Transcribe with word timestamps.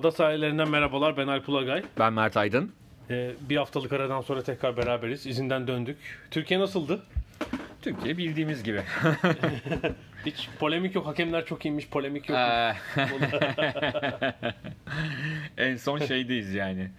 Ada 0.00 0.10
sahillerinden 0.10 0.70
merhabalar. 0.70 1.16
Ben 1.16 1.26
Alp 1.26 1.48
Ulagay. 1.48 1.82
Ben 1.98 2.12
Mert 2.12 2.36
Aydın. 2.36 2.72
Ee, 3.10 3.30
bir 3.40 3.56
haftalık 3.56 3.92
aradan 3.92 4.20
sonra 4.20 4.42
tekrar 4.42 4.76
beraberiz. 4.76 5.26
İzinden 5.26 5.66
döndük. 5.66 5.96
Türkiye 6.30 6.60
nasıldı? 6.60 7.02
Türkiye 7.82 8.18
bildiğimiz 8.18 8.62
gibi. 8.62 8.82
Hiç 10.26 10.48
polemik 10.58 10.94
yok. 10.94 11.06
Hakemler 11.06 11.46
çok 11.46 11.64
iyiymiş. 11.64 11.88
Polemik 11.88 12.28
yok. 12.28 12.38
Ee, 12.38 12.74
en 15.68 15.76
son 15.76 15.98
şeydeyiz 15.98 16.54
yani. 16.54 16.90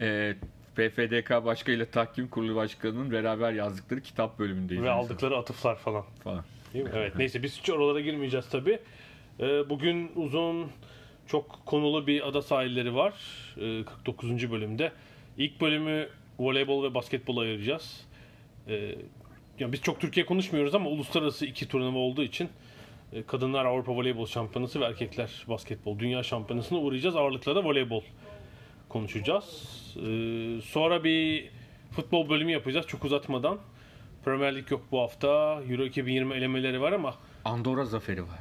Ee, 0.00 0.34
PFDK 0.76 1.30
Başkanı 1.44 1.74
ile 1.76 1.86
Tahkim 1.90 2.28
Kurulu 2.28 2.56
Başkanı'nın 2.56 3.10
beraber 3.10 3.52
yazdıkları 3.52 4.00
kitap 4.00 4.38
bölümündeyiz. 4.38 4.82
Ve 4.82 4.90
aldıkları 4.90 5.36
atıflar 5.36 5.76
falan. 5.76 6.04
falan. 6.24 6.44
Değil 6.74 6.84
mi? 6.84 6.90
Evet. 6.94 7.12
Neyse 7.16 7.42
biz 7.42 7.58
hiç 7.58 7.70
oralara 7.70 8.00
girmeyeceğiz 8.00 8.48
tabii. 8.48 8.78
Ee, 9.40 9.70
bugün 9.70 10.12
uzun, 10.16 10.70
çok 11.28 11.66
konulu 11.66 12.06
bir 12.06 12.28
ada 12.28 12.42
sahilleri 12.42 12.94
var. 12.94 13.14
Ee, 13.56 13.84
49. 13.84 14.50
bölümde. 14.50 14.92
İlk 15.38 15.60
bölümü 15.60 16.08
voleybol 16.38 16.84
ve 16.84 16.94
basketbol 16.94 17.36
ayıracağız. 17.36 18.00
Ee, 18.68 18.94
yani 19.58 19.72
biz 19.72 19.82
çok 19.82 20.00
Türkiye 20.00 20.26
konuşmuyoruz 20.26 20.74
ama 20.74 20.90
uluslararası 20.90 21.46
iki 21.46 21.68
turnuva 21.68 21.98
olduğu 21.98 22.22
için 22.22 22.48
e, 23.12 23.22
kadınlar 23.22 23.64
Avrupa 23.64 23.92
Voleybol 23.92 24.26
Şampiyonası 24.26 24.80
ve 24.80 24.84
erkekler 24.84 25.44
basketbol 25.48 25.98
dünya 25.98 26.22
şampiyonasına 26.22 26.78
uğrayacağız. 26.78 27.16
Ağırlıkla 27.16 27.56
da 27.56 27.64
voleybol 27.64 28.02
konuşacağız. 28.88 29.44
Sonra 30.64 31.04
bir 31.04 31.50
futbol 31.90 32.28
bölümü 32.28 32.52
yapacağız 32.52 32.86
çok 32.86 33.04
uzatmadan. 33.04 33.58
Premier 34.24 34.56
Lig 34.56 34.70
yok 34.70 34.82
bu 34.92 35.00
hafta. 35.00 35.62
Euro 35.70 35.84
2020 35.84 36.34
elemeleri 36.34 36.80
var 36.80 36.92
ama 36.92 37.14
Andorra 37.44 37.84
zaferi 37.84 38.22
var. 38.22 38.38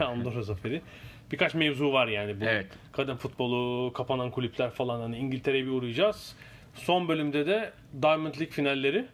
Andorra 0.06 0.42
zaferi. 0.42 0.82
Birkaç 1.32 1.54
mevzu 1.54 1.92
var 1.92 2.08
yani 2.08 2.40
bu. 2.40 2.44
Evet. 2.44 2.66
Kadın 2.92 3.16
futbolu, 3.16 3.92
kapanan 3.92 4.30
kulüpler 4.30 4.70
falan 4.70 5.00
hani 5.00 5.16
İngiltere'ye 5.16 5.64
bir 5.64 5.70
uğrayacağız. 5.70 6.36
Son 6.74 7.08
bölümde 7.08 7.46
de 7.46 7.72
Diamond 8.02 8.34
League 8.34 8.50
finalleri 8.50 9.06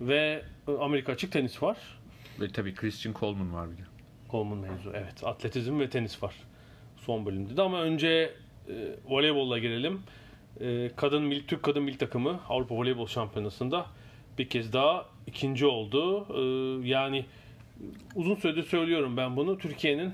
ve 0.00 0.42
e, 0.68 0.72
Amerika 0.72 1.12
açık 1.12 1.32
tenis 1.32 1.62
var. 1.62 1.76
Ve 2.40 2.48
tabii 2.48 2.74
Christian 2.74 3.14
Coleman 3.20 3.54
var 3.54 3.70
bir 3.70 3.76
de. 3.76 3.82
Coleman 4.30 4.58
mevzu. 4.58 4.90
Evet. 4.94 5.24
Atletizm 5.24 5.80
ve 5.80 5.90
tenis 5.90 6.22
var. 6.22 6.34
Son 6.96 7.26
bölümde 7.26 7.56
de 7.56 7.62
ama 7.62 7.82
önce 7.82 8.34
e, 8.68 8.74
voleybolla 9.04 9.58
gelelim. 9.58 10.02
E, 10.60 10.90
kadın 10.96 11.22
mil 11.22 11.46
Türk 11.46 11.62
kadın 11.62 11.82
mil 11.82 11.98
takımı 11.98 12.40
Avrupa 12.48 12.74
Voleybol 12.74 13.06
Şampiyonası'nda 13.06 13.86
bir 14.38 14.48
kez 14.48 14.72
daha 14.72 15.06
ikinci 15.26 15.66
oldu. 15.66 16.26
E, 16.34 16.42
yani 16.88 17.24
uzun 18.14 18.34
süredir 18.34 18.62
söylüyorum 18.62 19.16
ben 19.16 19.36
bunu. 19.36 19.58
Türkiye'nin 19.58 20.12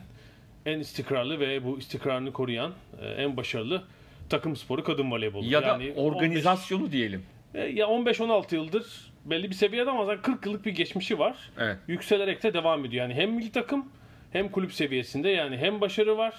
en 0.68 0.80
istikrarlı 0.80 1.40
ve 1.40 1.64
bu 1.64 1.78
istikrarını 1.78 2.32
koruyan 2.32 2.72
e, 3.02 3.06
en 3.06 3.36
başarılı 3.36 3.82
takım 4.28 4.56
sporu 4.56 4.84
kadın 4.84 5.10
voleybolu. 5.10 5.44
Ya 5.44 5.62
da 5.62 5.66
Yani 5.66 5.92
organizasyonu 5.96 6.92
diyelim. 6.92 7.22
15 7.54 7.64
e, 7.64 7.72
ya 7.72 7.86
15-16 7.86 8.54
yıldır 8.54 9.12
belli 9.24 9.50
bir 9.50 9.54
seviyede 9.54 9.90
ama 9.90 10.04
zaten 10.04 10.22
40 10.22 10.46
yıllık 10.46 10.66
bir 10.66 10.72
geçmişi 10.72 11.18
var 11.18 11.36
Evet. 11.58 11.76
yükselerek 11.88 12.42
de 12.42 12.54
devam 12.54 12.84
ediyor. 12.84 13.08
Yani 13.08 13.14
hem 13.14 13.30
milli 13.30 13.52
takım 13.52 13.88
hem 14.32 14.48
kulüp 14.48 14.72
seviyesinde 14.72 15.28
yani 15.28 15.56
hem 15.56 15.80
başarı 15.80 16.16
var 16.18 16.34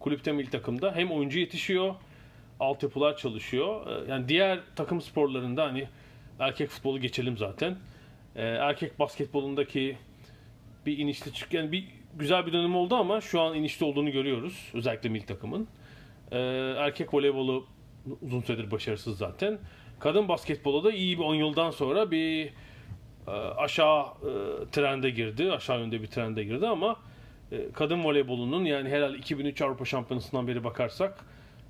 kulüpte 0.00 0.32
milli 0.32 0.50
takımda 0.50 0.94
hem 0.94 1.10
oyuncu 1.10 1.38
yetişiyor, 1.38 1.94
altyapılar 2.60 3.16
çalışıyor. 3.16 3.86
Ee, 3.86 4.10
Yani 4.10 4.28
diğer 4.28 4.58
takım 4.76 5.00
sporlarında 5.00 5.64
hani 5.64 5.88
erkek 6.38 6.68
futbolu 6.68 7.00
geçelim 7.00 7.36
zaten. 7.38 7.76
Erkek 8.36 8.98
basketbolundaki 8.98 9.96
bir 10.86 10.98
inişli 10.98 11.32
çık 11.32 11.54
yani 11.54 11.72
bir 11.72 11.84
güzel 12.18 12.46
bir 12.46 12.52
dönem 12.52 12.76
oldu 12.76 12.94
ama 12.94 13.20
şu 13.20 13.40
an 13.40 13.54
inişte 13.54 13.84
olduğunu 13.84 14.10
görüyoruz 14.10 14.70
özellikle 14.74 15.08
milli 15.08 15.26
takımın. 15.26 15.68
Ee, 16.32 16.38
Erkek 16.78 17.14
voleybolu 17.14 17.66
uzun 18.22 18.40
süredir 18.40 18.70
başarısız 18.70 19.18
zaten. 19.18 19.58
Kadın 20.00 20.28
basketbolu 20.28 20.84
da 20.84 20.92
iyi 20.92 21.18
bir 21.18 21.22
10 21.24 21.34
yıldan 21.34 21.70
sonra 21.70 22.10
bir 22.10 22.46
e, 23.26 23.30
aşağı 23.56 24.02
e, 24.02 24.30
trende 24.72 25.10
girdi. 25.10 25.52
Aşağı 25.52 25.80
yönde 25.80 26.02
bir 26.02 26.06
trende 26.06 26.44
girdi 26.44 26.66
ama 26.66 26.96
e, 27.52 27.72
kadın 27.72 28.04
voleybolunun 28.04 28.64
yani 28.64 28.88
herhalde 28.88 29.16
2003 29.18 29.62
Avrupa 29.62 29.84
Şampiyonası'ndan 29.84 30.48
beri 30.48 30.64
bakarsak 30.64 31.24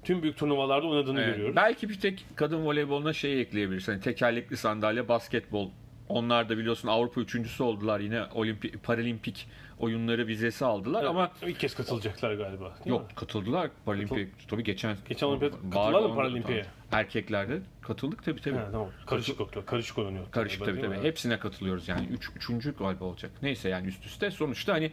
tüm 0.05 0.23
büyük 0.23 0.37
turnuvalarda 0.37 0.87
oynadığını 0.87 1.21
Evet. 1.21 1.33
görüyoruz. 1.35 1.57
Belki 1.57 1.89
bir 1.89 2.01
tek 2.01 2.25
kadın 2.37 2.65
voleyboluna 2.67 3.13
şey 3.13 3.41
ekleyebiliriz. 3.41 3.89
Hani 3.89 4.01
tekerlekli 4.01 4.57
sandalye, 4.57 5.09
basketbol. 5.09 5.71
Onlar 6.09 6.49
da 6.49 6.59
biliyorsun 6.59 6.89
Avrupa 6.89 7.21
üçüncüsü 7.21 7.63
oldular 7.63 8.01
yine 8.01 8.23
olimpik, 8.35 8.83
paralimpik 8.83 9.47
oyunları 9.81 10.27
vizesi 10.27 10.65
aldılar 10.65 11.05
ama 11.05 11.31
ilk 11.47 11.61
kez 11.61 11.75
katılacaklar 11.75 12.35
galiba. 12.35 12.65
değil 12.65 12.85
mi? 12.85 12.91
Yok 12.91 13.07
katıldılar 13.17 13.71
paralimpik. 13.85 14.49
Tabii 14.49 14.65
geçen 14.65 14.97
Geçen 15.09 15.27
olimpiyat 15.27 15.53
katıldılar 15.53 16.09
mı 16.09 16.15
paralimpiye? 16.15 16.67
Erkeklerde 16.93 17.61
katıldık 17.83 18.25
tabii 18.25 18.41
tabii. 18.41 18.57
Ha, 18.57 18.69
tamam. 18.73 18.89
Karışık 19.07 19.41
yok. 19.41 19.67
Karışık 19.67 19.99
oynanıyor. 19.99 20.31
Karışık 20.31 20.65
tabii 20.65 20.81
tabii. 20.81 21.03
Hepsine 21.03 21.39
katılıyoruz 21.39 21.89
yani. 21.89 22.07
Üç, 22.07 22.31
üçüncü 22.37 22.77
galiba 22.77 23.05
olacak. 23.05 23.31
Neyse 23.43 23.69
yani 23.69 23.87
üst 23.87 24.07
üste. 24.07 24.31
Sonuçta 24.31 24.73
hani 24.73 24.93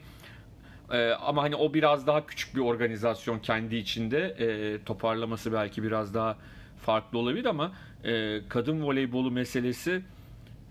e, 0.92 1.10
ama 1.12 1.44
hani 1.44 1.56
o 1.56 1.74
biraz 1.74 2.08
daha 2.08 2.26
küçük 2.26 2.56
bir 2.56 2.62
organizasyon 2.62 3.40
kendi 3.40 3.76
içinde. 3.76 4.20
E, 4.40 4.84
toparlaması 4.84 5.54
belki 5.54 5.84
biraz 5.84 6.14
daha 6.14 6.38
farklı 6.82 7.18
olabilir 7.20 7.46
ama 7.46 7.72
e, 8.04 8.42
kadın 8.50 8.84
voleybolu 8.84 9.32
meselesi 9.32 10.02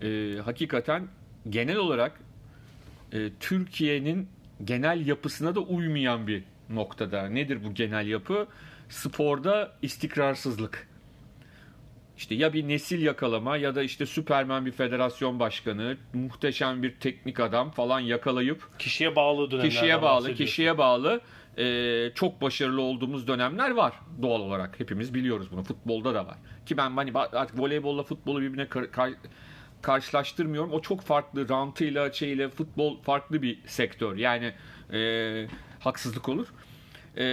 e, 0.01 0.35
hakikaten 0.45 1.07
genel 1.49 1.77
olarak 1.77 2.19
e, 3.13 3.29
Türkiye'nin 3.39 4.29
genel 4.63 5.07
yapısına 5.07 5.55
da 5.55 5.59
uymayan 5.59 6.27
bir 6.27 6.43
noktada. 6.69 7.29
Nedir 7.29 7.63
bu 7.63 7.73
genel 7.73 8.07
yapı? 8.07 8.47
Sporda 8.89 9.71
istikrarsızlık. 9.81 10.87
İşte 12.17 12.35
ya 12.35 12.53
bir 12.53 12.67
nesil 12.67 13.01
yakalama 13.01 13.57
ya 13.57 13.75
da 13.75 13.83
işte 13.83 14.05
Süpermen 14.05 14.65
bir 14.65 14.71
federasyon 14.71 15.39
başkanı, 15.39 15.97
muhteşem 16.13 16.83
bir 16.83 16.95
teknik 16.95 17.39
adam 17.39 17.71
falan 17.71 17.99
yakalayıp 17.99 18.69
Kişiye 18.79 19.15
bağlı 19.15 19.51
dönemlerden 19.51 19.69
kişiye 19.69 20.01
bağlı, 20.01 20.33
kişiye 20.33 20.77
bağlı 20.77 21.21
e, 21.57 22.11
çok 22.15 22.41
başarılı 22.41 22.81
olduğumuz 22.81 23.27
dönemler 23.27 23.71
var 23.71 23.93
doğal 24.21 24.41
olarak. 24.41 24.79
Hepimiz 24.79 25.13
biliyoruz 25.13 25.47
bunu. 25.51 25.63
Futbolda 25.63 26.13
da 26.13 26.25
var. 26.25 26.37
Ki 26.65 26.77
ben 26.77 26.91
hani 26.91 27.11
artık 27.13 27.59
voleybolla 27.59 28.03
futbolu 28.03 28.41
birbirine 28.41 28.67
kar- 28.67 28.91
kar- 28.91 29.13
karşılaştırmıyorum. 29.81 30.71
O 30.71 30.81
çok 30.81 31.01
farklı. 31.01 31.49
Rantıyla 31.49 32.13
şeyle 32.13 32.49
futbol 32.49 33.01
farklı 33.01 33.41
bir 33.41 33.59
sektör. 33.65 34.17
Yani 34.17 34.53
e, 34.93 35.47
haksızlık 35.79 36.29
olur. 36.29 36.47
E, 37.17 37.23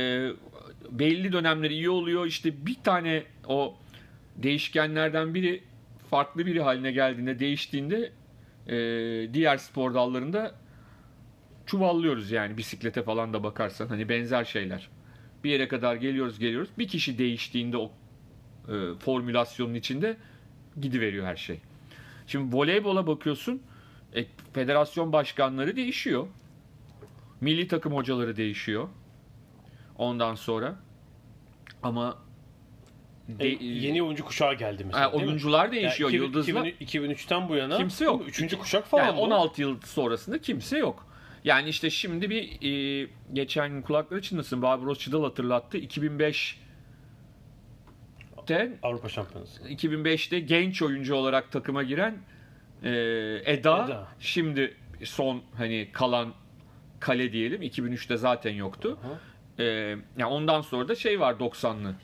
belli 0.90 1.32
dönemleri 1.32 1.72
iyi 1.72 1.90
oluyor. 1.90 2.26
İşte 2.26 2.66
bir 2.66 2.76
tane 2.84 3.24
o 3.48 3.76
değişkenlerden 4.36 5.34
biri 5.34 5.62
farklı 6.10 6.46
biri 6.46 6.62
haline 6.62 6.92
geldiğinde, 6.92 7.38
değiştiğinde 7.38 8.12
e, 8.66 8.76
diğer 9.34 9.56
spor 9.56 9.94
dallarında 9.94 10.54
çuvallıyoruz 11.66 12.30
yani 12.30 12.56
bisiklete 12.56 13.02
falan 13.02 13.32
da 13.32 13.42
bakarsan 13.42 13.86
hani 13.86 14.08
benzer 14.08 14.44
şeyler. 14.44 14.88
Bir 15.44 15.50
yere 15.50 15.68
kadar 15.68 15.96
geliyoruz 15.96 16.38
geliyoruz. 16.38 16.68
Bir 16.78 16.88
kişi 16.88 17.18
değiştiğinde 17.18 17.76
o 17.76 17.92
e, 18.68 18.98
formülasyonun 18.98 19.74
içinde 19.74 20.16
gidiveriyor 20.80 21.26
her 21.26 21.36
şey. 21.36 21.60
Şimdi 22.26 22.56
voleybola 22.56 23.06
bakıyorsun 23.06 23.62
e, 24.16 24.24
federasyon 24.52 25.12
başkanları 25.12 25.76
değişiyor. 25.76 26.26
Milli 27.40 27.68
takım 27.68 27.92
hocaları 27.94 28.36
değişiyor. 28.36 28.88
Ondan 29.98 30.34
sonra 30.34 30.76
ama 31.82 32.18
E, 33.28 33.38
de- 33.38 33.64
yeni 33.64 34.02
oyuncu 34.02 34.24
kuşağı 34.24 34.54
geldi 34.54 34.84
mesela. 34.84 35.04
Ha, 35.06 35.12
değil 35.12 35.22
mi? 35.22 35.28
oyuncular 35.28 35.72
değişiyor. 35.72 36.10
Yani 36.10 36.16
2000 36.26 36.26
Yıldızlar 36.26 36.66
2003'ten 36.66 37.48
bu 37.48 37.54
yana 37.56 37.76
Kimse 37.76 38.04
yok. 38.04 38.28
Üçüncü 38.28 38.58
kuşak 38.58 38.86
falan 38.86 39.04
yani 39.04 39.16
bu. 39.16 39.20
16 39.20 39.60
yıl 39.60 39.80
sonrasında 39.80 40.38
kimse 40.38 40.78
yok. 40.78 41.06
Yani 41.44 41.68
işte 41.68 41.90
şimdi 41.90 42.30
bir 42.30 42.62
e, 42.62 43.08
geçen 43.32 43.70
gün 43.70 43.82
kulakları 43.82 44.22
çınlasın 44.22 44.62
Barbaros 44.62 44.98
Çıdal 44.98 45.22
hatırlattı. 45.24 45.78
2005'te 48.44 48.78
Avrupa 48.82 49.08
Şampiyonası. 49.08 49.62
2005'te 49.68 50.40
genç 50.40 50.82
oyuncu 50.82 51.14
olarak 51.14 51.52
takıma 51.52 51.82
giren 51.82 52.16
e, 52.82 52.90
Eda, 53.44 53.84
Eda. 53.84 54.06
şimdi 54.20 54.76
son 55.04 55.42
hani 55.56 55.88
kalan 55.92 56.34
kale 57.00 57.32
diyelim 57.32 57.62
2003'te 57.62 58.16
zaten 58.16 58.52
yoktu. 58.54 58.98
E, 59.58 59.64
yani 59.64 60.26
ondan 60.26 60.60
sonra 60.60 60.88
da 60.88 60.94
şey 60.94 61.20
var 61.20 61.34
90'lı. 61.34 61.94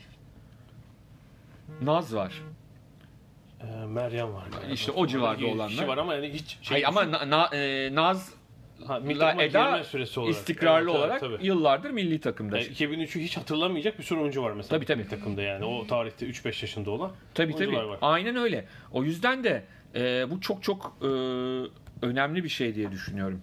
Naz 1.81 2.15
var. 2.15 2.41
Ee, 3.61 3.85
Meryem 3.85 4.33
var. 4.33 4.45
galiba. 4.51 4.71
İşte 4.73 4.91
o 4.91 5.07
civarda 5.07 5.35
kişi 5.39 5.47
olanlar. 5.51 5.87
var 5.87 5.97
ama 5.97 6.13
yani 6.15 6.29
hiç 6.33 6.47
şey 6.49 6.57
Hayır 6.69 6.85
ama 6.85 7.11
Na- 7.11 7.29
Na- 7.29 7.55
e, 7.55 7.89
Naz 7.95 8.33
ha, 8.87 8.99
milli 8.99 9.43
Eda 9.43 9.83
süresi 9.83 10.19
olarak. 10.19 10.35
istikrarlı 10.35 10.89
Evet, 10.89 10.99
olarak 10.99 11.19
tabii. 11.19 11.37
yıllardır 11.41 11.89
milli 11.91 12.19
takımda. 12.19 12.57
Yani 12.57 12.67
2003'ü 12.67 13.19
hiç 13.21 13.37
hatırlamayacak 13.37 13.99
bir 13.99 14.03
sürü 14.03 14.19
oyuncu 14.19 14.43
var 14.43 14.51
mesela. 14.51 14.77
Tabii, 14.77 14.85
tabii. 14.85 15.07
takımda 15.07 15.41
yani. 15.41 15.65
O 15.65 15.87
tarihte 15.87 16.25
3-5 16.25 16.45
yaşında 16.47 16.91
olan 16.91 17.11
Tabii 17.33 17.55
tabii. 17.55 17.75
var. 17.75 17.97
Aynen 18.01 18.35
öyle. 18.35 18.65
O 18.91 19.03
yüzden 19.03 19.43
de 19.43 19.63
e, 19.95 20.31
bu 20.31 20.41
çok 20.41 20.63
çok 20.63 20.97
e, 21.01 21.07
önemli 22.05 22.43
bir 22.43 22.49
şey 22.49 22.75
diye 22.75 22.91
düşünüyorum. 22.91 23.41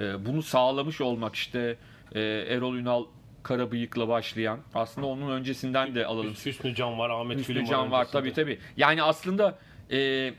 E, 0.00 0.26
bunu 0.26 0.42
sağlamış 0.42 1.00
olmak 1.00 1.34
işte 1.34 1.76
e, 2.14 2.20
Erol 2.48 2.74
Ünal 2.74 3.04
Karabıyık'la 3.42 4.08
başlayan 4.08 4.58
aslında 4.74 5.06
onun 5.06 5.30
öncesinden 5.30 5.94
de 5.94 6.06
alalım. 6.06 6.32
Hüs- 6.32 6.46
Hüsnü 6.46 6.74
Can 6.74 6.98
var, 6.98 7.10
Ahmet 7.10 7.38
Hüsnü 7.38 7.54
Gülüm 7.54 7.66
Can 7.66 7.90
var 7.90 8.00
öncesinde. 8.00 8.20
tabii 8.22 8.32
tabii. 8.32 8.58
Yani 8.76 9.02
aslında 9.02 9.58
e, 9.90 10.30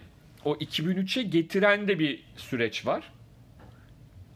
o 0.45 0.55
2003'e 0.55 1.23
getiren 1.23 1.87
de 1.87 1.99
bir 1.99 2.23
süreç 2.35 2.85
var. 2.85 3.03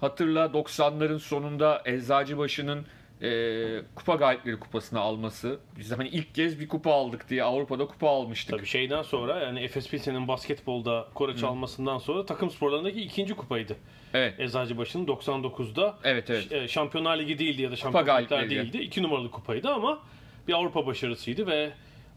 Hatırla 0.03 0.45
90'ların 0.45 1.19
sonunda 1.19 1.81
Eczacıbaşı'nın 1.85 2.85
e, 3.21 3.81
kupa 3.95 4.15
galipleri 4.15 4.59
kupasını 4.59 4.99
alması. 4.99 5.59
Biz 5.77 5.91
de 5.91 5.95
hani 5.95 6.09
ilk 6.09 6.35
kez 6.35 6.59
bir 6.59 6.67
kupa 6.67 6.91
aldık 6.91 7.29
diye 7.29 7.43
Avrupa'da 7.43 7.85
kupa 7.87 8.09
almıştık. 8.09 8.57
Tabii 8.57 8.65
şeyden 8.65 9.01
sonra 9.01 9.39
yani 9.39 9.59
Efes 9.59 9.89
Pilsen'in 9.89 10.27
basketbolda 10.27 11.07
Kore 11.13 11.35
çalmasından 11.35 11.97
sonra 11.97 12.25
takım 12.25 12.49
sporlarındaki 12.49 13.01
ikinci 13.01 13.33
kupaydı. 13.33 13.75
Evet. 14.13 14.39
Eczacıbaşı'nın 14.39 15.05
99'da 15.05 15.97
Evet 16.03 16.29
evet. 16.29 16.51
e, 16.51 16.67
Şampiyonlar 16.67 17.19
Ligi 17.19 17.39
değildi 17.39 17.61
ya 17.61 17.71
da 17.71 17.75
Şampiyonlar 17.75 18.49
değildi. 18.49 18.77
İki 18.77 19.03
numaralı 19.03 19.31
kupaydı 19.31 19.69
ama 19.69 19.99
bir 20.47 20.53
Avrupa 20.53 20.85
başarısıydı 20.85 21.47
ve 21.47 21.71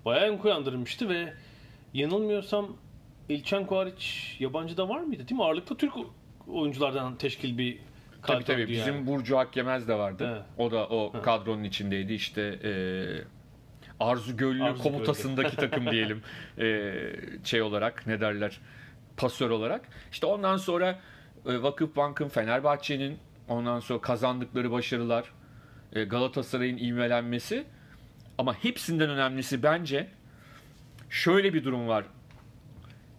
bayağı 0.05 0.27
yankı 0.27 0.49
uyandırmıştı 0.49 1.09
ve 1.09 1.33
yanılmıyorsam 1.94 2.77
İlçenko 3.29 3.77
hariç 3.77 4.37
yabancı 4.41 4.77
da 4.77 4.88
var 4.88 5.00
mıydı 5.00 5.29
değil 5.29 5.38
mi? 5.38 5.44
Ağırlıklı 5.44 5.77
Türk 5.77 5.93
oyunculardan 6.49 7.17
teşkil 7.17 7.59
bir 7.59 7.79
Tabii 8.23 8.45
tabii. 8.45 8.69
Bizim 8.69 8.95
yani. 8.95 9.07
Burcu 9.07 9.39
Akyemez 9.39 9.89
de 9.89 9.95
vardı. 9.95 10.33
Evet. 10.33 10.43
O 10.59 10.71
da 10.71 10.89
o 10.89 11.23
kadronun 11.23 11.65
içindeydi. 11.65 12.13
İşte 12.13 12.43
e, 12.43 12.73
Arzu 14.01 14.37
Göllü 14.37 14.65
Arzu 14.65 14.83
komutasındaki 14.83 15.57
takım 15.57 15.87
diyelim. 15.91 16.23
E, 16.59 16.93
şey 17.45 17.63
olarak 17.63 18.07
ne 18.07 18.21
derler? 18.21 18.61
Pasör 19.17 19.51
olarak. 19.51 19.89
İşte 20.13 20.27
ondan 20.27 20.57
sonra 20.57 21.01
e, 21.47 21.63
Vakıfbank'ın, 21.63 22.29
Fenerbahçe'nin 22.29 23.19
ondan 23.49 23.81
sonra 23.81 24.01
kazandıkları 24.01 24.71
başarılar, 24.71 25.25
e, 25.93 26.05
Galatasaray'ın 26.05 26.77
ivmelenmesi 26.77 27.65
ama 28.39 28.55
hepsinden 28.55 29.11
önemlisi 29.11 29.63
bence 29.63 30.09
şöyle 31.11 31.55
bir 31.55 31.65
durum 31.65 31.89
var. 31.89 32.05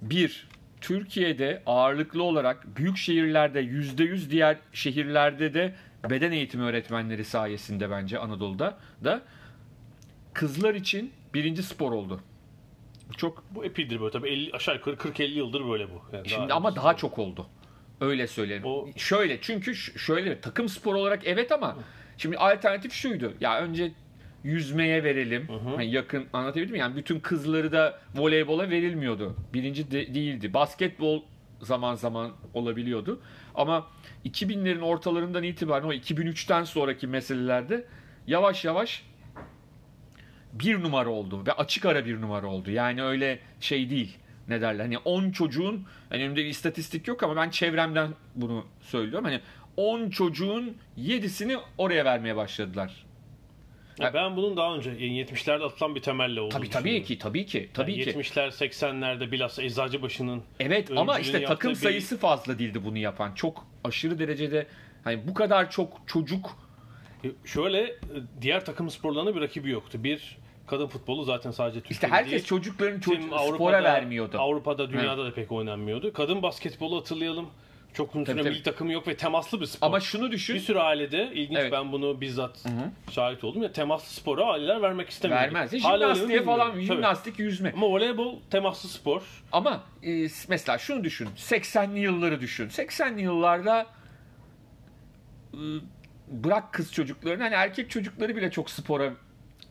Bir, 0.01 0.47
Türkiye'de 0.81 1.63
ağırlıklı 1.65 2.23
olarak 2.23 2.77
büyük 2.77 2.97
şehirlerde 2.97 3.61
%100 3.61 4.29
diğer 4.29 4.57
şehirlerde 4.73 5.53
de 5.53 5.75
beden 6.09 6.31
eğitimi 6.31 6.63
öğretmenleri 6.63 7.25
sayesinde 7.25 7.89
bence 7.91 8.19
Anadolu'da 8.19 8.77
da 9.03 9.21
kızlar 10.33 10.75
için 10.75 11.11
birinci 11.33 11.63
spor 11.63 11.91
oldu. 11.91 12.21
Çok 13.17 13.43
Bu 13.51 13.65
epidir 13.65 13.99
böyle 14.01 14.11
tabii 14.11 14.29
50, 14.29 14.51
aşağı 14.53 14.75
yukarı 14.75 14.95
40-50 14.95 15.23
yıldır 15.23 15.69
böyle 15.69 15.87
bu. 15.89 16.01
Yani 16.13 16.29
Şimdi 16.29 16.53
ama 16.53 16.75
daha 16.75 16.95
çok 16.97 17.19
oldu. 17.19 17.47
Öyle 18.01 18.27
söyleyelim. 18.27 18.65
O- 18.65 18.87
Şöyle 18.97 19.41
çünkü 19.41 19.75
şöyle 19.75 20.41
takım 20.41 20.69
spor 20.69 20.95
olarak 20.95 21.21
evet 21.27 21.51
ama 21.51 21.77
şimdi 22.17 22.37
alternatif 22.37 22.93
şuydu. 22.93 23.33
Ya 23.41 23.59
önce 23.61 23.91
yüzmeye 24.51 25.03
verelim. 25.03 25.47
Hani 25.75 25.91
yakın 25.91 26.25
anlatabildim 26.33 26.71
mi? 26.71 26.79
Yani 26.79 26.95
bütün 26.95 27.19
kızları 27.19 27.71
da 27.71 27.99
voleybola 28.15 28.69
verilmiyordu. 28.69 29.35
Birinci 29.53 29.91
de- 29.91 30.13
değildi. 30.15 30.53
Basketbol 30.53 31.21
zaman 31.61 31.95
zaman 31.95 32.31
olabiliyordu. 32.53 33.21
Ama 33.55 33.87
2000'lerin 34.25 34.81
ortalarından 34.81 35.43
itibaren 35.43 35.85
o 35.87 35.93
2003'ten 35.93 36.63
sonraki 36.63 37.07
meselelerde 37.07 37.85
yavaş 38.27 38.65
yavaş 38.65 39.03
bir 40.53 40.83
numara 40.83 41.09
oldu 41.09 41.43
ve 41.47 41.51
açık 41.53 41.85
ara 41.85 42.05
bir 42.05 42.21
numara 42.21 42.47
oldu. 42.47 42.71
Yani 42.71 43.03
öyle 43.03 43.39
şey 43.59 43.89
değil. 43.89 44.17
Ne 44.47 44.61
derler? 44.61 44.83
Hani 44.83 44.97
10 44.97 45.31
çocuğun 45.31 45.85
hani 46.09 46.23
önümde 46.23 46.43
bir 46.43 46.49
istatistik 46.49 47.07
yok 47.07 47.23
ama 47.23 47.35
ben 47.35 47.49
çevremden 47.49 48.09
bunu 48.35 48.65
söylüyorum. 48.81 49.25
Hani 49.25 49.39
10 49.77 50.09
çocuğun 50.09 50.77
7'sini 50.97 51.57
oraya 51.77 52.05
vermeye 52.05 52.35
başladılar. 52.35 53.06
Ya 53.99 54.13
ben 54.13 54.35
bunun 54.35 54.57
daha 54.57 54.75
önce 54.75 54.89
yani 54.89 55.21
70'lerde 55.23 55.63
atılan 55.63 55.95
bir 55.95 56.01
temelle 56.01 56.41
olduğunu 56.41 56.53
Tabii 56.59 56.69
tabii 56.69 57.03
ki 57.03 57.17
tabii 57.19 57.45
ki 57.45 57.69
tabii 57.73 57.91
Yani 57.91 58.03
ki. 58.03 58.09
70'ler 58.11 58.47
80'lerde 58.47 59.31
bilhassa 59.31 59.63
Eczacıbaşı'nın 59.63 60.43
Evet 60.59 60.91
ama 60.95 61.19
işte 61.19 61.43
takım 61.43 61.71
bir- 61.71 61.75
sayısı 61.75 62.17
fazla 62.17 62.59
değildi 62.59 62.85
bunu 62.85 62.97
yapan. 62.97 63.33
Çok 63.33 63.65
aşırı 63.83 64.19
derecede 64.19 64.67
hani 65.03 65.27
bu 65.27 65.33
kadar 65.33 65.71
çok 65.71 66.01
çocuk 66.07 66.49
şöyle 67.45 67.81
e, 67.81 67.95
diğer 68.41 68.65
takım 68.65 68.89
sporlarına 68.89 69.35
bir 69.35 69.41
rakibi 69.41 69.69
yoktu. 69.69 70.03
Bir 70.03 70.37
kadın 70.67 70.87
futbolu 70.87 71.23
zaten 71.23 71.51
sadece 71.51 71.79
Türkiye'de 71.79 71.93
işte 71.93 72.07
herkes 72.07 72.31
değil. 72.31 72.43
çocukların 72.43 72.99
çocuk, 72.99 73.33
spora 73.55 73.83
vermiyordu. 73.83 74.37
Avrupa'da, 74.39 74.89
dünyada 74.91 75.25
da 75.25 75.33
pek 75.33 75.51
oynanmıyordu. 75.51 76.13
Kadın 76.13 76.41
basketbolu 76.41 76.97
hatırlayalım. 76.99 77.47
Çok 77.97 78.15
uzun 78.15 78.25
süre 78.25 78.41
Tabii, 78.41 78.49
milli 78.49 78.63
takımı 78.63 78.93
yok 78.93 79.07
ve 79.07 79.17
temaslı 79.17 79.61
bir 79.61 79.65
spor. 79.65 79.87
ama 79.87 79.99
şunu 79.99 80.31
düşün. 80.31 80.55
bir 80.55 80.59
sürü 80.59 80.79
ailede 80.79 81.31
ilginç 81.33 81.57
Evet. 81.61 81.71
ben 81.71 81.91
bunu 81.91 82.21
bizzat 82.21 82.65
şahit 83.11 83.43
oldum 83.43 83.63
ya 83.63 83.71
temaslı 83.71 84.07
spora 84.13 84.45
aileler 84.45 84.81
vermek 84.81 85.09
istemiyor. 85.09 85.41
vermez. 85.41 85.71
Jimnastiğe 85.71 86.43
falan 86.43 86.79
jimnastik 86.79 87.39
yüzme. 87.39 87.71
Ama 87.75 87.87
voleybol 87.87 88.39
temaslı 88.51 88.89
spor. 88.89 89.21
Ama 89.51 89.83
e, 90.03 90.27
mesela 90.47 90.77
şunu 90.77 91.03
düşün. 91.03 91.29
80'li 91.37 91.99
yılları 91.99 92.41
düşün. 92.41 92.69
80'li 92.69 93.21
yıllarda 93.21 93.85
e, 95.53 95.59
bırak 96.27 96.73
kız 96.73 96.93
çocuklarını 96.93 97.43
hani 97.43 97.53
erkek 97.55 97.89
çocukları 97.89 98.35
bile 98.35 98.51
çok 98.51 98.69
spora 98.69 99.13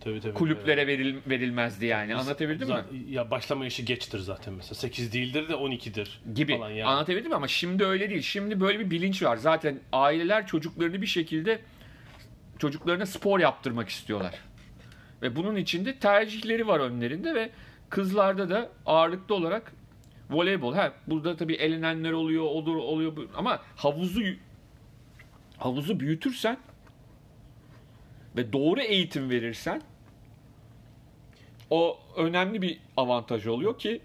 Tabii 0.06 0.20
tabii. 0.20 0.34
kulüplere 0.34 0.86
veril, 0.86 1.16
verilmezdi 1.26 1.86
yani. 1.86 2.14
Anlatabildim 2.14 2.68
mi? 2.68 2.74
Za- 2.74 3.10
Ya 3.10 3.30
başlama 3.30 3.64
yaşı 3.64 3.82
geçtir 3.82 4.18
zaten 4.18 4.54
mesela. 4.54 4.74
8 4.74 5.12
değildir 5.12 5.48
de 5.48 5.52
12'dir 5.52 6.20
Gibi. 6.34 6.58
falan 6.58 6.70
yani. 6.70 6.90
Anlatabildim 6.90 7.28
mi? 7.30 7.34
Ama 7.34 7.48
şimdi 7.48 7.84
öyle 7.84 8.10
değil. 8.10 8.22
Şimdi 8.22 8.60
böyle 8.60 8.80
bir 8.80 8.90
bilinç 8.90 9.22
var. 9.22 9.36
Zaten 9.36 9.80
aileler 9.92 10.46
çocuklarını 10.46 11.02
bir 11.02 11.06
şekilde 11.06 11.58
çocuklarına 12.58 13.06
spor 13.06 13.40
yaptırmak 13.40 13.88
istiyorlar. 13.88 14.34
Ve 15.22 15.36
bunun 15.36 15.56
içinde 15.56 15.98
tercihleri 15.98 16.66
var 16.66 16.80
önlerinde 16.80 17.34
ve 17.34 17.50
kızlarda 17.90 18.50
da 18.50 18.68
ağırlıklı 18.86 19.34
olarak 19.34 19.72
voleybol. 20.30 20.74
Ha 20.74 20.92
burada 21.06 21.36
tabii 21.36 21.54
elenenler 21.54 22.12
oluyor, 22.12 22.44
olur 22.44 22.76
oluyor 22.76 23.12
ama 23.36 23.62
havuzu 23.76 24.22
havuzu 25.58 26.00
büyütürsen 26.00 26.58
ve 28.36 28.52
doğru 28.52 28.80
eğitim 28.80 29.30
verirsen 29.30 29.82
o 31.70 31.98
önemli 32.16 32.62
bir 32.62 32.78
avantaj 32.96 33.46
oluyor 33.46 33.78
ki 33.78 34.00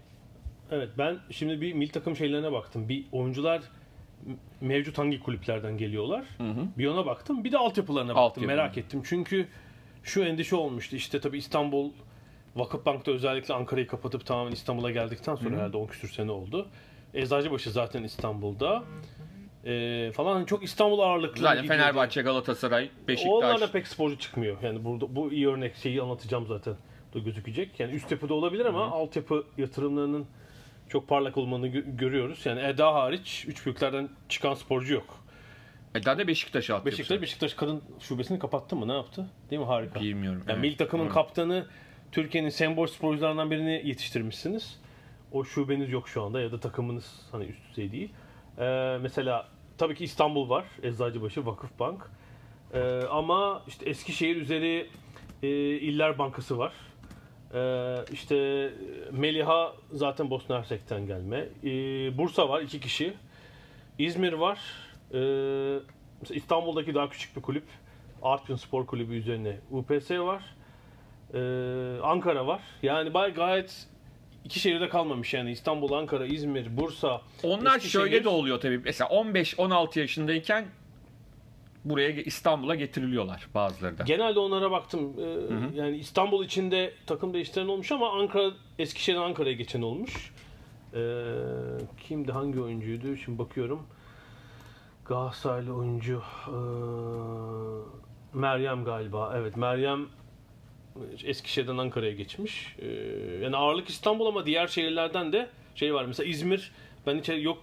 Evet 0.70 0.88
ben 0.98 1.18
şimdi 1.30 1.60
bir 1.60 1.72
milli 1.72 1.90
takım 1.90 2.16
şeylerine 2.16 2.52
baktım. 2.52 2.88
Bir 2.88 3.04
oyuncular 3.12 3.62
mevcut 4.60 4.98
hangi 4.98 5.20
kulüplerden 5.20 5.78
geliyorlar? 5.78 6.24
Bir 6.78 6.86
ona 6.86 7.06
baktım. 7.06 7.44
Bir 7.44 7.52
de 7.52 7.58
altyapılarına 7.58 8.08
baktım. 8.08 8.22
Altyapılarına. 8.24 8.62
Merak 8.62 8.78
ettim. 8.78 9.02
Çünkü 9.04 9.48
şu 10.02 10.22
endişe 10.24 10.56
olmuştu. 10.56 10.96
İşte 10.96 11.20
tabii 11.20 11.38
İstanbul 11.38 11.90
Vakıfbank'ta 12.56 13.10
özellikle 13.12 13.54
Ankara'yı 13.54 13.86
kapatıp 13.86 14.26
tamamen 14.26 14.52
İstanbul'a 14.52 14.90
geldikten 14.90 15.34
sonra 15.34 15.56
herhalde 15.56 15.76
10 15.76 15.86
küsür 15.86 16.08
sene 16.08 16.30
oldu. 16.30 16.68
Eczacıbaşı 17.14 17.70
zaten 17.70 18.02
İstanbul'da. 18.02 18.82
Ee, 19.64 20.10
falan 20.14 20.34
Hani 20.34 20.46
çok 20.46 20.64
İstanbul 20.64 20.98
ağırlıklı. 20.98 21.40
zaten 21.42 21.62
gidiyordu. 21.62 21.80
Fenerbahçe, 21.82 22.22
Galatasaray, 22.22 22.90
Beşiktaş 23.08 23.32
Onlarla 23.32 23.70
pek 23.70 23.88
sporcu 23.88 24.18
çıkmıyor. 24.18 24.56
Yani 24.62 24.84
burada 24.84 25.16
bu 25.16 25.32
iyi 25.32 25.48
örnek 25.48 25.76
şeyi 25.76 26.02
anlatacağım 26.02 26.46
zaten. 26.46 26.74
Da 27.14 27.18
gözükecek. 27.18 27.80
Yani 27.80 27.94
üst 27.94 28.10
yapıda 28.10 28.34
olabilir 28.34 28.64
ama 28.66 28.90
altyapı 28.90 29.44
yatırımlarının 29.58 30.26
çok 30.88 31.08
parlak 31.08 31.36
olmanı 31.36 31.68
gö- 31.68 31.96
görüyoruz. 31.96 32.46
Yani 32.46 32.60
Eda 32.60 32.94
hariç 32.94 33.44
üç 33.48 33.66
büyüklerden 33.66 34.08
çıkan 34.28 34.54
sporcu 34.54 34.94
yok. 34.94 35.18
E 35.94 36.04
daha 36.04 36.18
da 36.18 36.26
Beşiktaş 36.26 36.70
altyapısı. 36.70 36.98
Beşiktaş 36.98 37.22
Beşiktaş 37.22 37.54
kadın 37.54 37.82
şubesini 38.00 38.38
kapattı 38.38 38.76
mı? 38.76 38.88
Ne 38.88 38.92
yaptı? 38.92 39.30
Değil 39.50 39.60
mi? 39.60 39.66
Harika. 39.66 40.00
Bilmiyorum. 40.00 40.42
Yani 40.48 40.52
Evet. 40.52 40.62
milli 40.62 40.76
takımın 40.76 41.04
Evet. 41.04 41.14
kaptanı 41.14 41.66
Türkiye'nin 42.12 42.48
sembol 42.48 42.86
sporcularından 42.86 43.50
birini 43.50 43.82
yetiştirmişsiniz. 43.84 44.80
O 45.32 45.44
şubeniz 45.44 45.90
yok 45.90 46.08
şu 46.08 46.22
anda 46.22 46.40
ya 46.40 46.52
da 46.52 46.60
takımınız 46.60 47.28
hani 47.32 47.44
üst 47.44 47.70
düzey 47.70 47.92
değil. 47.92 48.12
Ee, 48.58 48.98
mesela 49.02 49.48
tabii 49.78 49.94
ki 49.94 50.04
İstanbul 50.04 50.48
var. 50.48 50.64
Eczacıbaşı, 50.82 51.46
Vakıfbank. 51.46 52.10
Ee, 52.74 52.80
ama 53.10 53.62
işte 53.68 53.88
Eskişehir 53.90 54.36
üzeri 54.36 54.88
e, 55.42 55.48
İller 55.76 56.18
Bankası 56.18 56.58
var. 56.58 56.72
Ee, 57.54 57.96
işte 58.12 58.70
Meliha 59.10 59.72
zaten 59.92 60.30
Bosna 60.30 60.58
Hersek'ten 60.58 61.06
gelme. 61.06 61.38
Ee, 61.64 61.68
Bursa 62.18 62.48
var 62.48 62.60
iki 62.60 62.80
kişi. 62.80 63.14
İzmir 63.98 64.32
var. 64.32 64.58
Ee, 65.14 65.16
mesela 66.20 66.36
İstanbul'daki 66.38 66.94
daha 66.94 67.08
küçük 67.08 67.36
bir 67.36 67.42
kulüp. 67.42 67.64
Artvin 68.22 68.56
Spor 68.56 68.86
Kulübü 68.86 69.14
üzerine 69.14 69.56
UPS 69.70 70.10
var. 70.10 70.42
Ee, 71.34 71.38
Ankara 72.02 72.46
var. 72.46 72.60
Yani 72.82 73.14
bay 73.14 73.34
gayet 73.34 73.86
iki 74.44 74.60
şehirde 74.60 74.88
kalmamış 74.88 75.34
yani 75.34 75.50
İstanbul, 75.50 75.92
Ankara, 75.92 76.26
İzmir, 76.26 76.76
Bursa. 76.76 77.20
Onlar 77.42 77.76
Eskişehir. 77.76 78.02
şöyle 78.02 78.24
de 78.24 78.28
oluyor 78.28 78.60
tabii. 78.60 78.78
Mesela 78.78 79.10
15-16 79.10 79.98
yaşındayken 79.98 80.64
buraya 81.84 82.10
İstanbul'a 82.10 82.74
getiriliyorlar 82.74 83.48
bazıları 83.54 83.98
da. 83.98 84.02
Genelde 84.02 84.38
onlara 84.38 84.70
baktım. 84.70 85.14
Ee, 85.18 85.78
yani 85.80 85.96
İstanbul 85.96 86.44
içinde 86.44 86.92
takım 87.06 87.34
değiştiren 87.34 87.68
olmuş 87.68 87.92
ama 87.92 88.12
Ankara 88.12 88.50
Eskişehir'den 88.78 89.22
Ankara'ya 89.22 89.54
geçen 89.54 89.82
olmuş. 89.82 90.32
Ee, 90.94 91.24
kimdi 92.08 92.32
hangi 92.32 92.60
oyuncuydu? 92.60 93.16
Şimdi 93.16 93.38
bakıyorum. 93.38 93.86
Galatasaraylı 95.04 95.74
oyuncu 95.74 96.22
ee, 96.48 96.52
Meryem 98.38 98.84
galiba. 98.84 99.32
Evet 99.36 99.56
Meryem 99.56 100.06
Eskişehir'den 101.24 101.78
Ankara'ya 101.78 102.12
geçmiş. 102.12 102.76
Ee, 102.78 102.86
yani 103.42 103.56
ağırlık 103.56 103.88
İstanbul 103.88 104.26
ama 104.26 104.46
diğer 104.46 104.66
şehirlerden 104.66 105.32
de 105.32 105.48
şey 105.74 105.94
var. 105.94 106.04
Mesela 106.04 106.28
İzmir 106.28 106.72
ben 107.06 107.18
hiç 107.18 107.44
yok 107.44 107.58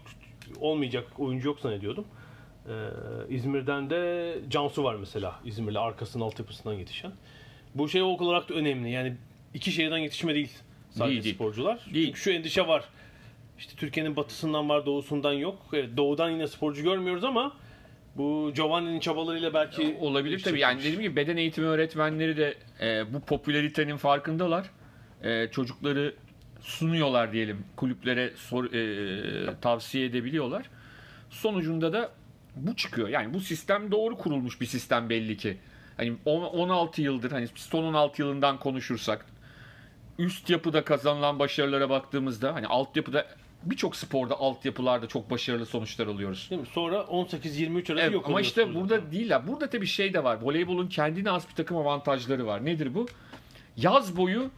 olmayacak 0.60 1.08
oyuncu 1.18 1.48
yok 1.48 1.60
zannediyordum. 1.60 2.06
Ee, 2.70 2.74
İzmir'den 3.36 3.90
de 3.90 4.34
Cansu 4.50 4.84
var 4.84 4.96
mesela. 4.96 5.40
İzmirli 5.46 5.80
arkasının 5.80 6.24
altyapısından 6.24 6.74
yetişen. 6.74 7.12
Bu 7.76 7.90
şey 7.90 8.02
olarak 8.02 8.50
da 8.50 8.54
önemli. 8.54 8.92
Yani 8.92 9.16
iki 9.54 9.72
şehirden 9.72 9.98
yetişme 9.98 10.36
değil 10.36 10.52
sadece 10.90 11.12
Değil, 11.12 11.24
değil. 11.24 11.36
sporcular. 11.36 11.80
Değil. 11.94 12.08
Çünkü 12.08 12.20
şu 12.20 12.32
endişe 12.32 12.68
var. 12.68 12.84
İşte 13.58 13.76
Türkiye'nin 13.78 14.16
batısından 14.16 14.70
var, 14.70 14.86
doğusundan 14.86 15.34
yok. 15.34 15.66
Evet, 15.74 15.90
doğudan 15.98 16.30
yine 16.30 16.48
sporcu 16.48 16.84
görmüyoruz 16.84 17.24
ama 17.24 17.58
bu 18.16 18.52
Giovanni'nin 18.56 19.00
çabalarıyla 19.00 19.54
belki 19.54 19.98
Olabilir 20.00 20.44
tabii. 20.44 20.60
Yani 20.60 20.80
dediğim 20.80 21.02
gibi 21.02 21.16
beden 21.16 21.38
eğitimi 21.38 21.68
öğretmenleri 21.68 22.38
de 22.38 22.58
e, 22.82 23.14
bu 23.14 23.20
popülaritenin 23.20 23.98
farkındalar. 23.98 24.66
E, 25.24 25.48
çocukları 25.52 26.16
sunuyorlar 26.62 27.34
diyelim. 27.34 27.66
Kulüplere 27.76 28.34
sor, 28.36 28.74
e, 28.74 29.60
tavsiye 29.62 30.06
edebiliyorlar. 30.06 30.66
Sonucunda 31.30 31.94
da 31.94 32.12
bu 32.56 32.76
çıkıyor. 32.76 33.10
Yani 33.10 33.34
bu 33.34 33.40
sistem 33.40 33.92
doğru 33.92 34.18
kurulmuş 34.18 34.62
bir 34.62 34.66
sistem 34.66 35.10
belli 35.10 35.38
ki. 35.38 35.58
Hani 35.98 36.14
on- 36.26 36.44
16 36.44 37.02
yıldır 37.02 37.32
hani 37.32 37.48
son 37.56 37.84
16 37.84 38.22
yılından 38.22 38.60
konuşursak 38.60 39.26
üst 40.20 40.50
yapıda 40.50 40.84
kazanılan 40.84 41.40
başarılara 41.40 41.90
baktığımızda 41.90 42.54
hani 42.54 42.68
altyapıda 42.68 43.26
birçok 43.64 43.96
sporda 43.96 44.40
altyapılarda 44.40 45.08
çok 45.08 45.32
başarılı 45.32 45.66
sonuçlar 45.66 46.08
alıyoruz. 46.08 46.48
Değil 46.50 46.62
mi? 46.62 46.68
Sonra 46.74 46.96
18-23 46.96 47.94
arası 47.94 48.04
Evet, 48.04 48.14
yok 48.14 48.26
ama 48.28 48.42
işte 48.42 48.76
burada 48.76 49.12
değil 49.12 49.30
ya. 49.30 49.48
Burada 49.48 49.70
tabii 49.70 49.88
şey 49.88 50.14
de 50.14 50.24
var. 50.24 50.38
Voleybolun 50.42 50.88
kendine 50.88 51.32
az 51.32 51.50
bir 51.50 51.56
takım 51.56 51.78
avantajları 51.78 52.46
var. 52.48 52.66
Nedir 52.66 52.96
bu? 52.96 53.08
Yaz 53.78 54.18
boyu 54.18 54.52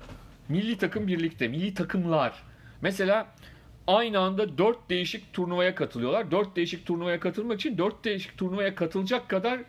milli 0.50 0.78
takım 0.78 1.08
birlikte, 1.08 1.48
milli 1.48 1.74
takımlar. 1.74 2.34
Mesela 2.82 3.28
aynı 3.96 4.20
anda 4.20 4.58
dört 4.58 4.90
değişik 4.90 5.34
turnuvaya 5.34 5.76
katılıyorlar. 5.76 6.32
Dört 6.32 6.56
değişik 6.56 6.86
turnuvaya 6.86 7.20
katılmak 7.20 7.60
için 7.60 7.78
dört 7.78 8.06
değişik 8.06 8.38
turnuvaya 8.38 8.76
katılacak 8.76 9.30
kadar 9.30 9.60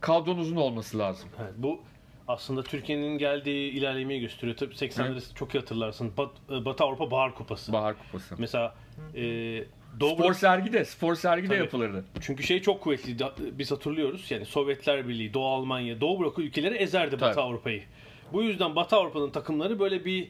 kadronuzun 0.00 0.56
olması 0.56 0.98
lazım. 0.98 1.28
Evet, 1.42 1.52
bu 1.56 1.80
aslında 2.28 2.62
Türkiye'nin 2.62 3.18
geldiği 3.18 3.70
ilerlemeyi 3.70 4.20
gösteriyor. 4.20 4.56
Tabii 4.56 4.74
80'leri 4.74 5.34
çok 5.34 5.54
iyi 5.54 5.58
hatırlarsın. 5.58 6.12
Bat- 6.16 6.64
Batı 6.64 6.84
Avrupa 6.84 7.10
Bahar 7.10 7.34
Kupası. 7.34 7.72
Bahar 7.72 7.98
Kupası. 7.98 8.34
Mesela 8.38 8.74
e, 9.14 9.22
Doğu 10.00 10.14
Spor 10.14 10.34
sergi 10.34 10.72
de, 10.72 10.84
spor 10.84 11.14
sergi 11.14 11.50
de 11.50 11.54
yapılırdı. 11.54 12.04
Çünkü 12.20 12.42
şey 12.42 12.62
çok 12.62 12.80
kuvvetli. 12.80 13.16
Biz 13.58 13.70
hatırlıyoruz. 13.70 14.30
Yani 14.30 14.44
Sovyetler 14.46 15.08
Birliği, 15.08 15.34
Doğu 15.34 15.46
Almanya, 15.46 16.00
Doğu 16.00 16.20
bloku 16.20 16.42
ülkeleri 16.42 16.74
ezerdi 16.74 17.20
Batı 17.20 17.34
Tabii. 17.34 17.40
Avrupa'yı. 17.40 17.82
Bu 18.32 18.42
yüzden 18.42 18.76
Batı 18.76 18.96
Avrupa'nın 18.96 19.30
takımları 19.30 19.78
böyle 19.78 20.04
bir 20.04 20.28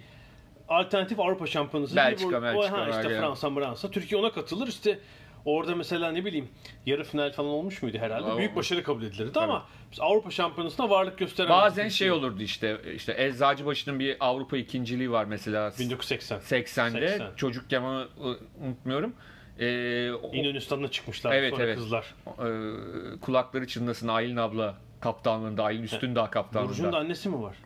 alternatif 0.68 1.20
Avrupa 1.20 1.46
şampiyonası 1.46 1.96
Belçika, 1.96 2.30
gibi. 2.30 2.42
Belçika, 2.42 2.78
ha, 2.78 2.88
işte 2.90 3.02
Belçika. 3.02 3.20
Fransa, 3.20 3.50
Fransa. 3.54 3.90
Türkiye 3.90 4.20
ona 4.20 4.32
katılır. 4.32 4.68
İşte 4.68 4.98
orada 5.44 5.74
mesela 5.74 6.12
ne 6.12 6.24
bileyim 6.24 6.48
yarı 6.86 7.04
final 7.04 7.32
falan 7.32 7.50
olmuş 7.50 7.82
muydu 7.82 7.98
herhalde? 7.98 8.38
Büyük 8.38 8.56
başarı 8.56 8.82
kabul 8.82 9.02
edilirdi 9.02 9.40
ama 9.40 9.66
biz 9.92 10.00
Avrupa 10.00 10.30
şampiyonasına 10.30 10.90
varlık 10.90 11.18
gösteren 11.18 11.50
Bazen 11.50 11.88
şey 11.88 12.10
olurdu 12.12 12.42
işte, 12.42 12.80
işte 12.94 13.14
Eczacıbaşı'nın 13.18 13.98
bir 14.00 14.16
Avrupa 14.20 14.56
ikinciliği 14.56 15.10
var 15.10 15.24
mesela 15.24 15.72
1980. 15.78 16.38
80'de. 16.38 17.08
80. 17.08 17.36
Çocukken 17.36 17.82
onu 17.82 18.00
ı, 18.00 18.38
unutmuyorum. 18.64 19.14
Ee, 19.58 20.12
o- 20.12 20.34
İnönü 20.34 20.90
çıkmışlar 20.90 21.32
Evet, 21.34 21.50
sonra 21.50 21.64
evet. 21.64 21.76
kızlar. 21.76 22.14
e, 22.26 23.20
kulakları 23.20 23.66
çınlasın 23.66 24.08
Aylin 24.08 24.36
abla 24.36 24.74
kaptanlığında, 25.00 25.64
Aylin 25.64 25.82
Üstündağ 25.82 26.06
Burcu'nun 26.06 26.26
da 26.26 26.30
kaptanlığında. 26.30 26.96
annesi 26.96 27.28
mi 27.28 27.42
var? 27.42 27.56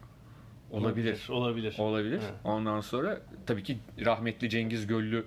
Olabilir. 0.71 1.27
Olabilir. 1.31 1.75
Olabilir. 1.79 2.21
Evet. 2.23 2.35
Ondan 2.45 2.81
sonra 2.81 3.21
tabii 3.47 3.63
ki 3.63 3.79
rahmetli 4.05 4.51
Cengiz 4.51 4.87
Göllü 4.87 5.27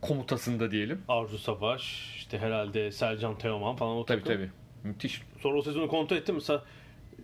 komutasında 0.00 0.70
diyelim. 0.70 1.02
Arzu 1.08 1.38
Savaş, 1.38 2.12
işte 2.16 2.38
herhalde 2.38 2.92
Selcan 2.92 3.38
Teoman 3.38 3.76
falan 3.76 3.96
o 3.96 4.04
Tabii 4.04 4.22
takım. 4.22 4.34
tabii. 4.36 4.50
Müthiş. 4.84 5.22
Sonra 5.40 5.58
o 5.58 5.62
sezonu 5.62 5.88
kontrol 5.88 6.16
ettim 6.16 6.34
mesela 6.34 6.64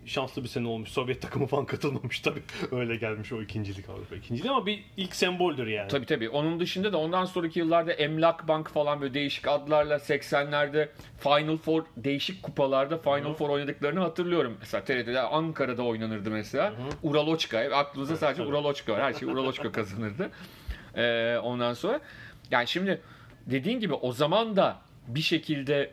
şanslı 0.09 0.43
bir 0.45 0.49
sene 0.49 0.69
olmuş. 0.69 0.89
Sovyet 0.89 1.23
takımı 1.23 1.47
falan 1.47 1.65
katılmamış 1.65 2.21
tabii. 2.21 2.43
Öyle 2.73 2.97
gelmiş 2.97 3.33
o 3.33 3.43
ikincilik 3.43 3.89
Avrupa 3.89 4.17
ikinciliği 4.17 4.53
ama 4.53 4.67
bir 4.67 4.85
ilk 4.97 5.17
semboldür 5.17 5.67
yani. 5.67 5.89
Tabii 5.89 6.07
tabii. 6.07 6.29
Onun 6.29 6.61
dışında 6.61 6.93
da 6.93 6.99
ondan 6.99 7.25
sonraki 7.25 7.59
yıllarda 7.59 7.93
Emlak 7.93 8.49
Bank 8.49 8.69
falan 8.71 9.01
böyle 9.01 9.15
değişik 9.15 9.49
adlarla 9.49 9.97
80'lerde 9.97 10.89
Final 11.19 11.57
Four 11.57 11.85
değişik 11.97 12.43
kupalarda 12.43 12.99
Final 12.99 13.35
Four 13.35 13.49
oynadıklarını 13.49 14.01
hatırlıyorum. 14.01 14.57
Mesela 14.61 14.85
TRT'de 14.85 15.21
Ankara'da 15.21 15.83
oynanırdı 15.83 16.31
mesela. 16.31 16.73
Uraloçka. 17.03 17.59
Aklınızda 17.59 18.17
sadece 18.17 18.43
tabii. 18.43 18.49
Uraloçka 18.49 18.93
var. 18.93 19.03
Her 19.03 19.13
şey 19.13 19.29
Uraloçka 19.29 19.73
kazanırdı. 19.73 20.31
Ee, 20.97 21.39
ondan 21.43 21.75
sonra 21.75 22.01
yani 22.51 22.69
şimdi 22.69 23.01
dediğin 23.47 23.81
gibi 23.81 23.95
o 23.95 24.13
zaman 24.13 24.57
da 24.57 24.79
bir 25.09 25.21
şekilde 25.21 25.91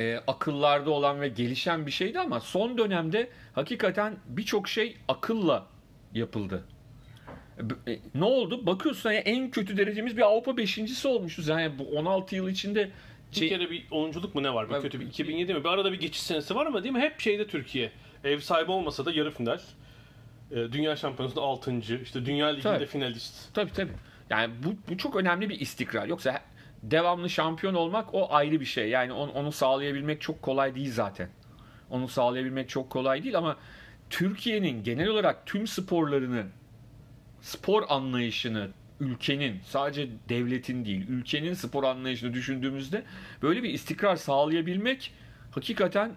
e, 0.00 0.16
akıllarda 0.26 0.90
olan 0.90 1.20
ve 1.20 1.28
gelişen 1.28 1.86
bir 1.86 1.90
şeydi 1.90 2.18
ama 2.20 2.40
son 2.40 2.78
dönemde 2.78 3.30
hakikaten 3.54 4.16
birçok 4.28 4.68
şey 4.68 4.96
akılla 5.08 5.66
yapıldı. 6.14 6.64
E, 7.88 7.98
Ne 8.14 8.24
oldu? 8.24 8.66
Bakıyorsun 8.66 9.10
yani 9.10 9.22
en 9.22 9.50
kötü 9.50 9.76
derecemiz 9.76 10.16
bir 10.16 10.22
Avrupa 10.22 10.56
beşincisi 10.56 11.08
olmuşuz. 11.08 11.48
Yani 11.48 11.78
bu 11.78 11.84
16 11.98 12.36
yıl 12.36 12.48
içinde 12.48 12.90
Bir 13.32 13.36
şey, 13.36 13.48
kere 13.48 13.70
bir 13.70 13.86
oyunculuk 13.90 14.34
mu 14.34 14.42
ne 14.42 14.54
var? 14.54 14.70
Bir 14.70 14.80
kötü 14.80 15.00
bir 15.00 15.06
2007 15.06 15.54
mi? 15.54 15.64
Bir 15.64 15.68
arada 15.68 15.92
bir 15.92 16.00
geçiş 16.00 16.22
senesi 16.22 16.54
var 16.54 16.66
ama 16.66 16.82
değil 16.82 16.94
mi? 16.94 17.00
Hep 17.00 17.20
şeyde 17.20 17.46
Türkiye. 17.46 17.90
Ev 18.24 18.38
sahibi 18.40 18.70
olmasa 18.70 19.04
da 19.04 19.12
yarı 19.12 19.30
final. 19.30 19.58
Ee, 20.50 20.54
Dünya 20.54 20.96
Şampiyonası'nda 20.96 21.42
6. 21.42 21.72
işte 22.02 22.26
Dünya 22.26 22.46
Ligi'nde 22.46 22.62
Tabii. 22.62 22.86
finalist. 22.86 23.54
tabii 23.54 23.72
tabii. 23.72 23.92
Yani 24.30 24.54
bu, 24.64 24.74
bu 24.92 24.98
çok 24.98 25.16
önemli 25.16 25.48
bir 25.48 25.60
istikrar. 25.60 26.06
Yoksa 26.06 26.40
devamlı 26.90 27.30
şampiyon 27.30 27.74
olmak 27.74 28.14
o 28.14 28.34
ayrı 28.34 28.60
bir 28.60 28.64
şey. 28.64 28.88
Yani 28.88 29.12
onu, 29.12 29.30
onu 29.32 29.52
sağlayabilmek 29.52 30.20
çok 30.20 30.42
kolay 30.42 30.74
değil 30.74 30.92
zaten. 30.92 31.28
Onu 31.90 32.08
sağlayabilmek 32.08 32.68
çok 32.68 32.90
kolay 32.90 33.22
değil 33.22 33.38
ama 33.38 33.56
Türkiye'nin 34.10 34.84
genel 34.84 35.08
olarak 35.08 35.46
tüm 35.46 35.66
sporlarını, 35.66 36.46
spor 37.40 37.82
anlayışını, 37.88 38.70
ülkenin 39.00 39.60
sadece 39.64 40.08
devletin 40.28 40.84
değil, 40.84 41.08
ülkenin 41.08 41.54
spor 41.54 41.84
anlayışını 41.84 42.34
düşündüğümüzde 42.34 43.02
böyle 43.42 43.62
bir 43.62 43.70
istikrar 43.70 44.16
sağlayabilmek 44.16 45.12
hakikaten 45.50 46.12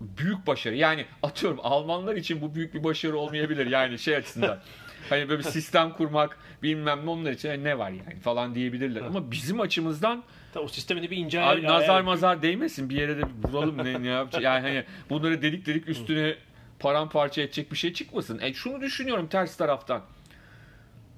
büyük 0.00 0.46
başarı. 0.46 0.76
Yani 0.76 1.04
atıyorum 1.22 1.58
Almanlar 1.62 2.16
için 2.16 2.40
bu 2.40 2.54
büyük 2.54 2.74
bir 2.74 2.84
başarı 2.84 3.16
olmayabilir 3.16 3.66
yani 3.66 3.98
şey 3.98 4.16
açısından. 4.16 4.60
Hani 5.08 5.28
böyle 5.28 5.38
bir 5.38 5.48
sistem 5.48 5.92
kurmak 5.92 6.38
bilmem 6.62 7.06
ne 7.06 7.10
onlar 7.10 7.30
için 7.32 7.48
"E, 7.48 7.64
ne 7.64 7.78
var 7.78 7.90
yani 7.90 8.20
falan 8.20 8.54
diyebilirler. 8.54 9.00
Ama 9.02 9.30
bizim 9.30 9.60
açımızdan 9.60 10.22
Tabii 10.54 10.64
o 10.64 10.68
sistemini 10.68 11.10
bir 11.10 11.16
ince 11.16 11.40
Abi 11.40 11.62
nazar 11.62 11.88
ayar- 11.88 12.02
mazar 12.04 12.42
değmesin 12.42 12.90
bir 12.90 12.96
yere 12.96 13.18
de 13.18 13.22
vuralım 13.44 13.78
ne, 13.78 14.02
ne 14.02 14.08
yapacağız. 14.08 14.44
Yani 14.50 14.60
hani 14.68 14.84
bunları 15.10 15.42
delik 15.42 15.66
delik 15.66 15.88
üstüne 15.88 16.34
paramparça 16.78 17.42
edecek 17.42 17.72
bir 17.72 17.76
şey 17.76 17.92
çıkmasın. 17.92 18.38
E 18.42 18.54
şunu 18.54 18.80
düşünüyorum 18.80 19.26
ters 19.26 19.56
taraftan. 19.56 20.02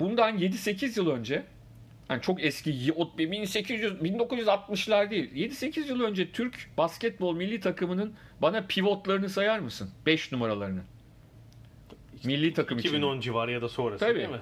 Bundan 0.01 0.39
7-8 0.39 0.99
yıl 0.99 1.11
önce 1.11 1.43
Yani 2.11 2.23
çok 2.23 2.45
eski 2.45 2.93
o 2.97 3.19
1800 3.19 3.93
1960'lar 3.93 5.11
değil. 5.11 5.31
7-8 5.51 5.89
yıl 5.89 6.01
önce 6.01 6.31
Türk 6.33 6.69
basketbol 6.79 7.37
milli 7.37 7.61
takımının 7.61 8.15
bana 8.43 8.65
pivotlarını 8.69 9.29
sayar 9.29 9.59
mısın? 9.59 9.91
5 10.07 10.33
numaralarını. 10.33 10.81
Milli 12.25 12.53
takım 12.53 12.79
için. 12.79 12.89
2010 12.89 13.21
civarı 13.21 13.53
ya 13.53 13.63
da 13.63 13.69
sonrası 13.69 14.05
Tabii. 14.07 14.19
değil 14.19 14.29
mi? 14.29 14.41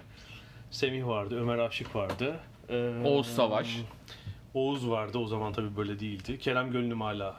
Semih 0.70 1.06
vardı, 1.06 1.40
Ömer 1.40 1.58
Aşık 1.58 1.96
vardı. 1.96 2.37
Ee, 2.68 2.92
Oğuz 3.04 3.26
Savaş. 3.26 3.76
Oğuz 4.54 4.90
vardı 4.90 5.18
o 5.18 5.26
zaman 5.26 5.52
tabii 5.52 5.76
böyle 5.76 6.00
değildi. 6.00 6.38
Kerem 6.38 6.72
Gönlüm 6.72 7.00
hala 7.00 7.37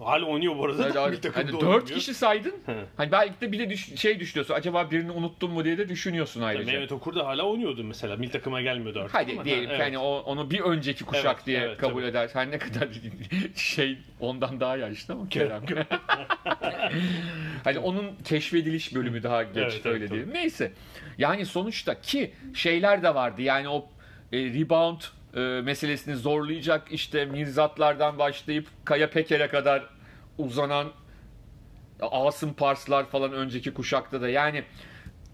hala 0.00 0.24
oynuyor 0.24 0.58
bu 0.58 0.64
arada. 0.64 0.82
Hani, 0.84 0.94
da 0.94 1.02
hani 1.02 1.10
milli 1.10 1.20
takımda 1.20 1.52
4 1.52 1.62
oynamıyor. 1.62 1.86
kişi 1.86 2.14
saydın. 2.14 2.54
Hani 2.96 3.12
belki 3.12 3.40
de 3.40 3.52
bir 3.52 3.58
de 3.58 3.70
düş- 3.70 4.00
şey 4.00 4.20
düşünüyorsun. 4.20 4.54
Acaba 4.54 4.90
birini 4.90 5.10
unuttun 5.10 5.50
mu 5.50 5.64
diye 5.64 5.78
de 5.78 5.88
düşünüyorsun 5.88 6.42
ayrıca. 6.42 6.72
Mehmet 6.72 6.92
Okur 6.92 7.14
da 7.14 7.26
hala 7.26 7.42
oynuyordu 7.42 7.84
mesela. 7.84 8.16
Milli 8.16 8.30
takıma 8.30 8.60
gelmiyordu 8.62 9.00
artık. 9.00 9.14
Hadi 9.14 9.44
diyelim 9.44 9.68
Ha, 9.68 9.74
evet. 9.76 9.86
hani 9.86 9.98
o, 9.98 10.08
onu 10.18 10.50
bir 10.50 10.60
önceki 10.60 11.04
kuşak 11.04 11.34
Evet, 11.36 11.46
diye 11.46 11.58
evet, 11.60 11.78
kabul 11.78 12.00
tabii. 12.00 12.10
eder. 12.10 12.30
Her 12.32 12.50
ne 12.50 12.58
kadar 12.58 12.88
şey 13.54 13.98
ondan 14.20 14.60
daha 14.60 14.76
yaşlı 14.76 15.14
ama 15.14 15.28
Kerem. 15.28 15.62
hani 17.64 17.78
onun 17.78 18.06
keşfediliş 18.24 18.94
bölümü 18.94 19.22
daha 19.22 19.42
geç 19.42 19.56
Evet, 19.56 19.72
evet, 19.74 19.86
öyle 19.86 20.06
tabii. 20.06 20.14
diyelim. 20.16 20.34
Neyse. 20.34 20.72
Yani 21.18 21.46
sonuçta 21.46 22.00
ki 22.00 22.32
şeyler 22.54 23.02
de 23.02 23.14
vardı. 23.14 23.42
Yani 23.42 23.68
o 23.68 23.86
e, 24.32 24.38
rebound 24.38 25.00
e, 25.34 25.40
meselesini 25.40 26.16
zorlayacak 26.16 26.92
işte 26.92 27.24
Mirzatlardan 27.24 28.18
başlayıp 28.18 28.66
Kaya 28.84 29.10
Peker'e 29.10 29.48
kadar 29.48 29.86
uzanan 30.38 30.92
Asım 32.00 32.54
Parslar 32.54 33.06
falan 33.06 33.32
önceki 33.32 33.74
kuşakta 33.74 34.20
da 34.20 34.28
yani 34.28 34.64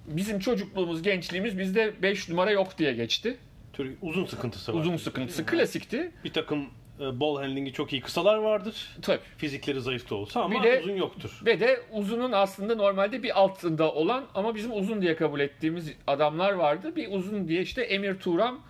bizim 0.06 0.38
çocukluğumuz, 0.38 1.02
gençliğimiz 1.02 1.58
bizde 1.58 2.02
5 2.02 2.28
numara 2.28 2.50
yok 2.50 2.78
diye 2.78 2.92
geçti. 2.92 3.36
Türk 3.72 3.98
uzun 4.02 4.24
sıkıntısı 4.24 4.74
var. 4.74 4.80
Uzun 4.80 4.96
sıkıntısı 4.96 5.46
klasikti. 5.46 6.12
Bir 6.24 6.32
takım 6.32 6.66
e, 7.00 7.20
ball 7.20 7.36
handlingi 7.36 7.72
çok 7.72 7.92
iyi 7.92 8.02
kısalar 8.02 8.36
vardır. 8.36 8.96
Tabii. 9.02 9.20
Fizikleri 9.38 9.80
zayıf 9.80 10.10
da 10.10 10.14
olsa 10.14 10.42
ama 10.42 10.54
Bir 10.54 10.62
de- 10.62 10.80
uzun 10.80 10.96
yoktur. 10.96 11.40
Ve 11.46 11.60
de 11.60 11.80
uzunun 11.92 12.32
aslında 12.32 12.74
normalde 12.74 13.22
bir 13.22 13.40
altında 13.40 13.92
olan 13.92 14.24
ama 14.34 14.54
bizim 14.54 14.72
uzun 14.72 15.02
diye 15.02 15.16
kabul 15.16 15.40
ettiğimiz 15.40 15.92
adamlar 16.06 16.52
vardı. 16.52 16.96
Bir 16.96 17.08
uzun 17.12 17.48
diye 17.48 17.62
işte 17.62 17.82
Emir 17.82 18.18
Turam 18.18 18.60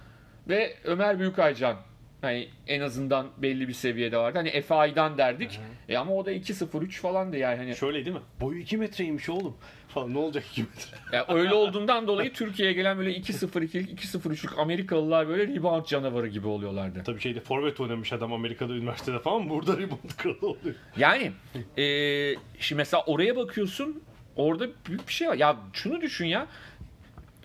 ve 0.49 0.77
Ömer 0.85 1.19
Büyükaycan. 1.19 1.77
Hani 2.21 2.49
en 2.67 2.81
azından 2.81 3.27
belli 3.39 3.69
bir 3.69 3.73
seviyede 3.73 4.19
vardı. 4.19 4.39
Hani 4.39 4.49
Efe 4.49 4.75
Aydan 4.75 5.19
derdik. 5.19 5.61
E 5.89 5.97
ama 5.97 6.15
o 6.15 6.27
da 6.27 6.33
2.03 6.33 6.91
falandı 6.91 7.37
yani. 7.37 7.57
Hani 7.57 7.77
Şöyle 7.77 8.05
değil 8.05 8.17
mi? 8.17 8.23
Boyu 8.41 8.59
2 8.59 8.77
metreymiş 8.77 9.29
oğlum. 9.29 9.57
Falan 9.89 10.15
ne 10.15 10.19
olacak 10.19 10.45
2 10.53 10.63
metre? 10.63 10.97
yani 11.13 11.25
öyle 11.29 11.55
olduğundan 11.55 12.07
dolayı 12.07 12.33
Türkiye'ye 12.33 12.75
gelen 12.75 12.99
böyle 12.99 13.11
2.02'lik 13.17 14.05
2.03'lük 14.05 14.61
Amerikalılar 14.61 15.29
böyle 15.29 15.55
rebound 15.55 15.87
canavarı 15.87 16.29
gibi 16.29 16.47
oluyorlardı. 16.47 17.03
Tabii 17.05 17.21
şeyde 17.21 17.41
forvet 17.41 17.81
oynamış 17.81 18.13
adam 18.13 18.33
Amerika'da 18.33 18.73
üniversitede 18.73 19.19
falan. 19.19 19.49
Burada 19.51 19.73
rebound 19.79 20.11
kralı 20.17 20.49
oluyor. 20.49 20.75
Yani 20.97 21.33
e, 21.79 21.85
şimdi 22.59 22.79
mesela 22.79 23.03
oraya 23.07 23.37
bakıyorsun 23.37 24.03
orada 24.37 24.67
büyük 24.89 25.09
bir 25.09 25.13
şey 25.13 25.29
var. 25.29 25.35
Ya 25.37 25.57
şunu 25.73 26.01
düşün 26.01 26.27
ya 26.27 26.47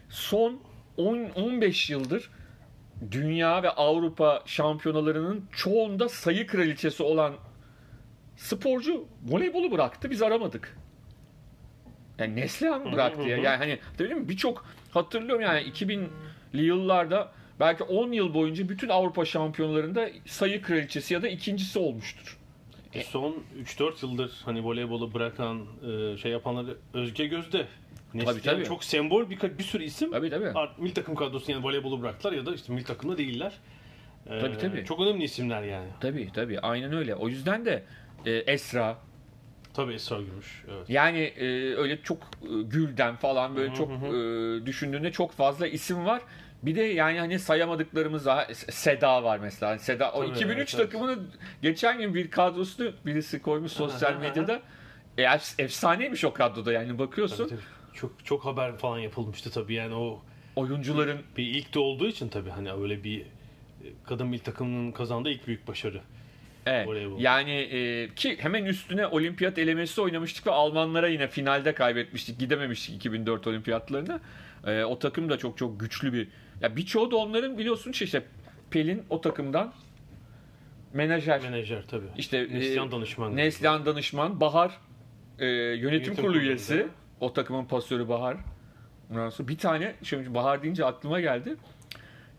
son 0.09 0.59
10 0.97 1.17
15 1.35 1.89
yıldır 1.89 2.29
dünya 3.11 3.63
ve 3.63 3.69
Avrupa 3.69 4.43
şampiyonalarının 4.45 5.45
çoğunda 5.51 6.09
sayı 6.09 6.47
kraliçesi 6.47 7.03
olan 7.03 7.33
sporcu 8.37 9.05
voleybolu 9.27 9.71
bıraktı. 9.71 10.09
Biz 10.09 10.21
aramadık. 10.21 10.77
Yani 12.19 12.35
Neslihan 12.35 12.91
bıraktı 12.91 13.21
ya. 13.21 13.37
Yani 13.37 13.57
hani 13.57 13.79
değil 13.99 14.11
mi? 14.11 14.29
Birçok 14.29 14.65
hatırlıyorum 14.91 15.41
yani 15.41 15.61
2000'li 15.61 16.61
yıllarda 16.63 17.31
belki 17.59 17.83
10 17.83 18.11
yıl 18.11 18.33
boyunca 18.33 18.69
bütün 18.69 18.89
Avrupa 18.89 19.25
şampiyonalarında 19.25 20.09
sayı 20.25 20.61
kraliçesi 20.61 21.13
ya 21.13 21.21
da 21.21 21.27
ikincisi 21.27 21.79
olmuştur. 21.79 22.37
E, 22.93 23.03
Son 23.03 23.43
3-4 23.63 24.05
yıldır 24.05 24.41
hani 24.45 24.63
voleybolu 24.63 25.13
bırakan 25.13 25.65
e, 25.91 26.17
şey 26.17 26.31
yapanları 26.31 26.77
Özge 26.93 27.25
Gözde. 27.25 27.67
Neslihan 28.13 28.39
tabii. 28.55 28.65
Çok 28.65 28.83
sembol 28.83 29.29
bir, 29.29 29.57
bir 29.59 29.63
sürü 29.63 29.83
isim. 29.83 30.11
Tabii 30.11 30.29
tabii. 30.29 30.49
Art, 30.49 30.79
milli 30.79 30.93
takım 30.93 31.15
kadrosu 31.15 31.51
yani 31.51 31.63
voleybolu 31.63 32.01
bıraktılar 32.01 32.33
ya 32.33 32.45
da 32.45 32.55
işte 32.55 32.73
milli 32.73 32.83
takımda 32.83 33.17
değiller. 33.17 33.53
E, 34.27 34.39
Tabii, 34.39 34.57
tabii. 34.57 34.85
Çok 34.85 34.99
önemli 35.01 35.23
isimler 35.23 35.63
yani. 35.63 35.87
Tabii 35.99 36.29
tabii 36.33 36.59
aynen 36.59 36.93
öyle. 36.93 37.15
O 37.15 37.29
yüzden 37.29 37.65
de 37.65 37.83
e, 38.25 38.31
Esra 38.31 38.97
Tabii 39.73 39.93
Esra 39.93 40.17
Gümüş. 40.21 40.63
Evet. 40.71 40.89
yani 40.89 41.19
e, 41.19 41.75
öyle 41.75 42.01
çok 42.01 42.17
e, 42.23 42.61
Gülden 42.63 43.15
falan 43.15 43.55
böyle 43.55 43.73
çok 43.73 43.91
e, 43.91 44.65
düşündüğünde 44.65 45.11
çok 45.11 45.31
fazla 45.31 45.67
isim 45.67 46.05
var. 46.05 46.21
Bir 46.63 46.75
de 46.75 46.81
yani 46.81 47.19
hani 47.19 47.39
sayamadıklarımız. 47.39 48.23
S- 48.53 48.71
Seda 48.71 49.23
var 49.23 49.39
mesela. 49.39 49.71
Hani 49.71 49.79
Seda 49.79 50.11
o 50.11 50.21
Tabii, 50.21 50.31
2003 50.31 50.57
evet, 50.57 50.75
evet. 50.75 50.85
takımının 50.91 51.29
geçen 51.61 51.99
gün 51.99 52.13
bir 52.13 52.31
kadrosunu 52.31 52.91
birisi 53.05 53.41
koymuş 53.41 53.71
sosyal 53.71 54.15
medyada. 54.15 54.61
E, 55.17 55.21
ef- 55.23 55.61
efsaneymiş 55.61 56.25
o 56.25 56.33
kadroda 56.33 56.71
yani 56.73 56.99
bakıyorsun 56.99 57.37
Tabii, 57.37 57.49
tabii. 57.49 57.78
Çok 58.01 58.25
çok 58.25 58.45
haber 58.45 58.77
falan 58.77 58.99
yapılmıştı 58.99 59.51
tabii 59.51 59.73
yani 59.73 59.95
o 59.95 60.21
oyuncuların 60.55 61.19
bir 61.37 61.43
ilk 61.43 61.73
de 61.73 61.79
olduğu 61.79 62.07
için 62.07 62.29
tabii 62.29 62.49
hani 62.49 62.71
öyle 62.71 63.03
bir 63.03 63.21
e, 63.21 63.25
kadın 64.05 64.27
milli 64.27 64.43
takımının 64.43 64.91
kazandığı 64.91 65.29
ilk 65.29 65.47
büyük 65.47 65.67
başarı. 65.67 66.01
Evet. 66.65 66.87
Voleybol. 66.87 67.19
Yani 67.19 67.51
e, 67.51 68.09
ki 68.15 68.37
hemen 68.39 68.65
üstüne 68.65 69.07
olimpiyat 69.07 69.57
elemesi 69.57 70.01
oynamıştık 70.01 70.47
ve 70.47 70.51
Almanlara 70.51 71.07
yine 71.07 71.27
finalde 71.27 71.73
kaybetmiştik. 71.73 72.39
Gidememiştik 72.39 72.95
2004 72.95 73.47
olimpiyatlarına. 73.47 74.19
E, 74.67 74.83
o 74.83 74.99
takım 74.99 75.29
da 75.29 75.37
çok 75.37 75.57
çok 75.57 75.79
güçlü 75.79 76.13
bir. 76.13 76.27
Ya 76.61 76.75
birçoğu 76.75 77.11
da 77.11 77.15
onların 77.15 77.57
biliyorsun 77.57 77.91
şey 77.91 78.05
işte 78.05 78.23
Pelin 78.71 79.03
o 79.09 79.21
takımdan 79.21 79.73
menajer. 80.93 81.41
Menajer 81.41 81.83
tabii. 81.87 82.07
İşte 82.17 82.47
Neslihan 82.51 82.87
e, 82.87 82.91
danışman. 82.91 83.35
Neslihan 83.35 83.85
danışman, 83.85 84.39
Bahar 84.39 84.77
e, 85.39 85.45
yönetim, 85.45 85.89
Yönetim 85.89 86.15
kurulu 86.15 86.37
üyesi. 86.37 86.87
O 87.19 87.33
takımın 87.33 87.65
pasörü 87.65 88.09
Bahar. 88.09 88.37
Ondan 89.11 89.29
sonra 89.29 89.47
bir 89.47 89.57
tane 89.57 89.95
şimdi 90.03 90.33
Bahar 90.33 90.63
deyince 90.63 90.85
aklıma 90.85 91.19
geldi. 91.19 91.55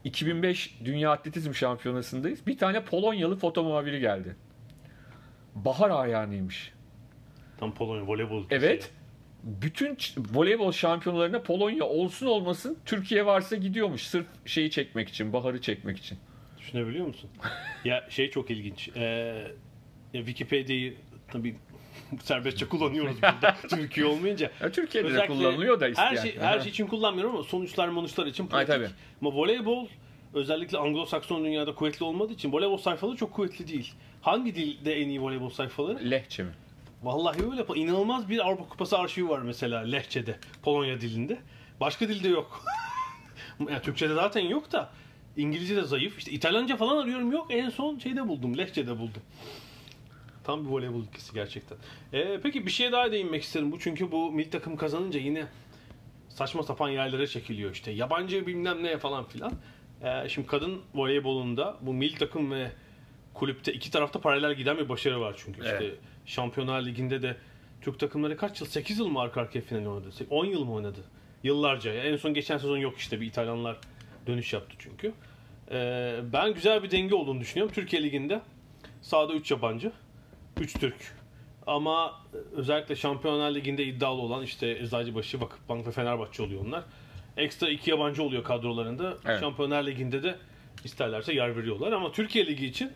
2005 0.04 0.78
Dünya 0.84 1.10
Atletizm 1.10 1.54
Şampiyonası'ndayız. 1.54 2.46
Bir 2.46 2.58
tane 2.58 2.84
Polonyalı 2.84 3.36
foto 3.36 3.62
muhabiri 3.62 4.00
geldi. 4.00 4.36
Bahar 5.54 5.90
ayağınıymış. 5.90 6.72
Tam 7.60 7.74
Polonya 7.74 8.06
voleybol. 8.06 8.44
Evet. 8.50 8.90
Bütün 9.42 9.96
voleybol 10.32 10.72
şampiyonalarına 10.72 11.42
Polonya 11.42 11.84
olsun 11.84 12.26
olmasın 12.26 12.78
Türkiye 12.84 13.26
varsa 13.26 13.56
gidiyormuş. 13.56 14.02
Sırf 14.02 14.26
şeyi 14.44 14.70
çekmek 14.70 15.08
için, 15.08 15.32
Bahar'ı 15.32 15.60
çekmek 15.60 15.98
için. 15.98 16.18
Düşünebiliyor 16.58 17.06
musun? 17.06 17.30
ya 17.84 18.06
şey 18.08 18.30
çok 18.30 18.50
ilginç. 18.50 18.88
Ee, 18.96 19.02
ya 20.14 20.24
Wikipedia'yı 20.26 20.94
tabii 21.28 21.56
serbestçe 22.22 22.68
kullanıyoruz 22.68 23.16
burada. 23.22 23.56
Türkiye 23.68 24.06
olmayınca. 24.06 24.50
Ya 24.60 24.72
Türkiye'de 24.72 25.08
de 25.08 25.12
Özellikle 25.12 25.34
kullanılıyor 25.34 25.80
da 25.80 25.88
isteyen. 25.88 26.10
Her 26.10 26.16
şey, 26.16 26.38
her 26.38 26.60
şey 26.60 26.70
için 26.70 26.86
kullanmıyorum 26.86 27.34
ama 27.34 27.44
sonuçlar 27.44 27.88
monuşlar 27.88 28.26
için 28.26 28.44
Ay, 28.44 28.48
pratik. 28.48 28.68
tabii. 28.68 28.88
Ama 29.20 29.36
voleybol 29.36 29.86
özellikle 30.34 30.78
Anglo-Sakson 30.78 31.44
dünyada 31.44 31.74
kuvvetli 31.74 32.04
olmadığı 32.04 32.32
için 32.32 32.52
voleybol 32.52 32.78
sayfaları 32.78 33.16
çok 33.16 33.32
kuvvetli 33.32 33.68
değil. 33.68 33.92
Hangi 34.22 34.54
dilde 34.54 34.94
en 35.00 35.08
iyi 35.08 35.22
voleybol 35.22 35.50
sayfaları? 35.50 36.10
Lehçe 36.10 36.42
mi? 36.42 36.50
Vallahi 37.02 37.42
öyle. 37.50 37.64
İnanılmaz 37.74 38.28
bir 38.28 38.46
Avrupa 38.46 38.68
Kupası 38.68 38.98
arşivi 38.98 39.28
var 39.28 39.38
mesela 39.38 39.80
Lehçe'de, 39.80 40.38
Polonya 40.62 41.00
dilinde. 41.00 41.38
Başka 41.80 42.08
dilde 42.08 42.28
yok. 42.28 42.64
yani 43.60 43.82
Türkçe'de 43.82 44.14
zaten 44.14 44.40
yok 44.40 44.72
da 44.72 44.90
İngilizce'de 45.36 45.82
zayıf. 45.82 46.18
İşte 46.18 46.30
İtalyanca 46.30 46.76
falan 46.76 47.02
arıyorum 47.02 47.32
yok. 47.32 47.46
En 47.50 47.68
son 47.70 47.98
şeyde 47.98 48.28
buldum, 48.28 48.58
Lehçe'de 48.58 48.98
buldum. 48.98 49.22
Tam 50.44 50.64
bir 50.64 50.70
voleybol 50.70 51.02
ülkesi 51.02 51.34
gerçekten. 51.34 51.78
Ee, 52.12 52.40
peki 52.42 52.66
bir 52.66 52.70
şeye 52.70 52.92
daha 52.92 53.12
değinmek 53.12 53.42
isterim. 53.42 53.72
Bu 53.72 53.78
çünkü 53.78 54.12
bu 54.12 54.32
milli 54.32 54.50
takım 54.50 54.76
kazanınca 54.76 55.20
yine 55.20 55.46
saçma 56.28 56.62
sapan 56.62 56.88
yerlere 56.88 57.26
çekiliyor 57.26 57.70
işte. 57.70 57.90
Yabancı 57.90 58.46
bilmem 58.46 58.84
ne 58.84 58.98
falan 58.98 59.24
filan. 59.24 59.52
Ee, 60.02 60.28
şimdi 60.28 60.46
kadın 60.46 60.80
voleybolunda 60.94 61.76
bu 61.80 61.92
milli 61.94 62.18
takım 62.18 62.50
ve 62.50 62.70
kulüpte 63.34 63.72
iki 63.72 63.90
tarafta 63.90 64.20
paralel 64.20 64.54
giden 64.54 64.78
bir 64.78 64.88
başarı 64.88 65.20
var 65.20 65.34
çünkü. 65.44 65.60
İşte 65.60 65.78
Evet. 65.80 65.98
Şampiyonlar 66.26 66.82
Ligi'nde 66.82 67.22
de 67.22 67.36
Türk 67.80 67.98
takımları 68.00 68.36
kaç 68.36 68.60
yıl? 68.60 68.68
8 68.68 68.98
yıl 68.98 69.06
mı 69.08 69.20
arka 69.20 69.40
arkaya 69.40 69.60
final 69.60 69.86
oynadı? 69.86 70.10
10 70.30 70.44
yıl 70.44 70.64
mı 70.64 70.72
oynadı? 70.72 71.04
Yıllarca. 71.42 71.92
En 71.92 72.16
son 72.16 72.34
geçen 72.34 72.58
sezon 72.58 72.76
yok 72.76 72.98
işte. 72.98 73.20
Bir 73.20 73.26
İtalyanlar 73.26 73.78
dönüş 74.26 74.52
yaptı 74.52 74.76
çünkü. 74.78 75.12
Ee, 75.70 76.20
ben 76.32 76.54
güzel 76.54 76.82
bir 76.82 76.90
denge 76.90 77.14
olduğunu 77.14 77.40
düşünüyorum. 77.40 77.74
Türkiye 77.74 78.02
Ligi'nde 78.02 78.40
sahada 79.02 79.34
3 79.34 79.50
yabancı, 79.50 79.92
3 80.60 80.72
Türk. 80.72 80.94
Ama 81.66 82.20
özellikle 82.52 82.96
Şampiyonlar 82.96 83.54
Ligi'nde 83.54 83.84
iddialı 83.84 84.20
olan 84.20 84.42
işte 84.42 84.70
Eczacıbaşı, 84.70 85.40
Vakıfbank 85.40 85.86
ve 85.86 85.90
Fenerbahçe 85.92 86.42
oluyor 86.42 86.64
onlar. 86.66 86.84
Ekstra 87.36 87.68
iki 87.68 87.90
yabancı 87.90 88.22
oluyor 88.22 88.44
kadrolarında. 88.44 89.16
Evet. 89.26 89.40
Şampiyonlar 89.40 89.86
Ligi'nde 89.86 90.22
de 90.22 90.36
isterlerse 90.84 91.34
yer 91.34 91.56
veriyorlar. 91.56 91.92
Ama 91.92 92.12
Türkiye 92.12 92.46
Ligi 92.46 92.66
için 92.66 92.92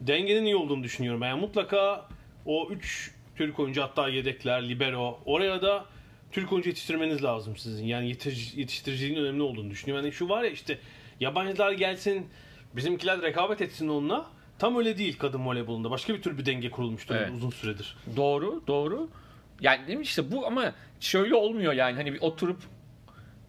dengenin 0.00 0.44
iyi 0.44 0.56
olduğunu 0.56 0.82
düşünüyorum. 0.82 1.22
Yani 1.22 1.40
mutlaka 1.40 2.08
o 2.46 2.68
3 2.70 3.14
Türk 3.36 3.60
oyuncu 3.60 3.82
hatta 3.82 4.08
yedekler, 4.08 4.68
libero 4.68 5.20
oraya 5.24 5.62
da 5.62 5.84
Türk 6.32 6.52
oyuncu 6.52 6.68
yetiştirmeniz 6.68 7.24
lazım 7.24 7.56
sizin. 7.56 7.86
Yani 7.86 8.08
yetiş, 8.08 8.54
yetiştiriciliğin 8.54 9.24
önemli 9.24 9.42
olduğunu 9.42 9.70
düşünüyorum. 9.70 10.04
Yani 10.04 10.14
şu 10.14 10.28
var 10.28 10.44
ya 10.44 10.50
işte 10.50 10.78
yabancılar 11.20 11.72
gelsin 11.72 12.28
bizimkiler 12.76 13.22
rekabet 13.22 13.60
etsin 13.60 13.88
onunla. 13.88 14.30
Tam 14.60 14.76
öyle 14.76 14.98
değil 14.98 15.18
kadın 15.18 15.46
voleybolunda. 15.46 15.90
Başka 15.90 16.14
bir 16.14 16.22
tür 16.22 16.38
bir 16.38 16.46
denge 16.46 16.70
kurulmuştu 16.70 17.14
Evet. 17.18 17.30
uzun 17.32 17.50
süredir. 17.50 17.96
Doğru, 18.16 18.62
doğru. 18.66 19.08
Yani 19.60 19.86
değil 19.86 19.98
mi 19.98 20.04
işte 20.04 20.32
bu 20.32 20.46
ama 20.46 20.72
şöyle 21.00 21.34
olmuyor 21.34 21.72
yani 21.72 21.96
hani 21.96 22.14
bir 22.14 22.20
oturup 22.20 22.58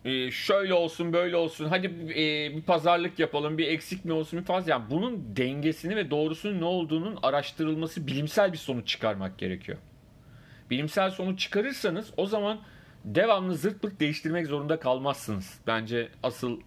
e, 0.05 0.31
şöyle 0.31 0.73
olsun 0.73 1.13
böyle 1.13 1.35
olsun 1.35 1.65
hadi 1.65 1.87
e, 2.09 2.55
bir 2.55 2.61
pazarlık 2.61 3.19
yapalım 3.19 3.57
bir 3.57 3.67
eksik 3.67 4.05
mi 4.05 4.13
olsun 4.13 4.39
bir 4.39 4.45
fazla 4.45 4.71
yani 4.71 4.83
bunun 4.89 5.35
dengesini 5.35 5.95
ve 5.95 6.11
doğrusunun 6.11 6.59
ne 6.59 6.65
olduğunun 6.65 7.19
araştırılması 7.23 8.07
bilimsel 8.07 8.53
bir 8.53 8.57
sonuç 8.57 8.87
çıkarmak 8.87 9.37
gerekiyor. 9.37 9.77
Bilimsel 10.69 11.09
sonuç 11.09 11.39
çıkarırsanız 11.39 12.11
o 12.17 12.25
zaman 12.25 12.59
devamlı 13.05 13.55
zırt 13.55 13.81
pırt 13.81 13.99
değiştirmek 13.99 14.47
zorunda 14.47 14.79
kalmazsınız. 14.79 15.59
Bence 15.67 16.09
asıl 16.23 16.59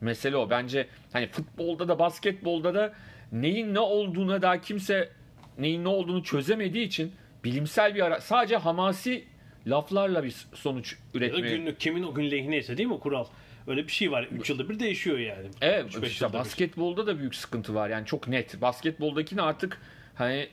mesele 0.00 0.36
o. 0.36 0.50
Bence 0.50 0.88
hani 1.12 1.28
futbolda 1.28 1.88
da 1.88 1.98
basketbolda 1.98 2.74
da 2.74 2.92
neyin 3.32 3.74
ne 3.74 3.80
olduğuna 3.80 4.42
daha 4.42 4.60
kimse 4.60 5.08
neyin 5.58 5.84
ne 5.84 5.88
olduğunu 5.88 6.22
çözemediği 6.22 6.86
için 6.86 7.12
bilimsel 7.44 7.94
bir 7.94 8.00
ara 8.00 8.20
sadece 8.20 8.56
hamasi 8.56 9.24
laflarla 9.66 10.24
bir 10.24 10.46
sonuç 10.54 10.96
üretmeye. 11.14 11.56
günlük 11.56 11.80
kimin 11.80 12.02
o 12.02 12.14
gün 12.14 12.30
lehineyse 12.30 12.76
değil 12.76 12.88
mi 12.88 12.98
kural? 12.98 13.24
Öyle 13.66 13.86
bir 13.86 13.92
şey 13.92 14.12
var. 14.12 14.28
3 14.32 14.50
yılda 14.50 14.68
bir 14.68 14.80
değişiyor 14.80 15.18
yani. 15.18 15.48
Evet 15.60 15.84
Üç, 15.84 15.94
işte 15.94 16.24
yılda 16.24 16.34
bir. 16.34 16.38
basketbolda 16.38 17.06
da 17.06 17.18
büyük 17.18 17.34
sıkıntı 17.34 17.74
var. 17.74 17.88
Yani 17.88 18.06
çok 18.06 18.28
net. 18.28 18.60
Basketboldakini 18.60 19.42
artık 19.42 19.80
hani 20.14 20.48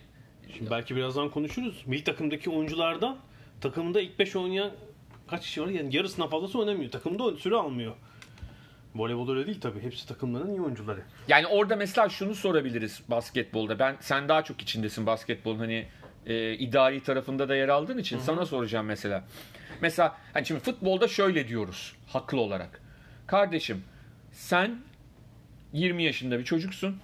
Şimdi 0.57 0.71
belki 0.71 0.95
birazdan 0.95 1.29
konuşuruz. 1.29 1.83
Milli 1.85 2.03
takımdaki 2.03 2.49
oyunculardan 2.49 3.17
takımda 3.61 4.01
ilk 4.01 4.19
5 4.19 4.35
oynayan 4.35 4.71
kaç 5.27 5.41
kişi 5.41 5.61
var? 5.61 5.67
Yani 5.67 5.95
yarısından 5.95 6.29
fazlası 6.29 6.59
oynamıyor. 6.59 6.91
Takımda 6.91 7.37
süre 7.37 7.55
almıyor. 7.55 7.93
Voleybolda 8.95 9.31
öyle 9.31 9.45
değil 9.47 9.61
tabii. 9.61 9.79
Hepsi 9.79 10.07
takımların 10.07 10.49
iyi 10.49 10.61
oyuncuları. 10.61 11.01
Yani 11.27 11.47
orada 11.47 11.75
mesela 11.75 12.09
şunu 12.09 12.35
sorabiliriz 12.35 13.01
basketbolda. 13.07 13.79
Ben 13.79 13.95
sen 13.99 14.29
daha 14.29 14.43
çok 14.43 14.61
içindesin 14.61 15.05
basketbolun 15.05 15.59
hani 15.59 15.87
e, 16.25 16.53
idari 16.53 17.03
tarafında 17.03 17.49
da 17.49 17.55
yer 17.55 17.69
aldığın 17.69 17.97
için 17.97 18.19
sana 18.19 18.45
soracağım 18.45 18.85
mesela. 18.85 19.23
Mesela 19.81 20.17
hani 20.33 20.45
şimdi 20.45 20.59
futbolda 20.61 21.07
şöyle 21.07 21.47
diyoruz 21.47 21.95
haklı 22.07 22.39
olarak. 22.39 22.81
Kardeşim 23.27 23.83
sen 24.31 24.79
20 25.73 26.03
yaşında 26.03 26.39
bir 26.39 26.43
çocuksun. 26.43 26.97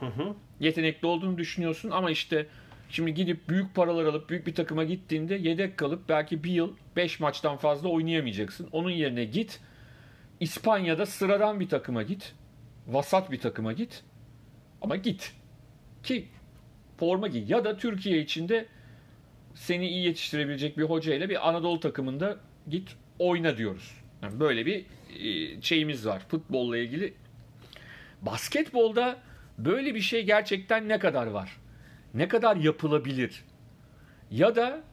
Yetenekli 0.59 1.05
olduğunu 1.07 1.37
düşünüyorsun 1.37 1.89
ama 1.91 2.11
işte 2.11 2.47
şimdi 2.89 3.13
gidip 3.13 3.49
büyük 3.49 3.75
paralar 3.75 4.05
alıp 4.05 4.29
büyük 4.29 4.47
bir 4.47 4.55
takıma 4.55 4.83
gittiğinde 4.83 5.35
yedek 5.35 5.77
kalıp 5.77 6.09
belki 6.09 6.43
bir 6.43 6.51
yıl 6.51 6.73
5 6.95 7.19
maçtan 7.19 7.57
fazla 7.57 7.89
oynayamayacaksın. 7.89 8.69
Onun 8.71 8.89
yerine 8.89 9.25
git 9.25 9.59
İspanya'da 10.43 11.05
sıradan 11.05 11.59
bir 11.59 11.69
takıma 11.69 12.03
git. 12.03 12.33
Vasat 12.87 13.31
bir 13.31 13.39
takıma 13.39 13.73
git. 13.73 14.03
Ama 14.81 14.95
git. 14.95 15.35
Ki 16.03 16.27
forma 16.97 17.27
giy. 17.27 17.45
Ya 17.47 17.65
da 17.65 17.77
Türkiye 17.77 18.19
içinde 18.19 18.65
seni 19.55 19.87
iyi 19.87 20.05
yetiştirebilecek 20.05 20.77
bir 20.77 20.83
hoca 20.83 21.13
ile 21.13 21.29
bir 21.29 21.49
Anadolu 21.49 21.79
takımında 21.79 22.37
git 22.69 22.95
oyna 23.19 23.57
diyoruz. 23.57 23.95
Yani 24.21 24.39
böyle 24.39 24.65
bir 24.65 24.85
e, 25.19 25.61
şeyimiz 25.61 26.05
var 26.05 26.21
futbolla 26.27 26.77
ilgili. 26.77 27.13
Basketbolda 28.21 29.17
böyle 29.57 29.95
bir 29.95 30.01
şey 30.01 30.25
gerçekten 30.25 30.89
ne 30.89 30.99
kadar 30.99 31.27
var? 31.27 31.57
Ne 32.13 32.27
kadar 32.27 32.55
yapılabilir? 32.55 33.45
Ya 34.31 34.55
da 34.55 34.83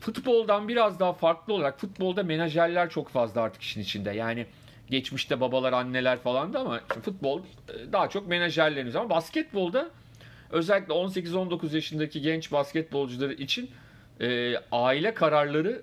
futboldan 0.00 0.68
biraz 0.68 1.00
daha 1.00 1.12
farklı 1.12 1.54
olarak 1.54 1.80
futbolda 1.80 2.22
menajerler 2.22 2.90
çok 2.90 3.08
fazla 3.08 3.40
artık 3.40 3.62
işin 3.62 3.80
içinde. 3.80 4.10
Yani 4.10 4.46
geçmişte 4.90 5.40
babalar, 5.40 5.72
anneler 5.72 6.18
falan 6.18 6.52
da 6.52 6.60
ama 6.60 6.80
futbol 7.02 7.40
e, 7.40 7.92
daha 7.92 8.08
çok 8.08 8.28
menajerlerimiz 8.28 8.96
ama 8.96 9.10
basketbolda 9.10 9.90
özellikle 10.50 10.94
18-19 10.94 11.74
yaşındaki 11.74 12.22
genç 12.22 12.52
basketbolcuları 12.52 13.32
için 13.32 13.70
e, 14.20 14.54
aile 14.72 15.14
kararları 15.14 15.82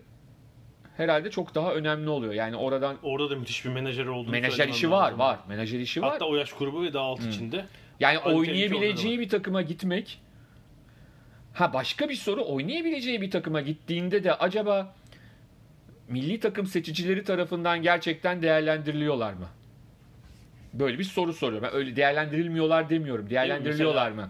herhalde 0.97 1.31
çok 1.31 1.55
daha 1.55 1.73
önemli 1.73 2.09
oluyor. 2.09 2.33
Yani 2.33 2.55
oradan 2.55 2.97
Orada 3.03 3.29
da 3.29 3.35
müthiş 3.35 3.65
bir 3.65 3.69
menajer 3.69 4.05
olduğunu 4.05 4.31
menajer 4.31 4.67
işi 4.67 4.91
var, 4.91 5.03
lazım. 5.03 5.19
var. 5.19 5.39
Menajer 5.47 5.79
işi 5.79 6.01
var. 6.01 6.11
Hatta 6.11 6.25
o 6.25 6.35
yaş 6.35 6.53
grubu 6.53 6.83
ve 6.83 6.93
daha 6.93 7.03
alt 7.03 7.25
içinde. 7.25 7.65
Yani 7.99 8.19
oynayabileceği 8.19 9.19
bir 9.19 9.29
takıma 9.29 9.61
gitmek. 9.61 10.21
Ha 11.53 11.73
başka 11.73 12.09
bir 12.09 12.15
soru 12.15 12.45
oynayabileceği 12.45 13.21
bir 13.21 13.31
takıma 13.31 13.61
gittiğinde 13.61 14.23
de 14.23 14.33
acaba 14.33 14.94
milli 16.09 16.39
takım 16.39 16.67
seçicileri 16.67 17.23
tarafından 17.23 17.81
gerçekten 17.81 18.41
değerlendiriliyorlar 18.41 19.33
mı? 19.33 19.47
Böyle 20.73 20.99
bir 20.99 21.03
soru 21.03 21.33
soruyorum. 21.33 21.67
Ben 21.71 21.75
öyle 21.75 21.95
değerlendirilmiyorlar 21.95 22.89
demiyorum. 22.89 23.29
Değerlendiriliyorlar 23.29 24.11
mı? 24.11 24.29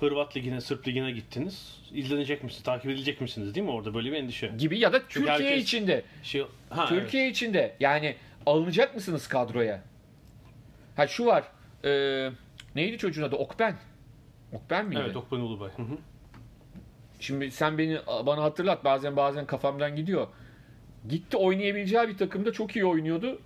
Hırvat 0.00 0.36
ligine, 0.36 0.60
Sırp 0.60 0.88
ligine 0.88 1.10
gittiniz. 1.10 1.78
İzlenecek 1.94 2.44
misiniz, 2.44 2.62
takip 2.62 2.90
edilecek 2.90 3.20
misiniz 3.20 3.54
değil 3.54 3.66
mi 3.66 3.72
orada? 3.72 3.94
Böyle 3.94 4.12
bir 4.12 4.16
endişe. 4.16 4.52
Gibi 4.58 4.78
ya 4.78 4.92
da 4.92 4.98
Çünkü 5.08 5.26
Türkiye 5.26 5.48
herkes- 5.50 5.62
içinde. 5.64 6.02
Şey, 6.22 6.44
ha, 6.70 6.86
Türkiye 6.86 7.28
içinde 7.30 7.76
yani 7.80 8.16
alınacak 8.46 8.94
mısınız 8.94 9.28
kadroya? 9.28 9.82
Ha 10.96 11.06
şu 11.06 11.26
var. 11.26 11.44
e, 11.84 12.30
neydi 12.74 12.98
çocuğun 12.98 13.22
adı? 13.22 13.36
Okben. 13.36 13.76
Okben 14.52 14.76
Evet, 14.80 14.88
miydi? 14.88 15.00
evet 15.04 15.16
Okban 15.16 15.40
Ulubay. 15.40 15.70
Hı 15.76 15.82
hı. 15.82 15.98
Şimdi 17.20 17.50
sen 17.50 17.78
beni 17.78 17.98
bana 18.26 18.42
hatırlat 18.42 18.84
bazen 18.84 19.16
bazen 19.16 19.46
kafamdan 19.46 19.96
gidiyor. 19.96 20.26
Gitti 21.08 21.36
oynayabileceği 21.36 22.08
bir 22.08 22.16
takımda 22.16 22.52
çok 22.52 22.76
iyi 22.76 22.84
oynuyordu. 22.86 23.38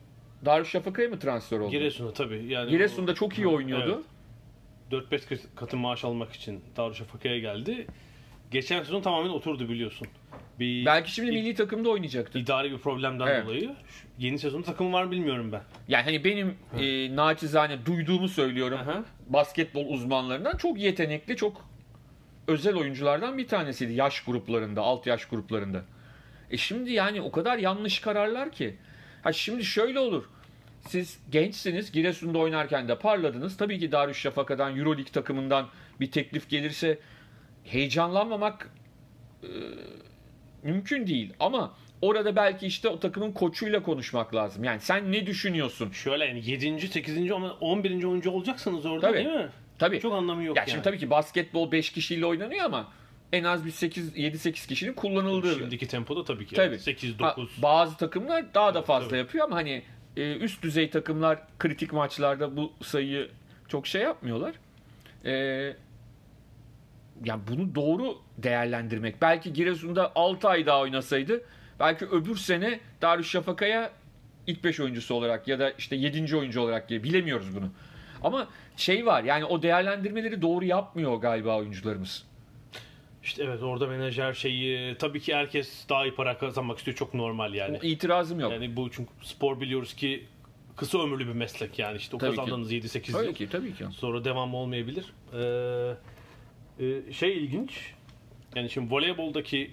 Darüşşafaka'ya 0.45 1.09
mı 1.09 1.19
transfer 1.19 1.59
oldu? 1.59 1.71
Giresun'a 1.71 2.13
tabii. 2.13 2.45
Yani 2.49 2.71
Giresun'da 2.71 3.15
çok 3.15 3.39
iyi 3.39 3.47
Hı, 3.47 3.51
oynuyordu. 3.51 4.03
evet. 4.91 5.03
4-5 5.11 5.39
katı 5.57 5.77
maaş 5.77 6.05
almak 6.05 6.33
için 6.33 6.61
Darüşşafaka'ya 6.77 7.39
geldi. 7.39 7.87
Geçen 8.51 8.83
sezon 8.83 9.03
tamamen 9.03 9.29
oturdu 9.31 9.69
biliyorsun. 9.69 10.09
Bir 10.61 10.87
Belki 10.87 11.13
şimdi 11.13 11.31
milli 11.31 11.55
takımda 11.55 11.91
oynayacaktı. 11.91 12.39
idari 12.39 12.73
bir 12.73 12.79
problemden 12.79 13.27
Evet. 13.27 13.45
dolayı. 13.47 13.71
Yeni 14.19 14.39
sezonda 14.39 14.65
takım 14.67 14.93
var 14.93 15.05
mı 15.05 15.11
bilmiyorum 15.11 15.53
ben. 15.53 15.63
Yani 15.89 16.05
hani 16.05 16.25
benim 16.25 16.55
e, 16.79 17.17
naçizane 17.17 17.87
duyduğumu 17.87 18.29
söylüyorum. 18.29 18.79
Aha. 18.83 19.05
Basketbol 19.29 19.87
uzmanlarından 19.89 20.57
çok 20.57 20.79
yetenekli, 20.79 21.37
çok 21.37 21.65
özel 22.49 22.77
oyunculardan 22.77 23.39
bir 23.39 23.49
tanesiydi 23.49 23.93
yaş 23.93 24.21
gruplarında, 24.25 24.83
alt 24.83 25.07
yaş 25.07 25.25
gruplarında. 25.25 25.85
E 26.53 26.57
şimdi 26.57 26.93
yani 26.93 27.21
o 27.21 27.33
kadar 27.33 27.59
yanlış 27.59 27.99
kararlar 27.99 28.53
ki. 28.53 28.77
Ha 29.23 29.33
şimdi 29.33 29.65
şöyle 29.65 29.99
olur. 29.99 30.25
Siz 30.89 31.19
gençsiniz, 31.31 31.93
Giresun'da 31.93 32.39
oynarken 32.39 32.89
de 32.89 32.99
parladınız. 32.99 33.57
Tabii 33.57 33.79
ki 33.79 33.93
Darüşşafaka'dan, 33.93 34.79
Euroleague 34.79 35.13
takımından 35.13 35.69
bir 36.01 36.11
teklif 36.11 36.49
gelirse 36.49 36.99
heyecanlanmamak 37.65 38.71
e, 39.43 39.49
mümkün 40.63 41.07
değil. 41.07 41.33
Ama 41.41 41.75
orada 42.03 42.37
belki 42.37 42.67
işte 42.67 42.89
o 42.89 43.01
takımın 43.01 43.33
koçuyla 43.33 43.83
konuşmak 43.83 44.35
lazım. 44.35 44.65
Yani 44.65 44.81
sen 44.81 45.13
ne 45.13 45.27
düşünüyorsun? 45.27 45.91
Şöyle 45.91 46.25
yani 46.25 46.51
7. 46.51 46.89
8. 46.89 47.31
ama 47.31 47.53
11. 47.53 48.05
oyuncu 48.05 48.31
olacaksınız 48.31 48.87
orada 48.87 49.07
Tabii. 49.07 49.17
değil 49.17 49.37
mi? 49.37 49.49
Tabii. 49.79 50.01
Çok 50.01 50.13
anlamı 50.13 50.45
yok 50.45 50.57
Ya 50.57 50.63
yani. 50.63 50.71
şimdi 50.71 50.83
tabii 50.83 50.99
ki 50.99 51.11
basketbol 51.11 51.73
5 51.73 51.93
kişiyle 51.93 52.27
oynanıyor 52.27 52.65
ama 52.65 52.93
en 53.33 53.45
az 53.45 53.65
bir 53.65 53.71
8 53.71 54.17
7 54.17 54.39
8 54.39 54.67
kişinin 54.67 54.93
kullanıldığı. 54.93 55.55
Şimdiki 55.55 55.89
tempoda 55.89 56.25
tabii 56.25 56.47
ki. 56.47 56.55
Tabii. 56.55 56.79
8 56.79 57.21
Ha, 57.21 57.35
9. 57.37 57.63
bazı 57.63 57.97
takımlar 57.97 58.55
daha 58.55 58.75
da 58.75 58.83
fazla 58.83 59.09
Tabii. 59.09 59.19
yapıyor 59.19 59.45
ama 59.45 59.57
hani 59.57 59.83
e, 60.17 60.37
üst 60.37 60.63
düzey 60.63 60.91
takımlar 60.91 61.39
kritik 61.59 61.93
maçlarda 61.93 62.57
bu 62.57 62.73
sayıyı 62.83 63.31
çok 63.69 63.87
şey 63.87 64.03
yapmıyorlar. 64.03 64.55
E, 65.25 65.33
yani 67.25 67.43
bunu 67.49 67.75
doğru 67.75 68.19
değerlendirmek. 68.39 69.23
Belki 69.23 69.53
Giresun'da 69.53 70.13
6 70.15 70.49
ay 70.49 70.67
daha 70.67 70.81
oynasaydı 70.81 71.43
belki 71.81 72.07
öbür 72.07 72.37
sene 72.37 72.81
Darüşşafaka'ya 73.03 73.91
ilk 74.47 74.65
5 74.65 74.81
oyuncusu 74.81 75.15
olarak 75.15 75.49
ya 75.49 75.59
da 75.59 75.71
işte 75.71 75.97
7. 75.97 76.37
oyuncu 76.37 76.61
olarak 76.61 76.89
diye 76.89 77.03
bilemiyoruz 77.03 77.57
bunu. 77.57 77.69
Ama 78.23 78.49
şey 78.77 79.07
var 79.07 79.25
yani 79.25 79.45
o 79.45 79.63
değerlendirmeleri 79.63 80.43
doğru 80.43 80.65
yapmıyor 80.65 81.17
galiba 81.17 81.59
oyuncularımız. 81.59 82.25
İşte 83.23 83.45
evet 83.45 83.63
orada 83.63 83.87
menajer 83.87 84.33
şeyi 84.35 84.95
tabii 84.99 85.21
ki 85.21 85.35
herkes 85.35 85.89
daha 85.89 86.05
iyi 86.07 86.15
para 86.15 86.39
kazanmak 86.39 86.79
istiyor 86.79 86.97
çok 86.97 87.15
normal 87.15 87.55
yani. 87.55 87.79
İtirazım 87.83 88.41
yok. 88.41 88.53
Yani 88.53 88.77
bu 88.77 88.91
çünkü 88.91 89.11
spor 89.23 89.61
biliyoruz 89.61 89.95
ki 89.95 90.25
kısa 90.77 91.03
ömürlü 91.03 91.27
bir 91.29 91.33
meslek 91.33 91.79
yani 91.79 91.97
işte 91.97 92.17
o 92.17 92.19
Tabii 92.19 92.37
kazandığınız 92.37 92.73
7-8 92.73 93.13
Tabii 93.13 93.27
yıl 93.27 93.35
ki 93.35 93.49
tabii 93.49 93.75
ki. 93.75 93.85
sonra 93.93 94.25
devam 94.25 94.55
olmayabilir. 94.55 95.05
Ee, 95.35 96.85
e, 96.87 97.13
şey 97.13 97.37
ilginç 97.37 97.93
yani 98.57 98.71
şimdi 98.71 98.95
voleyboldaki 98.95 99.71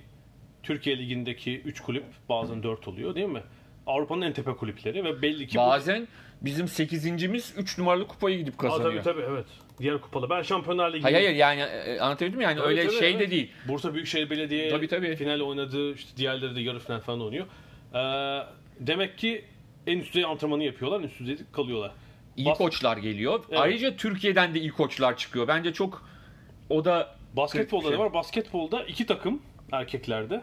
Türkiye 0.64 0.98
Ligi'ndeki 0.98 1.60
3 1.60 1.80
kulüp 1.82 2.04
bazen 2.30 2.64
4 2.64 2.88
oluyor 2.88 3.16
değil 3.16 3.28
mi? 3.28 3.42
Avrupa'nın 3.88 4.22
en 4.22 4.34
tepe 4.34 4.52
kulüpleri 4.56 5.04
ve 5.04 5.22
belli 5.22 5.48
ki 5.48 5.58
bu- 5.58 5.62
Bazen 5.62 6.08
bizim 6.42 6.66
8.'imiz 6.66 7.54
3 7.58 7.78
numaralı 7.78 8.08
kupayı 8.08 8.38
gidip 8.38 8.54
Aa, 8.54 8.58
kazanıyor. 8.58 9.04
tabii 9.04 9.22
tabii 9.22 9.32
evet. 9.34 9.46
Diğer 9.80 10.02
kupalı. 10.02 10.30
Ben 10.30 10.42
Şampiyonlar 10.42 10.94
Ligi 10.94 11.04
Hayır 11.04 11.16
hayır 11.16 11.36
yani 11.36 11.62
e, 11.62 12.00
anlatabildim 12.00 12.38
mi? 12.38 12.44
yani 12.44 12.60
öyle 12.60 12.88
tabii, 12.88 12.98
şey 12.98 13.12
evet. 13.12 13.20
de 13.20 13.32
değil. 13.32 13.52
Bursa 13.68 13.94
Büyükşehir 13.94 14.30
Belediye 14.30 14.70
Tabii, 14.70 14.88
tabii. 14.88 15.16
final 15.16 15.40
oynadı. 15.40 15.94
İşte 15.94 16.18
diğerleri 16.18 16.56
de 16.56 16.62
yarı 16.62 16.80
final 16.80 17.00
falan 17.00 17.22
oynuyor. 17.22 17.46
Ee, 17.94 18.00
demek 18.80 19.18
ki 19.18 19.46
en 19.88 20.00
üst 20.00 20.14
düzey 20.14 20.26
antrenmanı 20.26 20.64
yapıyorlar. 20.64 21.00
En 21.00 21.04
üst 21.04 21.20
düzeyde 21.20 21.42
kalıyorlar. 21.52 21.92
iyi 22.38 22.46
Bas- 22.48 22.58
koçlar 22.58 22.98
geliyor. 22.98 23.44
Evet. 23.50 23.60
Ayrıca 23.60 23.96
Türkiye'den 23.96 24.56
de 24.56 24.60
iyi 24.60 24.72
koçlar 24.72 25.18
çıkıyor. 25.18 25.48
Bence 25.48 25.74
çok 25.74 26.10
o 26.70 26.86
da 26.86 27.16
Basketbolda 27.34 27.88
Şey- 27.88 27.98
da 27.98 28.00
var. 28.00 28.14
Basketbolda 28.14 28.84
iki 28.84 29.06
takım 29.06 29.42
erkeklerde 29.72 30.42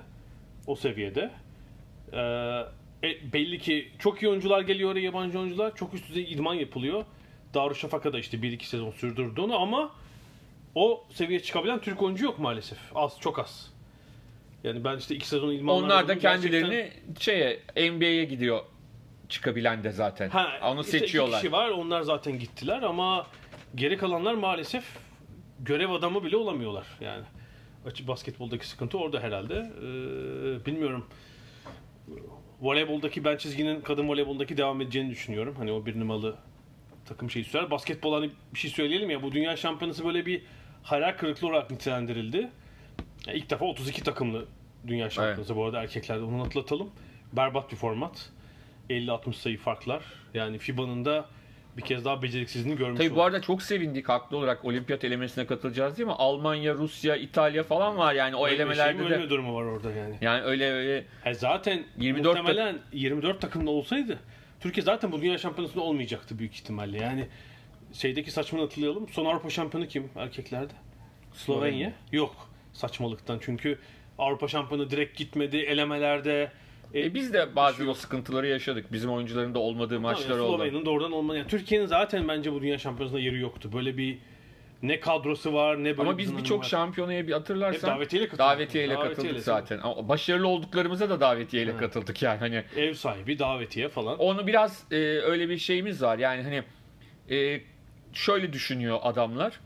o 0.66 0.76
seviyede. 0.76 1.30
Ee, 2.12 2.18
e, 3.08 3.32
belli 3.32 3.58
ki 3.58 3.88
çok 3.98 4.22
iyi 4.22 4.28
oyuncular 4.28 4.60
geliyor 4.60 4.92
oraya 4.92 5.00
yabancı 5.00 5.38
oyuncular. 5.38 5.74
Çok 5.74 5.94
üst 5.94 6.08
düzey 6.08 6.32
idman 6.32 6.54
yapılıyor. 6.54 7.04
Darüşşafaka 7.60 8.12
da 8.12 8.18
işte 8.18 8.36
1-2 8.36 8.64
sezon 8.64 8.90
sürdürdü 8.90 9.40
onu 9.40 9.56
ama 9.60 9.90
o 10.74 11.04
seviyeye 11.12 11.42
çıkabilen 11.42 11.80
Türk 11.80 12.02
oyuncu 12.02 12.24
yok 12.24 12.38
maalesef. 12.38 12.78
Az, 12.94 13.16
çok 13.20 13.38
az. 13.38 13.72
Yani 14.64 14.84
ben 14.84 14.96
işte 14.98 15.14
2 15.14 15.28
sezon 15.28 15.52
idmanlar 15.52 15.82
onlar 15.82 16.08
da 16.08 16.12
yaptım. 16.12 16.18
Gerçekten- 16.20 16.60
kendilerini 16.60 16.92
şeye 17.20 17.60
NBA'ye 17.76 18.24
gidiyor 18.24 18.60
çıkabilen 19.28 19.84
de 19.84 19.90
zaten. 19.92 20.28
Ha, 20.30 20.48
Onu 20.62 20.80
işte 20.80 20.96
iki 20.98 21.06
seçiyorlar. 21.06 21.40
kişi 21.40 21.52
var. 21.52 21.68
Onlar 21.70 22.02
zaten 22.02 22.38
gittiler 22.38 22.82
ama 22.82 23.26
geri 23.74 23.96
kalanlar 23.96 24.34
maalesef 24.34 24.84
görev 25.60 25.90
adamı 25.90 26.24
bile 26.24 26.36
olamıyorlar 26.36 26.86
yani. 27.00 27.24
Açık 27.86 28.08
basketboldaki 28.08 28.66
sıkıntı 28.68 28.98
orada 28.98 29.20
herhalde. 29.20 29.54
Ee, 29.54 30.66
bilmiyorum. 30.66 31.06
Voleyboldaki 32.60 33.24
ben 33.24 33.36
çizginin 33.36 33.80
kadın 33.80 34.08
voleyboldaki 34.08 34.56
devam 34.56 34.80
edeceğini 34.80 35.10
düşünüyorum. 35.10 35.54
Hani 35.58 35.72
o 35.72 35.86
bir 35.86 36.00
numaralı 36.00 36.36
takım 37.06 37.30
şeyi 37.30 37.44
sürer. 37.44 37.70
Basketbol 37.70 38.14
hani 38.14 38.30
bir 38.54 38.58
şey 38.58 38.70
söyleyelim 38.70 39.10
ya 39.10 39.22
bu 39.22 39.32
dünya 39.32 39.56
şampiyonası 39.56 40.04
böyle 40.04 40.26
bir 40.26 40.42
hayal 40.82 41.12
kırıklığı 41.16 41.48
olarak 41.48 41.70
nitelendirildi. 41.70 42.50
Yani 43.26 43.38
ilk 43.38 43.50
defa 43.50 43.64
32 43.64 44.02
takımlı 44.04 44.44
dünya 44.86 45.10
şampiyonası 45.10 45.56
bu 45.56 45.64
arada 45.64 45.82
erkeklerde 45.82 46.24
onu 46.24 46.42
atlatalım. 46.42 46.90
Berbat 47.32 47.70
bir 47.72 47.76
format. 47.76 48.30
50-60 48.90 49.32
sayı 49.32 49.58
farklar. 49.58 50.02
Yani 50.34 50.58
FIBA'nın 50.58 51.04
da 51.04 51.26
bir 51.76 51.82
kez 51.82 52.04
daha 52.04 52.22
beceriksizliğini 52.22 52.78
görmüş 52.78 52.98
Tabii 52.98 53.10
bu 53.10 53.12
olduk. 53.14 53.24
arada 53.24 53.40
çok 53.40 53.62
sevindik 53.62 54.08
haklı 54.08 54.36
olarak 54.36 54.64
olimpiyat 54.64 55.04
elemesine 55.04 55.46
katılacağız 55.46 55.98
değil 55.98 56.06
mi? 56.06 56.14
Almanya, 56.18 56.74
Rusya, 56.74 57.16
İtalya 57.16 57.62
falan 57.62 57.98
var 57.98 58.14
yani 58.14 58.36
o 58.36 58.46
Ölme 58.46 58.56
elemelerde 58.56 58.98
şey 58.98 59.10
de. 59.10 59.14
ölme 59.14 59.30
durumu 59.30 59.54
var 59.54 59.62
orada 59.64 59.92
yani. 59.92 60.18
Yani 60.20 60.42
öyle 60.42 60.72
öyle 60.72 61.04
Ha 61.24 61.34
zaten 61.34 61.84
24 61.98 62.36
muhtemelen 62.38 62.78
24 62.92 63.40
takımda 63.40 63.70
olsaydı 63.70 64.18
Türkiye 64.66 64.84
zaten 64.84 65.12
bu 65.12 65.22
dünya 65.22 65.38
şampiyonasında 65.38 65.82
olmayacaktı 65.84 66.38
büyük 66.38 66.54
ihtimalle. 66.54 66.98
Yani 66.98 67.26
şeydeki 67.92 68.30
saçmalığı 68.30 68.62
hatırlayalım. 68.62 69.08
Son 69.08 69.24
Avrupa 69.24 69.50
şampiyonu 69.50 69.88
kim 69.88 70.10
erkeklerde? 70.16 70.72
Slovenya. 71.32 71.92
Yok 72.12 72.34
saçmalıktan. 72.72 73.38
Çünkü 73.42 73.78
Avrupa 74.18 74.48
şampiyonu 74.48 74.90
direkt 74.90 75.18
gitmedi 75.18 75.56
elemelerde. 75.56 76.52
E 76.94 77.14
biz 77.14 77.32
de 77.32 77.56
bazen 77.56 77.86
o 77.86 77.94
sıkıntıları 77.94 78.46
yaşadık. 78.46 78.92
Bizim 78.92 79.10
oyuncuların 79.10 79.54
da 79.54 79.58
olmadığı 79.58 80.00
maçlar 80.00 80.28
Tabii, 80.28 80.40
oldu. 80.40 80.56
Slovenya'nın 80.56 80.86
doğrudan 80.86 81.12
olmadı. 81.12 81.38
Yani 81.38 81.48
Türkiye'nin 81.48 81.86
zaten 81.86 82.28
bence 82.28 82.52
bu 82.52 82.62
dünya 82.62 82.78
şampiyonasında 82.78 83.20
yeri 83.20 83.40
yoktu. 83.40 83.70
Böyle 83.72 83.96
bir 83.96 84.18
ne 84.82 85.00
kadrosu 85.00 85.52
var 85.52 85.78
ne 85.84 85.98
böyle 85.98 86.08
Ama 86.08 86.18
biz 86.18 86.36
birçok 86.38 86.64
şampiyonaya 86.64 87.26
bir 87.26 87.32
hatırlarsan 87.32 87.88
Hep 87.88 87.96
davetiyeyle 87.96 88.28
katıldık. 88.28 88.38
davetiyeyle 88.46 88.94
Davetiyeyle, 88.94 89.16
katıldık 89.22 89.44
zaten. 89.44 89.78
Ama 89.82 90.08
başarılı 90.08 90.48
olduklarımıza 90.48 91.10
da 91.10 91.20
davetiyeyle 91.20 91.70
Evet. 91.70 91.80
katıldık 91.80 92.22
yani 92.22 92.38
hani 92.38 92.64
Ev 92.76 92.94
sahibi, 92.94 93.38
davetiye 93.38 93.88
falan. 93.88 94.18
onu 94.18 94.46
biraz 94.46 94.84
e, 94.90 94.96
öyle 94.96 95.48
bir 95.48 95.58
şeyimiz 95.58 96.02
var. 96.02 96.18
Yani 96.18 96.42
hani 96.42 96.62
e, 97.36 97.60
şöyle 98.12 98.52
düşünüyor 98.52 98.98
adamlar. 99.02 99.60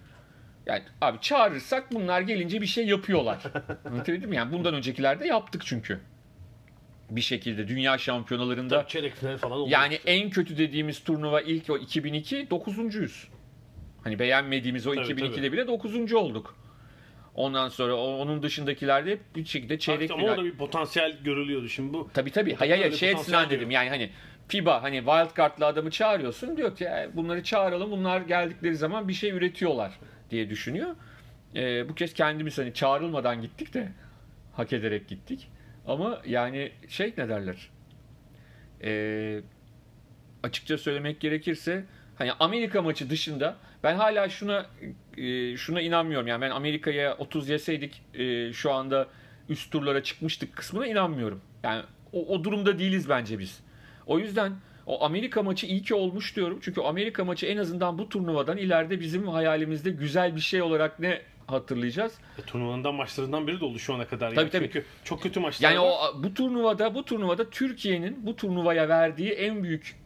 Yani 0.66 0.83
abi 1.01 1.18
çağırırsak 1.20 1.92
bunlar 1.92 2.20
gelince 2.20 2.61
bir 2.61 2.66
şey 2.66 2.87
yapıyorlar. 2.87 3.38
Anlatabildim 3.85 4.31
mi? 4.31 4.37
Yani 4.37 4.53
bundan 4.53 4.75
öncekiler 4.75 5.20
de 5.20 5.27
yaptık 5.27 5.62
çünkü. 5.66 6.01
Bir 7.11 7.20
şekilde 7.20 7.68
dünya 7.68 7.99
şampiyonalarında 7.99 8.81
Tabii 8.81 8.88
çeyrek 8.88 9.14
final 9.14 9.38
falan 9.38 9.59
oldu. 9.59 9.70
yani 9.70 9.99
en 10.07 10.31
kötü 10.31 10.59
dediğimiz 10.59 11.05
turnuva 11.05 11.40
ilk 11.40 11.70
o 11.70 11.79
2002 11.79 12.37
9.yüz. 12.51 13.29
Hani 14.05 14.19
beğenmediğimiz 14.19 14.87
o 14.87 14.95
Tabii, 14.95 15.07
2002'de 15.07 15.35
tabii. 15.37 15.53
bile 15.53 15.67
9. 15.67 16.13
olduk. 16.13 16.57
Ondan 17.35 17.69
sonra 17.69 17.95
onun 17.97 18.43
dışındakilerde 18.43 19.11
hep 19.11 19.21
bir 19.37 19.45
şekilde 19.45 19.79
çeyrek 19.79 20.11
ama 20.11 20.21
final. 20.21 20.33
orada 20.33 20.45
bir 20.45 20.55
potansiyel 20.57 21.17
görülüyordu 21.25 21.69
şimdi 21.69 21.93
bu. 21.93 22.11
Tabii 22.15 22.31
tabii. 22.31 22.55
Hayır 22.55 22.79
hayır 22.79 22.93
şey 22.93 23.11
açısından 23.11 23.51
dedim 23.51 23.71
yani 23.71 23.89
hani 23.89 24.11
FIBA 24.49 24.83
hani 24.83 24.97
wildcard'lı 24.97 25.67
adamı 25.67 25.91
çağırıyorsun 25.91 26.57
diyor 26.57 26.77
ki 26.77 26.85
"E, 26.85 27.11
bunları 27.15 27.43
çağıralım 27.43 27.91
bunlar 27.91 28.21
geldikleri 28.21 28.77
zaman 28.77 29.09
bir 29.09 29.13
şey 29.13 29.31
üretiyorlar 29.31 29.99
diye 30.31 30.51
düşünüyor. 30.51 30.97
Ee, 31.57 31.89
bu 31.89 31.95
kez 31.95 32.15
kendimiz 32.15 32.59
hani 32.59 32.75
çağrılmadan 32.75 33.43
gittik 33.43 33.75
de 33.75 33.93
hak 34.53 34.73
ederek 34.73 35.09
gittik. 35.09 35.49
Ama 35.87 36.23
yani 36.27 36.73
şey 36.89 37.15
ne 37.19 37.29
derler? 37.29 37.71
Ee, 38.85 39.41
açıkça 40.43 40.79
söylemek 40.79 41.21
gerekirse 41.21 41.85
hani 42.21 42.33
Amerika 42.41 42.83
maçı 42.83 43.11
dışında 43.11 43.57
ben 43.83 43.95
hala 43.95 44.29
şuna 44.29 44.67
e, 45.17 45.57
şuna 45.57 45.81
inanmıyorum. 45.81 46.27
Yani 46.27 46.41
ben 46.41 46.51
Amerika'ya 46.51 47.15
30 47.17 47.49
yeseydik 47.49 48.03
e, 48.15 48.53
şu 48.53 48.73
anda 48.73 49.07
üst 49.49 49.73
turlara 49.73 50.03
çıkmıştık 50.03 50.57
kısmına 50.57 50.87
inanmıyorum. 50.87 51.41
Yani 51.63 51.83
o, 52.13 52.27
o 52.27 52.45
durumda 52.45 52.79
değiliz 52.79 53.09
bence 53.09 53.39
biz. 53.39 53.61
O 54.07 54.19
yüzden 54.19 54.53
o 54.87 55.05
Amerika 55.05 55.43
maçı 55.43 55.67
iyi 55.67 55.83
ki 55.83 55.95
olmuş 55.95 56.37
diyorum. 56.37 56.59
Çünkü 56.63 56.81
Amerika 56.81 57.25
maçı 57.25 57.47
en 57.47 57.57
azından 57.57 57.99
bu 57.99 58.09
turnuvadan 58.09 58.57
ileride 58.57 59.01
bizim 59.01 59.29
hayalimizde 59.29 59.91
güzel 59.91 60.37
bir 60.37 60.41
şey 60.41 60.63
olarak 60.63 61.01
ne 61.01 61.23
hatırlayacağız? 61.47 62.15
E, 62.39 62.43
turnuvanın 62.43 62.95
maçlarından 62.95 63.47
biri 63.47 63.61
de 63.61 63.65
oldu 63.65 63.79
şu 63.79 63.95
ana 63.95 64.07
kadar. 64.07 64.29
Tabii, 64.31 64.41
yani. 64.41 64.51
tabii. 64.51 64.65
Çünkü 64.73 64.85
çok 65.05 65.23
kötü 65.23 65.41
maçlar 65.41 65.71
Yani 65.71 65.81
var. 65.87 65.93
o 66.15 66.23
bu 66.23 66.35
turnuvada 66.35 66.95
bu 66.95 67.05
turnuvada 67.05 67.51
Türkiye'nin 67.51 68.27
bu 68.27 68.37
turnuvaya 68.37 68.89
verdiği 68.89 69.31
en 69.31 69.63
büyük 69.63 69.97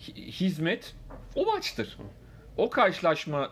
hi- 0.00 0.26
hizmet 0.30 0.94
o 1.34 1.44
maçtır. 1.46 1.98
O 2.56 2.70
karşılaşmayı 2.70 3.48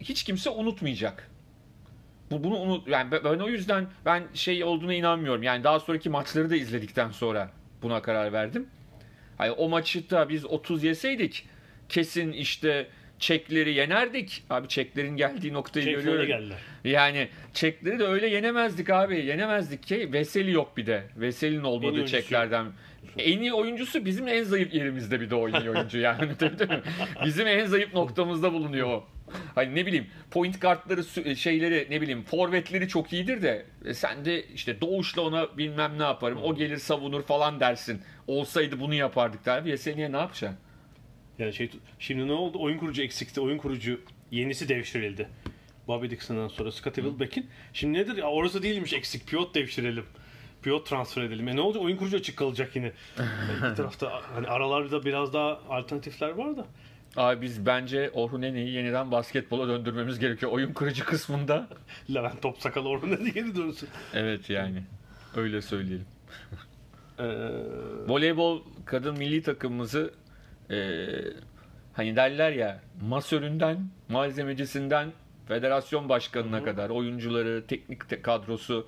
hiç 0.00 0.24
kimse 0.24 0.50
unutmayacak. 0.50 1.30
Bu 2.30 2.44
bunu 2.44 2.56
unut 2.56 2.88
yani 2.88 3.10
ben 3.12 3.38
o 3.38 3.48
yüzden 3.48 3.86
ben 4.04 4.22
şey 4.34 4.64
olduğuna 4.64 4.94
inanmıyorum. 4.94 5.42
Yani 5.42 5.64
daha 5.64 5.80
sonraki 5.80 6.10
maçları 6.10 6.50
da 6.50 6.56
izledikten 6.56 7.10
sonra 7.10 7.50
buna 7.82 8.02
karar 8.02 8.32
verdim. 8.32 8.68
Hani 9.38 9.50
o 9.50 9.68
maçı 9.68 10.10
da 10.10 10.28
biz 10.28 10.44
30 10.44 10.84
yeseydik 10.84 11.48
kesin 11.88 12.32
işte 12.32 12.86
Çekleri 13.18 13.74
yenerdik. 13.74 14.44
Abi 14.50 14.68
Çeklerin 14.68 15.16
geldiği 15.16 15.52
noktayı 15.52 15.86
finale 15.86 16.02
görüyorum. 16.02 16.26
geldiler. 16.26 16.58
Yani 16.84 17.28
Çekleri 17.54 17.98
de 17.98 18.04
öyle 18.04 18.26
yenemezdik 18.26 18.90
abi. 18.90 19.26
Yenemezdik 19.26 19.82
ki. 19.82 20.12
Veseli 20.12 20.52
yok 20.52 20.76
bir 20.76 20.86
de. 20.86 21.04
Veseli'nin 21.16 21.64
olmadığı 21.64 22.06
Çeklerden. 22.06 22.66
En 23.18 23.38
iyi 23.40 23.52
oyuncusu 23.52 24.04
bizim 24.04 24.28
en 24.28 24.42
zayıf 24.44 24.74
yerimizde 24.74 25.20
bir 25.20 25.30
de 25.30 25.34
oynuyor 25.34 25.74
oyuncu 25.76 25.98
yani. 25.98 26.32
Tabii, 26.38 26.56
tabii. 26.56 26.80
Bizim 27.24 27.46
en 27.46 27.66
zayıf 27.66 27.94
noktamızda 27.94 28.52
bulunuyor 28.52 28.88
o. 28.88 29.04
Hani 29.54 29.74
ne 29.74 29.86
bileyim 29.86 30.06
point 30.30 30.60
kartları 30.60 31.00
sü- 31.00 31.36
şeyleri 31.36 31.86
ne 31.90 32.00
bileyim 32.00 32.22
forvetleri 32.22 32.88
çok 32.88 33.12
iyidir 33.12 33.42
de 33.42 33.66
e, 33.84 33.94
sen 33.94 34.24
de 34.24 34.44
işte 34.46 34.80
doğuşla 34.80 35.22
ona 35.22 35.58
bilmem 35.58 35.98
ne 35.98 36.02
yaparım 36.02 36.38
o 36.42 36.54
gelir 36.54 36.76
savunur 36.76 37.22
falan 37.22 37.60
dersin. 37.60 38.02
Olsaydı 38.26 38.80
bunu 38.80 38.94
yapardık 38.94 39.46
der. 39.46 39.64
Veseli'ye 39.64 40.12
ne 40.12 40.16
yapacaksın? 40.16 40.58
Yani 41.38 41.52
şey 41.52 41.70
şimdi 41.98 42.28
ne 42.28 42.32
oldu? 42.32 42.58
Oyun 42.60 42.78
kurucu 42.78 43.02
eksikti. 43.02 43.40
Oyun 43.40 43.58
kurucu 43.58 44.00
yenisi 44.30 44.68
devşirildi. 44.68 45.28
Bobby 45.88 46.10
Dixon'dan 46.10 46.48
sonra 46.48 46.72
Scottie 46.72 47.04
Wilbeck'in. 47.04 47.46
Şimdi 47.72 47.98
nedir? 47.98 48.16
Ya 48.16 48.26
orası 48.30 48.62
değilmiş 48.62 48.92
eksik. 48.92 49.26
Piyot 49.26 49.54
devşirelim. 49.54 50.04
Piyot 50.62 50.86
transfer 50.86 51.22
edelim. 51.22 51.48
E 51.48 51.56
ne 51.56 51.60
olacak? 51.60 51.82
Oyun 51.82 51.96
kurucu 51.96 52.16
açık 52.16 52.36
kalacak 52.36 52.76
yine. 52.76 52.92
İki 53.16 53.74
tarafta 53.76 54.12
hani 54.34 54.46
aralarda 54.48 55.04
biraz 55.04 55.32
daha 55.34 55.60
alternatifler 55.68 56.28
var 56.30 56.56
da. 56.56 56.66
Abi 57.16 57.42
biz 57.42 57.66
bence 57.66 58.10
Orhun 58.14 58.42
Ene'yi 58.42 58.70
yeniden 58.74 59.10
basketbola 59.10 59.68
döndürmemiz 59.68 60.18
gerekiyor. 60.18 60.52
Oyun 60.52 60.72
kurucu 60.72 61.04
kısmında. 61.04 61.68
Levent 62.14 62.42
Topsakal 62.42 62.86
Orhun 62.86 63.10
hadi 63.10 63.32
geri 63.32 63.56
dönsün. 63.56 63.88
Evet 64.14 64.50
yani. 64.50 64.82
Öyle 65.36 65.62
söyleyelim. 65.62 66.06
Ee, 67.18 67.24
Voleybol 68.08 68.62
kadın 68.84 69.18
milli 69.18 69.42
takımımızı 69.42 70.14
e, 70.70 71.06
hani 71.92 72.16
derler 72.16 72.52
ya 72.52 72.80
masöründen, 73.02 73.88
malzemecisinden 74.08 75.12
federasyon 75.48 76.08
başkanına 76.08 76.64
kadar 76.64 76.90
oyuncuları, 76.90 77.66
teknik 77.66 78.08
te- 78.08 78.22
kadrosu, 78.22 78.86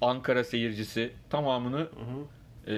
Ankara 0.00 0.44
seyircisi 0.44 1.12
tamamını 1.30 1.88
e, 2.68 2.74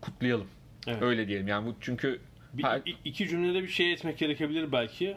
kutlayalım. 0.00 0.46
Evet. 0.86 1.02
Öyle 1.02 1.28
diyelim. 1.28 1.48
Yani 1.48 1.66
bu 1.66 1.74
çünkü 1.80 2.20
bir, 2.52 2.64
i- 2.86 2.96
iki 3.04 3.28
cümlede 3.28 3.62
bir 3.62 3.68
şey 3.68 3.92
etmek 3.92 4.18
gerekebilir 4.18 4.72
belki. 4.72 5.16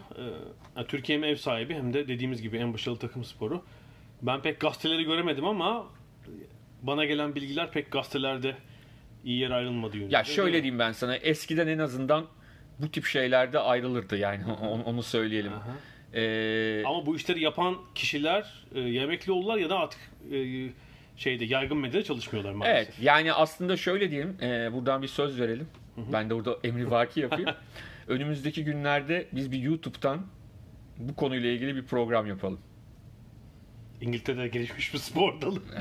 Ee, 0.77 0.85
Türkiye 0.87 1.17
hem 1.17 1.23
ev 1.23 1.35
sahibi 1.35 1.73
hem 1.73 1.93
de 1.93 2.07
dediğimiz 2.07 2.41
gibi 2.41 2.57
en 2.57 2.73
başarılı 2.73 2.99
takım 2.99 3.23
sporu. 3.23 3.63
Ben 4.21 4.41
pek 4.41 4.59
gazeteleri 4.59 5.03
göremedim 5.03 5.45
ama 5.45 5.85
bana 6.81 7.05
gelen 7.05 7.35
bilgiler 7.35 7.71
pek 7.71 7.91
gazetelerde 7.91 8.55
iyi 9.25 9.39
yer 9.39 9.51
ayrılmadı 9.51 9.97
yönünde. 9.97 10.15
Ya 10.15 10.23
şöyle 10.23 10.53
diyeyim 10.53 10.79
ben 10.79 10.91
sana. 10.91 11.15
Eskiden 11.15 11.67
en 11.67 11.77
azından 11.79 12.25
bu 12.79 12.91
tip 12.91 13.05
şeylerde 13.05 13.59
ayrılırdı 13.59 14.17
yani. 14.17 14.45
Onu, 14.61 14.83
onu 14.83 15.03
söyleyelim. 15.03 15.53
Aha. 15.53 15.71
Ee, 16.19 16.83
Ama 16.85 17.05
bu 17.05 17.15
işleri 17.15 17.41
yapan 17.43 17.77
kişiler 17.95 18.63
e, 18.75 18.79
ya 18.79 19.03
emekli 19.03 19.31
oldular 19.31 19.57
ya 19.57 19.69
da 19.69 19.79
artık 19.79 19.99
e, 20.31 20.69
şeyde 21.21 21.45
yaygın 21.45 21.77
medyada 21.77 22.03
çalışmıyorlar 22.03 22.53
maalesef. 22.53 22.87
evet. 22.89 22.99
Yani 23.01 23.33
aslında 23.33 23.77
şöyle 23.77 24.11
diyelim. 24.11 24.37
e, 24.41 24.73
buradan 24.73 25.01
bir 25.01 25.07
söz 25.07 25.39
verelim. 25.39 25.67
Ben 25.97 26.29
de 26.29 26.35
burada 26.35 26.57
emri 26.63 26.91
vaki 26.91 27.19
yapayım. 27.19 27.49
Önümüzdeki 28.07 28.63
günlerde 28.63 29.27
biz 29.31 29.51
bir 29.51 29.59
YouTube'dan 29.59 30.21
bu 30.97 31.15
konuyla 31.15 31.49
ilgili 31.49 31.75
bir 31.75 31.85
program 31.85 32.27
yapalım. 32.27 32.59
İngiltere'de 34.01 34.47
gelişmiş 34.47 34.93
bir 34.93 34.99
spor 34.99 35.41
dalı. 35.41 35.59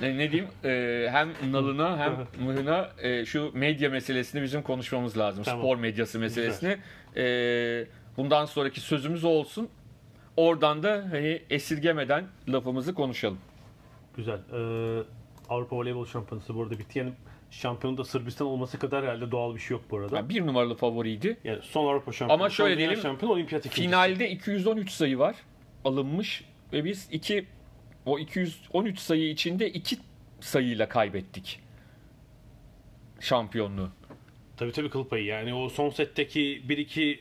Ne, 0.00 0.18
ne 0.18 0.32
diyeyim? 0.32 0.50
Ee, 0.64 1.08
hem 1.10 1.52
nalına 1.52 1.98
hem 1.98 2.26
mıhına 2.46 2.90
e, 3.02 3.24
şu 3.24 3.50
medya 3.54 3.90
meselesini 3.90 4.42
bizim 4.42 4.62
konuşmamız 4.62 5.18
lazım. 5.18 5.44
Tamam. 5.44 5.60
Spor 5.60 5.76
medyası 5.76 6.18
meselesini. 6.18 6.76
Ee, 7.16 7.86
bundan 8.16 8.44
sonraki 8.44 8.80
sözümüz 8.80 9.24
olsun. 9.24 9.68
Oradan 10.36 10.82
da 10.82 11.08
hani 11.10 11.42
esirgemeden 11.50 12.24
lafımızı 12.48 12.94
konuşalım. 12.94 13.38
Güzel. 14.16 14.38
Ee, 14.52 15.02
Avrupa 15.48 15.76
Voleybol 15.76 16.06
Şampiyonası 16.06 16.54
bu 16.54 16.62
arada 16.62 16.78
bitti. 16.78 16.98
Yani 16.98 17.12
şampiyonun 17.50 17.98
da 17.98 18.04
Sırbistan 18.04 18.46
olması 18.46 18.78
kadar 18.78 19.04
herhalde 19.04 19.30
doğal 19.30 19.54
bir 19.54 19.60
şey 19.60 19.76
yok 19.76 19.84
bu 19.90 19.98
arada. 19.98 20.16
Yani 20.16 20.28
bir 20.28 20.46
numaralı 20.46 20.74
favoriydi. 20.74 21.36
Yani 21.44 21.62
son 21.62 21.86
Avrupa 21.86 22.12
şampiyonu. 22.12 22.42
Ama 22.42 22.50
şöyle 22.50 22.78
diyelim, 22.78 22.96
Şampiyon, 22.96 23.32
olimpiyat 23.32 23.66
ikincisi. 23.66 23.82
Finalde 23.82 24.30
213 24.30 24.90
sayı 24.90 25.18
var 25.18 25.36
alınmış 25.84 26.44
ve 26.72 26.84
biz 26.84 27.08
iki 27.12 27.46
o 28.06 28.18
213 28.18 28.98
sayı 28.98 29.30
içinde 29.30 29.70
iki 29.70 29.96
sayıyla 30.40 30.88
kaybettik 30.88 31.60
şampiyonluğu. 33.20 33.90
Tabii 34.56 34.72
tabii 34.72 34.90
kıl 34.90 35.04
payı. 35.04 35.24
Yani 35.24 35.54
o 35.54 35.68
son 35.68 35.90
setteki 35.90 36.62
1-2 36.68 37.18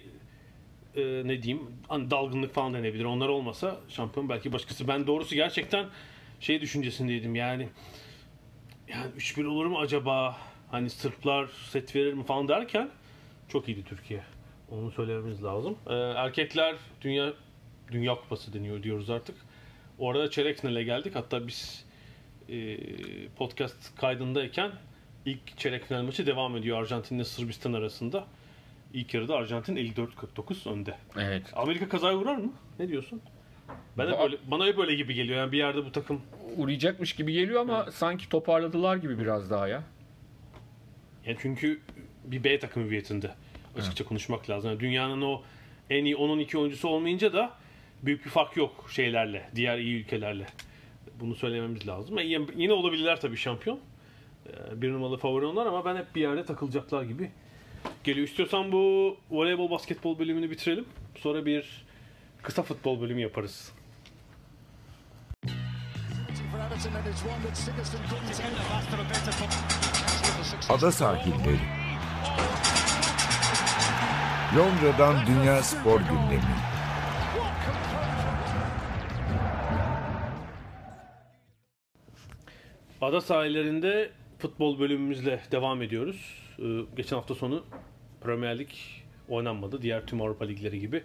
e, 0.96 1.28
ne 1.28 1.44
diyeyim 1.44 1.68
hani 1.88 2.12
dalgınlık 2.12 2.54
falan 2.54 2.74
denebilir. 2.74 3.06
Onlar 3.06 3.28
olmasa 3.30 3.80
şampiyon 3.90 4.30
belki 4.30 4.54
başkası. 4.54 4.88
Ben 4.88 5.08
doğrusu 5.08 5.36
gerçekten 5.36 5.86
şey 6.42 6.62
düşüncesindeydim 6.62 7.36
yani 7.36 7.70
yani 8.88 9.12
3-1 9.18 9.46
olur 9.46 9.66
mu 9.66 9.80
acaba? 9.80 10.38
Hani 10.72 10.90
Sırplar 10.90 11.48
set 11.48 11.96
verir 11.96 12.14
mi 12.14 12.24
falan 12.24 12.48
derken 12.48 12.90
çok 13.50 13.70
iyiydi 13.70 13.84
Türkiye. 13.84 14.24
Onu 14.72 14.92
söylememiz 14.92 15.44
lazım. 15.44 15.78
Ee, 15.88 15.94
erkekler 15.94 16.76
dünya 17.02 17.34
dünya 17.92 18.16
kupası 18.16 18.54
deniyor 18.54 18.84
diyoruz 18.84 19.10
artık. 19.10 19.36
Orada 20.00 20.30
çeyrek 20.30 20.60
finale 20.60 20.84
geldik. 20.84 21.16
Hatta 21.16 21.48
biz 21.48 21.86
e, 22.50 22.78
podcast 23.38 23.96
kaydındayken 23.96 24.72
ilk 25.26 25.58
çeyrek 25.58 25.86
final 25.86 26.04
maçı 26.04 26.26
devam 26.26 26.58
ediyor 26.58 26.82
Arjantin 26.82 27.16
ile 27.16 27.26
Sırbistan 27.26 27.74
arasında. 27.74 28.28
İlk 28.94 29.14
yarıda 29.14 29.36
Arjantin 29.36 29.76
54-49 29.76 30.70
önde. 30.70 30.96
Evet. 31.18 31.44
Amerika 31.54 31.90
kazaya 31.90 32.18
uğrar 32.18 32.36
mı? 32.36 32.54
Ne 32.80 32.88
diyorsun? 32.88 33.22
Ben 33.98 34.08
de 34.08 34.20
böyle, 34.20 34.38
bana 34.48 34.66
hep 34.66 34.80
öyle 34.80 34.96
gibi 34.96 35.14
geliyor. 35.14 35.38
Yani 35.38 35.52
bir 35.52 35.58
yerde 35.58 35.86
bu 35.86 35.92
takım 35.92 36.22
Uğrayacakmış 36.58 37.14
gibi 37.14 37.34
geliyor 37.34 37.62
ama 37.62 37.92
sanki 37.92 38.30
toparladılar 38.30 38.96
gibi 38.96 39.20
biraz 39.20 39.50
daha 39.52 39.68
ya. 39.68 39.84
Yani 41.26 41.38
çünkü 41.42 41.80
bir 42.26 42.44
B 42.44 42.60
takımı 42.60 42.86
hüviyetinde 42.86 43.32
açıkça 43.78 44.06
konuşmak 44.06 44.50
lazım. 44.50 44.70
Yani 44.72 44.80
dünyanın 44.80 45.22
o 45.22 45.42
en 45.90 46.06
iyi 46.06 46.16
10-12 46.16 46.58
oyuncusu 46.58 46.88
olmayınca 46.88 47.34
da 47.34 47.52
büyük 48.04 48.26
bir 48.26 48.30
fark 48.30 48.58
yok 48.58 48.86
şeylerle, 48.92 49.50
diğer 49.56 49.78
iyi 49.78 50.02
ülkelerle. 50.04 50.46
Bunu 51.20 51.36
söylememiz 51.36 51.88
lazım. 51.88 52.18
E, 52.20 52.24
yine- 52.24 52.46
yine 52.56 52.74
olabilirler 52.74 53.22
tabii 53.22 53.38
şampiyon. 53.38 53.80
E, 54.48 54.82
Bir 54.82 54.92
numaralı 54.92 55.18
favori 55.18 55.46
onlar 55.46 55.66
ama 55.66 55.86
ben 55.86 55.96
hep 55.96 56.16
bir 56.16 56.22
yerde 56.22 56.46
takılacaklar 56.46 57.04
gibi 57.04 57.32
geliyor. 58.04 58.28
İstiyorsan 58.28 58.72
bu 58.72 59.18
voleybol 59.32 59.70
basketbol 59.72 60.20
bölümünü 60.20 60.52
bitirelim. 60.52 60.86
Sonra 61.16 61.46
bir 61.46 61.86
kısa 62.44 62.64
futbol 62.64 63.02
bölümü 63.02 63.22
yaparız. 63.22 63.72
Ada 70.70 70.92
sahilleri. 70.92 71.60
Londra'dan 74.58 75.26
Dünya 75.28 75.64
Spor 75.64 76.00
Gündemi. 76.00 76.42
Ada 83.02 83.22
sahillerinde 83.22 84.12
futbol 84.40 84.80
bölümümüzle 84.80 85.42
devam 85.52 85.82
ediyoruz. 85.82 86.44
Ee, 86.60 86.64
geçen 86.98 87.16
hafta 87.16 87.36
sonu 87.36 87.64
Premier 88.22 88.60
Lig 88.60 88.70
oynanmadı. 89.30 89.82
Diğer 89.82 90.06
tüm 90.06 90.22
Avrupa 90.22 90.46
ligleri 90.46 90.80
gibi. 90.80 91.04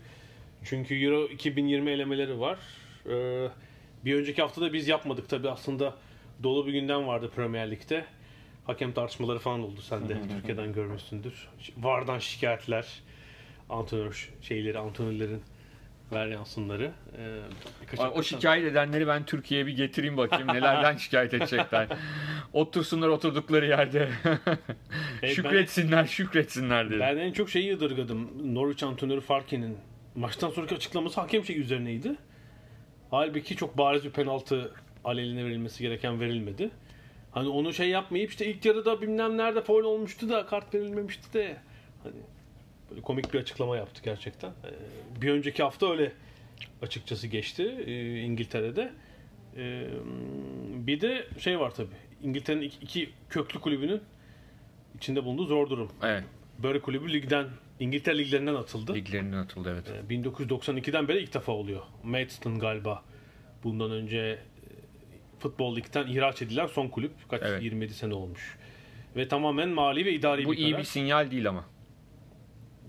Çünkü 0.64 0.95
Euro 1.05 1.25
2020 1.25 1.90
elemeleri 1.90 2.40
var. 2.40 2.59
Ee, 3.07 3.49
bir 4.05 4.14
önceki 4.14 4.42
hafta 4.42 4.61
da 4.61 4.73
biz 4.73 4.88
yapmadık 4.88 5.29
tabii 5.29 5.51
aslında 5.51 5.95
dolu 6.42 6.66
bir 6.66 6.73
gündem 6.73 7.07
vardı 7.07 7.31
Premier 7.37 7.71
Lig'de. 7.71 8.05
Hakem 8.66 8.92
tartışmaları 8.92 9.38
falan 9.38 9.61
oldu 9.61 9.81
sen 9.81 10.09
de 10.09 10.16
Türkiye'den 10.37 10.73
görmüşsündür. 10.73 11.49
Vardan 11.77 12.19
şikayetler, 12.19 12.87
antrenör 13.71 14.31
şeyleri, 14.42 14.79
antrenörlerin 14.79 15.42
varyansınları. 16.11 16.92
Ee, 17.19 17.38
birkaç 17.83 18.01
O 18.01 18.23
şikayet 18.23 18.73
edenleri 18.73 19.07
ben 19.07 19.25
Türkiye'ye 19.25 19.66
bir 19.66 19.77
getireyim 19.77 20.16
bakayım 20.16 20.49
nelerden 20.49 20.97
şikayet 20.97 21.35
edecekler. 21.35 21.88
Otursunlar 22.53 23.09
oturdukları 23.09 23.66
yerde. 23.66 24.09
ben- 25.23 25.29
şükretsinler, 25.29 26.05
şükretsinler 26.05 26.90
dedi. 26.90 27.01
Ben 27.01 27.16
en 27.16 27.33
çok 27.33 27.51
şeyi 27.51 27.66
yadırgadım. 27.66 28.55
Norwich 28.55 28.85
antrenörü 28.85 29.21
Farke'nin 29.21 29.79
maçtan 30.16 30.50
sonraki 30.50 30.74
açıklaması 30.74 31.20
hakem 31.20 31.44
şey 31.44 31.61
üzerineydi. 31.61 32.16
Halbuki 33.11 33.57
çok 33.57 33.79
bariz 33.79 34.05
bir 34.05 34.11
penaltı 34.11 34.74
aleyhine 35.05 35.44
verilmesi 35.44 35.83
gereken 35.83 36.20
verilmedi. 36.20 36.70
Hani 37.33 37.48
onu 37.48 37.72
şey 37.72 37.88
yapmayıp 37.88 38.31
işte 38.31 38.46
ilk 38.46 38.64
yarıda 38.64 39.02
bilmem 39.02 39.37
nerede 39.37 39.62
foul 39.62 39.85
olmuştu 39.85 40.29
da 40.29 40.46
kart 40.46 40.74
verilmemişti 40.74 41.33
de 41.33 41.57
hani 42.02 42.14
böyle 42.90 43.00
komik 43.00 43.35
bir 43.35 43.38
açıklama 43.38 43.76
yaptı 43.76 44.02
gerçekten. 44.05 44.50
Ee, 44.50 45.22
Bir 45.22 45.31
önceki 45.31 45.62
hafta 45.62 45.90
öyle 45.90 46.12
açıkçası 46.83 47.26
geçti 47.26 47.62
e, 47.87 48.20
İngiltere'de. 48.20 48.92
Ee, 49.57 49.87
Bir 50.87 51.00
de 51.00 51.26
şey 51.38 51.61
var 51.61 51.74
tabii. 51.74 51.94
İngiltere'nin 52.22 52.62
iki, 52.62 52.79
iki 52.81 53.11
köklü 53.31 53.61
kulübünün 53.61 54.00
içinde 54.96 55.24
bulunduğu 55.24 55.46
zor 55.46 55.70
durum. 55.70 55.92
Evet, 56.02 56.24
Böre 56.62 56.81
Kulübü 56.81 57.12
ligden 57.12 57.47
İngiltere 57.81 58.19
liglerinden 58.19 58.55
atıldı. 58.55 58.95
liglerinden 58.95 59.37
atıldı 59.38 59.71
evet. 59.73 59.92
Ee, 60.11 60.14
1992'den 60.14 61.09
beri 61.09 61.19
ilk 61.23 61.35
defa 61.35 61.53
oluyor. 61.53 61.83
Maidstone 62.03 62.59
galiba 62.59 63.03
bundan 63.64 63.90
önce 63.90 64.19
e, 64.19 64.38
futbol 65.38 65.77
ligden 65.77 66.07
ihraç 66.07 66.42
edilen 66.42 66.66
son 66.66 66.88
kulüp. 66.88 67.12
Kaç 67.31 67.42
Evet. 67.45 67.62
27 67.62 67.95
sene 67.95 68.14
olmuş. 68.14 68.59
Ve 69.16 69.29
tamamen 69.29 69.69
mali 69.69 70.05
ve 70.05 70.12
idari 70.12 70.45
Bu 70.45 70.53
bir 70.53 70.57
iyi 70.59 70.71
karar. 70.71 70.79
bir 70.83 70.87
sinyal 70.87 71.31
değil 71.31 71.49
ama. 71.49 71.64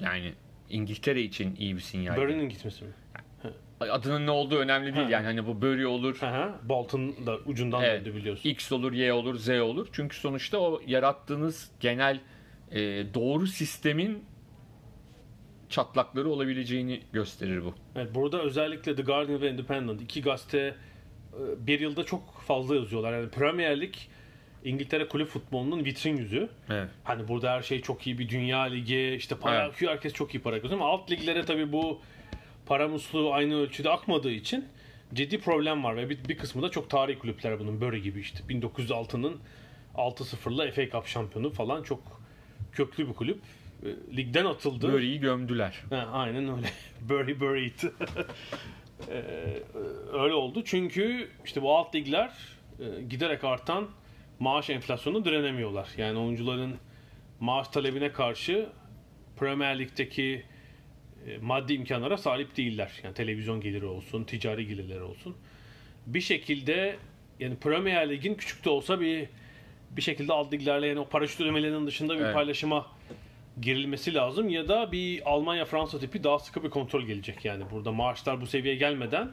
Yani 0.02 0.34
İngiltere 0.70 1.22
için 1.22 1.56
iyi 1.56 1.76
bir 1.76 1.82
sinyal. 1.82 2.18
Bury'nin 2.18 2.50
gitmesi 2.50 2.84
mi? 2.86 2.92
Adının 3.80 4.26
ne 4.26 4.32
olduğu 4.32 4.58
önemli 4.58 4.96
değil 4.96 5.06
Ha. 5.06 5.12
yani 5.12 5.26
hani 5.26 5.48
bu 5.48 5.62
Bury 5.62 5.86
olur, 5.88 6.18
Aha, 6.22 6.60
Bolton 6.64 7.26
da 7.26 7.38
ucundan 7.38 7.84
Evet. 7.84 8.06
döndü 8.06 8.16
biliyorsun. 8.18 8.50
X 8.50 8.72
olur, 8.72 8.94
Y 8.94 9.14
olur, 9.14 9.36
Z 9.38 9.50
olur. 9.50 9.88
Çünkü 9.92 10.18
sonuçta 10.18 10.58
o 10.58 10.82
yarattığınız 10.88 11.72
genel 11.80 12.20
e, 12.72 12.80
doğru 13.14 13.48
sistemin 13.48 14.24
çatlakları 15.70 16.30
olabileceğini 16.30 17.02
gösterir 17.12 17.64
bu. 17.66 17.74
Evet, 17.96 18.16
burada 18.16 18.42
özellikle 18.42 18.96
The 18.96 19.02
Guardian 19.02 19.42
ve 19.42 19.52
Independent 19.52 20.02
iki 20.02 20.22
gazete 20.22 20.58
e, 20.58 21.68
bir 21.68 21.80
yılda 21.80 22.04
çok 22.04 22.42
fazla 22.42 22.76
yazıyorlar. 22.76 23.14
Yani 23.14 23.30
Premier 23.30 23.82
Lig 23.82 23.94
İngiltere 24.64 25.08
kulüp 25.08 25.28
futbolunun 25.28 25.86
vitrin 25.86 26.18
yüzü. 26.18 26.50
Evet. 26.70 26.90
Hani 27.04 27.28
burada 27.28 27.52
her 27.52 27.62
şey 27.62 27.82
çok 27.82 28.08
iyi 28.08 28.20
bir 28.20 28.30
dünya 28.30 28.62
ligi 28.62 29.16
işte 29.18 29.36
para 29.36 29.56
Evet. 29.62 29.74
akıyor 29.74 29.92
herkes 29.92 30.14
çok 30.14 30.36
iyi 30.36 30.40
para 30.42 30.62
kazanıyor 30.62 30.86
ama 30.86 30.94
alt 30.94 31.12
liglere 31.12 31.46
tabii 31.46 31.72
bu 31.72 32.02
para 32.66 32.88
musluğu 32.88 33.34
aynı 33.34 33.56
ölçüde 33.56 33.90
akmadığı 33.90 34.32
için 34.32 34.66
ciddi 35.14 35.40
problem 35.40 35.84
var 35.84 35.98
ve 35.98 36.10
bir, 36.10 36.18
bir 36.30 36.38
kısmı 36.38 36.62
da 36.62 36.72
çok 36.72 36.90
tarihi 36.90 37.20
kulüpler 37.20 37.60
bunun 37.60 37.82
böyle 37.82 38.00
gibi 38.00 38.20
işte 38.20 38.40
1906'nın 38.50 39.38
6-0'la 39.96 40.72
FA 40.72 40.90
Cup 40.90 41.08
şampiyonu 41.08 41.50
falan 41.50 41.84
çok 41.84 42.17
köklü 42.78 43.08
bir 43.08 43.14
kulüp. 43.14 43.40
E, 43.84 44.18
Ligden 44.18 44.46
atıldı. 44.46 44.94
Bury'yi 44.94 45.20
gömdüler. 45.20 45.84
Ha, 45.90 46.10
aynen 46.12 46.58
öyle. 46.58 46.68
Bury 47.02 47.40
buried. 47.40 47.80
Ee, 49.10 49.64
öyle 50.14 50.34
oldu. 50.34 50.64
Çünkü 50.66 51.30
işte 51.46 51.62
bu 51.62 51.76
alt 51.78 51.96
ligler 51.96 52.32
e, 52.80 53.02
giderek 53.02 53.44
artan 53.44 53.88
maaş 54.40 54.70
enflasyonu 54.70 55.26
direnemiyorlar. 55.26 55.90
Yani 55.98 56.20
oyuncuların 56.20 56.76
maaş 57.40 57.68
talebine 57.68 58.12
karşı 58.12 58.70
Premier 59.40 59.80
Lig'deki 59.80 60.44
e, 61.28 61.38
maddi 61.38 61.74
imkanlara 61.74 62.18
sahip 62.18 62.58
değiller. 62.58 62.92
Yani 63.04 63.14
televizyon 63.14 63.62
geliri 63.62 63.86
olsun, 63.86 64.24
ticari 64.24 64.68
gelirleri 64.68 65.02
olsun. 65.02 65.36
Bir 66.08 66.22
şekilde 66.22 66.98
yani 67.40 67.56
Premier 67.56 68.10
Lig'in 68.10 68.36
küçük 68.36 68.66
de 68.66 68.70
olsa 68.70 69.02
bir 69.02 69.30
bir 69.92 70.02
şekilde 70.02 70.34
alt 70.34 70.54
liglerle 70.54 70.88
yani 70.88 71.00
o 71.00 71.08
paraşüt 71.10 71.42
ödemelerinin 71.42 71.88
dışında 71.88 72.16
bir 72.16 72.22
Evet. 72.22 72.34
paylaşıma 72.34 72.86
girilmesi 73.62 74.14
lazım 74.14 74.50
ya 74.50 74.68
da 74.68 74.92
bir 74.92 75.32
Almanya 75.32 75.66
Fransa 75.66 76.00
tipi 76.00 76.24
daha 76.24 76.40
sıkı 76.40 76.64
bir 76.64 76.70
kontrol 76.70 77.02
gelecek 77.02 77.46
yani 77.46 77.64
burada 77.72 77.92
maaşlar 77.92 78.42
bu 78.42 78.48
seviyeye 78.48 78.80
gelmeden 78.80 79.32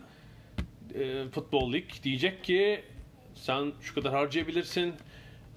e, 0.94 1.28
futbol 1.28 1.72
lig 1.72 1.84
diyecek 2.02 2.44
ki 2.44 2.84
sen 3.34 3.72
şu 3.80 3.94
kadar 3.94 4.12
harcayabilirsin 4.12 4.94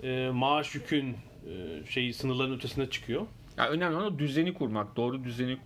e, 0.04 0.30
maaş 0.34 0.76
yükün 0.76 1.12
e, 1.14 1.86
şeyi 1.90 2.14
sınırların 2.14 2.56
ötesine 2.58 2.90
çıkıyor. 2.90 3.28
Yani 3.58 3.70
önemli 3.70 3.96
olan 3.96 4.14
o 4.14 4.20
düzeni 4.20 4.54
kurmak. 4.54 4.96
Doğru 4.96 5.24
düzeni 5.24 5.58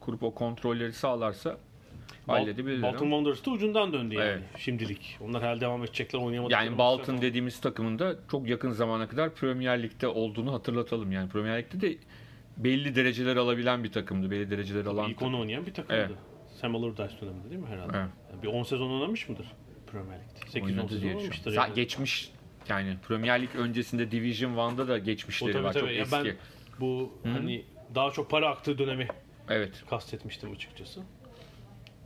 kurup 0.00 0.22
o 0.22 0.34
kontrolleri 0.34 0.92
sağlarsa 0.92 1.58
halledebilirler. 2.26 2.92
Bolton 2.92 3.06
ama- 3.06 3.16
Wanderers 3.16 3.46
da 3.46 3.50
ucundan 3.50 3.92
döndü 3.92 4.14
yani 4.14 4.24
Evet. 4.28 4.42
şimdilik. 4.58 5.18
Onlar 5.20 5.42
herhalde 5.42 5.60
devam 5.60 5.84
edecekler 5.84 6.18
oynayamadıkları 6.20 6.64
Yani 6.64 6.78
Bolton 6.78 7.22
dediğimiz 7.22 7.60
takımın 7.60 7.98
da 7.98 8.16
çok 8.30 8.48
yakın 8.48 8.70
zamana 8.70 9.08
kadar 9.08 9.34
Premier 9.34 9.82
Lig'de 9.82 10.08
olduğunu 10.08 10.52
hatırlatalım. 10.52 11.12
Yani 11.12 11.28
Premier 11.28 11.58
Lig'de 11.62 11.80
de 11.80 11.98
belli 12.56 12.94
dereceler 12.96 13.36
alabilen 13.36 13.84
bir 13.84 13.92
takımdı. 13.92 14.30
Belli 14.30 14.50
dereceler 14.50 14.86
alan 14.86 15.10
İlk 15.10 15.22
onu 15.22 15.40
oynayan 15.40 15.66
bir 15.66 15.74
takımdı. 15.74 15.94
Evet. 16.08 16.10
Sam 16.60 16.76
Allardyce 16.76 17.20
döneminde 17.20 17.50
değil 17.50 17.60
mi 17.62 17.66
herhalde? 17.68 17.92
Evet. 17.96 18.08
Yani 18.32 18.42
bir 18.42 18.48
10 18.48 18.62
sezon 18.62 18.90
oynamış 18.90 19.28
mıdır 19.28 19.46
Premier 19.92 20.18
Lig'de? 20.20 20.58
8-10 20.58 20.64
oynadı 20.64 20.88
sezon 20.94 21.08
oynamıştır 21.08 21.52
yani. 21.52 21.74
Geçmiş 21.74 22.30
yani 22.68 22.96
Premier 23.08 23.42
Lig 23.42 23.48
öncesinde 23.56 24.10
Division 24.10 24.52
1'da 24.56 24.88
da 24.88 24.92
O 24.92 24.98
geçmişleri 24.98 25.52
tabii 25.52 25.64
var. 25.64 25.72
tabii. 25.72 25.82
Çok 25.82 25.92
Ya 25.96 26.02
eski. 26.02 26.24
ben 26.24 26.34
bu 26.80 27.12
hani 27.24 27.64
daha 27.94 28.10
çok 28.10 28.30
para 28.30 28.48
aktığı 28.48 28.78
dönemi 28.78 29.08
Evet. 29.48 29.84
kastetmiştim 29.90 30.52
açıkçası. 30.52 31.00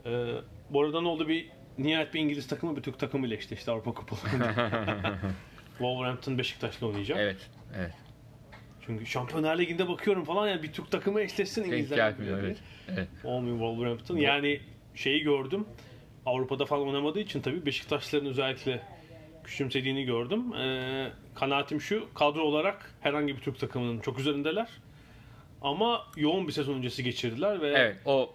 Ee, 0.05 0.33
bu 0.69 0.81
arada 0.81 1.01
ne 1.01 1.07
oldu 1.07 1.27
bir 1.27 1.49
nihayet 1.77 2.13
bir 2.13 2.19
İngiliz 2.19 2.47
takımı 2.47 2.77
bir 2.77 2.81
Türk 2.81 2.99
takımıyla 2.99 3.37
eşleşti 3.37 3.71
Avrupa 3.71 3.93
Kupalarında. 3.93 5.17
Wolverhampton 5.77 6.37
Beşiktaş'la 6.37 6.87
oynayacak. 6.87 7.17
Evet. 7.19 7.49
Evet. 7.77 7.93
Çünkü 8.85 9.05
Şampiyonlar 9.05 9.57
Ligi'nde 9.57 9.87
bakıyorum 9.87 10.23
falan 10.23 10.47
yani 10.47 10.63
bir 10.63 10.71
Türk 10.71 10.91
takımı 10.91 11.21
eşleşsin 11.21 11.63
İngilizler. 11.63 12.13
Evet. 12.19 12.57
Evet. 12.89 13.07
Olmuyor 13.23 13.57
Wolverhampton. 13.57 14.17
Yani 14.17 14.59
şeyi 14.95 15.23
gördüm. 15.23 15.65
Avrupa'da 16.25 16.65
falan 16.65 16.87
oynamadığı 16.87 17.19
için 17.19 17.41
tabii 17.41 17.65
Beşiktaşların 17.65 18.29
özellikle 18.29 18.81
küçümsediğini 19.43 20.05
gördüm. 20.05 20.53
Ee, 20.53 21.07
kanaatim 21.35 21.81
şu, 21.81 22.13
kadro 22.13 22.41
olarak 22.41 22.95
herhangi 23.01 23.35
bir 23.35 23.41
Türk 23.41 23.59
takımının 23.59 23.99
çok 23.99 24.19
üzerindeler. 24.19 24.67
Ama 25.61 26.07
yoğun 26.17 26.47
bir 26.47 26.53
sezon 26.53 26.73
öncesi 26.73 27.03
geçirdiler 27.03 27.61
ve 27.61 27.67
Evet. 27.67 27.97
O 28.05 28.33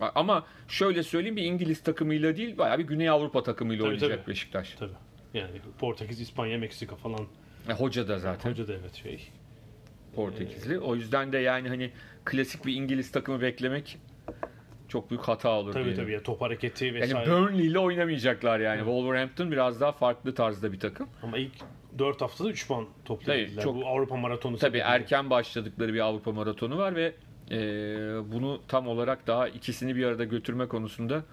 ama 0.00 0.46
şöyle 0.68 1.02
söyleyeyim 1.02 1.36
bir 1.36 1.42
İngiliz 1.42 1.82
takımıyla 1.82 2.36
değil 2.36 2.58
bayağı 2.58 2.78
bir 2.78 2.84
Güney 2.84 3.08
Avrupa 3.10 3.42
takımıyla 3.42 3.84
Tabii, 3.84 3.94
oynayacak 3.94 4.18
tabii. 4.24 4.30
Beşiktaş. 4.32 4.72
tabii 4.78 4.92
yani 5.34 5.50
Portekiz, 5.78 6.20
İspanya, 6.20 6.58
Meksika 6.58 6.96
falan. 6.96 7.20
E, 7.68 7.72
hoca 7.72 8.08
da 8.08 8.18
zaten 8.18 8.50
Hoca 8.50 8.68
da 8.68 8.72
evet 8.72 8.94
şey. 8.94 9.28
Portekizli. 10.14 10.78
O 10.78 10.94
yüzden 10.96 11.32
de 11.32 11.38
yani 11.38 11.68
hani 11.68 11.90
klasik 12.24 12.66
bir 12.66 12.74
İngiliz 12.74 13.12
takımı 13.12 13.40
beklemek 13.40 13.98
çok 14.88 15.10
büyük 15.10 15.22
hata 15.22 15.50
olur 15.50 15.72
Tabii 15.72 15.84
diyelim. 15.84 16.02
tabii 16.02 16.12
ya 16.12 16.22
top 16.22 16.40
hareketi 16.40 16.84
Yani 16.84 16.94
vesaire. 17.00 17.30
Burnley 17.30 17.66
ile 17.66 17.78
oynamayacaklar 17.78 18.60
yani. 18.60 18.78
Wolverhampton 18.78 19.52
biraz 19.52 19.80
daha 19.80 19.92
farklı 19.92 20.34
tarzda 20.34 20.72
bir 20.72 20.80
takım. 20.80 21.08
Ama 21.22 21.38
ilk 21.38 21.52
4 21.98 22.20
haftada 22.20 22.48
3 22.50 22.68
puan 22.68 22.86
topladılar. 23.04 23.46
Tabii, 23.54 23.62
çok- 23.64 23.76
Bu 23.76 23.86
Avrupa 23.86 24.16
maratonu 24.16 24.52
Tabii 24.56 24.60
sebebiyle. 24.60 24.84
erken 24.84 25.30
başladıkları 25.30 25.94
bir 25.94 26.00
Avrupa 26.00 26.32
maratonu 26.32 26.78
var 26.78 26.94
ve 26.96 27.12
e, 27.50 27.58
bunu 28.32 28.62
tam 28.68 28.88
olarak 28.88 29.26
daha 29.26 29.48
ikisini 29.48 29.96
bir 29.96 30.04
arada 30.04 30.24
götürme 30.24 30.68
konusunda 30.68 31.24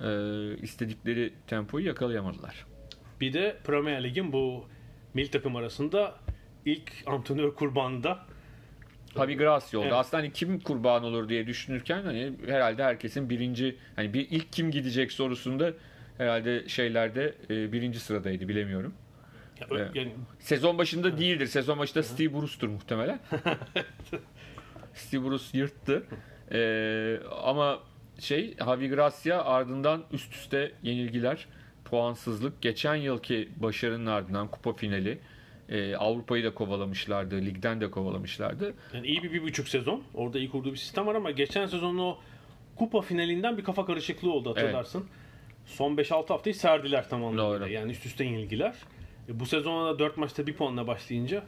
e, 0.00 0.08
istedikleri 0.56 1.32
tempoyu 1.46 1.86
yakalayamadılar. 1.86 2.66
Bir 3.20 3.32
de 3.32 3.56
Premier 3.64 4.04
Lig'in 4.04 4.32
bu 4.32 4.64
milli 5.14 5.30
takım 5.30 5.56
arasında 5.56 6.14
ilk 6.64 6.92
antrenör 7.06 7.54
kurbanında 7.54 8.18
Javi 9.16 9.36
Gracia 9.36 9.80
oldu. 9.80 9.86
Evet. 9.86 9.96
Aslında 9.96 10.22
hani 10.22 10.32
kim 10.32 10.60
kurban 10.60 11.04
olur 11.04 11.28
diye 11.28 11.46
düşünürken 11.46 12.02
hani 12.02 12.32
herhalde 12.46 12.84
herkesin 12.84 13.30
birinci 13.30 13.76
hani 13.96 14.14
bir 14.14 14.28
ilk 14.30 14.52
kim 14.52 14.70
gidecek 14.70 15.12
sorusunda 15.12 15.72
herhalde 16.18 16.68
şeylerde 16.68 17.34
e, 17.50 17.72
birinci 17.72 18.00
sıradaydı 18.00 18.48
bilemiyorum. 18.48 18.94
ya, 19.70 19.90
yani 19.94 20.12
Sezon 20.38 20.78
başında 20.78 21.18
değildir. 21.18 21.46
Sezon 21.46 21.78
başında 21.78 22.02
Steve 22.02 22.34
Bruce'tur 22.34 22.68
muhtemelen. 22.68 23.18
Steve 24.94 25.24
Bruce 25.24 25.44
yırttı. 25.58 26.06
Ee, 26.52 27.18
ama 27.42 27.78
şey 28.18 28.54
Javi 28.58 28.88
Gracia 28.88 29.44
ardından 29.44 30.04
üst 30.12 30.34
üste 30.34 30.72
yenilgiler, 30.82 31.46
puansızlık. 31.84 32.62
Geçen 32.62 32.94
yılki 32.94 33.48
başarının 33.56 34.06
ardından 34.06 34.48
kupa 34.48 34.72
finali. 34.72 35.18
e, 35.68 35.96
Avrupa'yı 35.96 36.44
da 36.44 36.54
kovalamışlardı, 36.54 37.36
ligden 37.40 37.80
de 37.80 37.90
kovalamışlardı. 37.90 38.74
Yani 38.94 39.06
iyi 39.06 39.22
bir 39.22 39.32
bir 39.32 39.42
buçuk 39.42 39.68
sezon. 39.68 40.02
Orada 40.14 40.38
iyi 40.38 40.50
kurduğu 40.50 40.72
bir 40.72 40.76
sistem 40.76 41.06
var 41.06 41.14
ama 41.14 41.30
geçen 41.30 41.66
sezonun 41.66 41.98
o 41.98 42.18
kupa 42.76 43.00
finalinden 43.00 43.58
bir 43.58 43.64
kafa 43.64 43.86
karışıklığı 43.86 44.32
oldu 44.32 44.50
hatırlarsın. 44.50 45.06
Son 45.66 45.96
5-6 45.96 46.28
haftayı 46.28 46.54
serdiler 46.54 47.08
tam 47.08 47.24
anlamıyla. 47.24 47.60
Doğru. 47.60 47.68
Yani 47.72 47.92
üst 47.92 48.06
üste 48.06 48.24
yenilgiler. 48.24 48.74
E, 49.28 49.40
bu 49.40 49.46
sezona 49.46 49.94
da 49.94 49.98
4 49.98 50.16
maçta 50.16 50.46
1 50.46 50.54
puanla 50.54 50.86
başlayınca 50.86 51.44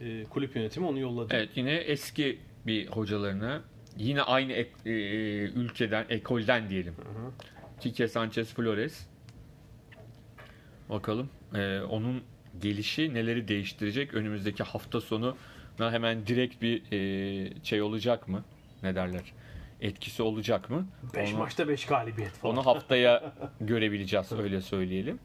e, 0.00 0.24
kulüp 0.24 0.56
yönetimi 0.56 0.86
onu 0.86 0.98
yolladı. 0.98 1.34
Evet 1.36 1.48
yine 1.54 1.74
eski 1.74 2.38
bir 2.66 2.86
hocalarına 2.86 3.62
yine 3.96 4.22
aynı 4.22 4.52
ek- 4.52 4.70
e, 4.86 4.90
ülkeden, 5.44 6.06
ekolden 6.08 6.70
diyelim. 6.70 6.94
Quique 7.82 8.08
Sanchez 8.08 8.54
Flores. 8.54 9.06
Bakalım 10.90 11.28
e, 11.54 11.80
onun 11.80 12.22
gelişi 12.60 13.14
neleri 13.14 13.48
değiştirecek 13.48 14.14
önümüzdeki 14.14 14.62
hafta 14.62 15.00
sonu 15.00 15.36
hemen 15.78 16.26
direkt 16.26 16.62
bir 16.62 16.82
e, 16.92 17.52
şey 17.64 17.82
olacak 17.82 18.28
mı? 18.28 18.44
Ne 18.82 18.94
derler? 18.94 19.32
Etkisi 19.80 20.22
olacak 20.22 20.70
mı? 20.70 20.86
5 21.16 21.30
Onu- 21.30 21.38
maçta 21.38 21.68
5 21.68 21.86
galibiyet 21.86 22.30
falan. 22.32 22.56
Onu 22.56 22.66
haftaya 22.66 23.34
görebileceğiz 23.60 24.32
öyle 24.32 24.60
söyleyelim. 24.60 25.18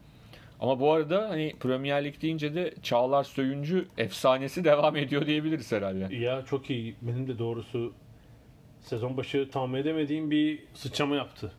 Ama 0.62 0.80
bu 0.80 0.92
arada 0.92 1.30
hani 1.30 1.56
Premier 1.60 2.04
Lig 2.06 2.22
deyince 2.22 2.56
de 2.56 2.74
Çağlar 2.84 3.24
Söyüncü 3.24 3.88
efsanesi 3.98 4.64
devam 4.64 4.96
ediyor 4.96 5.26
diyebiliriz 5.26 5.72
herhalde. 5.72 6.16
Ya 6.16 6.46
çok 6.46 6.70
iyi. 6.70 6.96
Benim 7.02 7.28
de 7.28 7.40
doğrusu 7.40 7.94
sezon 8.82 9.18
başı 9.18 9.50
tahmin 9.52 9.80
edemediğim 9.80 10.32
bir 10.32 10.64
sıçrama 10.74 11.16
yaptı 11.16 11.52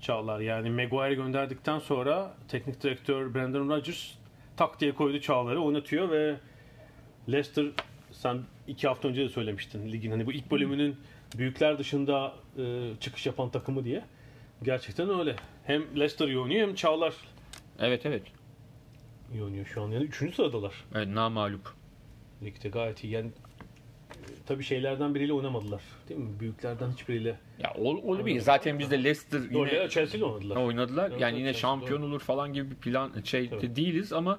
Çağlar. 0.00 0.40
Yani 0.40 0.70
Maguire 0.70 1.14
gönderdikten 1.14 1.78
sonra 1.78 2.34
teknik 2.48 2.82
direktör 2.82 3.34
Brendan 3.34 3.68
Rodgers 3.68 4.10
tak 4.56 4.80
diye 4.80 4.94
koydu 4.94 5.20
Çağlar'ı 5.20 5.60
oynatıyor 5.62 6.10
ve 6.10 6.36
Leicester 7.32 7.66
sen 8.12 8.38
iki 8.68 8.88
hafta 8.88 9.08
önce 9.08 9.24
de 9.24 9.28
söylemiştin 9.28 9.92
ligin 9.92 10.10
hani 10.10 10.26
bu 10.26 10.32
ilk 10.32 10.50
bölümünün 10.50 10.96
büyükler 11.38 11.78
dışında 11.78 12.32
e, 12.58 12.90
çıkış 13.00 13.26
yapan 13.26 13.50
takımı 13.50 13.84
diye. 13.84 14.02
Gerçekten 14.62 15.18
öyle. 15.18 15.36
Hem 15.64 15.82
Leicester 15.82 16.28
iyi 16.28 16.38
oynuyor 16.38 16.68
hem 16.68 16.74
Çağlar 16.74 17.14
Evet 17.78 18.06
evet. 18.06 18.22
iyi 19.32 19.42
oynuyor 19.42 19.66
şu 19.66 19.82
an. 19.82 19.90
Yani 19.90 20.04
üçüncü 20.04 20.34
sıradalar. 20.34 20.72
Evet 20.94 21.08
namalup. 21.08 21.72
Ligde 22.42 22.68
gayet 22.68 23.04
iyi. 23.04 23.12
Yani 23.12 23.28
e, 24.10 24.26
tabii 24.46 24.64
şeylerden 24.64 25.14
biriyle 25.14 25.32
oynamadılar. 25.32 25.82
Değil 26.08 26.20
mi? 26.20 26.40
Büyüklerden 26.40 26.90
hiçbiriyle. 26.90 27.38
Ya 27.58 27.74
ol, 27.74 27.98
olabilir. 28.02 28.40
Zaten 28.40 28.78
bizde 28.78 29.04
Leicester 29.04 29.52
Doğru, 29.52 29.68
yine 29.68 29.78
ya 29.78 29.88
Chelsea 29.88 30.18
ile 30.18 30.24
oynadılar. 30.24 30.56
oynadılar. 30.56 31.10
Evet, 31.10 31.20
yani 31.20 31.38
yine 31.38 31.52
Chelsea, 31.52 31.60
şampiyon 31.60 32.02
doğru. 32.02 32.08
olur 32.08 32.20
falan 32.20 32.52
gibi 32.52 32.70
bir 32.70 32.76
plan 32.76 33.12
şey 33.24 33.50
de 33.50 33.76
değiliz 33.76 34.12
ama 34.12 34.38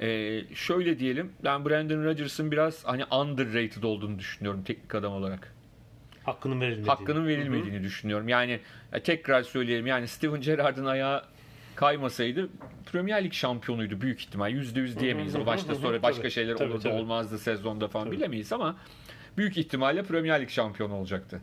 e, 0.00 0.40
şöyle 0.54 0.98
diyelim. 0.98 1.32
Ben 1.44 1.64
Brandon 1.64 2.04
Rodgers'ın 2.04 2.50
biraz 2.50 2.84
hani 2.84 3.04
underrated 3.04 3.82
olduğunu 3.82 4.18
düşünüyorum 4.18 4.62
teknik 4.64 4.94
adam 4.94 5.12
olarak. 5.12 5.54
Hakkının 6.24 6.60
verilmediğini. 6.60 6.88
hakkının 6.88 7.26
verilmediğini 7.26 7.82
düşünüyorum. 7.82 8.28
Yani 8.28 8.60
tekrar 9.04 9.42
söyleyelim 9.42 9.86
yani 9.86 10.08
Steven 10.08 10.40
Gerrard'ın 10.40 10.84
ayağı 10.84 11.24
kaymasaydı 11.74 12.48
Premier 12.92 13.24
Lig 13.24 13.32
şampiyonuydu 13.32 14.00
büyük 14.00 14.20
ihtimal. 14.20 14.52
Yüzde 14.52 14.80
yüz 14.80 14.98
diyemeyiz. 14.98 15.36
O 15.36 15.46
başta 15.46 15.74
sonra 15.74 16.02
başka 16.02 16.30
şeyler 16.30 16.56
tabii, 16.56 16.70
olurdu 16.70 16.82
tabii. 16.82 16.94
olmazdı 16.94 17.38
sezonda 17.38 17.88
falan 17.88 18.06
Tabii. 18.06 18.16
bilemeyiz 18.16 18.52
ama 18.52 18.76
büyük 19.36 19.58
ihtimalle 19.58 20.02
Premier 20.02 20.40
Lig 20.40 20.48
şampiyonu 20.48 20.94
olacaktı. 20.94 21.40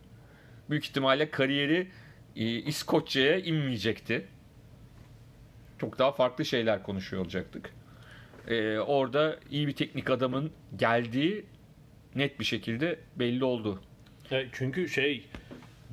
Büyük 0.70 0.86
ihtimalle 0.86 1.30
kariyeri 1.32 1.88
e, 2.36 2.46
İskoçya'ya 2.46 3.40
inmeyecekti. 3.40 4.28
Çok 5.78 6.00
daha 6.00 6.12
farklı 6.12 6.46
şeyler 6.46 6.84
konuşuyor 6.84 7.22
olacaktık. 7.24 7.74
E, 8.48 8.80
orada 8.80 9.40
iyi 9.52 9.68
bir 9.68 9.74
teknik 9.74 10.10
adamın 10.10 10.52
geldiği 10.76 11.46
net 12.16 12.40
bir 12.40 12.46
şekilde 12.46 13.00
belli 13.16 13.44
oldu. 13.44 13.82
Çünkü 14.52 14.90
şey 14.90 15.26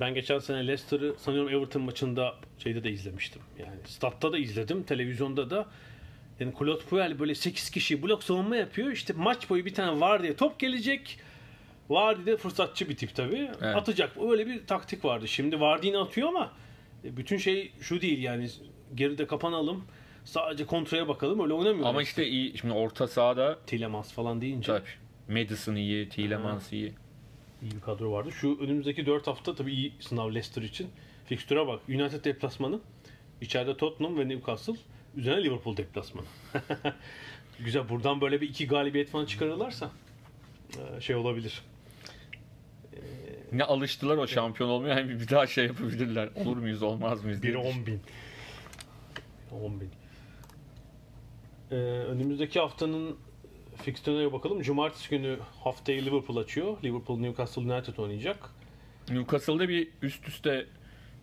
ben 0.00 0.14
geçen 0.14 0.38
sene 0.38 0.66
Leicester'ı 0.66 1.14
sanıyorum 1.18 1.48
Everton 1.54 1.82
maçında 1.82 2.34
şeyde 2.58 2.84
de 2.84 2.90
izlemiştim. 2.90 3.42
Yani 3.58 3.76
statta 3.84 4.32
da 4.32 4.38
izledim, 4.38 4.82
televizyonda 4.82 5.50
da. 5.50 5.66
Yani 6.40 6.52
Claude 6.58 6.84
Puel 6.84 7.18
böyle 7.18 7.34
8 7.34 7.70
kişi 7.70 8.02
blok 8.02 8.24
savunma 8.24 8.56
yapıyor. 8.56 8.90
İşte 8.92 9.12
maç 9.16 9.50
boyu 9.50 9.64
bir 9.64 9.74
tane 9.74 10.00
var 10.00 10.22
diye 10.22 10.36
top 10.36 10.58
gelecek. 10.58 11.18
Vardy 11.88 12.26
de 12.26 12.36
fırsatçı 12.36 12.88
bir 12.88 12.96
tip 12.96 13.14
tabii. 13.14 13.50
Evet. 13.62 13.76
Atacak. 13.76 14.12
Öyle 14.30 14.46
bir 14.46 14.66
taktik 14.66 15.04
vardı. 15.04 15.28
Şimdi 15.28 15.60
Vardy 15.60 15.86
yine 15.86 15.98
atıyor 15.98 16.28
ama 16.28 16.52
e, 17.04 17.16
bütün 17.16 17.36
şey 17.36 17.72
şu 17.80 18.00
değil 18.00 18.22
yani 18.22 18.48
geride 18.94 19.26
kapanalım. 19.26 19.84
Sadece 20.24 20.66
kontraya 20.66 21.08
bakalım. 21.08 21.40
Öyle 21.40 21.52
oynamıyor. 21.52 21.86
Ama 21.86 22.02
işte 22.02 22.26
iyi 22.26 22.58
şimdi 22.58 22.74
orta 22.74 23.08
sahada 23.08 23.58
Tielemans 23.66 24.12
falan 24.12 24.40
deyince 24.40 24.72
Tabii. 24.72 25.38
Madison 25.40 25.74
iyi, 25.74 26.08
Tielemans 26.08 26.72
iyi. 26.72 26.92
İyi 27.62 27.70
bir 27.70 27.80
kadro 27.80 28.12
vardı. 28.12 28.32
Şu 28.32 28.58
önümüzdeki 28.60 29.06
4 29.06 29.26
hafta 29.26 29.54
tabii 29.54 29.72
iyi 29.72 29.92
sınav 30.00 30.30
Leicester 30.30 30.62
için. 30.62 30.90
Fikstüre 31.26 31.66
bak. 31.66 31.80
United 31.88 32.24
deplasmanı. 32.24 32.80
İçeride 33.40 33.76
Tottenham 33.76 34.18
ve 34.18 34.28
Newcastle. 34.28 34.74
Üzerine 35.16 35.44
Liverpool 35.44 35.76
deplasmanı. 35.76 36.26
Güzel. 37.64 37.88
Buradan 37.88 38.20
böyle 38.20 38.40
bir 38.40 38.48
iki 38.48 38.66
galibiyet 38.66 39.10
falan 39.10 39.26
çıkarırlarsa 39.26 39.90
e, 40.96 41.00
şey 41.00 41.16
olabilir. 41.16 41.62
Ne 43.52 43.64
alıştılar 43.64 44.16
o 44.16 44.26
şampiyon 44.26 44.70
olmaya 44.70 44.96
hem 44.96 45.08
bir 45.08 45.28
daha 45.28 45.46
şey 45.46 45.66
yapabilirler. 45.66 46.28
Olur 46.34 46.56
muyuz 46.56 46.82
olmaz 46.82 47.24
mıyız. 47.24 47.42
Biri 47.42 47.56
10 47.56 47.86
bin. 47.86 48.00
10 49.62 49.80
bin. 49.80 49.90
Ee, 51.70 51.74
önümüzdeki 51.74 52.60
haftanın 52.60 53.16
fikstürüne 53.76 54.32
bakalım. 54.32 54.62
Cumartesi 54.62 55.10
günü 55.10 55.36
haftayı 55.64 56.04
Liverpool 56.04 56.36
açıyor. 56.36 56.76
Liverpool 56.84 57.18
Newcastle 57.18 57.62
United 57.62 57.96
oynayacak. 57.96 58.50
Newcastle'da 59.10 59.68
bir 59.68 59.88
üst 60.02 60.28
üste 60.28 60.66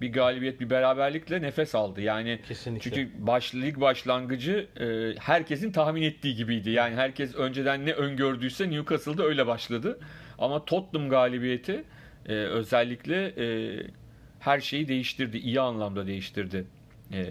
bir 0.01 0.13
galibiyet, 0.13 0.59
bir 0.59 0.69
beraberlikle 0.69 1.41
nefes 1.41 1.75
aldı. 1.75 2.01
Yani 2.01 2.39
Kesinlikle. 2.47 2.91
çünkü 2.91 3.11
baş, 3.27 3.55
lig 3.55 3.79
başlangıcı 3.79 4.67
e, 4.79 5.15
herkesin 5.19 5.71
tahmin 5.71 6.01
ettiği 6.01 6.35
gibiydi. 6.35 6.69
Yani 6.69 6.95
herkes 6.95 7.35
önceden 7.35 7.85
ne 7.85 7.93
öngördüyse 7.93 8.69
Newcastle'da 8.69 9.23
öyle 9.23 9.47
başladı. 9.47 9.99
Ama 10.39 10.65
Tottenham 10.65 11.09
galibiyeti 11.09 11.83
e, 12.25 12.33
özellikle 12.33 13.25
e, 13.27 13.77
her 14.39 14.59
şeyi 14.59 14.87
değiştirdi. 14.87 15.37
iyi 15.37 15.61
anlamda 15.61 16.07
değiştirdi. 16.07 16.65
E, 17.13 17.25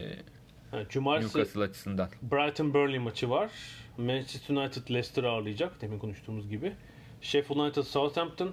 Cumartesi 0.88 1.38
Newcastle 1.38 1.62
açısından. 1.62 2.08
Brighton 2.22 2.74
Burnley 2.74 2.98
maçı 2.98 3.30
var. 3.30 3.50
Manchester 3.96 4.56
United 4.56 4.90
Leicester'ı 4.90 5.30
ağırlayacak 5.30 5.80
demin 5.80 5.98
konuştuğumuz 5.98 6.48
gibi. 6.48 6.72
Sheffield 7.20 7.60
United 7.60 7.82
Southampton. 7.82 8.52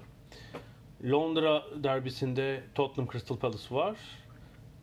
Londra 1.03 1.63
derbisinde 1.83 2.63
Tottenham 2.75 3.11
Crystal 3.11 3.37
Palace 3.37 3.75
var. 3.75 3.97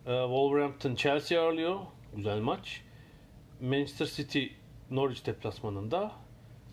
Ee, 0.05 0.21
Wolverhampton 0.21 0.95
Chelsea 0.95 1.41
ağırlıyor. 1.41 1.79
Güzel 2.15 2.39
maç. 2.39 2.81
Manchester 3.61 4.05
City 4.05 4.45
Norwich 4.91 5.25
deplasmanında. 5.25 6.11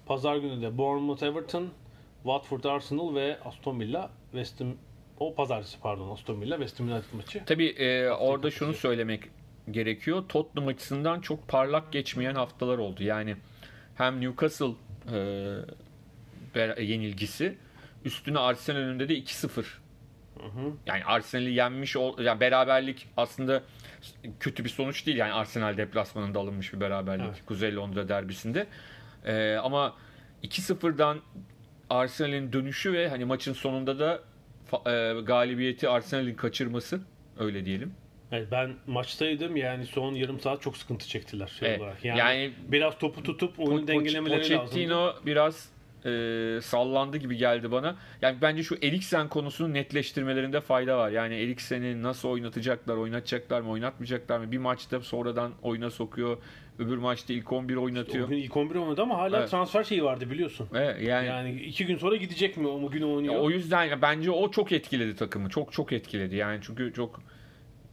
Pazar 0.07 0.37
günü 0.37 0.63
de 0.63 0.79
Bournemouth 0.79 1.23
Everton, 1.23 1.69
Watford 2.23 2.65
Arsenal 2.65 3.15
ve 3.15 3.39
Aston 3.45 3.81
Villa 3.81 4.11
West 4.33 4.61
Ham 4.61 4.75
o 5.19 5.35
pazartesi 5.35 5.81
pardon 5.81 6.11
Aston 6.11 6.41
Villa 6.41 6.57
West 6.57 6.81
Ham 6.81 6.89
United 6.89 7.13
maçı. 7.13 7.43
Tabii 7.47 7.69
e, 7.69 8.11
orada 8.11 8.51
şunu 8.51 8.75
söylemek 8.75 9.23
gerekiyor. 9.71 10.25
Tottenham 10.29 10.69
açısından 10.69 11.21
çok 11.21 11.49
parlak 11.49 11.93
geçmeyen 11.93 12.35
haftalar 12.35 12.79
oldu. 12.79 13.03
Yani 13.03 13.37
hem 13.97 14.21
Newcastle 14.21 14.75
e, 16.55 16.83
yenilgisi 16.83 17.59
üstüne 18.05 18.39
Arsenal 18.39 18.79
önünde 18.79 19.09
de 19.09 19.19
2-0. 19.19 19.65
Yani 20.87 21.05
Arsenal'i 21.05 21.51
yenmiş 21.51 21.97
ol, 21.97 22.19
yani 22.19 22.41
beraberlik 22.41 23.09
aslında 23.17 23.63
kötü 24.41 24.65
bir 24.65 24.69
sonuç 24.69 25.07
değil. 25.07 25.17
Yani 25.17 25.33
Arsenal 25.33 25.77
deplasmanında 25.77 26.39
alınmış 26.39 26.73
bir 26.73 26.81
beraberlik 26.81 27.27
Evet. 27.29 27.47
Kuzey 27.47 27.75
Londra 27.75 28.09
derbisinde. 28.09 28.67
E, 29.25 29.55
ama 29.57 29.95
2-0'dan 30.43 31.21
Arsenal'in 31.91 32.53
dönüşü 32.53 32.93
ve 32.93 33.09
hani 33.09 33.25
maçın 33.25 33.53
sonunda 33.53 33.99
da 33.99 34.21
e, 34.91 35.21
galibiyeti 35.21 35.89
Arsenal'in 35.89 36.35
kaçırması 36.35 37.01
öyle 37.39 37.65
diyelim. 37.65 37.95
Evet, 38.33 38.49
ben 38.51 38.75
maçtaydım 38.87 39.57
yani 39.57 39.87
son 39.87 40.15
yarım 40.15 40.41
saat 40.41 40.63
çok 40.63 40.77
sıkıntı 40.77 41.09
çektiler 41.09 41.47
şey 41.47 41.69
Evet, 41.69 41.81
olarak. 41.81 42.05
Yani, 42.05 42.19
yani- 42.19 42.53
biraz 42.69 42.99
topu 42.99 43.23
tutup 43.23 43.61
oyunu 43.61 43.81
Po- 43.81 43.87
dengelemeleri 43.87 44.41
lazım. 44.41 44.57
Pochettino 44.59 45.15
biraz 45.27 45.69
e, 46.05 46.59
sallandı 46.63 47.17
gibi 47.17 47.37
geldi 47.37 47.73
bana. 47.73 47.97
Yani 48.23 48.37
bence 48.43 48.63
şu 48.63 48.75
Eriksen 48.83 49.29
konusunu 49.29 49.73
netleştirmelerinde 49.75 50.61
fayda 50.61 50.99
var. 50.99 51.11
Yani 51.11 51.35
Eriksen'i 51.35 52.03
nasıl 52.03 52.29
oynatacaklar, 52.29 52.97
oynatacaklar 52.97 53.61
mı, 53.61 53.71
oynatmayacaklar 53.71 54.39
mı? 54.39 54.53
Bir 54.53 54.59
maçta 54.59 55.01
sonradan 55.01 55.53
oyuna 55.63 55.91
sokuyor. 55.91 56.39
Öbür 56.79 56.97
maçta 56.99 57.33
ilk 57.33 57.53
11 57.53 57.77
oynatıyor. 57.77 58.29
Gün 58.29 58.37
ilk 58.37 58.57
11 58.57 58.75
oynadı 58.77 59.03
ama 59.03 59.19
hala 59.19 59.39
Evet. 59.39 59.51
transfer 59.51 59.85
şeyi 59.85 60.05
vardı 60.05 60.31
biliyorsun. 60.31 60.69
Evet, 60.75 61.03
yani, 61.03 61.27
Yani 61.27 61.53
iki 61.53 61.87
gün 61.87 61.97
sonra 61.97 62.17
gidecek 62.17 62.57
mi 62.57 62.67
o 62.69 62.91
gün 62.91 63.03
oynuyor? 63.03 63.35
ya 63.35 63.41
o 63.41 63.51
yüzden 63.51 63.85
ya 63.85 64.03
bence 64.03 64.31
o 64.31 64.51
çok 64.51 64.73
etkiledi 64.73 65.17
takımı. 65.17 65.49
Çok 65.49 65.73
çok 65.73 65.93
etkiledi. 65.93 66.37
Yani 66.37 66.61
çünkü 66.63 66.93
çok 66.97 67.23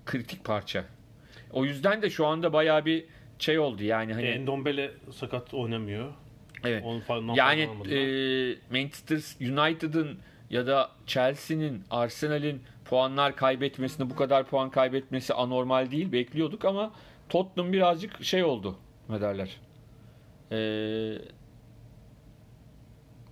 kritik 0.06 0.44
parça. 0.44 0.86
O 1.52 1.66
yüzden 1.66 2.02
de 2.02 2.10
şu 2.10 2.26
anda 2.26 2.54
bayağı 2.54 2.86
bir 2.86 3.06
şey 3.40 3.60
oldu 3.60 3.84
yani 3.84 4.14
hani 4.14 4.26
Endombele 4.26 4.92
sakat 5.12 5.54
oynamıyor. 5.54 6.14
evet. 6.64 6.84
Onu 6.86 7.02
falan 7.02 7.34
Yani 7.34 7.62
e, 7.62 7.98
Manchester 8.72 9.18
United'ın 9.42 10.20
ya 10.50 10.68
da 10.68 10.92
Chelsea'nin, 11.06 11.84
Arsenal'in 11.90 12.62
puanlar 12.86 13.36
kaybetmesini, 13.36 14.10
bu 14.10 14.16
kadar 14.16 14.46
puan 14.46 14.70
kaybetmesi 14.70 15.34
anormal 15.34 15.92
değil. 15.92 16.12
Bekliyorduk 16.12 16.66
ama 16.66 16.94
Tottenham 17.30 17.74
birazcık 17.74 18.24
şey 18.24 18.44
oldu. 18.44 18.76
Ne 19.10 19.22
derler? 19.22 19.58
E, 20.52 20.60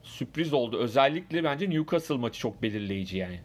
sürpriz 0.03 0.53
oldu. 0.53 0.77
Özellikle 0.77 1.43
bence 1.43 1.69
Newcastle 1.69 2.17
maçı 2.17 2.39
çok 2.39 2.61
belirleyici 2.61 3.17
yani. 3.17 3.39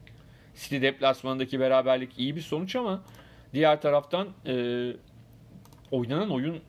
City 0.57 0.81
deplasmanındaki 0.83 1.61
beraberlik 1.61 2.19
iyi 2.19 2.37
bir 2.37 2.41
sonuç 2.41 2.77
ama 2.77 3.03
diğer 3.55 3.81
taraftan 3.81 4.29
e, 4.47 4.93
oynanan 5.91 6.31
oyun 6.31 6.61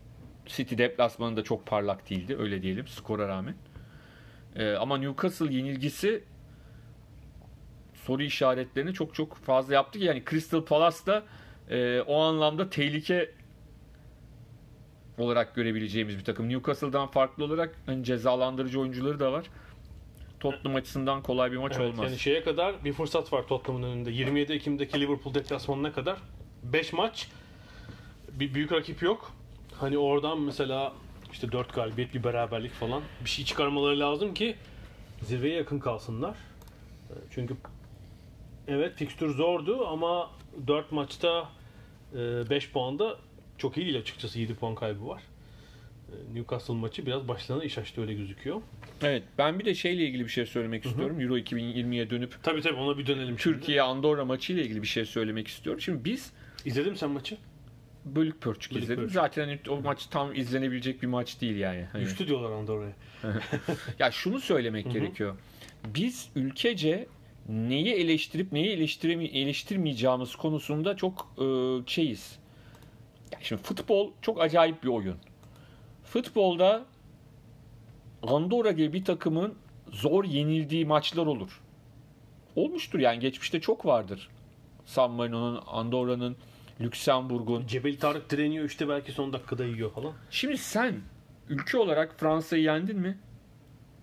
City 0.46 0.78
deplasmanında 0.78 1.44
çok 1.44 1.66
parlak 1.66 2.10
değildi 2.10 2.36
öyle 2.40 2.62
diyelim 2.62 2.88
skora 2.88 3.28
rağmen. 3.28 3.56
Ee, 4.56 4.74
ama 4.74 4.98
Newcastle 4.98 5.54
yenilgisi 5.54 6.24
soru 7.94 8.24
işaretlerini 8.24 8.94
çok 8.94 9.16
çok 9.16 9.36
fazla 9.36 9.74
yaptı 9.74 10.00
ki 10.00 10.06
yani 10.06 10.24
Crystal 10.30 10.66
Palace 10.66 11.06
da 11.06 11.24
e, 11.70 12.02
o 12.02 12.22
anlamda 12.22 12.70
tehlike 12.70 13.32
olarak 15.18 15.56
görebileceğimiz 15.56 16.18
bir 16.18 16.24
takım. 16.24 16.50
Newcastle'dan 16.50 17.08
farklı 17.08 17.44
olarak 17.44 17.76
hani 17.86 18.04
cezalandırıcı 18.04 18.80
oyuncuları 18.80 19.20
da 19.20 19.32
var. 19.32 19.46
Tottenham 20.52 20.76
açısından 20.76 21.22
kolay 21.24 21.52
bir 21.52 21.58
maç 21.58 21.74
Evet, 21.76 21.94
olmaz. 21.94 22.12
Yani 22.12 22.20
şeye 22.20 22.44
kadar 22.44 22.84
bir 22.84 22.94
fırsat 22.94 23.34
var 23.34 23.48
Tottenham'ın 23.48 23.88
önünde. 23.88 24.12
27 24.12 24.54
Ekim'deki 24.54 25.02
Liverpool 25.02 25.34
deplasmanına 25.34 25.94
kadar 25.94 26.18
5 26.64 26.94
maç 26.94 27.28
bir 28.32 28.54
büyük 28.54 28.72
rakip 28.72 29.02
yok. 29.02 29.32
Hani 29.80 29.98
oradan 29.98 30.42
mesela 30.42 30.94
işte 31.32 31.52
4 31.52 31.74
galibiyet 31.74 32.14
bir 32.14 32.24
beraberlik 32.24 32.72
falan 32.72 33.04
bir 33.26 33.30
şey 33.30 33.46
çıkarmaları 33.46 34.00
lazım 34.00 34.34
ki 34.34 34.56
zirveye 35.22 35.56
yakın 35.56 35.80
kalsınlar. 35.80 36.38
Çünkü 37.32 37.58
evet 38.68 38.96
fikstür 38.96 39.30
zordu 39.30 39.88
ama 39.88 40.32
4 40.68 40.92
maçta 40.92 41.50
5 42.14 42.72
puanda 42.72 43.18
çok 43.58 43.78
iyi 43.78 43.86
değil 43.86 44.00
açıkçası 44.00 44.40
7 44.40 44.56
puan 44.56 44.76
kaybı 44.76 45.08
var. 45.08 45.22
Newcastle 46.34 46.74
maçı 46.74 47.06
biraz 47.06 47.28
başlarına 47.28 47.64
iş 47.64 47.78
açtı 47.78 48.02
öyle 48.02 48.14
gözüküyor. 48.14 48.62
Evet 49.02 49.24
ben 49.38 49.60
bir 49.60 49.66
de 49.66 49.76
şeyle 49.76 50.04
ilgili 50.06 50.24
bir 50.24 50.30
şey 50.30 50.46
söylemek 50.46 50.86
istiyorum. 50.86 51.22
Euro 51.22 51.38
2020'ye 51.38 52.10
dönüp 52.10 52.36
Tabii 52.44 52.62
tabii 52.62 52.76
ona 52.76 52.98
bir 52.98 53.08
dönelim 53.08 53.40
şimdi. 53.40 53.58
Türkiye 53.58 53.82
Andorra 53.82 54.26
maçı 54.26 54.54
ile 54.54 54.62
ilgili 54.62 54.82
bir 54.82 54.88
şey 54.88 55.06
söylemek 55.06 55.48
istiyorum. 55.48 55.82
Şimdi 55.82 56.06
biz 56.06 56.32
İzledin 56.66 56.92
mi 56.92 56.98
sen 56.98 57.10
maçı? 57.10 57.38
bölük 58.06 58.42
pörçük 58.42 58.72
Bölük 58.72 58.84
izledim. 58.84 59.02
pörçük. 59.04 59.14
Zaten 59.14 59.48
hani 59.48 59.60
o 59.70 59.82
maç 59.82 60.06
tam 60.06 60.36
izlenebilecek 60.36 61.02
bir 61.02 61.08
maç 61.08 61.42
değil 61.42 61.56
yani. 61.56 61.86
Hani- 61.92 62.04
Düştü 62.04 62.28
diyorlar 62.28 62.52
Andorra'ya. 62.52 62.94
Ya 64.00 64.12
şunu 64.12 64.40
söylemek 64.40 64.92
gerekiyor. 64.92 65.36
Biz 65.86 66.30
ülkece 66.36 67.08
neyi 67.50 67.94
eleştirip 67.94 68.52
neyi 68.52 68.68
eleştiremi 68.68 69.26
eleştirmeyeceğimiz 69.26 70.36
konusunda 70.36 70.96
çok 70.96 71.34
e, 71.38 71.46
şeyiz. 71.90 72.40
Ya 73.32 73.40
şimdi 73.42 73.62
futbol 73.62 74.12
çok 74.22 74.42
acayip 74.42 74.84
bir 74.84 74.88
oyun. 74.88 75.16
Futbolda 76.16 76.86
Andorra 78.24 78.72
gibi 78.72 78.94
bir 78.94 79.06
takımın 79.06 79.56
zor 79.92 80.24
yenildiği 80.24 80.86
maçlar 80.86 81.26
olur. 81.26 81.62
Olmuştur 82.56 83.00
yani 83.00 83.20
geçmişte 83.20 83.62
çok 83.62 83.86
vardır. 83.86 84.30
San 84.86 85.12
Marino'nun, 85.12 85.62
Andorra'nın, 85.68 86.36
Lüksemburg'un. 86.82 87.68
Cebel 87.68 88.00
Tarık 88.00 88.30
direniyor 88.30 88.66
işte 88.66 88.90
belki 88.90 89.12
son 89.12 89.34
dakikada 89.34 89.66
yiyor 89.66 89.92
falan. 89.92 90.14
Şimdi 90.30 90.58
sen 90.58 90.96
ülke 91.50 91.78
olarak 91.78 92.20
Fransa'yı 92.20 92.64
yendin 92.64 93.00
mi? 93.00 93.18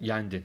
Yendin. 0.01 0.45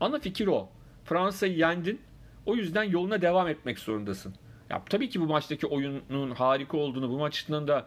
Ana 0.00 0.18
fikir 0.18 0.46
o. 0.46 0.68
Fransa'yı 1.04 1.56
yendin. 1.56 2.00
O 2.46 2.54
yüzden 2.54 2.84
yoluna 2.84 3.22
devam 3.22 3.48
etmek 3.48 3.78
zorundasın. 3.78 4.34
Ya 4.70 4.82
tabii 4.90 5.08
ki 5.08 5.20
bu 5.20 5.26
maçtaki 5.26 5.66
oyunun 5.66 6.30
harika 6.30 6.76
olduğunu, 6.76 7.10
bu 7.10 7.18
maçtan 7.18 7.68
da 7.68 7.86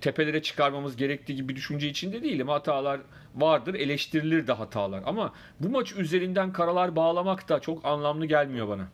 tepelere 0.00 0.42
çıkarmamız 0.42 0.96
gerektiği 0.96 1.36
gibi 1.36 1.48
bir 1.48 1.56
düşünce 1.56 1.88
içinde 1.88 2.22
değilim. 2.22 2.48
Hatalar 2.48 3.00
vardır, 3.34 3.74
eleştirilir 3.74 4.46
de 4.46 4.52
hatalar. 4.52 5.02
Ama 5.06 5.32
bu 5.60 5.68
maç 5.68 5.92
üzerinden 5.92 6.52
karalar 6.52 6.96
bağlamak 6.96 7.48
da 7.48 7.60
çok 7.60 7.84
anlamlı 7.84 8.26
gelmiyor 8.26 8.68
bana. 8.68 8.88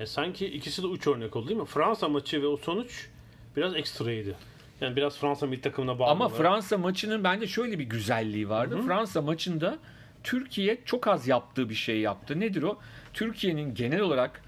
E 0.00 0.06
sanki 0.06 0.46
ikisi 0.46 0.82
de 0.82 0.86
uç 0.86 1.06
örnek 1.06 1.36
oldu 1.36 1.48
değil 1.48 1.60
mi? 1.60 1.66
Fransa 1.66 2.08
maçı 2.08 2.42
ve 2.42 2.46
o 2.46 2.56
sonuç 2.56 3.08
biraz 3.56 3.74
ekstraydı. 3.74 4.36
Yani 4.80 4.96
biraz 4.96 5.18
Fransa 5.18 5.46
milli 5.46 5.60
takımına 5.60 5.98
bağlı. 5.98 6.10
Ama 6.10 6.26
olarak. 6.26 6.38
Fransa 6.38 6.78
maçının 6.78 7.24
bence 7.24 7.46
şöyle 7.46 7.78
bir 7.78 7.84
güzelliği 7.84 8.48
vardı. 8.48 8.80
Fransa 8.86 9.22
maçında 9.22 9.78
Türkiye 10.24 10.78
çok 10.84 11.08
az 11.08 11.28
yaptığı 11.28 11.68
bir 11.68 11.74
şey 11.74 12.00
yaptı. 12.00 12.40
Nedir 12.40 12.62
o? 12.62 12.78
Türkiye'nin 13.14 13.74
genel 13.74 14.00
olarak 14.00 14.42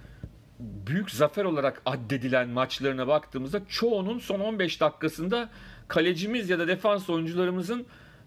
büyük 0.60 1.10
zafer 1.10 1.44
olarak 1.44 1.82
addedilen 1.86 2.48
maçlarına 2.48 3.06
baktığımızda 3.06 3.60
çoğunun 3.68 4.18
son 4.18 4.40
15 4.40 4.80
dakikasında 4.80 5.48
kalecimiz 5.88 6.50
ya 6.50 6.58
da 6.58 6.68
defans 6.68 7.10
oyuncularımızın 7.10 7.86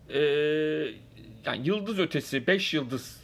eee, 0.10 0.94
yani 1.46 1.68
yıldız 1.68 2.00
ötesi 2.00 2.48
5 2.48 2.74
yıldız 2.74 3.22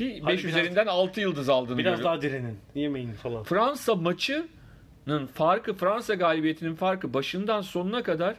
5 0.00 0.20
Hadi 0.22 0.26
biraz- 0.32 0.44
üzerinden 0.44 0.86
6 0.86 1.20
yıldız 1.20 1.48
aldığını 1.48 1.78
Biraz 1.78 1.96
görüyorum. 1.96 2.04
daha 2.04 2.22
direnin. 2.22 2.58
Yemeyin 2.74 3.12
falan. 3.12 3.42
Fransa 3.42 3.94
maçının 3.94 5.26
farkı, 5.34 5.74
Fransa 5.74 6.14
galibiyetinin 6.14 6.74
farkı 6.74 7.14
başından 7.14 7.60
sonuna 7.60 8.02
kadar 8.02 8.36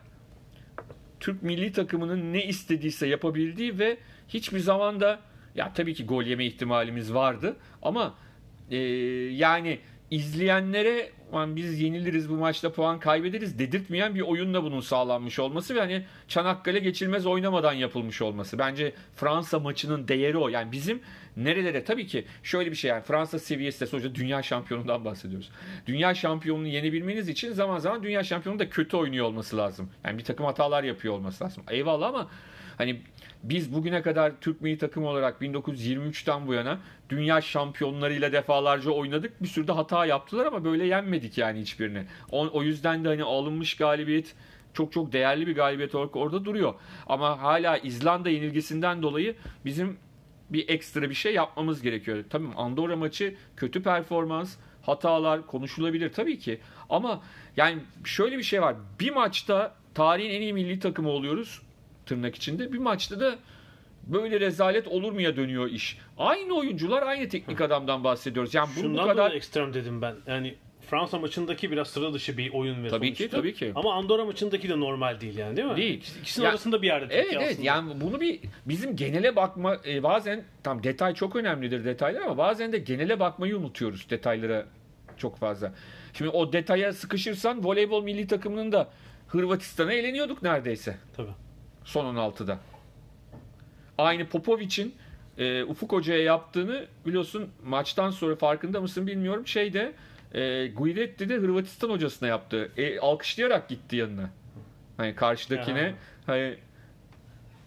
Türk 1.20 1.44
milli 1.44 1.72
takımının 1.72 2.34
ne 2.34 2.46
istediyse 2.46 3.08
yapabildiği 3.08 3.80
ve 3.80 3.98
hiçbir 4.28 4.60
zaman 4.60 5.00
da 5.00 5.20
ya 5.56 5.74
tabii 5.74 5.94
ki 5.94 6.06
gol 6.06 6.24
yeme 6.24 6.46
ihtimalimiz 6.46 7.14
vardı 7.14 7.56
ama 7.82 8.14
e, 8.72 8.78
yani 9.36 9.80
izleyenlere 10.12 11.12
"Ulan 11.32 11.56
biz 11.56 11.82
yeniliriz 11.82 12.30
bu 12.30 12.34
maçta 12.34 12.72
puan 12.72 13.00
kaybederiz 13.00 13.60
dedirtmeyen 13.60 14.16
bir 14.16 14.22
oyunla 14.22 14.64
bunun 14.64 14.80
sağlanmış 14.80 15.40
olması 15.40 15.76
ve 15.76 15.80
hani 15.80 16.06
Çanakkale 16.28 16.80
geçilmez 16.80 17.26
oynamadan 17.26 17.74
yapılmış 17.74 18.22
olması. 18.22 18.60
Bence 18.60 18.94
Fransa 19.16 19.60
maçının 19.60 20.08
değeri 20.08 20.38
o. 20.38 20.50
Yani 20.50 20.72
bizim 20.72 21.00
nerelere 21.38 21.84
tabii 21.84 22.08
ki 22.08 22.26
şöyle 22.44 22.72
bir 22.72 22.76
şey 22.76 22.90
yani 22.90 23.04
Fransa 23.04 23.40
seviyesinde 23.40 23.90
sonuçta 23.90 24.16
dünya 24.16 24.44
şampiyonundan 24.44 25.06
bahsediyoruz. 25.06 25.52
Dünya 25.88 26.16
şampiyonunu 26.16 26.68
yenebilmeniz 26.68 27.30
için 27.30 27.54
zaman 27.54 27.80
zaman 27.80 28.04
dünya 28.04 28.24
şampiyonu 28.24 28.60
da 28.60 28.70
kötü 28.70 28.98
oynuyor 28.98 29.26
olması 29.26 29.58
lazım. 29.58 29.90
Yani 30.06 30.18
bir 30.18 30.24
takım 30.24 30.46
hatalar 30.46 30.84
yapıyor 30.84 31.14
olması 31.14 31.44
lazım. 31.44 31.64
Eyvallah 31.70 32.08
ama 32.08 32.30
hani 32.78 33.02
biz 33.44 33.74
bugüne 33.74 34.02
kadar 34.02 34.32
Türk 34.42 34.62
milli 34.62 34.78
takımı 34.78 35.08
olarak 35.08 35.42
1923'ten 35.42 36.48
bu 36.48 36.54
yana 36.54 36.80
dünya 37.10 37.42
şampiyonlarıyla 37.42 38.32
defalarca 38.32 38.92
oynadık. 38.92 39.44
Bir 39.44 39.48
sürü 39.48 39.68
de 39.68 39.72
hata 39.72 40.06
yaptılar 40.06 40.46
ama 40.46 40.64
böyle 40.64 40.86
yenmedik 40.86 41.38
yani 41.38 41.60
hiçbirini. 41.60 42.04
O, 42.32 42.50
o 42.54 42.64
yüzden 42.64 43.04
de 43.04 43.08
hani 43.08 43.24
alınmış 43.24 43.78
galibiyet 43.78 44.36
çok 44.74 44.92
çok 44.92 45.14
değerli 45.14 45.48
bir 45.48 45.56
galibiyet 45.56 45.96
olarak 45.96 46.16
orada 46.16 46.46
duruyor. 46.46 46.74
Ama 47.08 47.42
hala 47.42 47.78
İzlanda 47.78 48.30
yenilgisinden 48.30 49.02
dolayı 49.02 49.36
bizim 49.66 49.98
bir 50.50 50.70
ekstra 50.70 51.10
bir 51.10 51.16
şey 51.16 51.34
yapmamız 51.34 51.82
gerekiyor. 51.82 52.24
Tabii 52.30 52.48
Andorra 52.56 52.96
maçı 52.96 53.36
kötü 53.58 53.84
performans, 53.84 54.56
hatalar 54.82 55.48
konuşulabilir 55.48 56.14
tabii 56.14 56.40
ki. 56.40 56.60
Ama 56.90 57.22
yani 57.58 57.80
şöyle 58.04 58.38
bir 58.38 58.44
şey 58.44 58.62
var. 58.62 58.76
Bir 59.00 59.12
maçta 59.12 59.76
tarihin 59.94 60.30
en 60.30 60.42
iyi 60.42 60.54
milli 60.54 60.80
takımı 60.80 61.10
oluyoruz 61.10 61.62
tırnak 62.06 62.36
içinde. 62.36 62.74
Bir 62.74 62.78
maçta 62.78 63.20
da 63.20 63.36
böyle 64.08 64.40
rezalet 64.40 64.88
olur 64.88 65.12
mu 65.12 65.22
ya 65.22 65.36
dönüyor 65.36 65.68
iş. 65.70 65.98
Aynı 66.18 66.54
oyuncular, 66.54 67.04
aynı 67.04 67.30
teknik 67.30 67.62
adamdan 67.62 68.04
bahsediyoruz. 68.04 68.54
Yani 68.54 68.70
bunu 68.76 68.84
bu 68.84 68.88
Şundan 68.88 69.04
kadar 69.08 69.18
dolayı 69.18 69.36
ekstrem 69.38 69.74
dedim 69.74 70.02
ben. 70.02 70.16
Yani 70.28 70.56
Fransa 70.90 71.20
maçındaki 71.20 71.72
biraz 71.72 71.88
sıra 71.88 72.14
dışı 72.14 72.38
bir 72.38 72.54
oyun 72.54 72.84
ve 72.84 72.90
Tabii 72.90 73.14
ki, 73.14 73.18
sonuçtu. 73.18 73.38
tabii 73.38 73.54
ki. 73.54 73.72
Ama 73.76 73.94
Andorra 73.94 74.26
maçındaki 74.26 74.70
de 74.70 74.80
normal 74.80 75.22
değil 75.22 75.38
yani 75.38 75.58
değil 75.58 75.68
mi? 75.68 75.78
Değil. 75.78 76.04
İkisinin 76.22 76.46
Ya- 76.46 76.50
arasında 76.52 76.82
bir 76.82 76.88
yerde. 76.88 77.14
Evet 77.14 77.24
Türkiye 77.24 77.42
evet 77.42 77.52
aslında. 77.54 77.68
yani 77.68 78.02
bunu 78.02 78.22
bir 78.22 78.40
bizim 78.66 78.96
genele 78.96 79.36
bakma 79.36 79.78
e, 79.88 80.04
bazen 80.04 80.44
tam 80.64 80.84
detay 80.84 81.14
çok 81.14 81.36
önemlidir 81.36 81.86
detaylar 81.86 82.22
ama 82.22 82.38
bazen 82.38 82.72
de 82.72 82.78
genele 82.78 83.20
bakmayı 83.20 83.58
unutuyoruz 83.58 84.10
detaylara 84.10 84.66
çok 85.18 85.38
fazla. 85.38 85.74
Şimdi 86.14 86.30
o 86.30 86.54
detaya 86.54 86.94
sıkışırsan 86.94 87.66
voleybol 87.66 88.04
milli 88.04 88.28
takımının 88.28 88.72
da 88.72 88.90
Hırvatistan'a 89.28 89.94
eleniyorduk 89.94 90.44
neredeyse 90.44 90.98
Tabii. 91.18 91.32
Son 91.86 92.16
16'da. 92.16 92.60
Aynı 93.98 94.28
Popovic'in 94.28 94.96
e, 95.38 95.64
Ufuk 95.64 95.92
Hoca'ya 95.92 96.24
yaptığını 96.24 96.86
biliyorsun 97.06 97.50
maçtan 97.66 98.12
sonra 98.12 98.36
farkında 98.36 98.82
mısın 98.82 99.08
bilmiyorum 99.08 99.48
şeyde 99.48 99.94
e, 100.34 100.68
Guidetti 100.68 101.30
de 101.30 101.36
Hırvatistan 101.36 101.90
hocasına 101.90 102.30
yaptı. 102.30 102.72
E, 102.78 103.00
alkışlayarak 103.00 103.70
gitti 103.70 103.96
yanına. 103.96 104.30
Hani 104.98 105.16
karşıdakine 105.16 105.82
Ya. 105.82 105.94
hani 106.26 106.58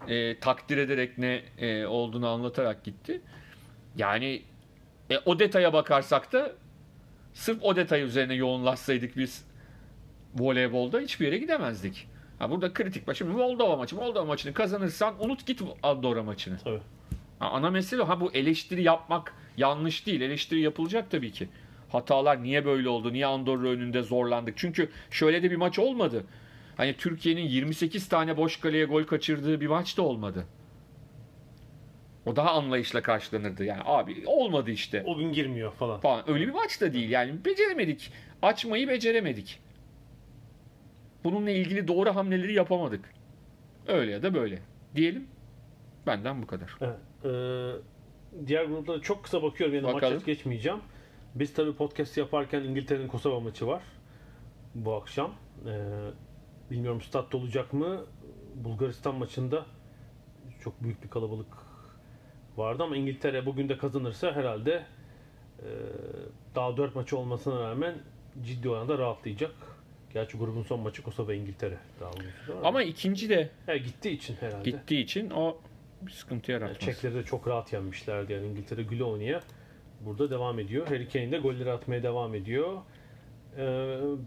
e, 0.09 0.39
takdir 0.39 0.77
ederek 0.77 1.19
ne 1.19 1.43
e, 1.59 1.87
olduğunu 1.87 2.29
anlatarak 2.29 2.85
gitti. 2.85 3.21
Yani 3.97 4.43
e, 5.11 5.19
o 5.19 5.39
detaya 5.39 5.73
bakarsak 5.73 6.33
da 6.33 6.53
sırf 7.35 7.59
o 7.63 7.77
detay 7.77 8.03
üzerine 8.03 8.35
yoğunlaşsaydık 8.35 9.17
biz 9.17 9.45
voleybolda 10.35 11.01
hiçbir 11.01 11.27
yere 11.27 11.39
gidemezdik. 11.39 12.09
Ha 12.39 12.51
burada 12.51 12.73
kritik 12.73 13.07
maç. 13.07 13.19
Şimdi 13.19 13.33
Moldova 13.33 13.77
maçı. 13.77 13.97
Moldova 13.97 14.25
maçını 14.25 14.55
kazanırsan 14.55 15.25
unut 15.25 15.47
git 15.47 15.63
Andorra 15.83 16.23
maçını. 16.23 16.59
Tabii. 16.65 16.81
Ha, 17.39 17.49
ana 17.51 17.71
mesele 17.71 18.03
ha 18.03 18.21
bu 18.21 18.33
eleştiri 18.33 18.83
yapmak 18.83 19.35
yanlış 19.57 20.07
değil. 20.07 20.21
Eleştiri 20.21 20.61
yapılacak 20.61 21.11
tabii 21.11 21.33
ki. 21.33 21.49
Hatalar 21.93 22.43
niye 22.43 22.65
böyle 22.65 22.89
oldu? 22.89 23.13
Niye 23.13 23.27
Andorra 23.27 23.69
önünde 23.69 24.03
zorlandık? 24.03 24.55
Çünkü 24.59 24.91
şöyle 25.11 25.43
de 25.43 25.51
bir 25.51 25.57
maç 25.57 25.79
olmadı. 25.79 26.25
Hani 26.77 26.97
Türkiye'nin 26.97 27.43
28 27.49 28.09
tane 28.09 28.37
boş 28.37 28.61
kaleye 28.61 28.85
gol 28.85 29.05
kaçırdığı 29.05 29.61
bir 29.61 29.67
maç 29.67 29.97
da 29.97 30.03
olmadı. 30.03 30.47
O 32.27 32.37
daha 32.37 32.51
anlayışla 32.51 33.03
karşılanırdı. 33.03 33.65
Yani 33.65 33.83
abi 33.85 34.23
olmadı 34.27 34.71
işte 34.71 35.03
O 35.07 35.17
gün 35.19 35.33
girmiyor 35.33 35.73
falan. 35.73 36.01
falan. 36.01 36.31
Öyle 36.31 36.47
bir 36.47 36.53
maç 36.53 36.81
da 36.81 36.93
değil. 36.93 37.11
Yani 37.11 37.45
beceremedik. 37.45 38.13
Açmayı 38.43 38.89
beceremedik. 38.89 39.61
Bununla 41.33 41.51
ilgili 41.51 41.89
doğru 41.89 42.15
hamleleri 42.15 42.55
yapamadık. 42.55 43.15
Öyle 43.87 44.13
ya 44.13 44.23
da 44.23 44.35
böyle. 44.35 44.59
Diyelim. 44.95 45.29
Benden 46.07 46.43
bu 46.43 46.47
kadar. 46.47 46.77
Evet. 46.81 46.97
Ee, 47.25 48.47
diğer 48.47 48.65
gruplara 48.65 49.01
çok 49.01 49.25
kısa 49.25 49.43
bakıyorum. 49.43 49.77
Yani 49.77 49.95
Bakalım. 49.95 50.15
maç 50.15 50.25
geçmeyeceğim. 50.25 50.79
Biz 51.35 51.55
tabii 51.55 51.75
podcast 51.75 52.17
yaparken 52.17 52.63
İngiltere'nin 52.63 53.09
Kosova 53.09 53.41
maçı 53.41 53.67
var. 53.67 53.83
Bu 54.75 54.95
akşam. 54.95 55.35
Ee, 55.67 55.81
bilmiyorum 56.71 57.01
statta 57.01 57.39
olacak 57.39 57.73
mı? 57.73 58.05
Bulgaristan 58.55 59.15
maçında 59.15 59.67
çok 60.61 60.83
büyük 60.83 61.03
bir 61.03 61.09
kalabalık 61.09 61.57
vardı 62.57 62.83
ama 62.83 62.97
İngiltere 62.97 63.47
bugün 63.47 63.69
de 63.69 63.79
kazanırsa 63.79 64.33
herhalde 64.33 64.87
e, 65.59 65.69
daha 66.55 66.77
4 66.77 66.95
maçı 66.95 67.19
olmasına 67.19 67.61
rağmen 67.61 67.95
ciddi 68.43 68.69
oranda 68.69 68.99
rahatlayacak. 68.99 69.78
Gerçi 70.15 70.39
grubun 70.39 70.63
son 70.63 70.81
maçı 70.81 71.03
Kosova 71.03 71.35
İngiltere. 71.35 71.79
Daha. 72.01 72.11
Ama 72.69 72.83
ikinci 72.83 73.29
de 73.29 73.51
He, 73.67 73.79
gittiği 73.79 74.11
için 74.11 74.37
herhalde. 74.41 74.71
gittiği 74.71 75.01
için 75.01 75.31
o 75.31 75.59
bir 76.03 76.11
sıkıntı 76.11 76.53
Yani 76.53 76.63
yaratmaz. 76.63 76.81
Çekleri 76.81 77.15
de 77.15 77.23
çok 77.23 77.49
rahat 77.49 77.73
yenmişlerdi 77.73 78.33
yani 78.33 78.47
İngiltere 78.47 78.83
güle 78.83 79.05
oynaya. 79.05 79.41
Burada 80.01 80.31
devam 80.31 80.59
ediyor. 80.59 80.87
Harry 80.89 81.09
Kane 81.09 81.33
de 81.33 81.39
golleri 81.39 81.73
atmaya 81.73 82.03
devam 82.03 82.35
ediyor. 82.35 82.79
Ee, 83.57 83.59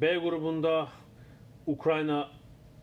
B 0.01 0.15
grubunda 0.17 0.87
Ukrayna 1.67 2.29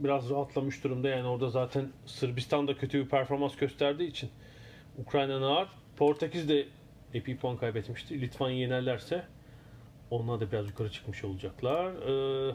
biraz 0.01 0.31
rahatlamış 0.31 0.85
durumda. 0.85 1.09
Yani 1.09 1.27
orada 1.29 1.49
zaten 1.51 1.89
Sırbistan 2.07 2.69
da 2.69 2.77
kötü 2.77 3.05
bir 3.05 3.09
performans 3.09 3.57
gösterdiği 3.57 4.07
için 4.09 4.31
Ukrayna'nın 4.99 5.43
ağır. 5.43 5.69
Portekiz 5.97 6.49
de 6.49 6.67
epey 7.15 7.37
puan 7.37 7.57
kaybetmişti. 7.57 8.21
Litvanya 8.21 8.57
yenerlerse 8.59 9.25
onlar 10.11 10.41
da 10.41 10.53
biraz 10.53 10.69
yukarı 10.69 10.91
çıkmış 10.91 11.25
olacaklar. 11.25 11.93
Ee, 12.51 12.55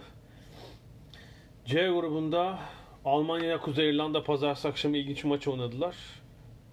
C 1.66 1.88
grubunda 1.88 2.60
Almanya 3.06 3.58
Kuzey 3.62 3.90
İrlanda 3.90 4.24
pazartesi 4.24 4.68
akşamı 4.68 4.98
ilginç 4.98 5.24
bir 5.24 5.30
maç 5.30 5.48
oynadılar. 5.48 5.96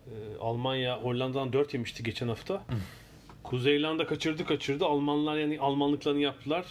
Ee, 0.06 0.10
Almanya 0.40 1.02
Hollanda'dan 1.02 1.52
4 1.52 1.74
yemişti 1.74 2.02
geçen 2.02 2.28
hafta. 2.28 2.62
Kuzey 3.42 3.76
İrlanda 3.76 4.06
kaçırdı 4.06 4.44
kaçırdı. 4.44 4.84
Almanlar 4.84 5.36
yani 5.36 5.60
Almanlıklarını 5.60 6.20
yaptılar. 6.20 6.66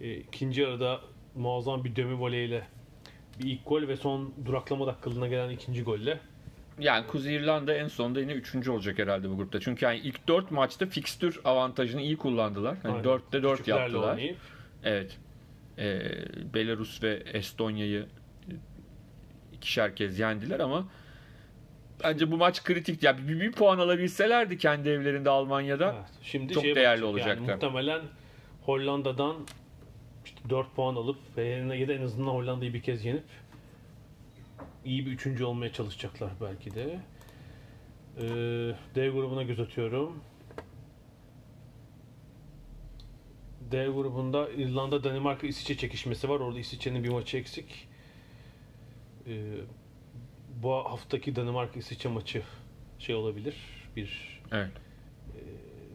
Ee, 0.00 0.14
ikinci 0.16 0.60
yarıda 0.60 1.00
muazzam 1.34 1.84
bir 1.84 1.96
dömü 1.96 2.14
voleyle 2.18 2.66
bir 3.40 3.50
ilk 3.50 3.66
gol 3.66 3.88
ve 3.88 3.96
son 3.96 4.32
duraklama 4.44 4.86
dakikalığına 4.86 5.28
gelen 5.28 5.50
ikinci 5.50 5.82
golle. 5.82 6.20
Yani 6.78 7.06
Kuzey 7.06 7.36
İrlanda 7.36 7.74
en 7.74 7.88
sonunda 7.88 8.20
yine 8.20 8.32
üçüncü 8.32 8.70
olacak 8.70 8.98
herhalde 8.98 9.30
bu 9.30 9.36
grupta. 9.36 9.60
Çünkü 9.60 9.84
yani 9.84 9.98
ilk 9.98 10.28
dört 10.28 10.50
maçta 10.50 10.86
fikstür 10.86 11.40
avantajını 11.44 12.02
iyi 12.02 12.16
kullandılar. 12.16 12.76
Aynen. 12.84 13.04
4'te 13.04 13.42
4 13.42 13.56
Küçüklerle 13.56 13.80
yaptılar. 13.80 14.10
oynayıp 14.10 14.36
Evet. 14.84 15.18
Ee, 15.78 16.02
Belarus 16.54 17.02
ve 17.02 17.22
Estonya'yı 17.32 18.06
e, 18.48 18.52
ikişer 19.52 19.96
kez 19.96 20.18
yendiler 20.18 20.60
ama 20.60 20.88
bence 22.04 22.30
bu 22.30 22.36
maç 22.36 22.64
kritikti. 22.64 23.06
Yani 23.06 23.28
bir, 23.28 23.40
bir 23.40 23.52
puan 23.52 23.78
alabilselerdi 23.78 24.58
kendi 24.58 24.88
evlerinde 24.88 25.30
Almanya'da 25.30 25.94
Evet, 25.96 26.10
şimdi 26.22 26.52
çok 26.54 26.64
değerli 26.64 27.04
olacaktı. 27.04 27.42
Yani 27.42 27.52
muhtemelen 27.52 28.00
Hollanda'dan 28.62 29.36
işte 30.24 30.40
4 30.50 30.74
puan 30.74 30.94
alıp 30.94 31.18
ya 31.36 31.88
da 31.88 31.92
en 31.92 32.02
azından 32.02 32.30
Hollanda'yı 32.30 32.74
bir 32.74 32.82
kez 32.82 33.04
yenip 33.04 33.24
iyi 34.84 35.06
bir 35.06 35.10
üçüncü 35.10 35.44
olmaya 35.44 35.72
çalışacaklar 35.72 36.30
belki 36.40 36.74
de. 36.74 37.00
Ee, 38.18 38.22
D 38.94 39.08
grubuna 39.08 39.42
göz 39.42 39.60
atıyorum. 39.60 40.22
D 43.72 43.86
grubunda 43.86 44.50
İrlanda, 44.50 45.04
Danimarka, 45.04 45.46
İsviçre 45.46 45.76
çekişmesi 45.76 46.28
var. 46.28 46.40
Orada 46.40 46.58
İsviçre'nin 46.58 47.04
bir 47.04 47.08
maçı 47.08 47.36
eksik. 47.36 47.88
Ee, 49.26 49.54
bu 50.62 50.72
haftaki 50.74 51.36
Danimarka 51.36 51.78
İsviçre 51.78 52.08
maçı 52.10 52.42
şey 52.98 53.14
olabilir. 53.14 53.56
Bir 53.96 54.40
Evet. 54.52 54.70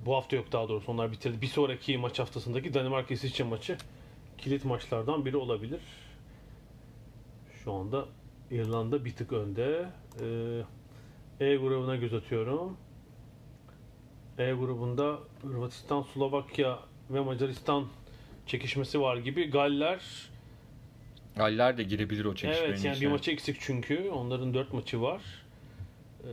bu 0.05 0.15
hafta 0.15 0.35
yok 0.35 0.51
daha 0.51 0.69
doğrusu 0.69 0.91
onlar 0.91 1.11
bitirdi. 1.11 1.41
Bir 1.41 1.47
sonraki 1.47 1.97
maç 1.97 2.19
haftasındaki 2.19 2.73
Danimarka 2.73 3.13
İsviçre 3.13 3.43
maçı 3.43 3.77
kilit 4.37 4.65
maçlardan 4.65 5.25
biri 5.25 5.37
olabilir. 5.37 5.81
Şu 7.63 7.73
anda 7.73 8.05
İrlanda 8.51 9.05
bir 9.05 9.15
tık 9.15 9.33
önde. 9.33 9.89
Ee, 10.21 10.61
E 11.39 11.55
grubuna 11.55 11.95
göz 11.95 12.13
atıyorum. 12.13 12.77
E 14.37 14.51
grubunda 14.51 15.19
Hırvatistan, 15.41 16.01
Slovakya 16.01 16.79
ve 17.09 17.19
Macaristan 17.19 17.85
çekişmesi 18.45 19.01
var 19.01 19.17
gibi. 19.17 19.49
Galler 19.49 19.99
Galler 21.35 21.77
de 21.77 21.83
girebilir 21.83 22.25
o 22.25 22.35
çekişmenin 22.35 22.69
evet 22.69 22.85
yani 22.85 23.01
bir 23.01 23.07
maçı 23.07 23.31
eksik 23.31 23.57
çünkü. 23.59 24.09
Onların 24.09 24.53
dört 24.53 24.73
maçı 24.73 25.01
var. 25.01 25.21
Ee, 26.23 26.27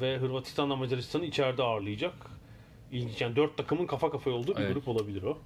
ve 0.00 0.16
Hırvatistan'la 0.18 0.76
Macaristan'ı 0.76 1.24
içeride 1.24 1.62
ağırlayacak. 1.62 2.14
İlginç 2.92 3.20
yani 3.20 3.36
dört 3.36 3.56
takımın 3.56 3.86
kafa 3.86 4.10
kafaya 4.10 4.36
olduğu 4.36 4.56
bir 4.56 4.60
Evet. 4.60 4.74
grup 4.74 4.88
olabilir 4.88 5.22
o. 5.22 5.38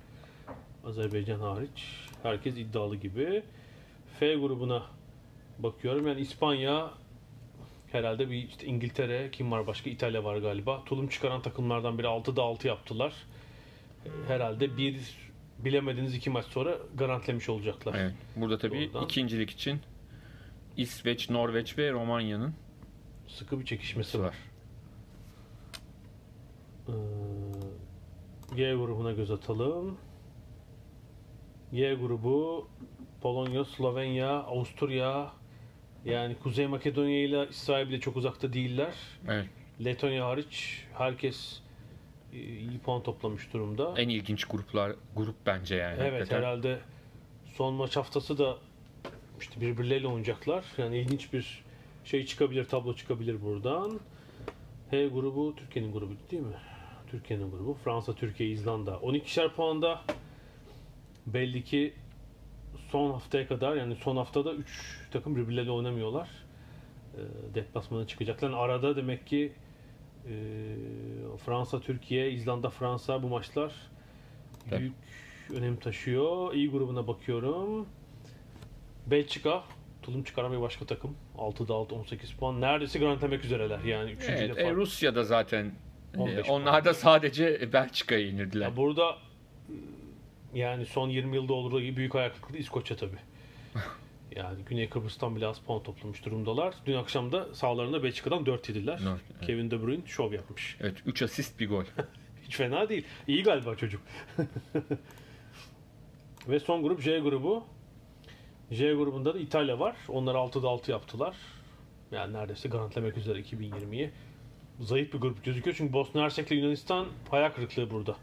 Azerbaycan 0.86 1.40
hariç. 1.40 1.96
Herkes 2.22 2.56
iddialı 2.56 2.96
gibi. 2.96 3.42
F 4.18 4.34
grubuna 4.34 4.82
bakıyorum. 5.58 6.06
Yani 6.06 6.20
İspanya 6.20 6.90
herhalde 7.92 8.30
bir 8.30 8.48
işte 8.48 8.66
İngiltere, 8.66 9.28
kim 9.32 9.50
var 9.52 9.66
başka? 9.66 9.90
İtalya 9.90 10.24
var 10.24 10.36
galiba. 10.36 10.84
Tulum 10.84 11.08
çıkaran 11.08 11.42
takımlardan 11.42 11.98
biri 11.98 12.06
6'da 12.06 12.42
6 12.42 12.68
yaptılar. 12.68 13.12
Herhalde 14.28 14.76
bir 14.76 15.14
bilemediğiniz 15.58 16.14
iki 16.14 16.30
maç 16.30 16.46
sonra 16.46 16.78
garantilemiş 16.94 17.48
olacaklar. 17.48 17.94
Evet. 17.98 18.14
Burada 18.36 18.58
tabii 18.58 18.86
Oradan. 18.94 19.04
ikincilik 19.04 19.50
için 19.50 19.80
İsveç, 20.76 21.30
Norveç 21.30 21.78
ve 21.78 21.92
Romanya'nın 21.92 22.54
Sıkı 23.28 23.60
bir 23.60 23.64
çekişmesi 23.64 24.20
var. 24.20 24.24
var. 24.24 24.34
Ee, 26.88 28.56
G 28.56 28.74
grubuna 28.74 29.12
göz 29.12 29.30
atalım. 29.30 29.98
Y 31.72 31.94
grubu 31.94 32.68
Polonya, 33.22 33.64
Slovenya, 33.64 34.28
Avusturya 34.30 35.32
yani 36.04 36.36
Kuzey 36.42 36.66
Makedonya 36.66 37.24
ile 37.24 37.48
İsrail 37.50 37.88
bile 37.88 38.00
çok 38.00 38.16
uzakta 38.16 38.52
değiller. 38.52 38.94
Evet. 39.28 39.46
Letonya 39.84 40.26
hariç 40.26 40.84
herkes 40.98 41.62
iyi 42.32 42.78
puan 42.78 43.02
toplamış 43.02 43.52
durumda. 43.52 43.94
En 43.96 44.08
ilginç 44.08 44.44
gruplar 44.44 44.92
grup 45.16 45.36
bence 45.46 45.76
yani. 45.76 45.96
Evet 46.00 46.12
hakikaten. 46.12 46.36
herhalde 46.36 46.78
son 47.54 47.74
maç 47.74 47.96
haftası 47.96 48.38
da 48.38 48.56
işte 49.40 49.60
birbirleriyle 49.60 50.06
oynayacaklar. 50.06 50.64
Yani 50.78 50.98
ilginç 50.98 51.32
bir 51.32 51.64
şey 52.04 52.26
çıkabilir, 52.26 52.64
tablo 52.64 52.94
çıkabilir 52.94 53.42
buradan. 53.42 54.00
H 54.90 55.06
grubu 55.06 55.56
Türkiye'nin 55.56 55.92
grubu 55.92 56.12
değil 56.30 56.42
mi? 56.42 56.56
Türkiye'nin 57.10 57.50
grubu. 57.50 57.74
Fransa, 57.84 58.14
Türkiye, 58.14 58.50
İzlanda. 58.50 58.90
12'şer 58.90 59.48
puanda 59.48 60.00
belli 61.26 61.64
ki 61.64 61.94
son 62.90 63.10
haftaya 63.10 63.48
kadar 63.48 63.76
yani 63.76 63.96
son 63.96 64.16
haftada 64.16 64.52
3 64.52 65.00
takım 65.10 65.36
birbirleriyle 65.36 65.70
oynamıyorlar. 65.70 66.28
E, 67.14 67.20
deplasmana 67.54 68.06
çıkacaklar. 68.06 68.48
Yani 68.48 68.58
arada 68.58 68.96
demek 68.96 69.26
ki 69.26 69.38
e, 69.46 69.69
Fransa, 71.44 71.80
Türkiye, 71.80 72.30
İzlanda, 72.30 72.70
Fransa 72.70 73.22
bu 73.22 73.28
maçlar 73.28 73.72
Tabii. 74.70 74.80
büyük 74.80 74.94
önem 75.54 75.76
taşıyor. 75.76 76.54
İyi 76.54 76.70
grubuna 76.70 77.06
bakıyorum. 77.06 77.86
Belçika 79.06 79.64
tulum 80.02 80.22
çıkaran 80.22 80.52
bir 80.52 80.60
başka 80.60 80.86
takım. 80.86 81.16
6'da 81.38 81.74
6 81.74 81.94
18 81.94 82.32
puan. 82.32 82.60
Neredeyse 82.60 82.98
garantilemek 82.98 83.44
üzereler. 83.44 83.80
Yani 83.80 84.10
3. 84.10 84.24
Evet, 84.28 84.56
defa. 84.56 84.60
e, 84.60 84.74
Rusya'da 84.74 85.24
zaten 85.24 85.72
15 86.16 86.48
e, 86.48 86.52
onlar 86.52 86.84
da 86.84 86.94
sadece 86.94 87.72
Belçika'ya 87.72 88.20
yenildiler. 88.20 88.66
Ya 88.66 88.76
burada 88.76 89.16
yani 90.54 90.86
son 90.86 91.08
20 91.08 91.36
yılda 91.36 91.52
olduğu 91.52 91.80
gibi 91.80 91.96
büyük 91.96 92.14
ayak 92.14 92.34
kırıklığı 92.34 92.58
İskoçya 92.58 92.96
tabii. 92.96 93.18
Yani 94.36 94.64
Güney 94.64 94.88
Kıbrıs'tan 94.88 95.36
bile 95.36 95.46
az 95.46 95.58
puan 95.58 95.82
toplamış 95.82 96.24
durumdalar. 96.24 96.74
Dün 96.86 96.94
akşam 96.96 97.32
da 97.32 97.54
sahalarında 97.54 98.02
Belçika'dan 98.02 98.46
4 98.46 98.68
yediler. 98.68 98.98
Dört, 98.98 99.20
evet. 99.36 99.46
Kevin 99.46 99.70
De 99.70 99.82
Bruyne 99.82 100.06
şov 100.06 100.32
yapmış. 100.32 100.76
Evet 100.80 100.96
3 101.06 101.22
asist 101.22 101.60
bir 101.60 101.68
gol. 101.68 101.84
Hiç 102.42 102.56
fena 102.56 102.88
değil. 102.88 103.04
İyi 103.28 103.42
galiba 103.42 103.76
çocuk. 103.76 104.02
Ve 106.48 106.60
son 106.60 106.82
grup 106.82 107.00
J 107.00 107.18
grubu. 107.18 107.64
J 108.70 108.94
grubunda 108.94 109.34
da 109.34 109.38
İtalya 109.38 109.78
var. 109.78 109.96
Onlar 110.08 110.34
6'da 110.34 110.68
6 110.68 110.90
yaptılar. 110.90 111.36
Yani 112.12 112.32
neredeyse 112.32 112.68
garantilemek 112.68 113.16
üzere 113.16 113.40
2020'yi. 113.40 114.10
Zayıf 114.80 115.12
bir 115.12 115.18
grup 115.18 115.44
gözüküyor 115.44 115.76
çünkü 115.76 115.92
Bosna 115.92 116.22
Hersek'le 116.22 116.50
Yunanistan 116.50 117.06
hayal 117.30 117.50
kırıklığı 117.50 117.90
burada. 117.90 118.16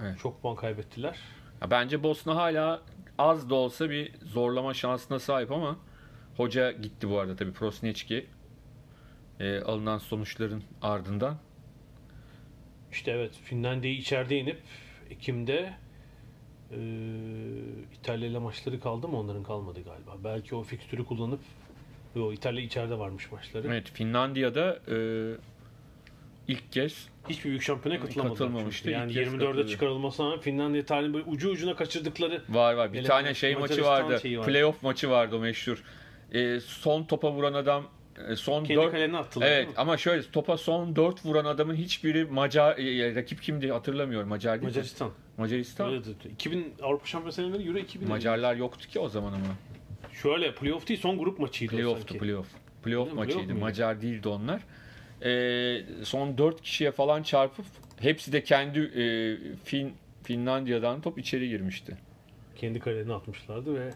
Evet. 0.00 0.18
Çok 0.18 0.42
puan 0.42 0.56
kaybettiler. 0.56 1.18
Ya 1.62 1.70
Bence 1.70 2.02
Bosna 2.02 2.36
hala 2.36 2.82
az 3.20 3.50
da 3.50 3.54
olsa 3.54 3.90
bir 3.90 4.12
zorlama 4.22 4.74
şansına 4.74 5.18
sahip 5.18 5.52
ama 5.52 5.78
hoca 6.36 6.72
gitti 6.72 7.10
bu 7.10 7.18
arada 7.18 7.36
tabii 7.36 7.52
Prosneçki 7.52 8.26
e, 9.40 9.60
alınan 9.60 9.98
sonuçların 9.98 10.62
ardından. 10.82 11.38
İşte 12.92 13.10
evet 13.10 13.32
Finlandiya'yı 13.44 13.98
içeride 13.98 14.38
inip 14.38 14.60
Ekim'de 15.10 15.74
e, 16.70 16.78
İtalya 18.00 18.28
ile 18.28 18.38
maçları 18.38 18.80
kaldı 18.80 19.08
mı? 19.08 19.18
Onların 19.18 19.42
kalmadı 19.42 19.80
galiba. 19.84 20.16
Belki 20.24 20.54
o 20.54 20.62
fikstürü 20.62 21.04
kullanıp 21.04 21.40
Yo, 22.14 22.32
İtalya 22.32 22.62
içeride 22.62 22.98
varmış 22.98 23.32
maçları. 23.32 23.66
Evet 23.66 23.90
Finlandiya'da 23.90 24.78
e, 24.88 24.96
ilk 26.50 26.72
kez 26.72 27.08
Hiçbir 27.28 27.50
büyük 27.50 27.62
şampiyona 27.62 28.00
katılamadılar. 28.00 28.38
Katılmamıştı. 28.38 28.90
Yani 28.90 29.12
İlk 29.12 29.18
kez 29.24 29.28
24'e 29.34 29.46
katıldı. 29.46 29.68
çıkarılmasına 29.68 30.26
rağmen 30.26 30.40
Finlandiya 30.40 30.84
tarihinin 30.86 31.14
böyle 31.14 31.24
ucu 31.24 31.50
ucuna 31.50 31.76
kaçırdıkları 31.76 32.42
var 32.48 32.74
var. 32.74 32.92
Bir 32.92 33.04
tane 33.04 33.34
şey 33.34 33.54
maçı 33.54 33.60
Macaristan 33.60 34.10
vardı. 34.10 34.20
şeyi 34.22 34.38
vardı. 34.38 34.50
Playoff 34.50 34.82
maçı 34.82 35.10
vardı 35.10 35.36
o 35.36 35.38
meşhur. 35.38 35.84
E, 36.32 36.60
son 36.60 37.04
topa 37.04 37.32
vuran 37.32 37.52
adam 37.52 37.86
e, 38.28 38.36
son 38.36 38.64
kendi 38.64 38.80
4 38.82 38.92
kalene 38.92 39.16
attılar. 39.16 39.46
Evet 39.46 39.68
mi? 39.68 39.74
ama 39.76 39.96
şöyle 39.96 40.22
topa 40.22 40.56
son 40.56 40.96
4 40.96 41.24
vuran 41.26 41.44
adamın 41.44 41.74
hiçbiri 41.74 42.24
Macar 42.24 42.78
e, 42.78 43.14
rakip 43.14 43.42
kimdi 43.42 43.70
hatırlamıyorum. 43.70 44.28
Macar 44.28 44.52
değil 44.52 44.62
mi? 44.62 44.66
Macaristan. 44.66 45.10
Macaristan. 45.36 45.88
Öyle 45.90 46.04
dedi. 46.04 46.28
2000 46.32 46.74
Avrupa 46.82 47.06
Şampiyonu 47.06 47.32
seneleri 47.32 47.68
Euro 47.68 47.78
2000. 47.78 48.08
Macarlar 48.08 48.54
yoktu 48.56 48.88
ki 48.88 48.98
o 48.98 49.08
zaman 49.08 49.32
ama. 49.32 49.44
Şöyle 50.22 50.54
playoff 50.54 50.88
değil 50.88 51.00
son 51.00 51.18
grup 51.18 51.38
maçıydı 51.38 51.74
o 51.74 51.76
Playoff'tu 51.76 52.08
sanki. 52.08 52.18
playoff. 52.18 52.46
Playoff 52.84 53.08
mi? 53.08 53.14
maçıydı. 53.14 53.42
Playoff? 53.46 53.60
Macar 53.62 54.02
değildi 54.02 54.28
onlar. 54.28 54.60
Ee, 55.24 55.82
son 56.04 56.38
4 56.38 56.62
kişiye 56.62 56.90
falan 56.92 57.22
çarpıp 57.22 57.64
hepsi 58.00 58.32
de 58.32 58.42
kendi 58.44 58.78
e, 58.80 59.04
Fin 59.64 59.92
Finlandiya'dan 60.22 61.00
top 61.00 61.18
içeri 61.18 61.48
girmişti. 61.48 61.96
Kendi 62.56 62.80
kalelerine 62.80 63.12
atmışlardı 63.12 63.74
ve 63.80 63.90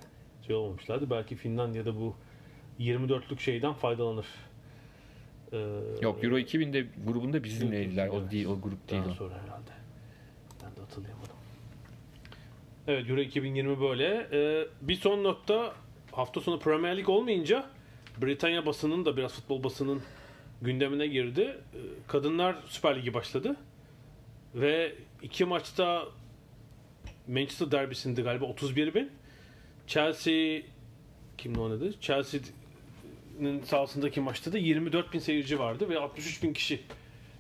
şey 0.46 0.56
olmamışlardı. 0.56 1.10
Belki 1.10 1.36
Finlandiya'da 1.36 1.96
bu 1.96 2.14
24'lük 2.80 3.38
şeyden 3.40 3.72
faydalanır. 3.72 4.26
Ee, 5.52 5.58
Yok 6.02 6.24
Euro 6.24 6.38
2000'de 6.38 6.86
grubunda 7.06 7.44
bizimleydiler. 7.44 8.08
O 8.08 8.18
Evet. 8.20 8.32
değil 8.32 8.46
o 8.46 8.60
grup 8.60 8.90
değil 8.90 9.02
Daha 9.02 9.10
o. 9.10 9.14
sonra 9.14 9.34
herhalde. 9.34 9.70
Ben 10.64 10.76
de 10.76 10.80
hatırlayamadım. 10.80 11.36
Evet 12.88 13.10
Euro 13.10 13.20
2020 13.20 13.80
böyle. 13.80 14.26
Ee, 14.32 14.66
bir 14.82 14.94
son 14.96 15.24
nokta 15.24 15.72
hafta 16.12 16.40
sonu 16.40 16.58
Premier 16.58 16.96
Lig 16.96 17.08
olmayınca 17.08 17.66
Britanya 18.22 18.66
basının 18.66 19.04
da 19.04 19.16
biraz 19.16 19.32
futbol 19.34 19.62
basının 19.64 20.02
gündemine 20.62 21.07
girdi. 21.07 21.40
Ee, 21.40 21.78
Kadınlar 22.09 22.57
Süper 22.66 22.96
Ligi 22.96 23.14
başladı. 23.14 23.57
Ve 24.55 24.94
iki 25.22 25.44
maçta 25.44 26.09
Manchester 27.28 27.70
derbisinde 27.70 28.22
galiba 28.22 28.44
31 28.44 28.94
bin. 28.94 29.11
Chelsea 29.86 30.62
kimle 31.38 31.61
oynadı? 31.61 32.00
Chelsea'nin 32.00 33.62
sahasındaki 33.64 34.20
maçta 34.20 34.52
da 34.52 34.59
24 34.59 35.12
bin 35.12 35.18
seyirci 35.18 35.59
vardı 35.59 35.88
ve 35.88 35.98
63 35.98 36.42
bin 36.42 36.52
kişi 36.52 36.80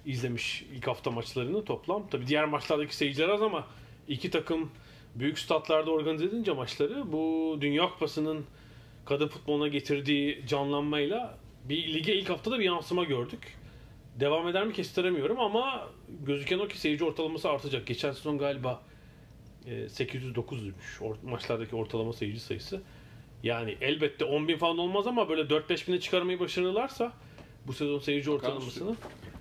izlemiş 0.06 0.64
ilk 0.72 0.86
hafta 0.86 1.10
maçlarını 1.10 1.64
toplam. 1.64 2.08
Tabi 2.08 2.26
diğer 2.26 2.44
maçlardaki 2.44 2.96
seyirciler 2.96 3.28
az 3.28 3.42
ama 3.42 3.66
iki 4.08 4.30
takım 4.30 4.70
büyük 5.14 5.38
statlarda 5.38 5.90
organize 5.90 6.24
edince 6.24 6.52
maçları 6.52 7.12
bu 7.12 7.56
Dünya 7.60 7.88
Kupası'nın 7.88 8.44
kadın 9.04 9.28
futboluna 9.28 9.68
getirdiği 9.68 10.46
canlanmayla 10.46 11.38
bir 11.64 11.94
lige 11.94 12.14
ilk 12.14 12.30
haftada 12.30 12.58
bir 12.58 12.64
yansıma 12.64 13.04
gördük. 13.04 13.56
Devam 14.20 14.48
eder 14.48 14.66
mi 14.66 14.72
kestiremiyorum 14.72 15.40
ama 15.40 15.88
gözüken 16.26 16.58
o 16.58 16.68
ki 16.68 16.78
seyirci 16.80 17.04
ortalaması 17.04 17.50
artacak. 17.50 17.86
Geçen 17.86 18.12
sezon 18.12 18.38
galiba 18.38 18.82
e, 19.66 19.70
809'muş 19.70 20.98
or- 21.00 21.30
maçlardaki 21.30 21.76
ortalama 21.76 22.12
seyirci 22.12 22.40
sayısı. 22.40 22.82
Yani 23.42 23.76
elbette 23.80 24.24
10 24.24 24.48
bin 24.48 24.56
falan 24.58 24.78
olmaz 24.78 25.06
ama 25.06 25.28
böyle 25.28 25.42
4-5 25.42 25.88
bine 25.88 26.00
çıkarmayı 26.00 26.40
başarırlarsa 26.40 27.12
bu 27.66 27.72
sezon 27.72 27.98
seyirci 27.98 28.30
ortalamasını 28.30 28.96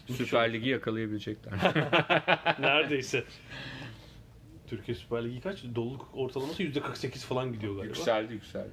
Süper 0.08 0.54
Ligi 0.54 0.70
yakalayabilecekler. 0.70 1.54
Neredeyse. 2.60 3.24
Türkiye 4.68 4.96
Süper 4.98 5.26
Ligi 5.26 5.42
kaç? 5.42 5.64
Doluluk 5.76 6.08
ortalaması 6.14 6.64
%48 6.64 7.18
falan 7.18 7.54
gidiyor 7.54 7.74
galiba. 7.76 7.88
yükseldi 7.90 8.34
yükseldi. 8.34 8.72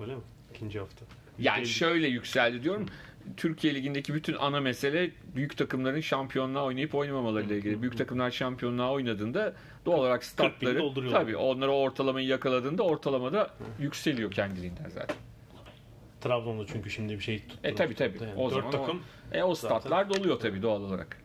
Öyle 0.00 0.14
mi? 0.14 0.22
İkinci 0.54 0.78
hafta. 0.78 1.04
Yani 1.38 1.62
%50. 1.62 1.66
şöyle 1.66 2.08
yükseldi 2.08 2.62
diyorum. 2.62 2.86
Türkiye 3.36 3.74
Ligi'ndeki 3.74 4.14
bütün 4.14 4.34
ana 4.34 4.60
mesele 4.60 5.10
büyük 5.36 5.56
takımların 5.56 6.00
şampiyonluğa 6.00 6.64
oynayıp 6.64 6.94
oynamamalarıyla 6.94 7.56
ilgili. 7.56 7.82
Büyük 7.82 7.98
takımlar 7.98 8.30
şampiyonluğa 8.30 8.92
oynadığında 8.92 9.54
doğal 9.86 9.98
olarak 9.98 10.24
statları 10.24 11.10
tabii 11.10 11.36
onlara 11.36 11.70
ortalamayı 11.70 12.26
yakaladığında 12.26 12.82
ortalamada 12.82 13.50
yükseliyor 13.78 14.30
kendiliğinden 14.30 14.88
zaten. 14.88 15.16
Trabzon'da 16.20 16.66
çünkü 16.66 16.90
şimdi 16.90 17.14
bir 17.14 17.20
şey 17.20 17.38
tuttu. 17.38 17.58
E 17.64 17.74
tabii 17.74 17.94
tabii. 17.94 18.18
Yani 18.22 18.34
o 18.36 18.50
dört 18.50 18.54
zaman 18.54 18.70
takım 18.70 19.02
o, 19.32 19.36
e, 19.36 19.42
o 19.42 19.54
statlar 19.54 20.10
doluyor 20.10 20.38
tabii 20.40 20.62
doğal 20.62 20.82
olarak. 20.82 21.22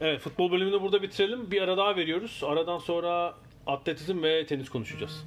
Evet 0.00 0.20
futbol 0.20 0.52
bölümünü 0.52 0.82
burada 0.82 1.02
bitirelim. 1.02 1.50
Bir 1.50 1.62
ara 1.62 1.76
daha 1.76 1.96
veriyoruz. 1.96 2.42
Aradan 2.46 2.78
sonra 2.78 3.34
atletizm 3.66 4.22
ve 4.22 4.46
tenis 4.46 4.68
konuşacağız. 4.68 5.26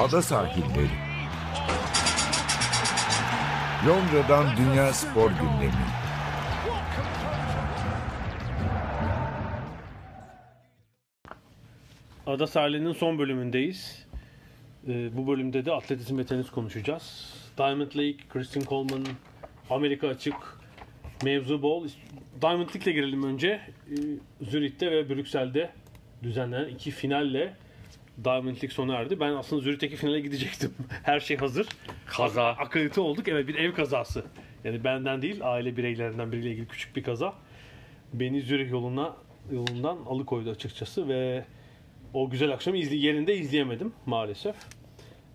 Ada 0.00 0.22
sahilleri. 0.22 0.90
Londra'dan 3.86 4.56
Dünya 4.56 4.92
Spor 4.92 5.30
Gündemi. 5.30 5.72
Ada 12.26 12.46
sahilinin 12.46 12.92
son 12.92 13.18
bölümündeyiz. 13.18 14.06
Ee, 14.88 15.16
bu 15.16 15.26
bölümde 15.28 15.64
de 15.64 15.72
atletizm 15.72 16.18
ve 16.18 16.26
tenis 16.26 16.50
konuşacağız. 16.50 17.34
Diamond 17.58 17.96
League, 17.96 18.18
Christian 18.32 18.64
Coleman, 18.64 19.06
Amerika 19.70 20.08
açık, 20.08 20.34
mevzu 21.24 21.62
bol. 21.62 21.88
Diamond 22.42 22.68
League'le 22.68 22.92
girelim 22.92 23.22
önce. 23.22 23.60
Ee, 23.90 23.94
Zürich'te 24.50 24.90
ve 24.90 25.08
Brüksel'de 25.08 25.70
düzenlenen 26.24 26.68
iki 26.68 26.90
finalle 26.90 27.54
Diamond 28.24 28.56
League 28.56 28.70
sona 28.70 28.94
erdi. 28.94 29.20
Ben 29.20 29.32
aslında 29.32 29.62
Zürich'teki 29.62 29.96
finale 29.96 30.20
gidecektim. 30.20 30.74
Her 31.02 31.20
şey 31.20 31.36
hazır. 31.36 31.66
Kaza. 32.06 32.48
Akredite 32.48 33.00
olduk. 33.00 33.28
Evet 33.28 33.48
bir 33.48 33.54
ev 33.54 33.72
kazası. 33.72 34.24
Yani 34.64 34.84
benden 34.84 35.22
değil 35.22 35.40
aile 35.42 35.76
bireylerinden 35.76 36.32
biriyle 36.32 36.50
ilgili 36.50 36.68
küçük 36.68 36.96
bir 36.96 37.02
kaza. 37.02 37.34
Beni 38.12 38.40
Zürih 38.42 38.70
yoluna 38.70 39.16
yolundan 39.52 39.96
alıkoydu 39.96 40.50
açıkçası 40.50 41.08
ve 41.08 41.44
o 42.14 42.30
güzel 42.30 42.52
akşamı 42.52 42.76
izle, 42.76 42.96
yerinde 42.96 43.36
izleyemedim 43.36 43.92
maalesef. 44.06 44.54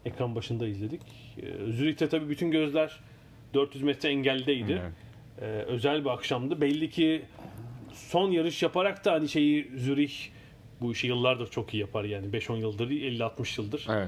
Ekran 0.05 0.35
başında 0.35 0.67
izledik. 0.67 1.01
Ee, 1.37 1.71
Zürih'te 1.71 2.09
tabii 2.09 2.29
bütün 2.29 2.51
gözler 2.51 2.99
400 3.53 3.83
metre 3.83 4.09
engeldeydi. 4.09 4.81
Evet. 4.81 4.93
Ee, 5.41 5.45
özel 5.45 6.05
bir 6.05 6.09
akşamdı. 6.09 6.61
Belli 6.61 6.89
ki 6.89 7.21
son 7.93 8.31
yarış 8.31 8.63
yaparak 8.63 9.05
da 9.05 9.11
hani 9.11 9.29
şeyi 9.29 9.71
Zürih 9.75 10.11
bu 10.81 10.91
işi 10.91 11.07
yıllardır 11.07 11.47
çok 11.51 11.73
iyi 11.73 11.77
yapar 11.77 12.03
yani 12.03 12.27
5-10 12.27 12.57
yıldır 12.57 12.89
50-60 12.89 13.61
yıldır. 13.61 13.87
Evet. 13.89 14.07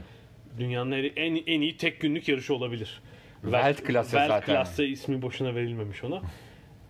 Dünyanın 0.59 0.91
en, 0.91 1.35
en 1.47 1.61
iyi 1.61 1.77
tek 1.77 2.01
günlük 2.01 2.27
yarışı 2.27 2.55
olabilir. 2.55 3.01
Weltklasse 3.41 4.11
zaten. 4.11 4.27
Weltklasse 4.27 4.87
ismi 4.87 5.21
boşuna 5.21 5.55
verilmemiş 5.55 6.03
ona. 6.03 6.21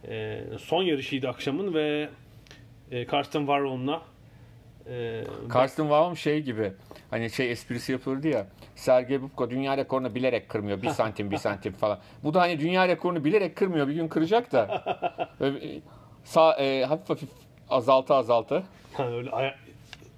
Ee, 0.07 0.43
son 0.59 0.83
yarışıydı 0.83 1.29
akşamın 1.29 1.73
ve 1.73 2.09
e, 2.91 3.05
Karsten 3.05 3.39
Warholm'la 3.39 4.01
e, 4.89 5.23
Karsten 5.49 5.83
Wahlm 5.83 6.17
şey 6.17 6.41
gibi 6.41 6.71
hani 7.09 7.29
şey 7.29 7.51
esprisi 7.51 7.91
yapılırdı 7.91 8.27
ya 8.27 8.47
Sergey 8.75 9.21
Bubka 9.21 9.49
dünya 9.49 9.77
rekorunu 9.77 10.15
bilerek 10.15 10.49
kırmıyor. 10.49 10.81
Bir 10.81 10.89
santim 10.99 11.31
bir 11.31 11.37
santim 11.37 11.73
falan. 11.73 11.99
Bu 12.23 12.33
da 12.33 12.41
hani 12.41 12.59
dünya 12.59 12.87
rekorunu 12.87 13.25
bilerek 13.25 13.55
kırmıyor. 13.55 13.87
Bir 13.87 13.93
gün 13.93 14.07
kıracak 14.07 14.51
da. 14.51 14.83
Böyle, 15.39 15.81
sağ, 16.23 16.53
e, 16.53 16.85
hafif 16.85 17.09
hafif 17.09 17.29
azaltı 17.69 18.13
azaltı. 18.13 18.63
hani 18.93 19.15
öyle 19.15 19.29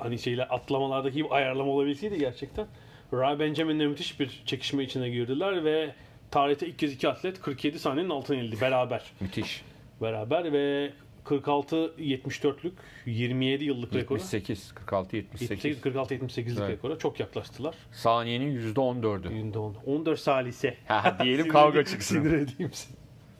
hani 0.03 0.19
şeyler 0.19 0.47
atlamalardaki 0.49 1.25
ayarlama 1.29 1.71
olabilseydi 1.71 2.17
gerçekten. 2.19 2.67
Ray 3.13 3.39
Benjamin'le 3.39 3.87
müthiş 3.89 4.19
bir 4.19 4.43
çekişme 4.45 4.83
içine 4.83 5.09
girdiler 5.09 5.65
ve 5.65 5.95
tarihte 6.31 6.67
ilk 6.67 6.79
kez 6.79 6.93
iki 6.93 7.09
atlet 7.09 7.41
47 7.41 7.79
saniyenin 7.79 8.09
altına 8.09 8.37
inildi 8.37 8.61
beraber. 8.61 9.03
Müthiş. 9.19 9.61
Beraber 10.01 10.53
ve 10.53 10.93
46-74'lük 11.25 12.71
27 13.05 13.63
yıllık 13.63 13.95
rekora 13.95 14.19
78, 14.19 14.71
46, 14.75 15.15
78. 15.15 15.77
46-78'lik 15.77 16.59
Evet. 16.59 16.69
rekora 16.69 16.97
çok 16.97 17.19
yaklaştılar. 17.19 17.75
Saniyenin 17.91 18.73
%14'ü. 18.73 19.29
Günde 19.29 19.59
10. 19.59 19.75
14 19.85 20.19
salise. 20.19 20.77
Ha, 20.87 21.17
diyelim 21.23 21.47
kavga 21.47 21.85
çıksın. 21.85 22.21
Sinir 22.23 22.33
edeyim 22.33 22.71
seni. 22.73 22.95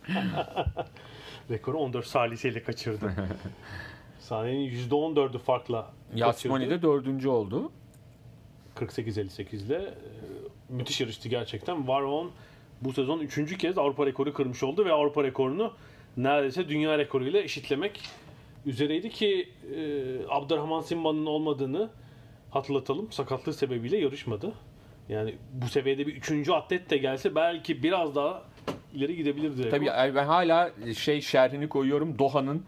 Rekoru 1.50 1.78
14 1.78 2.08
saliseyle 2.08 2.64
kaçırdı. 2.64 3.14
Saniyenin 4.34 4.90
%14'ü 4.90 5.38
farkla 5.38 5.92
Yasmani 6.16 6.70
de 6.70 6.82
dördüncü 6.82 7.30
oldu. 7.30 7.72
48-58 8.76 9.66
ile 9.66 9.76
e, 9.76 9.94
müthiş 10.70 11.02
yarıştı 11.02 11.30
gerçekten. 11.30 11.88
Varon 11.88 12.32
bu 12.82 12.94
sezon 12.94 13.20
üçüncü 13.20 13.58
kez 13.58 13.78
Avrupa 13.78 14.06
rekoru 14.06 14.34
kırmış 14.34 14.64
oldu 14.64 14.86
ve 14.86 14.92
Avrupa 14.92 15.24
rekorunu 15.24 15.74
neredeyse 16.18 16.70
dünya 16.70 16.98
rekoruyla 16.98 17.42
eşitlemek 17.42 18.02
üzereydi 18.66 19.10
ki 19.10 19.50
e, 19.76 19.82
Abdurrahman 20.30 20.82
Simba'nın 20.82 21.26
olmadığını 21.26 21.90
hatırlatalım. 22.52 23.12
Sakatlığı 23.12 23.54
sebebiyle 23.54 23.98
yarışmadı. 23.98 24.54
Yani 25.10 25.36
bu 25.54 25.68
seviyede 25.68 26.08
bir 26.08 26.16
üçüncü 26.16 26.52
atlet 26.52 26.90
de 26.90 26.98
gelse 26.98 27.36
belki 27.36 27.84
biraz 27.84 28.16
daha 28.16 28.44
ileri 28.94 29.16
gidebilirdi. 29.16 29.70
Tabii 29.70 29.86
ben 30.16 30.26
hala 30.26 30.72
şey 30.98 31.22
şerhini 31.22 31.70
koyuyorum. 31.70 32.20
Doha'nın 32.20 32.66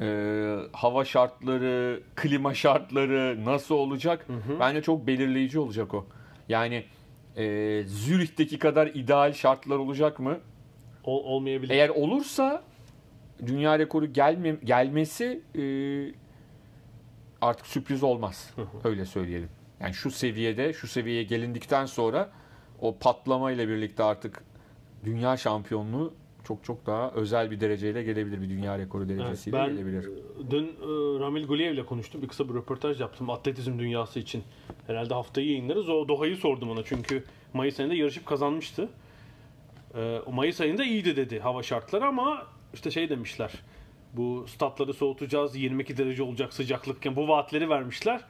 e, 0.00 0.56
hava 0.72 1.04
şartları, 1.04 2.00
klima 2.16 2.54
şartları 2.54 3.44
nasıl 3.44 3.74
olacak? 3.74 4.26
Bence 4.60 4.82
çok 4.82 5.06
belirleyici 5.06 5.58
olacak 5.58 5.94
o. 5.94 6.06
Yani 6.48 6.84
e, 7.36 7.82
Zürih'teki 7.86 8.58
kadar 8.58 8.86
ideal 8.86 9.32
şartlar 9.32 9.76
olacak 9.76 10.18
mı? 10.18 10.38
Ol- 11.04 11.24
olmayabilir. 11.24 11.74
Eğer 11.74 11.88
olursa 11.88 12.62
dünya 13.46 13.78
rekoru 13.78 14.06
gelme, 14.12 14.56
gelmesi 14.64 15.42
e, 15.58 15.62
artık 17.40 17.66
sürpriz 17.66 18.02
olmaz. 18.02 18.54
Öyle 18.84 19.04
söyleyelim. 19.04 19.48
Yani 19.80 19.94
şu 19.94 20.10
seviyede, 20.10 20.72
şu 20.72 20.86
seviyeye 20.88 21.22
gelindikten 21.22 21.86
sonra 21.86 22.30
o 22.80 22.98
patlama 22.98 23.52
ile 23.52 23.68
birlikte 23.68 24.02
artık 24.02 24.44
dünya 25.04 25.36
şampiyonluğu 25.36 26.14
çok 26.48 26.64
çok 26.64 26.86
daha 26.86 27.10
özel 27.10 27.50
bir 27.50 27.60
dereceyle 27.60 28.02
gelebilir. 28.02 28.42
Bir 28.42 28.48
dünya 28.48 28.78
rekoru 28.78 29.04
Evet, 29.04 29.18
derecesiyle 29.18 29.56
ben 29.56 29.68
gelebilir. 29.68 30.04
e, 30.04 30.50
dün 30.50 30.64
e, 30.66 31.20
Ramil 31.20 31.46
Guliyev 31.46 31.72
ile 31.74 31.86
konuştum. 31.86 32.22
Bir 32.22 32.28
kısa 32.28 32.48
bir 32.48 32.54
röportaj 32.54 33.00
yaptım 33.00 33.30
atletizm 33.30 33.78
dünyası 33.78 34.18
için. 34.18 34.42
Herhalde 34.86 35.14
haftayı 35.14 35.48
yayınlarız. 35.48 35.88
O 35.88 36.08
Doha'yı 36.08 36.36
sordum 36.36 36.70
ona 36.70 36.82
çünkü 36.84 37.24
Mayıs 37.54 37.80
ayında 37.80 37.94
yarışıp 37.94 38.26
kazanmıştı. 38.26 38.88
E, 39.94 40.18
o 40.26 40.32
Mayıs 40.32 40.60
ayında 40.60 40.84
iyiydi 40.84 41.16
dedi 41.16 41.40
hava 41.40 41.62
şartları 41.62 42.06
ama 42.06 42.46
işte 42.74 42.90
şey 42.90 43.08
demişler. 43.08 43.52
Bu 44.12 44.46
statları 44.48 44.94
soğutacağız. 44.94 45.56
22 45.56 45.96
derece 45.96 46.22
olacak 46.22 46.52
sıcaklıkken 46.52 47.16
bu 47.16 47.28
vaatleri 47.28 47.68
vermişler. 47.68 48.20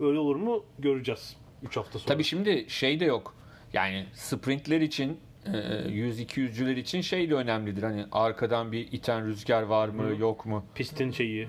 Öyle 0.00 0.18
olur 0.18 0.36
mu 0.36 0.64
göreceğiz 0.78 1.36
3 1.62 1.76
hafta 1.76 1.98
sonra. 1.98 2.14
Tabii 2.14 2.24
şimdi 2.24 2.64
şey 2.68 3.00
de 3.00 3.04
yok. 3.04 3.34
Yani 3.72 4.06
sprintler 4.12 4.80
için 4.80 5.20
e, 5.46 5.50
100-200'cüler 5.50 6.78
için 6.78 7.00
şey 7.00 7.30
de 7.30 7.34
önemlidir. 7.34 7.82
Hani 7.82 8.04
arkadan 8.12 8.72
bir 8.72 8.92
iten 8.92 9.26
rüzgar 9.26 9.62
var 9.62 9.88
mı, 9.88 10.16
yok 10.20 10.46
mu? 10.46 10.64
pistin 10.74 11.10
şeyi, 11.10 11.48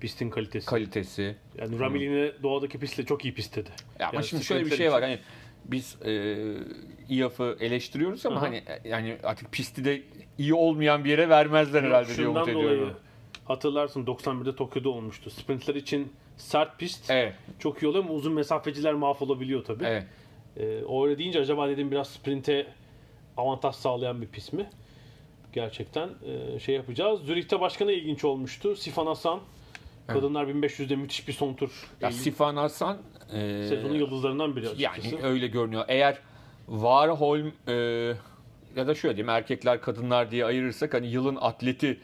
pistin 0.00 0.30
kalitesi. 0.30 0.66
Kalitesi. 0.66 1.36
yani 1.58 1.78
Ramil 1.78 2.00
yine 2.00 2.32
doğadaki 2.42 2.78
pistle 2.78 3.04
çok 3.06 3.24
iyi 3.24 3.34
pist 3.34 3.56
dedi. 3.56 3.70
Ya 4.00 4.06
ama 4.08 4.14
Yani 4.16 4.26
şimdi 4.26 4.44
şöyle 4.44 4.66
bir 4.66 4.76
şey 4.76 4.92
var 4.92 5.02
hani 5.02 5.18
biz 5.64 5.96
e, 6.04 6.36
İAF'ı 7.08 7.56
eleştiriyoruz 7.60 8.26
ama 8.26 8.36
Hı 8.36 8.40
hı. 8.40 8.44
hani 8.44 8.62
yani 8.84 9.16
artık 9.22 9.52
pisti 9.52 9.84
de 9.84 10.02
iyi 10.38 10.54
olmayan 10.54 11.04
bir 11.04 11.10
yere 11.10 11.28
vermezler 11.28 11.82
herhalde 11.82 12.16
diye 12.16 12.28
umut 12.28 12.40
dolayı 12.48 12.66
ediyorum. 12.68 12.96
hatırlarsın 13.44 14.04
91'de 14.06 14.56
Tokyo'da 14.56 14.88
olmuştu. 14.88 15.30
Sprintler 15.30 15.74
için 15.74 16.12
sert 16.36 16.78
pist 16.78 17.10
Evet, 17.10 17.34
çok 17.58 17.82
iyi 17.82 17.86
oluyor 17.86 18.04
ama 18.04 18.12
uzun 18.14 18.32
mesafeciler 18.32 18.94
mahvolabiliyor 18.94 19.64
tabii. 19.64 19.84
evet. 19.84 20.06
Ee, 20.56 20.84
o 20.84 21.06
öyle 21.06 21.18
deyince 21.18 21.40
acaba 21.40 21.68
dedim 21.68 21.90
biraz 21.90 22.08
sprinte 22.10 22.66
avantaj 23.36 23.74
sağlayan 23.74 24.22
bir 24.22 24.26
pist 24.26 24.52
mi? 24.52 24.70
Gerçekten 25.52 26.08
e, 26.26 26.58
şey 26.58 26.74
yapacağız. 26.74 27.20
Zürih'te 27.20 27.60
başka 27.60 27.84
ne 27.84 27.94
ilginç 27.94 28.24
olmuştu? 28.24 28.76
Sifan 28.76 29.06
Hasan. 29.06 29.40
Kadınlar 30.06 30.44
1500'de 30.44 30.96
müthiş 30.96 31.28
bir 31.28 31.32
son 31.32 31.54
tur. 31.54 31.90
Ya 32.00 32.12
Sifan 32.12 32.56
Hasan 32.56 32.98
e, 33.32 33.66
Sezonun 33.68 33.94
yıldızlarından 33.94 34.56
biri 34.56 34.68
açıkçası. 34.68 35.14
yani 35.14 35.26
öyle 35.26 35.46
görünüyor. 35.46 35.84
Eğer 35.88 36.18
Warholm 36.66 37.52
e, 37.68 37.72
ya 38.76 38.86
da 38.86 38.94
şöyle 38.94 39.16
diyeyim 39.16 39.28
erkekler 39.28 39.80
kadınlar 39.80 40.30
diye 40.30 40.44
ayırırsak 40.44 40.94
hani 40.94 41.06
yılın 41.06 41.38
atleti 41.40 42.00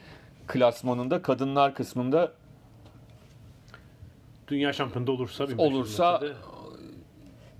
klasmanında 0.47 1.21
kadınlar 1.21 1.75
kısmında 1.75 2.33
Dünya 4.47 4.73
şampiyonu 4.73 5.11
olursa 5.11 5.49
1500 5.49 5.59
olursa 5.59 6.21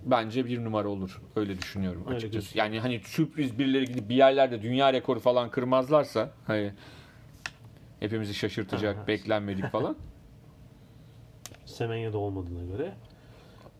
bence 0.04 0.46
bir 0.46 0.64
numara 0.64 0.88
olur. 0.88 1.20
Öyle 1.36 1.58
düşünüyorum 1.58 2.02
Öyle 2.06 2.16
açıkçası. 2.16 2.34
gözüküyor. 2.44 2.66
yani 2.66 2.80
hani 2.80 3.00
sürpriz 3.04 3.58
birileri 3.58 3.84
gidip 3.84 4.08
bir 4.08 4.14
yerlerde 4.14 4.62
dünya 4.62 4.92
rekoru 4.92 5.20
falan 5.20 5.50
kırmazlarsa 5.50 6.30
hani 6.46 6.72
hepimizi 8.00 8.34
şaşırtacak, 8.34 8.96
Aha. 8.98 9.06
beklenmedik 9.06 9.66
falan. 9.72 9.96
Semenya'da 11.64 12.18
olmadığına 12.18 12.64
göre. 12.76 12.92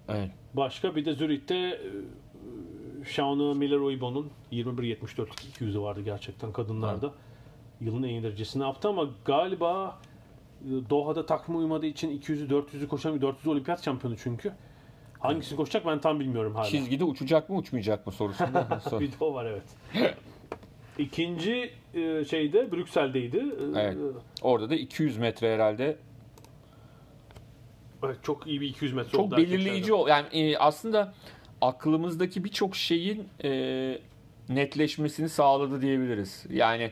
Evet. 0.08 0.30
Başka 0.54 0.96
bir 0.96 1.04
de 1.04 1.12
Zürih'te 1.12 1.54
e, 1.56 1.78
Shauna 3.04 3.54
Miller 3.54 3.76
Uibo'nun 3.76 4.30
21.74'lük 4.52 5.58
200'ü 5.60 5.82
vardı 5.82 6.00
gerçekten 6.00 6.52
kadınlarda. 6.52 7.12
Yılın 7.80 8.02
en 8.02 8.08
iyi 8.08 8.22
derecesini 8.22 8.62
yaptı 8.62 8.88
ama 8.88 9.08
galiba 9.24 9.98
e, 10.64 10.68
Doha'da 10.90 11.26
takvime 11.26 11.58
uymadığı 11.58 11.86
için 11.86 12.20
200'ü 12.20 12.48
400'ü 12.48 12.88
koşan 12.88 13.14
bir 13.16 13.20
400 13.20 13.46
olimpiyat 13.46 13.84
şampiyonu 13.84 14.16
çünkü. 14.16 14.52
Hangisini 15.20 15.56
koşacak 15.56 15.86
ben 15.86 16.00
tam 16.00 16.20
bilmiyorum 16.20 16.54
hala. 16.54 16.64
Çizgide 16.64 17.04
uçacak 17.04 17.48
mı 17.50 17.56
uçmayacak 17.56 18.06
mı 18.06 18.12
sorusunda. 18.12 18.80
Sor- 18.90 19.00
bir 19.00 19.12
de 19.12 19.14
o 19.20 19.34
var 19.34 19.44
evet. 19.46 19.62
İkinci 20.98 21.70
e, 21.94 22.24
şeyde 22.24 22.72
Brüksel'deydi. 22.72 23.36
E, 23.36 23.80
Evet. 23.80 23.96
Orada 24.42 24.70
da 24.70 24.74
200 24.74 25.16
metre 25.18 25.54
herhalde 25.54 25.96
evet, 28.04 28.16
Çok 28.22 28.46
iyi 28.46 28.60
bir 28.60 28.68
200 28.68 28.92
metre 28.92 29.10
çok 29.10 29.20
oldu 29.20 29.36
belirleyici 29.36 29.92
erkeklerden. 29.92 29.92
o. 30.02 30.06
Yani 30.08 30.26
e, 30.32 30.56
aslında 30.58 31.14
aklımızdaki 31.60 32.44
birçok 32.44 32.76
şeyin 32.76 33.28
e, 33.44 33.98
netleşmesini 34.48 35.28
sağladı 35.28 35.82
diyebiliriz. 35.82 36.46
Yani 36.50 36.90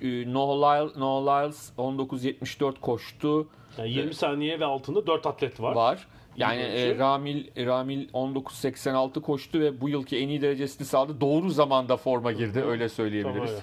e, 0.00 0.06
Lyles 0.06 1.70
19.74 1.78 2.80
koştu 2.80 3.48
Yani 3.78 3.90
20 3.90 4.14
saniye 4.14 4.60
ve 4.60 4.64
altında 4.64 5.06
4 5.06 5.26
atlet 5.26 5.60
var. 5.60 5.74
var. 5.74 6.08
Yani 6.36 6.60
e. 6.60 6.98
Ramil 6.98 7.66
Ramil 7.66 8.08
19.86 8.08 9.20
koştu 9.20 9.60
ve 9.60 9.80
bu 9.80 9.88
yılki 9.88 10.16
en 10.18 10.28
iyi 10.28 10.42
derecesini 10.42 10.86
sağladı. 10.86 11.20
Doğru 11.20 11.50
zamanda 11.50 11.96
forma 11.96 12.32
girdi 12.32 12.60
öyle 12.60 12.88
söyleyebiliriz. 12.88 13.50
Tamam. 13.50 13.62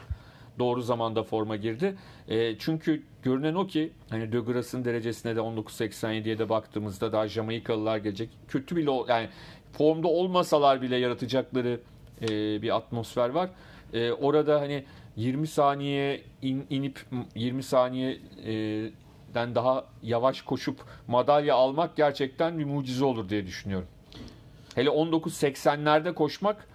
Doğru 0.60 0.82
zamanda 0.82 1.24
forma 1.24 1.56
girdi. 1.56 1.96
E, 2.28 2.58
çünkü 2.58 3.04
görünen 3.24 3.54
o 3.56 3.68
ki 3.68 3.92
hani 4.10 4.32
De 4.32 4.40
Grasse'ın 4.40 4.86
derecesine 4.86 5.36
de 5.36 5.40
19.87'ye 5.40 6.38
de 6.40 6.50
baktığımızda 6.50 7.12
daha 7.12 7.28
Jamaikalılar 7.28 7.98
gelecek. 7.98 8.30
Kötü 8.48 8.76
bile 8.76 8.92
yani 9.08 9.30
formda 9.72 10.08
olmasalar 10.08 10.82
bile 10.82 10.96
yaratacakları 10.96 11.80
e, 12.22 12.28
bir 12.62 12.76
atmosfer 12.76 13.30
var. 13.30 13.50
E, 13.94 14.12
orada 14.12 14.62
hani 14.62 14.84
20 15.16 15.48
saniye 15.48 16.22
in- 16.42 16.66
inip 16.70 17.00
20 17.36 17.64
saniye 17.64 18.18
e, 18.46 18.54
den 19.34 19.56
daha 19.56 19.86
yavaş 20.04 20.42
koşup 20.42 20.80
madalya 21.08 21.56
almak 21.56 21.96
gerçekten 21.96 22.60
bir 22.60 22.66
mucize 22.66 23.06
olur 23.06 23.30
diye 23.30 23.46
düşünüyorum. 23.46 23.88
Hele 24.76 24.90
19.80'lerde 24.90 26.14
koşmak 26.14 26.68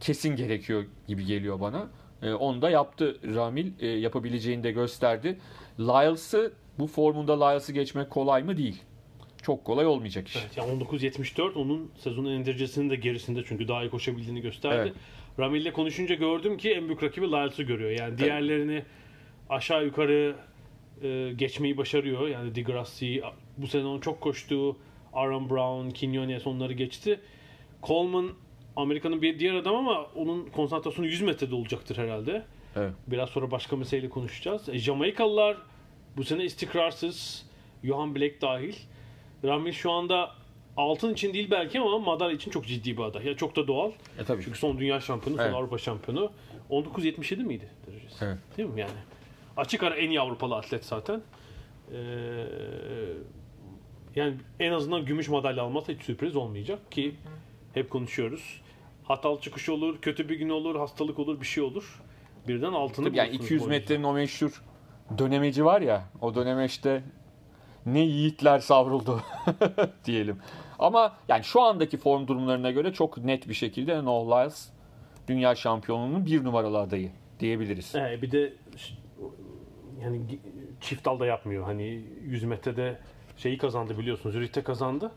kesin 0.00 0.36
gerekiyor 0.36 0.84
gibi 1.08 1.24
geliyor 1.24 1.60
bana. 1.60 1.88
E, 2.22 2.32
onu 2.32 2.62
da 2.62 2.70
yaptı 2.70 3.16
Ramil. 3.34 3.72
E, 3.80 3.86
yapabileceğini 3.86 4.62
de 4.62 4.72
gösterdi. 4.72 5.38
Lyles'ı 5.78 6.52
bu 6.78 6.86
formunda 6.86 7.44
Lyles'ı 7.44 7.72
geçmek 7.72 8.10
kolay 8.10 8.42
mı? 8.42 8.56
Değil. 8.56 8.82
Çok 9.42 9.64
kolay 9.64 9.86
olmayacak 9.86 10.28
iş. 10.28 10.36
Evet, 10.36 10.56
yani 10.56 10.82
19.74 10.82 11.52
onun 11.52 11.90
sezonun 11.96 12.30
en 12.30 12.46
derecesinin 12.46 12.90
de 12.90 12.96
gerisinde 12.96 13.42
çünkü 13.46 13.68
daha 13.68 13.84
iyi 13.84 13.90
koşabildiğini 13.90 14.40
gösterdi. 14.40 14.76
Evet. 14.82 14.94
Ramil'le 15.38 15.72
konuşunca 15.72 16.14
gördüm 16.14 16.56
ki 16.56 16.72
en 16.72 16.86
büyük 16.86 17.02
rakibi 17.02 17.26
Lyles'ı 17.26 17.62
görüyor. 17.62 17.90
Yani 17.90 18.18
diğerlerini 18.18 18.82
aşağı 19.48 19.84
yukarı 19.84 20.36
e, 21.02 21.32
geçmeyi 21.36 21.76
başarıyor. 21.76 22.28
Yani 22.28 22.54
Degrassi 22.54 23.22
bu 23.56 23.66
sene 23.66 23.84
onun 23.84 24.00
çok 24.00 24.20
koştuğu 24.20 24.76
Aaron 25.12 25.50
Brown, 25.50 25.98
Quinones 26.00 26.46
onları 26.46 26.72
geçti. 26.72 27.20
Coleman 27.82 28.30
Amerika'nın 28.76 29.22
bir 29.22 29.38
diğer 29.38 29.54
adam 29.54 29.74
ama 29.74 30.06
onun 30.16 30.46
konsantrasyonu 30.46 31.06
100 31.06 31.22
metrede 31.22 31.54
olacaktır 31.54 31.96
herhalde. 31.96 32.44
Evet. 32.76 32.92
Biraz 33.06 33.28
sonra 33.28 33.50
başka 33.50 33.76
meseleyle 33.76 34.08
konuşacağız. 34.08 34.68
E, 34.68 34.78
Jamaikalılar 34.78 35.56
bu 36.16 36.24
sene 36.24 36.44
istikrarsız. 36.44 37.46
Johan 37.84 38.14
Black 38.14 38.42
dahil. 38.42 38.74
Ramil 39.44 39.72
şu 39.72 39.90
anda 39.92 40.30
altın 40.76 41.12
için 41.12 41.34
değil 41.34 41.50
belki 41.50 41.80
ama 41.80 41.98
madalya 41.98 42.36
için 42.36 42.50
çok 42.50 42.66
ciddi 42.66 42.96
bir 42.96 43.02
aday. 43.02 43.26
Ya 43.26 43.36
çok 43.36 43.56
da 43.56 43.66
doğal. 43.66 43.92
E 44.18 44.24
tabii. 44.24 44.42
Çünkü 44.44 44.58
son 44.58 44.78
dünya 44.78 45.00
şampiyonu, 45.00 45.36
son 45.36 45.44
Evet. 45.44 45.54
Avrupa 45.54 45.78
şampiyonu. 45.78 46.32
19.77 46.70 47.44
miydi 47.44 47.68
derecesi? 47.86 48.24
Evet. 48.24 48.38
Değil 48.56 48.68
mi 48.68 48.80
yani? 48.80 48.92
Açık 49.56 49.82
ara 49.82 49.94
en 49.94 50.08
iyi 50.08 50.20
Avrupalı 50.20 50.56
atlet 50.56 50.84
zaten. 50.84 51.22
Ee, 51.92 51.96
yani 54.16 54.34
en 54.60 54.72
azından 54.72 55.04
gümüş 55.04 55.28
madalya 55.28 55.62
alması 55.62 55.92
hiç 55.92 56.02
sürpriz 56.02 56.36
olmayacak 56.36 56.92
ki 56.92 57.14
hep 57.74 57.90
konuşuyoruz. 57.90 58.60
Hatalı 59.04 59.40
çıkış 59.40 59.68
olur, 59.68 59.98
kötü 60.02 60.28
bir 60.28 60.36
gün 60.36 60.48
olur, 60.48 60.76
hastalık 60.76 61.18
olur, 61.18 61.40
bir 61.40 61.46
şey 61.46 61.62
olur. 61.62 62.02
Birden 62.48 62.72
altını 62.72 63.06
Tabii 63.06 63.16
yani 63.16 63.28
bulursunuz 63.28 63.46
200 63.46 63.64
bu 63.64 63.68
metrenin 63.68 64.02
o 64.02 64.12
meşhur 64.12 64.62
dönemeci 65.18 65.64
var 65.64 65.80
ya 65.80 66.02
o 66.20 66.34
dönemeçte 66.34 67.02
ne 67.86 68.00
yiğitler 68.00 68.58
savruldu 68.58 69.22
diyelim. 70.04 70.38
Ama 70.78 71.16
yani 71.28 71.44
şu 71.44 71.62
andaki 71.62 71.96
form 71.96 72.26
durumlarına 72.26 72.70
göre 72.70 72.92
çok 72.92 73.18
net 73.18 73.48
bir 73.48 73.54
şekilde 73.54 74.04
Noah 74.04 74.26
Lyles 74.26 74.68
dünya 75.28 75.54
şampiyonluğunun 75.54 76.26
bir 76.26 76.44
numaralı 76.44 76.78
adayı 76.78 77.10
diyebiliriz. 77.40 77.94
Ee, 77.94 78.18
bir 78.22 78.30
de 78.30 78.52
yani 80.02 80.20
çift 80.80 81.04
dalda 81.04 81.26
yapmıyor. 81.26 81.64
Hani 81.64 82.02
100 82.24 82.44
metrede 82.44 82.98
şeyi 83.36 83.58
kazandı 83.58 83.98
biliyorsunuz. 83.98 84.34
Zürich'te 84.34 84.62
kazandı. 84.62 85.10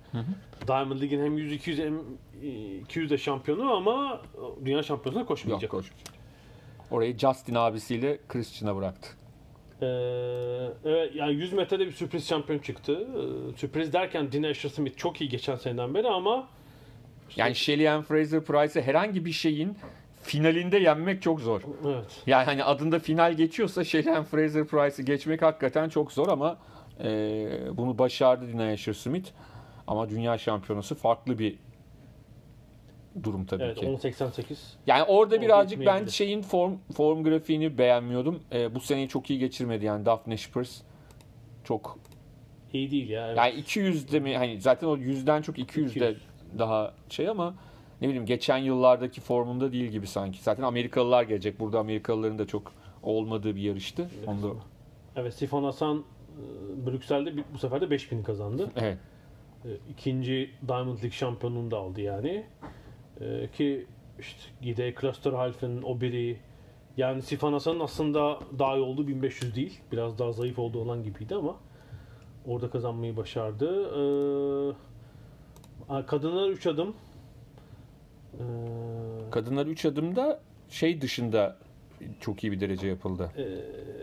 Diamond 0.67 1.01
League'in 1.01 1.23
hem 1.25 1.37
100 1.37 1.53
200 1.53 1.79
hem 1.79 1.99
e, 2.43 2.75
200 2.77 3.09
de 3.09 3.17
şampiyonu 3.17 3.71
ama 3.73 4.21
dünya 4.65 4.83
şampiyonasına 4.83 5.19
Yok 5.21 5.27
koşmayacak. 5.27 5.71
koş. 5.71 5.91
Orayı 6.91 7.17
Justin 7.17 7.55
abisiyle 7.55 8.19
Christian'a 8.27 8.75
bıraktı. 8.75 9.09
Ee, 9.81 9.85
evet 10.85 11.15
yani 11.15 11.33
100 11.33 11.53
metrede 11.53 11.85
bir 11.85 11.91
sürpriz 11.91 12.27
şampiyon 12.27 12.59
çıktı. 12.59 13.07
Ee, 13.53 13.57
sürpriz 13.57 13.93
derken 13.93 14.31
Dean 14.31 14.43
Asher 14.43 14.69
Smith 14.69 14.97
çok 14.97 15.21
iyi 15.21 15.29
geçen 15.29 15.55
seneden 15.55 15.93
beri 15.93 16.07
ama 16.07 16.47
Yani 17.35 17.55
Shelly 17.55 17.89
Ann 17.89 18.01
Fraser 18.01 18.43
Price'ı 18.43 18.83
herhangi 18.83 19.25
bir 19.25 19.31
şeyin 19.31 19.77
finalinde 20.27 20.77
yenmek 20.77 21.21
çok 21.21 21.39
zor. 21.41 21.61
evet. 21.85 22.23
Yani 22.27 22.45
hani 22.45 22.63
adında 22.63 22.99
final 22.99 23.33
geçiyorsa 23.33 23.81
Ann 24.15 24.23
Fraser 24.23 24.67
Price'ı 24.67 25.05
geçmek 25.05 25.41
hakikaten 25.41 25.89
çok 25.89 26.11
zor 26.11 26.27
ama 26.27 26.57
e, 27.03 27.07
bunu 27.73 27.97
başardı 27.97 28.47
Dina 28.47 28.63
Asher 28.63 28.93
Smith. 28.93 29.29
Ama 29.87 30.09
dünya 30.09 30.37
şampiyonası 30.37 30.95
farklı 30.95 31.39
bir 31.39 31.55
durum 33.23 33.45
tabii 33.45 33.63
Evet 33.63 33.79
ki. 33.79 33.85
10.88. 33.85 34.55
Yani 34.87 35.03
orada 35.03 35.41
birazcık 35.41 35.85
ben 35.85 36.05
şeyin 36.05 36.41
form 36.41 36.77
form 36.93 37.23
grafiğini 37.23 37.77
beğenmiyordum. 37.77 38.43
E, 38.53 38.75
bu 38.75 38.79
seneyi 38.79 39.09
çok 39.09 39.29
iyi 39.29 39.39
geçirmedi 39.39 39.85
yani 39.85 40.05
Daphne 40.05 40.37
Shippers. 40.37 40.81
Çok 41.63 41.99
İyi 42.73 42.91
değil 42.91 43.09
ya. 43.09 43.27
Evet. 43.27 43.37
yani 43.37 43.53
200'de 43.53 44.19
mi 44.19 44.37
hani 44.37 44.61
zaten 44.61 44.87
o 44.87 44.97
100'den 44.97 45.41
çok 45.41 45.57
200'de 45.57 46.11
200. 46.11 46.17
daha 46.59 46.93
şey 47.09 47.29
ama 47.29 47.55
ne 48.01 48.07
bileyim 48.07 48.25
geçen 48.25 48.57
yıllardaki 48.57 49.21
formunda 49.21 49.71
değil 49.71 49.85
gibi 49.91 50.07
sanki. 50.07 50.43
Zaten 50.43 50.63
Amerikalılar 50.63 51.23
gelecek. 51.23 51.59
Burada 51.59 51.79
Amerikalıların 51.79 52.39
da 52.39 52.47
çok 52.47 52.71
olmadığı 53.03 53.55
bir 53.55 53.61
yarıştı. 53.61 54.09
Onu 54.27 54.43
da, 54.43 54.47
Evet 55.15 55.33
Sifon 55.33 55.63
Hasan 55.63 55.97
e, 55.97 56.85
Brüksel'de 56.85 57.33
bu 57.53 57.57
sefer 57.57 57.81
de 57.81 57.89
5000 57.91 58.23
kazandı. 58.23 58.71
evet. 58.75 58.97
E, 59.65 59.69
İkinci 59.91 60.49
Diamond 60.67 60.95
League 60.97 61.11
şampiyonluğunu 61.11 61.71
da 61.71 61.77
aldı 61.77 62.01
yani. 62.01 62.45
E, 63.21 63.49
ki 63.57 63.85
işte 64.19 64.41
Gide 64.61 64.93
Klosterhalfen 64.93 65.81
o 65.83 66.01
biri 66.01 66.37
yani 66.97 67.21
Sifan 67.21 67.53
Hasan'ın 67.53 67.79
aslında 67.79 68.39
daha 68.59 68.75
iyi 68.75 68.81
olduğu 68.81 69.07
1500 69.07 69.55
değil. 69.55 69.81
Biraz 69.91 70.19
daha 70.19 70.31
zayıf 70.31 70.59
olduğu 70.59 70.79
olan 70.79 71.03
gibiydi 71.03 71.35
ama 71.35 71.55
orada 72.45 72.69
kazanmayı 72.69 73.17
başardı. 73.17 73.83
E, 75.99 76.05
kadınlar 76.05 76.49
3 76.49 76.67
adım. 76.67 76.95
Kadınlar 79.31 79.65
3 79.65 79.85
adımda 79.85 80.39
şey 80.69 81.01
dışında 81.01 81.57
çok 82.19 82.43
iyi 82.43 82.51
bir 82.51 82.59
derece 82.59 82.87
yapıldı. 82.87 83.31
e, 83.37 83.41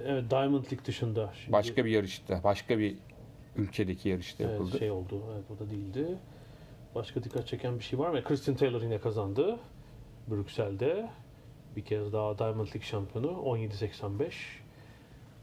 evet 0.07 0.31
Diamond 0.31 0.65
League 0.65 0.85
dışında. 0.85 1.33
Şimdi- 1.35 1.53
Başka 1.53 1.85
bir 1.85 1.91
yarışta, 1.91 2.41
başka 2.45 2.79
bir 2.79 2.97
ülkedeki 3.57 4.09
yarışta 4.09 4.45
Evet, 4.45 4.53
yapıldı. 4.53 4.79
şey 4.79 4.91
oldu. 4.91 5.23
Evet 5.35 5.45
o 5.57 5.59
da 5.67 5.71
değildi. 5.71 6.07
Başka 6.95 7.25
dikkat 7.25 7.47
çeken 7.47 7.79
bir 7.79 7.85
şey 7.85 7.99
var 7.99 8.11
mı? 8.11 8.25
Christian 8.25 8.57
Taylor 8.57 8.83
yine 8.83 8.99
kazandı. 8.99 9.57
Brüksel'de. 10.31 11.11
Bir 11.77 11.85
kez 11.85 12.13
daha 12.13 12.39
Diamond 12.39 12.67
League 12.67 12.83
şampiyonu. 12.83 13.29
17.85. 13.29 14.35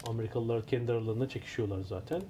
Amerikalılar 0.06 0.66
kendi 0.66 0.92
aralarında 0.92 1.28
çekişiyorlar 1.28 1.80
zaten. 1.80 2.22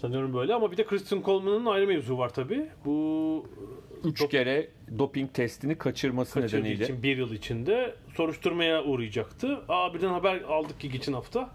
Sanıyorum 0.00 0.34
böyle 0.34 0.54
ama 0.54 0.72
bir 0.72 0.76
de 0.76 0.84
Christian 0.84 1.22
Coleman'ın 1.22 1.66
ayrı 1.66 1.86
mevzu 1.86 2.18
var 2.18 2.34
tabi. 2.34 2.66
Bu 2.84 3.46
Üç 4.04 4.28
kere 4.28 4.68
doping 4.98 5.34
testini 5.34 5.78
kaçırması 5.78 6.40
kaçırdığı 6.40 6.62
nedeniyle. 6.62 6.84
için 6.84 7.02
bir 7.02 7.16
yıl 7.16 7.32
içinde 7.32 7.94
soruşturmaya 8.16 8.84
uğrayacaktı. 8.84 9.60
Aa 9.68 9.94
birden 9.94 10.08
haber 10.08 10.40
aldık 10.40 10.80
ki 10.80 10.90
geçen 10.90 11.12
hafta. 11.12 11.50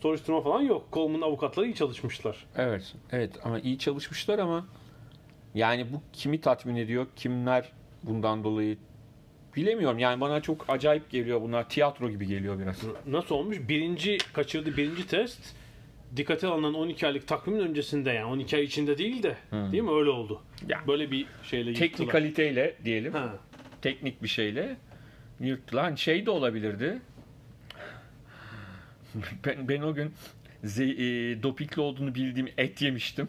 Soruşturma 0.00 0.40
falan 0.40 0.62
yok. 0.62 0.88
Coleman'ın 0.92 1.22
avukatları 1.22 1.66
iyi 1.66 1.74
çalışmışlar. 1.74 2.46
Evet, 2.56 2.94
evet 3.12 3.30
ama 3.44 3.60
iyi 3.60 3.78
çalışmışlar 3.78 4.38
ama 4.38 4.66
yani 5.54 5.86
bu 5.92 6.02
kimi 6.12 6.40
tatmin 6.40 6.76
ediyor, 6.76 7.06
kimler 7.16 7.72
bundan 8.02 8.44
dolayı 8.44 8.76
bilemiyorum. 9.56 9.98
Yani 9.98 10.20
bana 10.20 10.40
çok 10.40 10.64
acayip 10.68 11.10
geliyor 11.10 11.40
bunlar. 11.42 11.68
Tiyatro 11.68 12.10
gibi 12.10 12.26
geliyor 12.26 12.58
biraz. 12.58 12.82
Nasıl 13.06 13.34
olmuş? 13.34 13.58
Birinci 13.68 14.18
kaçırdı 14.32 14.76
birinci 14.76 15.06
test 15.06 15.59
dikkate 16.16 16.46
alınan 16.46 16.74
12 16.74 17.06
aylık 17.06 17.28
takvimin 17.28 17.60
öncesinde 17.60 18.10
yani 18.10 18.24
12 18.26 18.56
ay 18.56 18.62
içinde 18.64 18.98
değil 18.98 19.22
de 19.22 19.36
değil 19.52 19.82
mi 19.82 19.90
öyle 19.90 20.10
oldu. 20.10 20.42
Ya. 20.68 20.80
Böyle 20.88 21.10
bir 21.10 21.26
şeyle 21.42 21.70
yıktılar. 21.70 21.88
Teknikaliteyle 21.88 22.76
diyelim, 22.84 23.12
Ha. 23.12 23.38
teknik 23.82 24.22
bir 24.22 24.28
şeyle 24.28 24.76
yırttılar. 25.40 25.84
Hani 25.84 25.98
Şey 25.98 26.26
de 26.26 26.30
olabilirdi. 26.30 26.98
Ben, 29.46 29.68
ben 29.68 29.80
o 29.80 29.94
gün 29.94 30.12
ze- 30.64 31.32
e, 31.32 31.42
dopingli 31.42 31.80
olduğunu 31.80 32.14
bildiğim 32.14 32.48
et 32.58 32.82
yemiştim. 32.82 33.28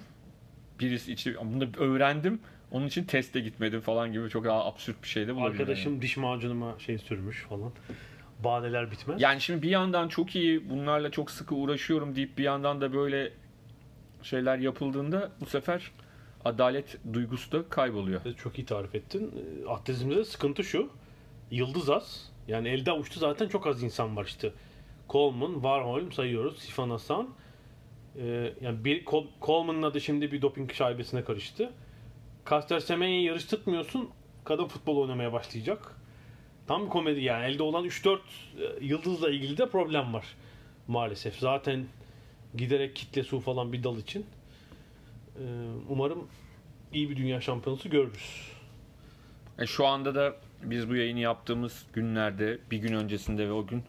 birisi 0.80 1.12
içi 1.12 1.36
bunu 1.44 1.68
öğrendim. 1.78 2.40
Onun 2.72 2.88
için 2.88 3.04
teste 3.04 3.40
gitmedim 3.40 3.82
falan 3.82 4.12
gibi 4.14 4.30
çok 4.30 4.46
daha 4.46 4.66
absürt 4.66 5.04
bir 5.04 5.08
şey 5.08 5.28
de 5.28 5.36
bulabilirim. 5.36 5.62
Arkadaşım 5.62 6.02
diş 6.02 6.18
macunuma 6.18 6.76
şey 6.80 6.98
sürmüş 6.98 7.42
falan. 7.50 7.72
Bahaneler 8.44 8.92
bitmez. 8.92 9.22
Yani 9.22 9.42
şimdi 9.42 9.62
bir 9.62 9.70
yandan 9.70 10.08
çok 10.08 10.36
iyi 10.36 10.70
bunlarla 10.70 11.12
çok 11.12 11.32
sıkı 11.32 11.56
uğraşıyorum 11.56 12.16
deyip 12.16 12.38
bir 12.38 12.44
yandan 12.44 12.82
da 12.82 12.94
böyle 12.94 13.34
şeyler 14.24 14.58
yapıldığında 14.58 15.32
bu 15.42 15.46
sefer 15.46 15.92
adalet 16.46 16.98
duygusu 17.14 17.52
da 17.52 17.70
kayboluyor. 17.70 18.22
Çok 18.38 18.60
iyi 18.60 18.66
tarif 18.66 18.96
ettin. 18.96 19.32
E, 19.66 19.70
Atletizmde 19.70 20.16
de 20.16 20.26
sıkıntı 20.26 20.64
şu. 20.64 20.90
Yıldız 21.52 21.90
az. 21.90 22.32
Yani 22.48 22.68
elde 22.70 22.92
avuçta 22.92 23.20
zaten 23.20 23.48
çok 23.48 23.68
az 23.68 23.84
insan 23.84 24.16
var 24.18 24.26
işte. 24.26 24.52
Coleman, 25.10 25.54
Warholm 25.54 26.12
sayıyoruz. 26.12 26.60
Sifan 26.60 26.90
Hasan. 26.90 27.30
E, 28.22 28.54
yani 28.62 28.86
bir 28.86 29.06
Col- 29.06 29.28
Coleman'ın 29.42 29.82
adı 29.84 30.02
şimdi 30.02 30.32
bir 30.32 30.42
doping 30.42 30.72
şaibesine 30.72 31.24
karıştı. 31.24 31.72
Caster 32.50 32.80
Semenya'yı 32.80 33.24
yarıştırmıyorsun. 33.24 34.10
Kadın 34.44 34.68
futbol 34.68 34.98
oynamaya 34.98 35.34
başlayacak. 35.34 35.96
Tam 36.72 36.90
komedi 36.90 37.22
yani. 37.22 37.46
Elde 37.46 37.64
olan 37.64 37.86
3-4 37.86 38.18
e, 38.18 38.86
yıldızla 38.86 39.30
ilgili 39.30 39.58
de 39.58 39.70
problem 39.70 40.14
var. 40.14 40.26
Maalesef. 40.88 41.40
Zaten 41.40 41.86
giderek 42.56 42.96
kitle 42.96 43.24
su 43.24 43.40
falan 43.40 43.74
bir 43.74 43.84
dal 43.84 43.98
için. 43.98 44.26
E, 45.36 45.44
umarım 45.90 46.28
iyi 46.94 47.10
bir 47.10 47.16
dünya 47.16 47.42
şampiyonası 47.42 47.90
görürüz. 47.90 48.52
E 49.60 49.66
şu 49.66 49.88
anda 49.88 50.16
da 50.16 50.36
biz 50.64 50.90
bu 50.90 50.96
yayını 50.96 51.20
yaptığımız 51.20 51.86
günlerde 51.94 52.58
bir 52.72 52.78
gün 52.78 52.94
öncesinde 52.94 53.48
ve 53.48 53.52
o 53.52 53.68
gün 53.68 53.84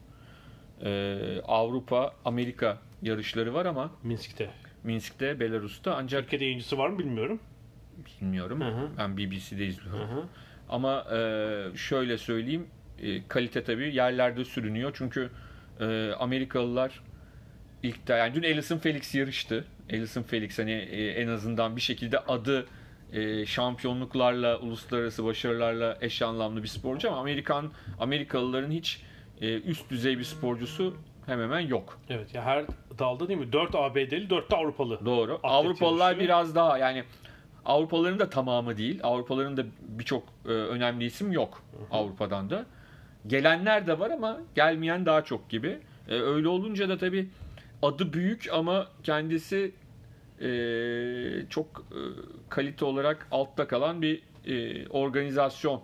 e, 0.85 1.18
Avrupa 1.45 2.14
Amerika 2.24 2.78
yarışları 3.03 3.55
var 3.55 3.66
ama 3.66 3.91
Minsk'te. 4.03 4.51
Minsk'te 4.85 5.41
Belarus'ta 5.41 5.95
ancak 5.95 6.22
Türkiye'de 6.22 6.45
yayıncısı 6.45 6.78
var 6.78 6.89
mı 6.89 6.99
bilmiyorum. 6.99 7.41
bilmiyorum. 8.20 8.61
Hı 8.61 8.68
hı. 8.68 8.89
Ben 8.99 9.16
BBC'de 9.16 9.66
izliyorum. 9.66 10.01
Hı 10.01 10.14
hı. 10.14 10.24
Ama 10.73 11.07
e, 11.12 11.77
şöyle 11.77 12.18
söyleyeyim 12.18 12.66
e, 13.03 13.29
kalite 13.29 13.64
tabii 13.64 13.95
yerlerde 13.95 14.45
sürünüyor. 14.45 14.91
Çünkü 14.95 15.31
e, 15.81 16.11
Amerikalılar 16.18 17.01
ilk 17.83 18.09
de 18.09 18.12
yani 18.12 18.35
dün 18.35 18.43
Alison 18.43 18.79
Felix 18.79 19.14
yarıştı. 19.14 19.64
Alison 19.93 20.23
Felix 20.23 20.59
hani 20.59 20.73
e, 20.73 21.11
en 21.11 21.29
azından 21.29 21.77
bir 21.77 21.81
şekilde 21.81 22.18
adı 22.18 22.66
e, 23.12 23.47
şampiyonluklarla, 23.47 24.59
uluslararası 24.59 25.25
başarılarla 25.25 25.99
eş 26.01 26.23
anlamlı 26.23 26.62
bir 26.62 26.68
sporcu 26.68 27.09
ama 27.11 27.20
Amerikan 27.20 27.73
Amerikalıların 28.01 28.70
hiç 28.70 29.03
e, 29.41 29.61
üst 29.61 29.91
düzey 29.91 30.18
bir 30.18 30.25
sporcusu 30.25 30.97
hemen 31.27 31.45
hemen 31.45 31.61
yok. 31.61 32.01
Evet 32.11 32.35
ya 32.35 32.43
her 32.43 32.64
dalda 32.99 33.29
değil 33.29 33.41
mi? 33.41 33.53
4 33.53 33.75
ABD'li, 33.75 34.31
4 34.31 34.51
de 34.51 34.57
Avrupalı. 34.57 35.05
Doğru. 35.05 35.33
Atlet 35.35 35.53
Avrupalılar 35.53 36.11
yarışı. 36.11 36.25
biraz 36.25 36.55
daha 36.55 36.79
yani 36.79 37.05
Avrupalıların 37.67 38.19
da 38.19 38.31
tamamı 38.31 38.77
değil. 38.77 39.01
Avrupalıların 39.03 39.57
da 39.57 39.65
birçok 39.81 40.23
e, 40.45 40.49
önemli 40.49 41.05
isim 41.05 41.33
yok 41.33 41.63
Avrupa'dan 41.91 42.51
da. 42.51 42.67
Gelenler 43.27 43.87
de 43.87 43.99
var 43.99 44.11
ama 44.11 44.41
gelmeyen 44.55 45.07
daha 45.07 45.25
çok 45.25 45.51
gibi. 45.51 45.79
E, 46.09 46.15
öyle 46.15 46.49
olunca 46.49 46.89
da 46.89 46.99
tabii 46.99 47.29
adı 47.83 48.13
büyük 48.13 48.49
ama 48.53 48.87
kendisi 49.03 49.73
e, 50.41 50.51
çok 51.51 51.85
e, 51.91 52.01
kalite 52.49 52.85
olarak 52.85 53.29
altta 53.31 53.69
kalan 53.69 54.03
bir 54.03 54.23
e, 54.47 54.89
organizasyon. 54.89 55.83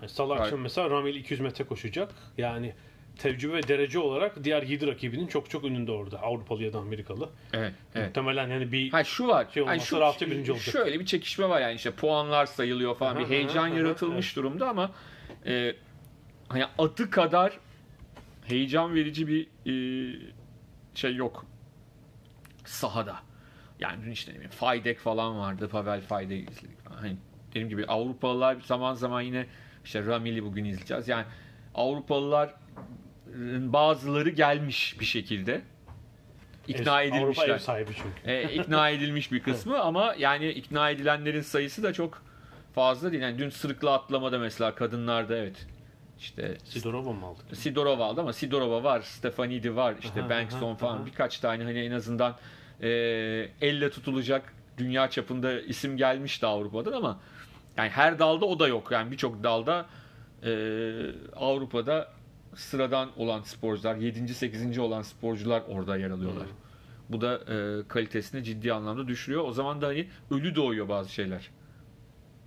Yani 0.00 0.08
Salı 0.08 0.34
akşam 0.34 0.60
mesela 0.60 0.90
Ramil 0.90 1.14
200 1.14 1.40
metre 1.40 1.64
koşacak. 1.64 2.12
Yani 2.38 2.74
tecrübe 3.18 3.54
ve 3.54 3.68
derece 3.68 3.98
olarak 3.98 4.44
diğer 4.44 4.62
7 4.62 4.86
rakibinin 4.86 5.26
çok 5.26 5.50
çok 5.50 5.64
önünde 5.64 5.92
orada. 5.92 6.22
Avrupalı 6.22 6.62
ya 6.62 6.72
da 6.72 6.78
Amerikalı. 6.78 7.28
Evet, 7.52 7.72
evet. 7.94 8.06
Muhtemelen 8.06 8.48
yani 8.48 8.72
bir 8.72 8.90
Ha 8.90 9.04
şu 9.04 9.28
var. 9.28 9.46
Şey 9.54 9.62
olmazsa 9.62 9.84
şu, 9.84 10.00
rahatça 10.00 10.26
birinci 10.26 10.52
olacak. 10.52 10.72
Şöyle 10.72 11.00
bir 11.00 11.06
çekişme 11.06 11.48
var 11.48 11.60
yani 11.60 11.74
işte 11.74 11.90
puanlar 11.90 12.46
sayılıyor 12.46 12.96
falan 12.96 13.16
Aha, 13.16 13.20
bir 13.20 13.28
heyecan 13.28 13.70
aha, 13.70 13.78
yaratılmış 13.78 14.28
aha, 14.28 14.36
durumda 14.36 14.68
ama 14.68 14.90
e, 15.46 15.74
hani 16.48 16.64
adı 16.78 17.10
kadar 17.10 17.58
heyecan 18.44 18.94
verici 18.94 19.28
bir 19.28 19.46
e, 19.66 19.74
şey 20.94 21.14
yok 21.14 21.46
sahada. 22.64 23.16
Yani 23.80 24.04
dün 24.04 24.10
işte 24.10 24.30
ne 24.30 24.34
bileyim 24.34 24.50
Faydek 24.50 24.98
falan 24.98 25.38
vardı. 25.38 25.68
Pavel 25.68 26.00
Faydek 26.00 26.50
izledik. 26.50 26.78
Hani 27.00 27.16
dediğim 27.50 27.68
gibi 27.68 27.86
Avrupalılar 27.86 28.56
zaman 28.60 28.94
zaman 28.94 29.20
yine 29.20 29.46
işte 29.84 30.06
Ramil'i 30.06 30.44
bugün 30.44 30.64
izleyeceğiz. 30.64 31.08
Yani 31.08 31.24
Avrupalıların 31.74 32.61
bazıları 33.72 34.30
gelmiş 34.30 35.00
bir 35.00 35.04
şekilde. 35.04 35.60
ikna 36.68 37.02
ev- 37.02 37.12
Avrupa 37.12 37.22
edilmişler. 37.22 37.48
ev 37.54 37.58
sahibi 37.58 37.90
çünkü. 37.96 38.30
E, 38.30 38.54
ikna 38.54 38.88
edilmiş 38.90 39.32
bir 39.32 39.40
kısmı 39.42 39.80
ama 39.80 40.14
yani 40.18 40.48
ikna 40.48 40.90
edilenlerin 40.90 41.40
sayısı 41.40 41.82
da 41.82 41.92
çok 41.92 42.22
fazla 42.74 43.12
değil. 43.12 43.22
Yani 43.22 43.38
dün 43.38 43.50
sırıkla 43.50 43.92
atlamada 43.92 44.38
mesela 44.38 44.74
kadınlarda 44.74 45.36
evet 45.36 45.66
işte 46.18 46.56
Sidorova 46.64 47.12
mı 47.12 47.26
aldık? 47.26 47.56
Sidorova 47.56 48.04
aldı 48.04 48.20
ama 48.20 48.32
Sidorova 48.32 48.82
var, 48.84 49.00
Stefanidi 49.00 49.76
var, 49.76 49.94
işte 50.02 50.20
Aha, 50.22 50.30
Bankson 50.30 50.68
aha, 50.70 50.76
falan 50.76 50.96
aha. 50.96 51.06
birkaç 51.06 51.38
tane 51.38 51.64
hani 51.64 51.78
en 51.78 51.90
azından 51.92 52.36
e, 52.80 52.88
elle 53.60 53.90
tutulacak 53.90 54.54
dünya 54.78 55.10
çapında 55.10 55.60
isim 55.60 55.96
gelmişti 55.96 56.46
Avrupa'dan 56.46 56.92
ama 56.92 57.20
yani 57.76 57.88
her 57.90 58.18
dalda 58.18 58.46
o 58.46 58.58
da 58.58 58.68
yok. 58.68 58.88
Yani 58.92 59.10
birçok 59.10 59.42
dalda 59.44 59.86
e, 60.44 60.50
Avrupa'da 61.36 62.08
sıradan 62.54 63.08
olan 63.16 63.42
sporcular, 63.42 63.96
7. 63.96 64.34
8. 64.34 64.78
olan 64.78 65.02
sporcular 65.02 65.62
orada 65.68 65.96
yer 65.96 66.10
alıyorlar. 66.10 66.46
Bu 67.08 67.20
da 67.20 67.34
e, 67.54 67.88
kalitesini 67.88 68.44
ciddi 68.44 68.72
anlamda 68.72 69.08
düşürüyor. 69.08 69.44
O 69.44 69.52
zaman 69.52 69.82
da 69.82 69.86
hani 69.86 70.08
ölü 70.30 70.54
doğuyor 70.54 70.88
bazı 70.88 71.12
şeyler. 71.12 71.50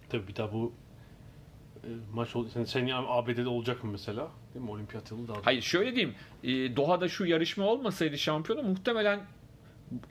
Tabii 0.10 0.28
bir 0.28 0.36
daha 0.36 0.54
bu 0.54 0.74
e, 1.84 1.88
maç 2.14 2.36
ol- 2.36 2.48
sen, 2.48 2.64
sen 2.64 2.86
ya 2.86 2.98
ABD'de 2.98 3.48
olacak 3.48 3.84
mı 3.84 3.92
mesela? 3.92 4.28
Değil 4.54 4.66
mi? 4.66 4.72
Olimpiyat 4.72 5.12
yılı 5.12 5.28
daha. 5.28 5.38
Hayır 5.44 5.62
şöyle 5.62 5.96
diyeyim. 5.96 6.16
e, 6.44 6.76
Doha'da 6.76 7.08
şu 7.10 7.26
yarışma 7.26 7.66
olmasaydı 7.66 8.18
şampiyonu 8.18 8.64
muhtemelen 8.64 9.20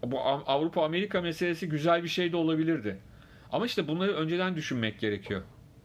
bu 0.05 0.21
Av- 0.21 0.43
Avrupa 0.47 0.85
Amerika 0.85 1.21
meselesi 1.21 1.69
güzel 1.69 2.03
bir 2.03 2.09
şey 2.09 2.33
de 2.33 2.37
olabilirdi. 2.37 2.99
Ama 3.53 3.67
işte 3.67 3.89
bunları 3.89 4.13
önceden 4.13 4.57
düşünmek 4.57 5.01
gerekiyor. 5.01 5.43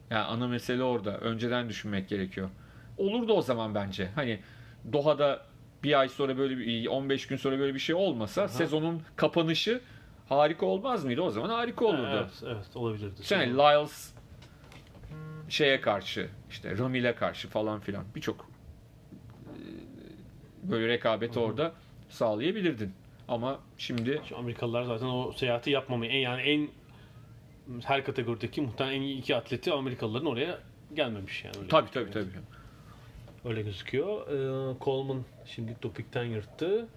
Yani 0.09 0.23
ana 0.25 0.47
mesele 0.47 0.83
orada. 0.83 1.17
Önceden 1.17 1.69
düşünmek 1.69 2.09
gerekiyor. 2.09 2.49
Olurdu 2.99 3.33
o 3.33 3.41
zaman 3.41 3.75
bence. 3.75 4.09
Hani 4.15 4.39
Doha'da 4.93 5.45
bir 5.83 5.99
ay 5.99 6.09
sonra 6.09 6.37
böyle 6.37 6.57
bir 6.57 6.87
15 6.87 7.27
gün 7.27 7.37
sonra 7.37 7.59
böyle 7.59 7.73
bir 7.73 7.79
şey 7.79 7.95
olmasa 7.95 8.47
sezonun 8.47 9.01
kapanışı 9.15 9.81
harika 10.29 10.65
olmaz 10.65 11.05
mıydı? 11.05 11.21
O 11.21 11.29
zaman 11.29 11.49
harika 11.49 11.85
olurdu. 11.85 12.09
Evet, 12.13 12.43
evet 12.45 12.75
olabilirdi. 12.75 13.21
Yani 13.29 13.53
Lyles 13.53 14.13
şeye 15.49 15.81
karşı 15.81 16.29
işte 16.49 16.77
Ramil'e 16.77 17.15
karşı 17.15 17.47
falan 17.47 17.79
filan 17.79 18.05
birçok 18.15 18.49
e, 19.45 20.71
böyle 20.71 20.87
rekabeti 20.87 21.39
orada 21.39 21.73
sağlayabilirdin. 22.09 22.93
Ama 23.27 23.59
şimdi 23.77 24.21
Şu 24.29 24.37
Amerikalılar 24.37 24.83
zaten 24.83 25.05
o 25.05 25.31
seyahati 25.31 25.71
yapmamayı 25.71 26.11
en 26.11 26.19
yani 26.19 26.41
en 26.41 26.69
her 27.83 28.05
kategorideki 28.05 28.61
muhtemelen 28.61 28.95
en 28.95 29.01
iyi 29.01 29.19
iki 29.19 29.35
atleti 29.35 29.73
Amerikalıların 29.73 30.25
oraya 30.25 30.59
gelmemiş 30.93 31.43
yani. 31.43 31.57
Öyle 31.57 31.67
tabii 31.67 31.91
tabii 31.91 32.11
tabii. 32.11 32.25
Öyle 33.45 33.61
gözüküyor. 33.61 34.27
Ee, 34.27 34.77
Coleman 34.81 35.23
şimdi 35.45 35.75
topikten 35.81 36.23
yırttı. 36.23 36.87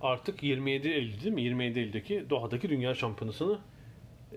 Artık 0.00 0.42
27 0.42 0.88
Eylül 0.88 1.20
değil 1.20 1.34
mi? 1.34 1.42
27 1.42 1.78
Eylül'deki 1.78 2.26
Doha'daki 2.30 2.68
Dünya 2.68 2.94
Şampiyonası'nı 2.94 3.58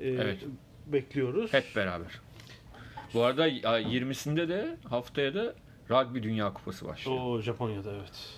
e, 0.01 0.09
Evet. 0.09 0.45
bekliyoruz. 0.87 1.53
Hep 1.53 1.75
beraber. 1.75 2.21
Bu 3.13 3.23
arada 3.23 3.47
ya, 3.47 3.79
20'sinde 3.81 4.49
de 4.49 4.77
haftaya 4.89 5.33
da 5.35 5.55
Rugby 5.89 6.23
Dünya 6.23 6.53
Kupası 6.53 6.87
başlıyor. 6.87 7.17
O 7.21 7.41
Japonya'da 7.41 7.91
evet. 7.91 8.29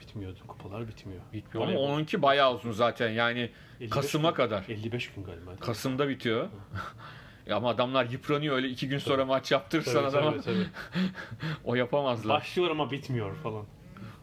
Bitmiyordu. 0.00 0.38
Kupalar 0.46 0.88
bitmiyor. 0.88 1.20
Bitmiyor 1.32 1.68
ama 1.68 1.78
onunki 1.78 2.22
bayağı 2.22 2.54
uzun 2.54 2.72
zaten 2.72 3.10
yani 3.10 3.50
55 3.80 3.90
Kasım'a 3.90 4.34
kadar. 4.34 4.64
55 4.68 5.12
gün 5.12 5.24
galiba. 5.24 5.56
Kasım'da 5.56 6.08
bitiyor. 6.08 6.48
ya 7.46 7.56
ama 7.56 7.68
adamlar 7.68 8.04
yıpranıyor 8.10 8.56
öyle 8.56 8.68
iki 8.68 8.88
gün 8.88 8.98
sonra 8.98 9.24
maç 9.24 9.52
yaptırırsan 9.52 9.94
Tabii, 9.94 10.06
adama 10.06 10.30
tabii, 10.30 10.42
tabii. 10.42 10.66
o 11.64 11.74
yapamazlar. 11.74 12.36
Başlıyor 12.40 12.70
ama 12.70 12.90
bitmiyor 12.90 13.36
falan. 13.36 13.66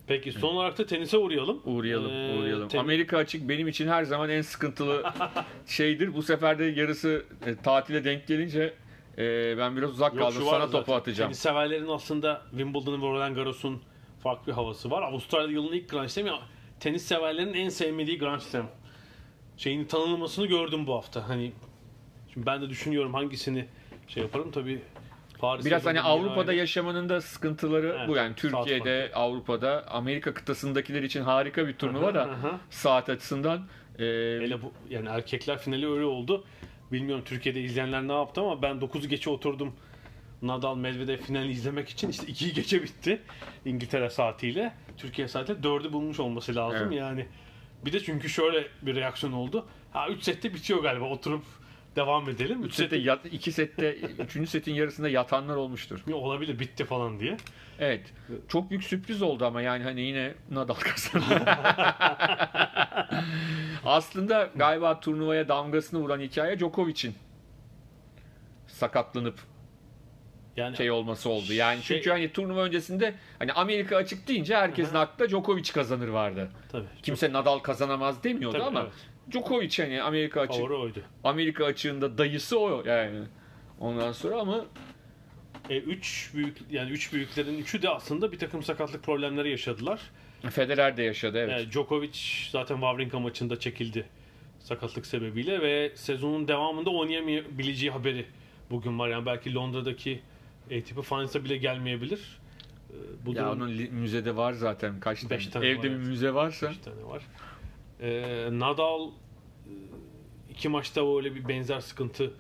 Peki 0.07 0.33
son 0.33 0.55
olarak 0.55 0.79
da 0.79 0.87
tenise 0.87 1.19
uğrayalım. 1.19 1.61
Uğrayalım, 1.65 2.11
Ee, 2.13 2.39
uğrayalım. 2.39 2.69
ten- 2.69 2.79
Amerika 2.79 3.19
açık 3.19 3.49
benim 3.49 3.69
için 3.69 3.89
her 3.89 4.05
zaman 4.05 4.31
en 4.31 4.43
sıkıntılı 4.43 5.03
şeydir. 5.67 6.15
Bu 6.15 6.23
sefer 6.23 6.59
de 6.59 6.65
yarısı 6.65 7.25
e, 7.47 7.57
tatile 7.57 8.05
denk 8.05 8.27
gelince 8.27 8.75
e, 9.19 9.59
ben 9.59 9.77
biraz 9.77 9.91
uzak 9.91 10.15
Yok, 10.15 10.23
kaldım. 10.23 10.43
Sana 10.51 10.59
zaten. 10.67 10.71
topu 10.71 10.95
atacağım. 10.95 11.29
Tenis 11.29 11.39
severlerin 11.39 11.89
aslında 11.89 12.43
Wimbledon'ın 12.51 13.03
ve 13.03 13.07
Roland 13.07 13.37
Garros'un 13.37 13.83
farklı 14.23 14.47
bir 14.47 14.53
havası 14.53 14.91
var. 14.91 15.03
Avustralya 15.03 15.53
yılının 15.53 15.73
ilk 15.77 15.89
Grand 15.89 16.09
Slam'i 16.09 16.31
tenis 16.81 17.03
severlerin 17.03 17.55
en 17.55 17.69
sevmediği 17.69 18.19
Grand 18.19 18.41
Slam. 18.41 18.67
Şeyini 19.63 19.87
tanınmasını 19.87 20.47
gördüm 20.47 20.87
bu 20.87 20.95
hafta. 20.95 21.29
Hani 21.29 21.53
şimdi 22.33 22.47
ben 22.47 22.63
de 22.63 22.71
düşünüyorum 22.71 23.15
hangisini 23.15 23.67
şey 24.09 24.23
yaparım 24.23 24.51
tabii 24.51 24.83
Paris'e 25.39 25.67
Biraz 25.71 25.87
hani 25.87 26.01
Avrupa'da 26.01 26.53
yani. 26.53 26.61
yaşamanın 26.61 27.09
da 27.09 27.21
sıkıntıları 27.21 27.97
Evet, 27.99 28.09
bu 28.09 28.17
yani 28.17 28.35
Türkiye'de, 28.35 29.11
Avrupa'da, 29.15 29.85
Amerika 29.89 30.35
kıtasındakiler 30.35 31.03
için 31.03 31.23
harika 31.23 31.67
bir 31.69 31.73
turnuva 31.73 32.15
da 32.15 32.25
Hı 32.25 32.33
hı. 32.33 32.59
saat 32.71 33.09
açısından 33.09 33.59
e, 33.99 34.03
Hele 34.43 34.63
bu 34.63 34.73
yani 34.91 35.09
erkekler 35.09 35.59
finali 35.59 35.91
öyle 35.91 36.05
oldu. 36.05 36.45
Bilmiyorum 36.93 37.25
Türkiye'de 37.25 37.61
izleyenler 37.61 38.09
ne 38.09 38.13
yaptı 38.13 38.41
ama 38.41 38.63
ben 38.63 38.77
9'u 38.77 39.09
geçe 39.09 39.31
oturdum. 39.31 39.73
Nadal 40.43 40.77
Medvedev 40.77 41.19
finali 41.19 41.51
izlemek 41.51 41.89
için 41.89 42.09
işte 42.09 42.27
2'yi 42.27 42.53
geçe 42.53 42.83
bitti 42.83 43.23
İngiltere 43.65 44.11
saatiyle. 44.11 44.73
Türkiye 44.97 45.29
saatiyle 45.29 45.61
4'ü 45.61 45.93
bulmuş 45.93 46.21
olması 46.21 46.55
lazım. 46.55 46.87
Evet. 46.89 46.99
Yani 46.99 47.27
bir 47.85 47.93
de 47.93 48.01
çünkü 48.01 48.29
şöyle 48.29 48.67
bir 48.83 48.95
reaksiyon 48.95 49.33
oldu. 49.33 49.67
Ha 49.93 50.09
3 50.09 50.23
sette 50.23 50.55
bitiyor 50.55 50.83
galiba. 50.83 51.05
Oturup 51.05 51.45
devam 51.97 52.29
edelim. 52.29 52.63
3 52.63 52.67
üç 52.67 52.75
sette 52.75 52.97
yat, 52.97 53.27
iki 53.33 53.53
sette, 53.53 53.95
üçüncü 53.95 54.51
setin 54.51 54.75
yarısında 54.75 55.09
yatanlar 55.09 55.57
olmuştur. 55.57 56.01
olabilir 56.13 56.59
bitti 56.59 56.85
falan 56.85 57.21
diye. 57.21 57.37
Evet. 57.79 58.13
Çok 58.49 58.71
büyük 58.71 58.85
sürpriz 58.85 59.23
oldu 59.23 59.47
ama 59.47 59.63
yani 59.63 59.85
hani 59.85 60.01
yine 60.01 60.35
Nadal 60.51 60.75
kazandı. 60.75 61.45
Aslında 63.85 64.51
galiba 64.57 65.01
turnuvaya 65.01 65.49
damgasını 65.49 66.01
vuran 66.01 66.21
hikaye 66.21 66.59
Djokovic'in 66.59 67.15
sakatlanıp 68.67 69.41
Yani 70.57 70.77
şey 70.77 70.91
olması 70.91 71.31
oldu. 71.31 71.53
Yani 71.53 71.83
Şey- 71.83 71.97
çünkü 71.97 72.11
hani 72.11 72.33
turnuva 72.33 72.63
öncesinde 72.63 73.15
hani 73.39 73.53
Amerika 73.53 73.97
açık 73.97 74.29
deyince 74.29 74.57
herkesin 74.57 74.95
aklında 74.95 75.29
Djokovic 75.31 75.73
kazanır 75.75 76.09
vardı. 76.09 76.51
tabii. 76.73 76.87
Kimse 77.03 77.33
Nadal 77.33 77.59
kazanamaz 77.59 78.25
demiyordu 78.25 78.59
Tabii, 78.59 78.65
ama 78.69 78.81
evet. 78.81 78.93
Djokovic 79.33 79.71
hani 79.79 80.03
Amerika 80.03 80.41
açık 80.41 80.57
Favori 80.57 80.75
oydu. 80.75 81.01
Amerika 81.25 81.65
açığında 81.65 82.19
dayısı 82.19 82.59
o 82.61 82.83
yani. 82.87 83.21
Ondan 83.81 84.13
sonra 84.13 84.41
ama 84.41 84.65
E, 85.71 85.79
üç 85.79 86.31
büyük 86.35 86.57
yani 86.71 86.91
üç 86.91 87.13
büyüklerin 87.13 87.59
üçü 87.59 87.83
de 87.83 87.89
aslında 87.89 88.33
bir 88.33 88.39
takım 88.39 88.63
sakatlık 88.63 89.03
problemleri 89.03 89.51
yaşadılar. 89.51 90.01
Federer 90.51 90.97
de 90.97 91.03
yaşadı 91.03 91.39
evet. 91.39 91.67
E, 91.67 91.71
Djokovic 91.71 92.19
zaten 92.51 92.75
Wawrinka 92.75 93.19
maçında 93.21 93.59
çekildi 93.61 94.07
sakatlık 94.61 95.07
sebebiyle 95.07 95.61
ve 95.63 95.93
sezonun 95.95 96.49
devamında 96.49 96.91
oynayamayabileceği 96.91 97.93
haberi 97.93 98.27
bugün 98.71 98.99
var. 98.99 99.09
Yani 99.09 99.27
belki 99.27 99.55
Londra'daki 99.55 100.21
ATP 100.67 101.03
Finals'a 101.03 101.45
bile 101.45 101.57
gelmeyebilir. 101.57 102.41
E, 102.91 103.27
bu 103.27 103.31
Ya 103.35 103.37
durum 103.37 103.49
onun 103.51 103.71
müzede 103.93 104.37
var 104.37 104.53
zaten 104.53 105.01
kaç 105.01 105.21
tane. 105.21 105.31
Beş 105.31 105.47
tane 105.47 105.67
Evde 105.67 105.77
var, 105.79 105.85
bir 105.85 105.91
evet. 105.91 106.07
müze 106.07 106.35
varsa. 106.35 106.71
bir 106.71 106.83
tane 106.83 107.05
var. 107.05 107.23
E, 108.01 108.49
Nadal 108.59 109.11
iki 110.51 110.69
maçta 110.69 111.17
öyle 111.17 111.35
bir 111.35 111.49
benzer 111.49 111.81
sıkıntı 111.81 112.33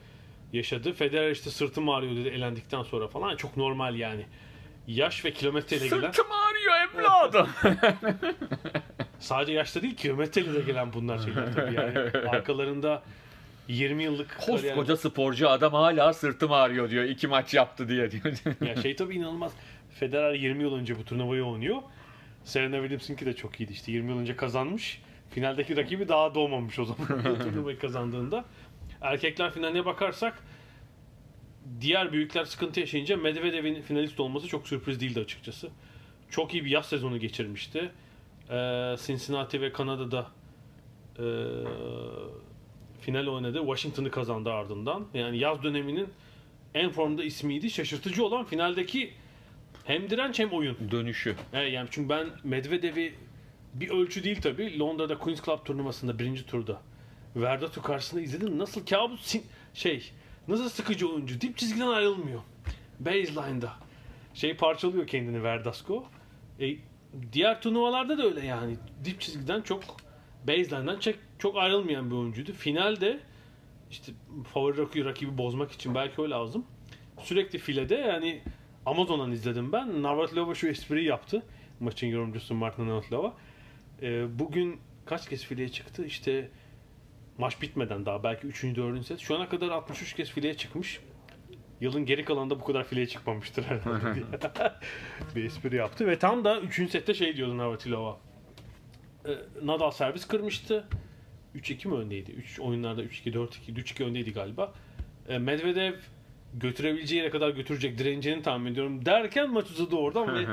yaşadı. 0.52 0.92
Federer 0.92 1.30
işte 1.30 1.50
sırtım 1.50 1.88
ağrıyor 1.88 2.16
dedi 2.16 2.28
elendikten 2.28 2.82
sonra 2.82 3.08
falan. 3.08 3.36
Çok 3.36 3.56
normal 3.56 3.94
yani. 3.96 4.26
Yaş 4.86 5.24
ve 5.24 5.32
kilometreyle 5.32 5.88
gelen 5.88 6.00
Sırtım 6.00 6.26
ağrıyor 6.32 6.74
evladım. 6.94 7.48
Sadece 9.18 9.52
yaşta 9.52 9.82
değil 9.82 9.96
kilometreyle 9.96 10.54
de 10.54 10.60
gelen 10.60 10.92
bunlar 10.92 11.18
şeyler 11.18 11.52
tabii 11.54 11.74
yani. 11.74 11.98
Arkalarında 12.28 13.02
20 13.72 14.02
yıllık 14.04 14.30
kariyer- 14.30 14.46
Koskoca 14.46 14.96
sporcu 14.96 15.48
adam 15.50 15.72
hala 15.72 16.12
sırtım 16.12 16.52
ağrıyor 16.52 16.90
diyor. 16.90 17.04
iki 17.04 17.26
maç 17.26 17.54
yaptı 17.54 17.88
diye 17.88 18.10
diyor. 18.10 18.24
Ya 18.68 18.76
şey 18.82 18.96
tabii 18.96 19.14
inanılmaz. 19.14 19.52
Federer 19.90 20.34
20 20.34 20.62
yıl 20.62 20.74
önce 20.74 20.98
bu 20.98 21.04
turnuvayı 21.04 21.44
oynuyor. 21.44 21.82
Serena 22.44 22.76
Williams'ınki 22.76 23.26
de 23.26 23.32
çok 23.36 23.60
iyiydi 23.60 23.72
işte 23.72 23.92
20 23.92 24.10
yıl 24.10 24.18
önce 24.18 24.36
kazanmış. 24.36 25.02
Finaldeki 25.30 25.76
rakibi 25.76 26.08
daha 26.08 26.34
doğmamış 26.34 26.78
o 26.78 26.84
zaman 26.84 27.22
turnuvayı 27.38 27.78
kazandığında. 27.78 28.44
Erkekler 29.00 29.50
finaline 29.52 29.84
bakarsak 29.84 30.38
diğer 31.80 32.12
büyükler 32.12 32.44
sıkıntı 32.44 32.80
yaşayınca 32.80 33.16
Medvedev'in 33.16 33.82
finalist 33.82 34.20
olması 34.20 34.48
çok 34.48 34.68
sürpriz 34.68 35.00
değildi 35.00 35.20
açıkçası. 35.20 35.70
Çok 36.30 36.54
iyi 36.54 36.64
bir 36.64 36.70
yaz 36.70 36.86
sezonu 36.86 37.18
geçirmişti. 37.18 37.90
Ee, 38.50 38.96
Cincinnati 39.06 39.60
ve 39.60 39.72
Kanada'da 39.72 40.26
e, 41.18 41.24
final 43.02 43.26
oynadı. 43.26 43.58
Washington'ı 43.58 44.10
kazandı 44.10 44.52
ardından. 44.52 45.06
Yani 45.14 45.38
yaz 45.38 45.62
döneminin 45.62 46.08
en 46.74 46.90
formda 46.90 47.24
ismiydi. 47.24 47.70
Şaşırtıcı 47.70 48.24
olan 48.24 48.44
finaldeki 48.44 49.12
hem 49.84 50.10
direnç 50.10 50.38
hem 50.38 50.50
oyun. 50.52 50.76
Dönüşü. 50.90 51.36
Evet, 51.52 51.72
yani 51.72 51.88
çünkü 51.90 52.08
ben 52.08 52.26
Medvedev'i 52.44 53.14
bir 53.74 53.90
ölçü 53.90 54.24
değil 54.24 54.40
tabii. 54.40 54.78
Londra'da 54.78 55.18
Queen's 55.18 55.44
Club 55.44 55.64
turnuvasında 55.64 56.18
birinci 56.18 56.46
turda 56.46 56.80
Verdatu 57.36 57.82
karşısında 57.82 58.20
izledim. 58.20 58.58
Nasıl 58.58 58.86
kabus 58.86 59.34
sin- 59.34 59.42
şey 59.74 60.12
nasıl 60.48 60.68
sıkıcı 60.68 61.08
oyuncu. 61.08 61.40
Dip 61.40 61.58
çizgiden 61.58 61.86
ayrılmıyor. 61.86 62.40
Baseline'da. 63.00 63.72
Şey 64.34 64.56
parçalıyor 64.56 65.06
kendini 65.06 65.42
Verdasco. 65.42 66.04
E, 66.60 66.76
diğer 67.32 67.62
turnuvalarda 67.62 68.18
da 68.18 68.22
öyle 68.22 68.46
yani. 68.46 68.76
Dip 69.04 69.20
çizgiden 69.20 69.62
çok 69.62 69.82
baseline'dan 70.48 70.98
çok, 70.98 71.14
çok 71.38 71.56
ayrılmayan 71.56 72.10
bir 72.10 72.14
oyuncuydu. 72.14 72.52
Finalde 72.52 73.20
işte 73.90 74.12
favori 74.52 74.78
rakibi, 74.78 75.04
rakibi 75.04 75.38
bozmak 75.38 75.72
için 75.72 75.94
belki 75.94 76.20
o 76.20 76.30
lazım. 76.30 76.66
Sürekli 77.18 77.58
filede 77.58 77.94
yani 77.94 78.42
Amazon'dan 78.86 79.32
izledim 79.32 79.72
ben. 79.72 80.02
Navratilova 80.02 80.54
şu 80.54 80.68
espriyi 80.68 81.06
yaptı. 81.06 81.42
Maçın 81.80 82.06
yorumcusu 82.06 82.54
Martin 82.54 82.88
Navratilova. 82.88 83.34
Ee, 84.02 84.38
bugün 84.38 84.80
kaç 85.06 85.28
kez 85.28 85.44
fileye 85.44 85.68
çıktı? 85.68 86.04
İşte 86.04 86.50
maç 87.38 87.62
bitmeden 87.62 88.06
daha 88.06 88.22
belki 88.24 88.46
3. 88.46 88.64
4. 88.64 89.06
set. 89.06 89.18
Şu 89.18 89.36
ana 89.36 89.48
kadar 89.48 89.68
63 89.68 90.14
kez 90.14 90.30
fileye 90.30 90.54
çıkmış. 90.54 91.00
Yılın 91.80 92.06
geri 92.06 92.24
kalanında 92.24 92.60
bu 92.60 92.64
kadar 92.64 92.84
fileye 92.84 93.06
çıkmamıştır 93.06 93.62
herhalde 93.62 94.22
bir 95.36 95.44
espri 95.44 95.76
yaptı. 95.76 96.06
Ve 96.06 96.18
tam 96.18 96.44
da 96.44 96.60
3. 96.60 96.90
sette 96.90 97.14
şey 97.14 97.36
diyordu 97.36 97.58
Navratilova. 97.58 98.18
Ee, 99.26 99.30
Nadal 99.62 99.90
servis 99.90 100.26
kırmıştı. 100.28 100.84
3-2 101.56 101.88
mi 101.88 101.94
öndeydi? 101.94 102.30
3 102.30 102.60
oyunlarda 102.60 103.04
3-2, 103.04 103.32
4-2, 103.32 103.48
3-2 103.74 104.04
öndeydi 104.04 104.32
galiba. 104.32 104.72
Ee, 105.28 105.38
Medvedev 105.38 105.94
götürebileceği 106.54 107.18
yere 107.20 107.30
kadar 107.30 107.50
götürecek 107.50 107.98
direneceğini 107.98 108.42
tahmin 108.42 108.72
ediyorum 108.72 109.06
derken 109.06 109.50
maç 109.50 109.70
uzadı 109.70 109.96
oradan 109.96 110.34
ve 110.34 110.46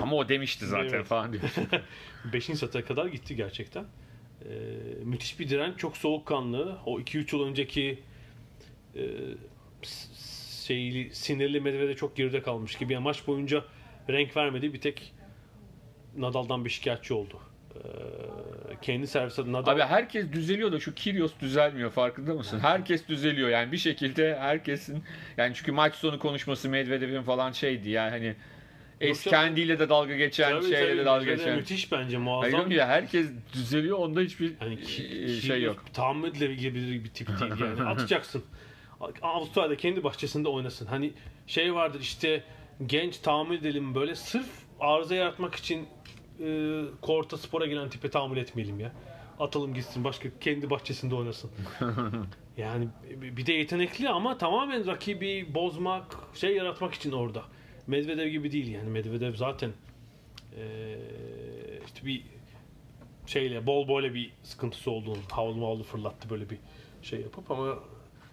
Ama 0.00 0.16
o 0.16 0.28
demişti 0.28 0.66
zaten 0.66 0.88
Evet. 0.94 1.06
falan 1.06 1.32
diyor. 1.32 1.42
5. 2.32 2.44
sete 2.44 2.82
kadar 2.82 3.06
gitti 3.06 3.36
gerçekten. 3.36 3.84
Ee, 3.84 4.48
müthiş 5.04 5.40
bir 5.40 5.48
direnç, 5.48 5.78
çok 5.78 5.96
soğukkanlı. 5.96 6.78
O 6.86 7.00
2-3 7.00 7.36
yıl 7.36 7.46
önceki 7.46 7.98
e, 8.96 9.02
şeyli, 10.66 11.14
sinirli 11.14 11.60
Medvedev 11.60 11.94
çok 11.94 12.16
geride 12.16 12.42
kalmış 12.42 12.78
gibi. 12.78 12.92
Yani 12.92 13.02
maç 13.04 13.26
boyunca 13.26 13.64
renk 14.08 14.36
vermedi. 14.36 14.72
Bir 14.74 14.80
tek 14.80 15.12
Nadal'dan 16.16 16.64
bir 16.64 16.70
şikayetçi 16.70 17.14
oldu. 17.14 17.40
Ee, 17.76 17.80
kendi 18.82 19.06
servis 19.06 19.38
adı 19.38 19.52
Nadal 19.52 19.72
Abi 19.72 19.80
herkes 19.82 20.32
düzeliyor 20.32 20.72
da 20.72 20.80
şu 20.80 20.94
Kyrgios 20.94 21.32
düzelmiyor 21.40 21.90
farkında 21.90 22.34
mısın? 22.34 22.58
Herkes 22.58 23.08
düzeliyor 23.08 23.48
yani 23.48 23.72
bir 23.72 23.78
şekilde 23.78 24.36
herkesin 24.36 25.04
yani 25.36 25.54
çünkü 25.54 25.72
maç 25.72 25.94
sonu 25.94 26.18
konuşması 26.18 26.68
Medvedev'in 26.68 27.22
falan 27.22 27.52
şeydi 27.52 27.90
yani 27.90 28.10
hani 28.10 28.34
es 29.00 29.24
kendiyle 29.24 29.78
de 29.78 29.88
dalga 29.88 30.16
geçen 30.16 30.50
Tabii, 30.50 30.62
şeyle 30.70 30.86
tabii, 30.88 30.98
de 30.98 31.04
dalga 31.04 31.24
geçen. 31.34 31.56
Müthiş 31.56 31.92
bence 31.92 32.02
Hayır 32.04 32.18
muazzam. 32.18 32.50
diyorum 32.50 32.70
ya 32.70 32.86
herkes 32.88 33.26
düzeliyor 33.52 33.98
onda 33.98 34.20
hiçbir 34.20 34.52
Yani 34.60 34.80
ki- 34.80 35.04
e, 35.06 35.26
ki- 35.26 35.46
şey 35.46 35.62
yok. 35.62 35.84
Tahammül 35.92 36.28
edilebilir 36.30 37.04
bir 37.04 37.08
tip 37.10 37.28
değil 37.28 37.52
yani. 37.60 37.82
Atacaksın. 37.88 38.44
Avustralya'da 39.22 39.76
kendi 39.76 40.04
bahçesinde 40.04 40.48
oynasın. 40.48 40.86
Hani 40.86 41.12
şey 41.46 41.74
vardır 41.74 42.00
işte 42.00 42.42
genç 42.86 43.18
tahammül 43.18 43.58
edelim 43.58 43.94
böyle 43.94 44.14
sırf 44.14 44.46
arıza 44.80 45.14
yaratmak 45.14 45.54
için 45.54 45.86
e, 46.40 46.80
korta 47.02 47.36
spora 47.36 47.66
gelen 47.66 47.88
tipe 47.88 48.10
tahammül 48.10 48.36
etmeyelim 48.36 48.80
ya. 48.80 48.92
Atalım 49.40 49.74
gitsin 49.74 50.04
başka 50.04 50.28
kendi 50.40 50.70
bahçesinde 50.70 51.14
oynasın. 51.14 51.50
yani 52.56 52.88
bir 53.36 53.46
de 53.46 53.52
yetenekli 53.52 54.08
ama 54.08 54.38
tamamen 54.38 54.86
rakibi 54.86 55.54
bozmak, 55.54 56.16
şey 56.34 56.56
yaratmak 56.56 56.94
için 56.94 57.12
orada. 57.12 57.42
Medvedev 57.86 58.28
gibi 58.28 58.52
değil 58.52 58.66
yani. 58.68 58.90
Medvedev 58.90 59.34
zaten 59.34 59.72
e, 60.56 60.96
işte 61.86 62.06
bir 62.06 62.22
şeyle 63.26 63.66
bol 63.66 63.88
böyle 63.88 64.14
bir 64.14 64.32
sıkıntısı 64.42 64.90
olduğunu 64.90 65.18
havlu 65.30 65.54
mavlu 65.54 65.82
fırlattı 65.82 66.30
böyle 66.30 66.50
bir 66.50 66.58
şey 67.02 67.20
yapıp 67.20 67.50
ama 67.50 67.78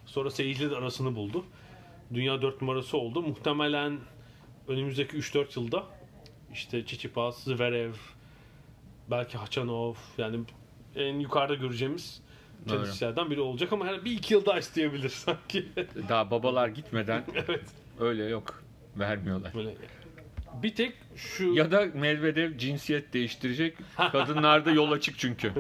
sonra 0.06 0.32
seyirciyle 0.32 0.72
de 0.72 0.76
arasını 0.76 1.16
buldu. 1.16 1.46
Dünya 2.14 2.42
4 2.42 2.62
numarası 2.62 2.98
oldu. 2.98 3.22
Muhtemelen 3.22 4.00
önümüzdeki 4.68 5.18
3-4 5.18 5.60
yılda 5.60 5.86
işte 6.54 6.86
Tsitsipas, 6.86 7.44
Zverev, 7.44 7.94
belki 9.12 9.38
Hachanov 9.38 9.96
yani 10.18 10.40
en 10.96 11.20
yukarıda 11.20 11.56
göreceğimiz 11.56 12.22
tenisçilerden 12.68 13.32
biri 13.32 13.42
olacak 13.42 13.74
ama 13.74 13.86
her 13.86 14.06
bir 14.06 14.12
iki 14.12 14.34
yıl 14.34 14.46
daha 14.46 14.60
isteyebilir 14.60 15.10
sanki. 15.10 15.66
Daha 16.10 16.32
babalar 16.32 16.68
gitmeden 16.68 17.24
evet. 17.36 17.64
öyle 18.00 18.24
yok 18.24 18.64
vermiyorlar. 18.98 19.54
Böyle 19.54 19.76
bir 20.64 20.76
tek 20.76 20.94
şu 21.16 21.54
Ya 21.54 21.72
da 21.72 21.86
Medvedev 21.94 22.58
cinsiyet 22.58 23.14
değiştirecek. 23.14 23.78
Kadınlarda 24.12 24.72
yol 24.72 24.92
açık 24.92 25.20
çünkü. 25.20 25.54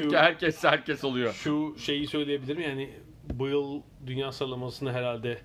Şu- 0.00 0.16
herkes 0.16 0.64
herkes 0.64 1.04
oluyor. 1.04 1.32
Şu 1.32 1.76
şeyi 1.78 2.06
söyleyebilirim 2.06 2.60
yani 2.60 2.90
bu 3.32 3.48
yıl 3.48 3.82
dünya 4.06 4.32
sıralamasını 4.32 4.92
herhalde 4.92 5.38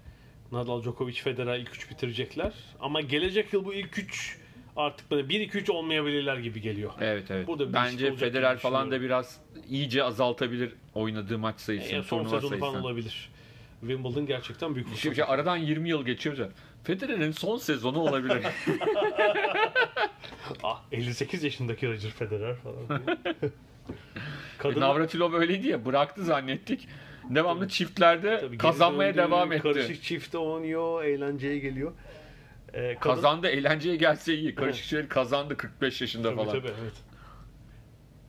Nadal, 0.52 0.84
Djokovic, 0.84 1.14
Federer 1.14 1.60
ilk 1.60 1.76
üç 1.76 1.92
bitirecekler. 1.92 2.54
Ama 2.80 3.02
gelecek 3.02 3.54
yıl 3.54 3.66
bu 3.66 3.74
ilk 3.74 3.98
üç 3.98 4.38
artık 4.76 5.12
böyle 5.12 5.28
1-2-3 5.28 5.72
olmayabilirler 5.72 6.38
gibi 6.38 6.62
geliyor. 6.62 6.92
Evet 7.02 7.32
evet. 7.32 7.48
Burada 7.48 7.68
bir 7.68 7.74
Bence 7.74 8.16
Federer 8.16 8.58
falan 8.58 8.92
da 8.92 9.02
biraz 9.02 9.40
iyice 9.70 10.04
azaltabilir 10.04 10.74
oynadığı 10.94 11.38
maç 11.38 11.60
sayısını, 11.60 11.94
Yani 11.94 12.04
son 12.04 12.24
sezonu 12.24 12.58
falan 12.60 12.84
olabilir. 12.84 13.30
Wimbledon 13.80 14.26
gerçekten 14.26 14.76
büyük 14.76 14.88
Şimdi 14.88 15.16
fırsat. 15.16 15.30
aradan 15.30 15.58
20 15.58 15.90
yıl 15.90 16.06
geçiyor. 16.06 16.38
Federer'in 16.84 17.32
son 17.32 17.58
sezonu 17.58 18.00
olabilir. 18.00 18.44
Ah, 20.64 20.82
58 20.92 21.44
yaşındaki 21.44 21.88
Roger 21.88 22.10
Federer 22.10 22.56
falan. 22.56 23.02
Kadın 24.58 24.82
Navratilov 24.82 25.34
öyleydi 25.34 25.68
ya 25.68 25.86
bıraktı 25.86 26.24
zannettik. 26.24 26.88
Devamlı 27.30 27.68
çiftlerde 27.68 28.40
Tabii 28.42 28.58
kazanmaya 28.58 29.16
döndü, 29.16 29.28
devam 29.28 29.52
etti. 29.52 29.64
Karışık 29.64 30.04
çifte 30.04 30.38
oynuyor, 30.38 31.04
eğlenceye 31.04 31.60
geliyor. 31.60 31.92
Ee, 32.76 32.96
kadın- 33.00 33.16
Kazandı 33.16 33.48
eğlenceye 33.48 33.96
gelse 33.96 34.34
iyi. 34.36 34.56
Karışık 34.56 34.86
şeyleri 34.86 35.08
kazandı 35.10 35.58
45 35.58 36.02
yaşında 36.02 36.28
Tabii 36.28 36.36
falan. 36.36 36.52
tabii 36.52 36.68
evet. 36.82 36.94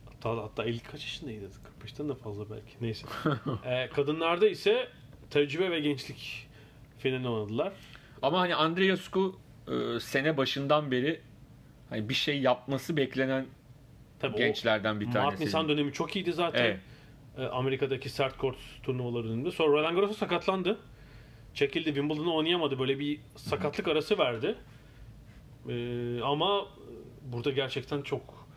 Hatta, 0.05 0.43
hatta 0.43 0.63
50 0.63 0.79
kaç 0.79 1.01
yaşındaydı? 1.01 1.45
45'ten 1.85 2.09
de 2.09 2.15
fazla 2.15 2.49
belki. 2.49 2.71
Neyse. 2.81 3.07
Ee, 3.65 3.89
kadınlarda 3.93 4.47
ise 4.47 4.87
tecrübe 5.29 5.71
ve 5.71 5.79
gençlik 5.79 6.47
finali 6.97 7.27
oynadılar. 7.27 7.73
Ama 8.21 8.39
hani 8.39 8.55
Andreescu 8.55 9.39
e, 9.67 9.99
sene 9.99 10.37
başından 10.37 10.91
beri 10.91 11.21
hani 11.89 12.09
bir 12.09 12.13
şey 12.13 12.41
yapması 12.41 12.97
beklenen 12.97 13.45
Tabii 14.19 14.37
gençlerden 14.37 14.99
bir 14.99 15.05
Mart 15.05 15.15
tanesi. 15.15 15.45
Nisan 15.45 15.69
dönemi 15.69 15.93
çok 15.93 16.15
iyiydi 16.15 16.33
zaten. 16.33 16.65
Evet. 16.65 16.79
Ee, 17.37 17.45
Amerika'daki 17.45 18.09
sert 18.09 18.37
kort 18.37 18.57
turnuvalarında. 18.83 19.51
Sonra 19.51 19.71
Roland 19.71 19.95
Garros'a 19.95 20.13
sakatlandı. 20.13 20.79
Çekildi. 21.57 21.85
Wimbledon'u 21.85 22.35
oynayamadı. 22.35 22.79
Böyle 22.79 22.99
bir 22.99 23.19
sakatlık 23.35 23.87
arası 23.87 24.17
verdi. 24.17 24.55
Ee, 25.69 26.21
ama 26.23 26.67
burada 27.23 27.51
gerçekten 27.51 28.01
çok 28.01 28.47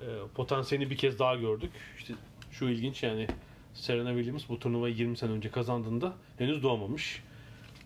e, 0.00 0.06
potansiyelini 0.34 0.90
bir 0.90 0.96
kez 0.96 1.18
daha 1.18 1.34
gördük. 1.34 1.70
İşte 1.98 2.14
şu 2.52 2.64
ilginç 2.68 3.02
yani 3.02 3.26
Serena 3.74 4.14
Williams 4.14 4.48
bu 4.48 4.58
turnuvayı 4.58 4.94
20 4.94 5.16
sene 5.16 5.30
önce 5.30 5.50
kazandığında 5.50 6.12
henüz 6.38 6.62
doğmamış. 6.62 7.22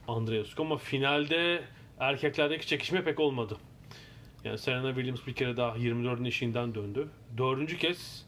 Andreescu 0.08 0.62
ama 0.62 0.76
finalde 0.76 1.62
erkeklerdeki 1.98 2.66
çekişme 2.66 3.04
pek 3.04 3.20
olmadı. 3.20 3.56
Yani 4.44 4.58
Serena 4.58 4.94
Williams 4.94 5.26
bir 5.26 5.34
kere 5.34 5.56
daha 5.56 5.76
24'ün 5.76 6.24
eşiğinden 6.24 6.74
döndü. 6.74 7.08
Dördüncü 7.38 7.78
kez 7.78 8.26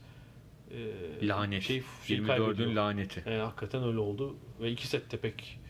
e, 0.70 1.28
Lanet. 1.28 1.62
şey, 1.62 1.82
şey 2.06 2.16
24'ün 2.16 2.26
kaybediyor. 2.26 2.72
laneti. 2.72 3.30
E, 3.30 3.38
hakikaten 3.38 3.84
öyle 3.84 3.98
oldu. 3.98 4.36
Ve 4.60 4.70
iki 4.70 4.86
sette 4.86 5.16
pek 5.16 5.63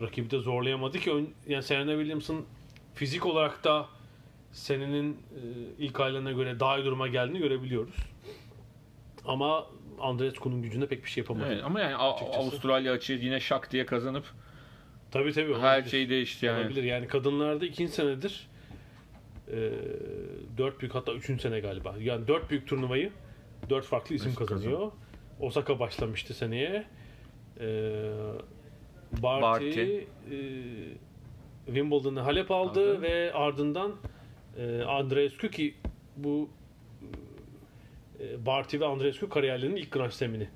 rakibi 0.00 0.30
de 0.30 0.38
zorlayamadı 0.38 0.98
ki. 0.98 1.12
Ön- 1.12 1.30
Yani 1.48 1.62
Serena 1.62 1.90
Williams'ın 1.92 2.44
fizik 2.94 3.26
olarak 3.26 3.64
da 3.64 3.86
senenin 4.52 5.12
e, 5.12 5.18
ilk 5.78 6.00
aylarına 6.00 6.32
göre 6.32 6.60
daha 6.60 6.78
iyi 6.78 6.84
duruma 6.84 7.08
geldiğini 7.08 7.38
görebiliyoruz. 7.38 7.94
Ama 9.26 9.66
Andreescu'nun 10.00 10.62
gücünde 10.62 10.86
pek 10.86 11.04
bir 11.04 11.10
şey 11.10 11.20
yapamadı. 11.22 11.46
Evet, 11.52 11.64
ama 11.64 11.80
yani 11.80 11.96
Açıkçası. 11.96 12.38
Avustralya 12.38 12.92
açığı 12.92 13.12
yine 13.12 13.40
şak 13.40 13.72
diye 13.72 13.86
kazanıp 13.86 14.24
Tabii 15.10 15.32
tabii. 15.32 15.54
her 15.54 15.58
olabilir. 15.58 15.90
şey 15.90 16.08
değişti 16.08 16.46
yani. 16.46 16.60
Olabilir. 16.60 16.82
Yani 16.82 17.06
kadınlarda 17.06 17.66
ikinci 17.66 17.92
senedir 17.92 18.48
e, 19.52 19.70
dört 20.58 20.80
büyük 20.80 20.94
hatta 20.94 21.12
üçüncü 21.12 21.42
sene 21.42 21.60
galiba. 21.60 21.94
Yani 22.00 22.28
dört 22.28 22.50
büyük 22.50 22.68
turnuvayı 22.68 23.10
dört 23.70 23.84
farklı 23.84 24.14
isim 24.14 24.30
İsim 24.30 24.46
kazanıyor. 24.46 24.92
Osaka 25.40 25.78
başlamıştı 25.78 26.34
seneye. 26.34 26.84
E, 27.60 27.66
Barty, 29.12 29.42
Barty. 29.42 29.80
e, 29.80 30.04
Wimbledon'ı 31.66 32.20
Halep 32.20 32.50
aldı, 32.50 32.80
Aldı. 32.96 33.02
ve 33.02 33.32
ardından 33.32 33.92
e, 34.58 34.82
Andreescu 34.82 35.50
ki 35.50 35.74
bu 36.16 36.48
e, 38.20 38.46
Barty 38.46 38.78
ve 38.80 38.86
Andreescu 38.86 39.28
kariyerlerinin 39.28 39.76
ilk 39.76 39.90
Grand 39.92 40.10
Slam'ini 40.10 40.48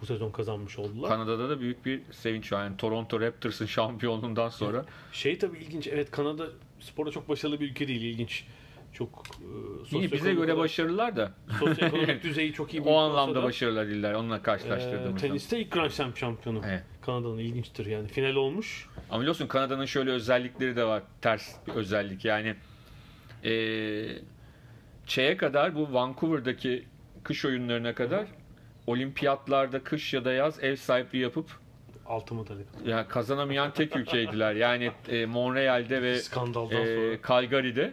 bu 0.00 0.06
sezon 0.06 0.30
kazanmış 0.30 0.78
oldular. 0.78 1.08
Kanada'da 1.08 1.48
da 1.48 1.60
büyük 1.60 1.86
bir 1.86 2.00
sevinç 2.10 2.52
var. 2.52 2.64
Yani 2.64 2.76
Toronto 2.76 3.20
Raptors'ın 3.20 3.66
şampiyonluğundan 3.76 4.48
sonra 4.48 4.84
Şey 5.12 5.38
tabii 5.38 5.58
ilginç. 5.58 5.86
Evet 5.86 6.10
Kanada 6.10 6.46
sporda 6.80 7.10
çok 7.10 7.28
başarılı 7.28 7.60
bir 7.60 7.70
ülke 7.70 7.88
değil. 7.88 8.02
ilginç. 8.02 8.44
Çok 8.92 9.08
e, 9.08 9.44
sosyoekonomik 9.78 10.12
bize 10.12 10.34
göre 10.34 10.56
başarılılar 10.56 11.16
da 11.16 11.32
sosyoekonomik 11.58 12.22
düzeyi 12.22 12.52
çok 12.52 12.74
iyi 12.74 12.80
o 12.82 12.96
anlamda 12.96 13.34
da, 13.34 13.42
başarılar. 13.42 14.14
Onunla 14.14 14.36
e, 14.36 14.42
karşılaştırdığımızda. 14.42 15.26
teniste 15.26 15.60
ilk 15.60 15.70
Grand 15.72 15.90
Slam 15.90 16.16
şampiyonu. 16.16 16.60
Evet. 16.68 16.82
Kanada'nın 17.02 17.38
ilginçtir 17.38 17.86
yani. 17.86 18.08
Final 18.08 18.34
olmuş. 18.34 18.88
Ama 19.10 19.20
biliyorsun 19.20 19.46
Kanada'nın 19.46 19.84
şöyle 19.84 20.10
özellikleri 20.10 20.76
de 20.76 20.84
var. 20.84 21.02
Ters 21.22 21.56
bir 21.66 21.72
özellik. 21.72 22.24
Yani 22.24 22.54
eee 23.44 24.22
şeye 25.06 25.36
kadar 25.36 25.74
bu 25.74 25.92
Vancouver'daki 25.92 26.84
kış 27.24 27.44
oyunlarına 27.44 27.94
kadar 27.94 28.26
olimpiyatlarda 28.86 29.82
kış 29.82 30.14
ya 30.14 30.24
da 30.24 30.32
yaz 30.32 30.64
ev 30.64 30.76
sahipliği 30.76 31.18
yapıp 31.18 31.46
Altı 32.06 32.34
madalya. 32.34 32.64
yani 32.86 33.08
kazanamayan 33.08 33.72
tek 33.72 33.96
ülkeydiler. 33.96 34.54
Yani 34.54 34.92
e, 35.08 35.26
Montreal'de 35.26 36.02
ve 36.02 36.18
Skandaldan 36.18 36.76
e, 36.82 36.84
sonra. 36.96 37.28
Calgary'de 37.28 37.92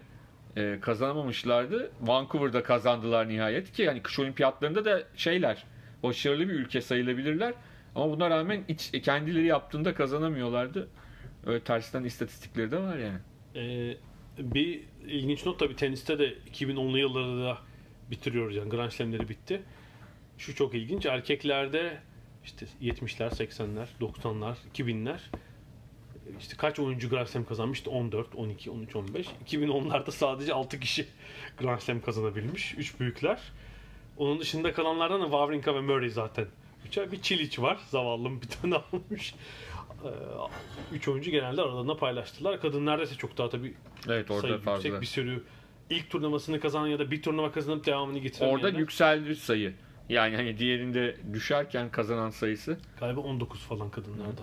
e, 0.58 0.80
kazanamamışlardı. 0.82 1.92
Vancouver'da 2.02 2.64
kazandılar 2.64 3.30
nihayet 3.30 3.72
ki 3.72 3.82
yani 3.82 4.02
kış 4.02 4.20
olimpiyatlarında 4.20 4.86
da 4.86 5.04
şeyler 5.16 5.64
başarılı 6.04 6.50
bir 6.50 6.54
ülke 6.54 6.82
sayılabilirler. 6.82 7.54
Ama 7.96 8.12
buna 8.12 8.30
rağmen 8.30 8.64
iç, 8.68 8.92
kendileri 9.04 9.46
yaptığında 9.46 9.94
kazanamıyorlardı. 9.94 10.88
Öyle 11.46 11.60
tersten 11.60 12.04
istatistikleri 12.04 12.72
de 12.72 12.78
var 12.78 12.98
yani. 12.98 13.20
E, 13.56 13.98
bir 14.40 14.82
ilginç 15.08 15.46
not 15.46 15.60
tabii 15.60 15.76
teniste 15.76 16.20
de 16.20 16.34
2010'lu 16.54 16.98
yıllarda 16.98 17.44
da 17.44 17.58
bitiriyoruz 18.12 18.56
yani 18.56 18.70
Grand 18.70 18.92
Slam'leri 18.92 19.30
bitti. 19.30 19.62
Şu 20.38 20.56
çok 20.56 20.74
ilginç. 20.76 21.06
Erkeklerde 21.06 21.98
işte 22.46 22.66
70'ler, 22.82 23.30
80'ler, 23.30 23.88
90'lar, 24.02 24.56
2000'ler 24.74 25.20
işte 26.40 26.56
kaç 26.58 26.80
oyuncu 26.80 27.10
Grand 27.10 27.28
Slam 27.28 27.46
kazanmış? 27.46 27.78
İşte 27.80 27.90
14, 27.90 28.36
12, 28.36 28.72
13, 28.72 28.96
15. 28.96 29.28
2010'larda 29.48 30.12
sadece 30.12 30.54
6 30.54 30.80
kişi 30.80 31.08
Grand 31.60 31.80
Slam 31.80 32.02
kazanabilmiş. 32.02 32.74
3 32.78 33.00
büyükler. 33.00 33.40
Onun 34.18 34.40
dışında 34.40 34.74
kalanlardan 34.74 35.22
da 35.22 35.26
Wawrinka 35.26 35.76
ve 35.76 35.82
Murray 35.82 36.10
zaten. 36.10 36.46
Üçer 36.88 37.12
bir 37.12 37.22
Çiliç 37.22 37.60
var. 37.60 37.78
Zavallım 37.90 38.42
bir 38.42 38.48
tane 38.48 38.76
almış. 38.94 39.34
3 40.94 41.08
oyuncu 41.08 41.32
genelde 41.32 41.62
aralarında 41.62 41.98
paylaştılar. 41.98 42.62
Kadınlarda 42.62 43.04
ise 43.04 43.16
çok 43.16 43.38
daha 43.38 43.50
tabii 43.50 43.74
Evet 44.08 44.32
orada 44.32 44.42
sayı 44.42 44.58
fazla. 44.58 44.88
yüksek 44.88 45.02
bir 45.02 45.06
sürü 45.06 45.44
ilk 45.90 46.10
turnuvasını 46.10 46.60
kazanan 46.60 46.88
ya 46.88 47.00
da 47.00 47.12
bir 47.12 47.22
turnuva 47.22 47.52
kazanıp 47.52 47.86
devamını 47.86 48.20
getiremeyenler. 48.20 48.64
Orada 48.66 48.80
yükseldi 48.80 49.36
sayı. 49.36 49.74
Yani 50.10 50.36
hani 50.36 50.58
diğerinde 50.58 51.18
düşerken 51.34 51.90
kazanan 51.92 52.30
sayısı. 52.30 52.78
Galiba 53.00 53.22
19 53.22 53.60
falan 53.62 53.90
kadınlarda. 53.90 54.42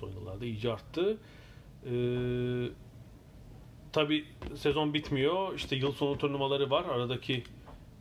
Son 0.00 0.10
yıllarda 0.10 0.44
iyice 0.44 0.72
arttı. 0.72 1.18
Ee, 1.86 2.68
Tabi 3.92 4.24
sezon 4.54 4.94
bitmiyor. 4.94 5.54
İşte 5.54 5.76
yıl 5.76 5.92
sonu 5.92 6.18
turnuvaları 6.18 6.70
var. 6.70 6.84
Aradaki 6.84 7.42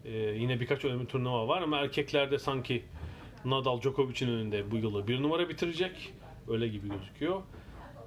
e, 0.05 0.17
yine 0.17 0.59
birkaç 0.59 0.85
önemli 0.85 1.07
turnuva 1.07 1.47
var 1.47 1.61
ama 1.61 1.77
erkeklerde 1.77 2.39
sanki 2.39 2.83
Nadal 3.45 3.81
Djokovic'in 3.81 4.31
önünde 4.31 4.71
bu 4.71 4.77
yılı 4.77 5.07
bir 5.07 5.23
numara 5.23 5.49
bitirecek. 5.49 6.13
Öyle 6.47 6.67
gibi 6.67 6.89
gözüküyor. 6.89 7.41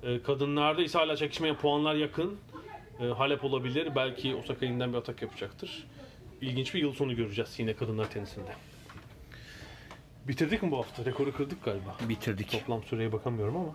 Ee, 0.03 0.23
kadınlarda 0.23 0.83
ise 0.83 0.99
hala 0.99 1.17
çekişmeye 1.17 1.55
puanlar 1.55 1.95
yakın. 1.95 2.39
Ee, 3.01 3.05
Halep 3.05 3.45
olabilir. 3.45 3.89
Belki 3.97 4.35
Osaka 4.35 4.67
bir 4.93 4.95
atak 4.99 5.23
yapacaktır. 5.23 5.87
İlginç 6.41 6.75
bir 6.75 6.81
yıl 6.81 6.93
sonu 6.93 7.17
göreceğiz 7.17 7.55
yine 7.59 7.75
kadınlar 7.75 8.11
tenisinde. 8.11 8.51
Bitirdik 10.29 10.63
mi 10.63 10.71
bu 10.71 10.79
hafta? 10.79 11.05
Rekoru 11.05 11.33
kırdık 11.33 11.65
galiba. 11.65 11.97
Bitirdik. 12.09 12.51
Toplam 12.51 12.83
süreye 12.83 13.13
bakamıyorum 13.13 13.57
ama. 13.57 13.75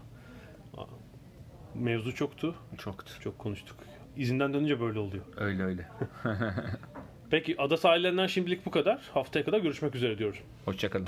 Mevzu 1.76 2.16
çoktu. 2.16 2.56
Çoktu. 2.78 3.14
Çok 3.24 3.40
konuştuk. 3.40 3.78
İzinden 4.18 4.54
dönünce 4.54 4.80
böyle 4.80 5.00
oluyor. 5.00 5.24
Öyle 5.38 5.64
öyle. 5.64 5.88
Peki 7.30 7.56
ada 7.58 7.78
sahillerinden 7.78 8.28
şimdilik 8.28 8.66
bu 8.66 8.72
kadar. 8.72 9.02
Haftaya 9.14 9.46
kadar 9.46 9.60
görüşmek 9.60 9.96
üzere 9.96 10.18
diyoruz. 10.18 10.40
Hoşçakalın. 10.66 11.08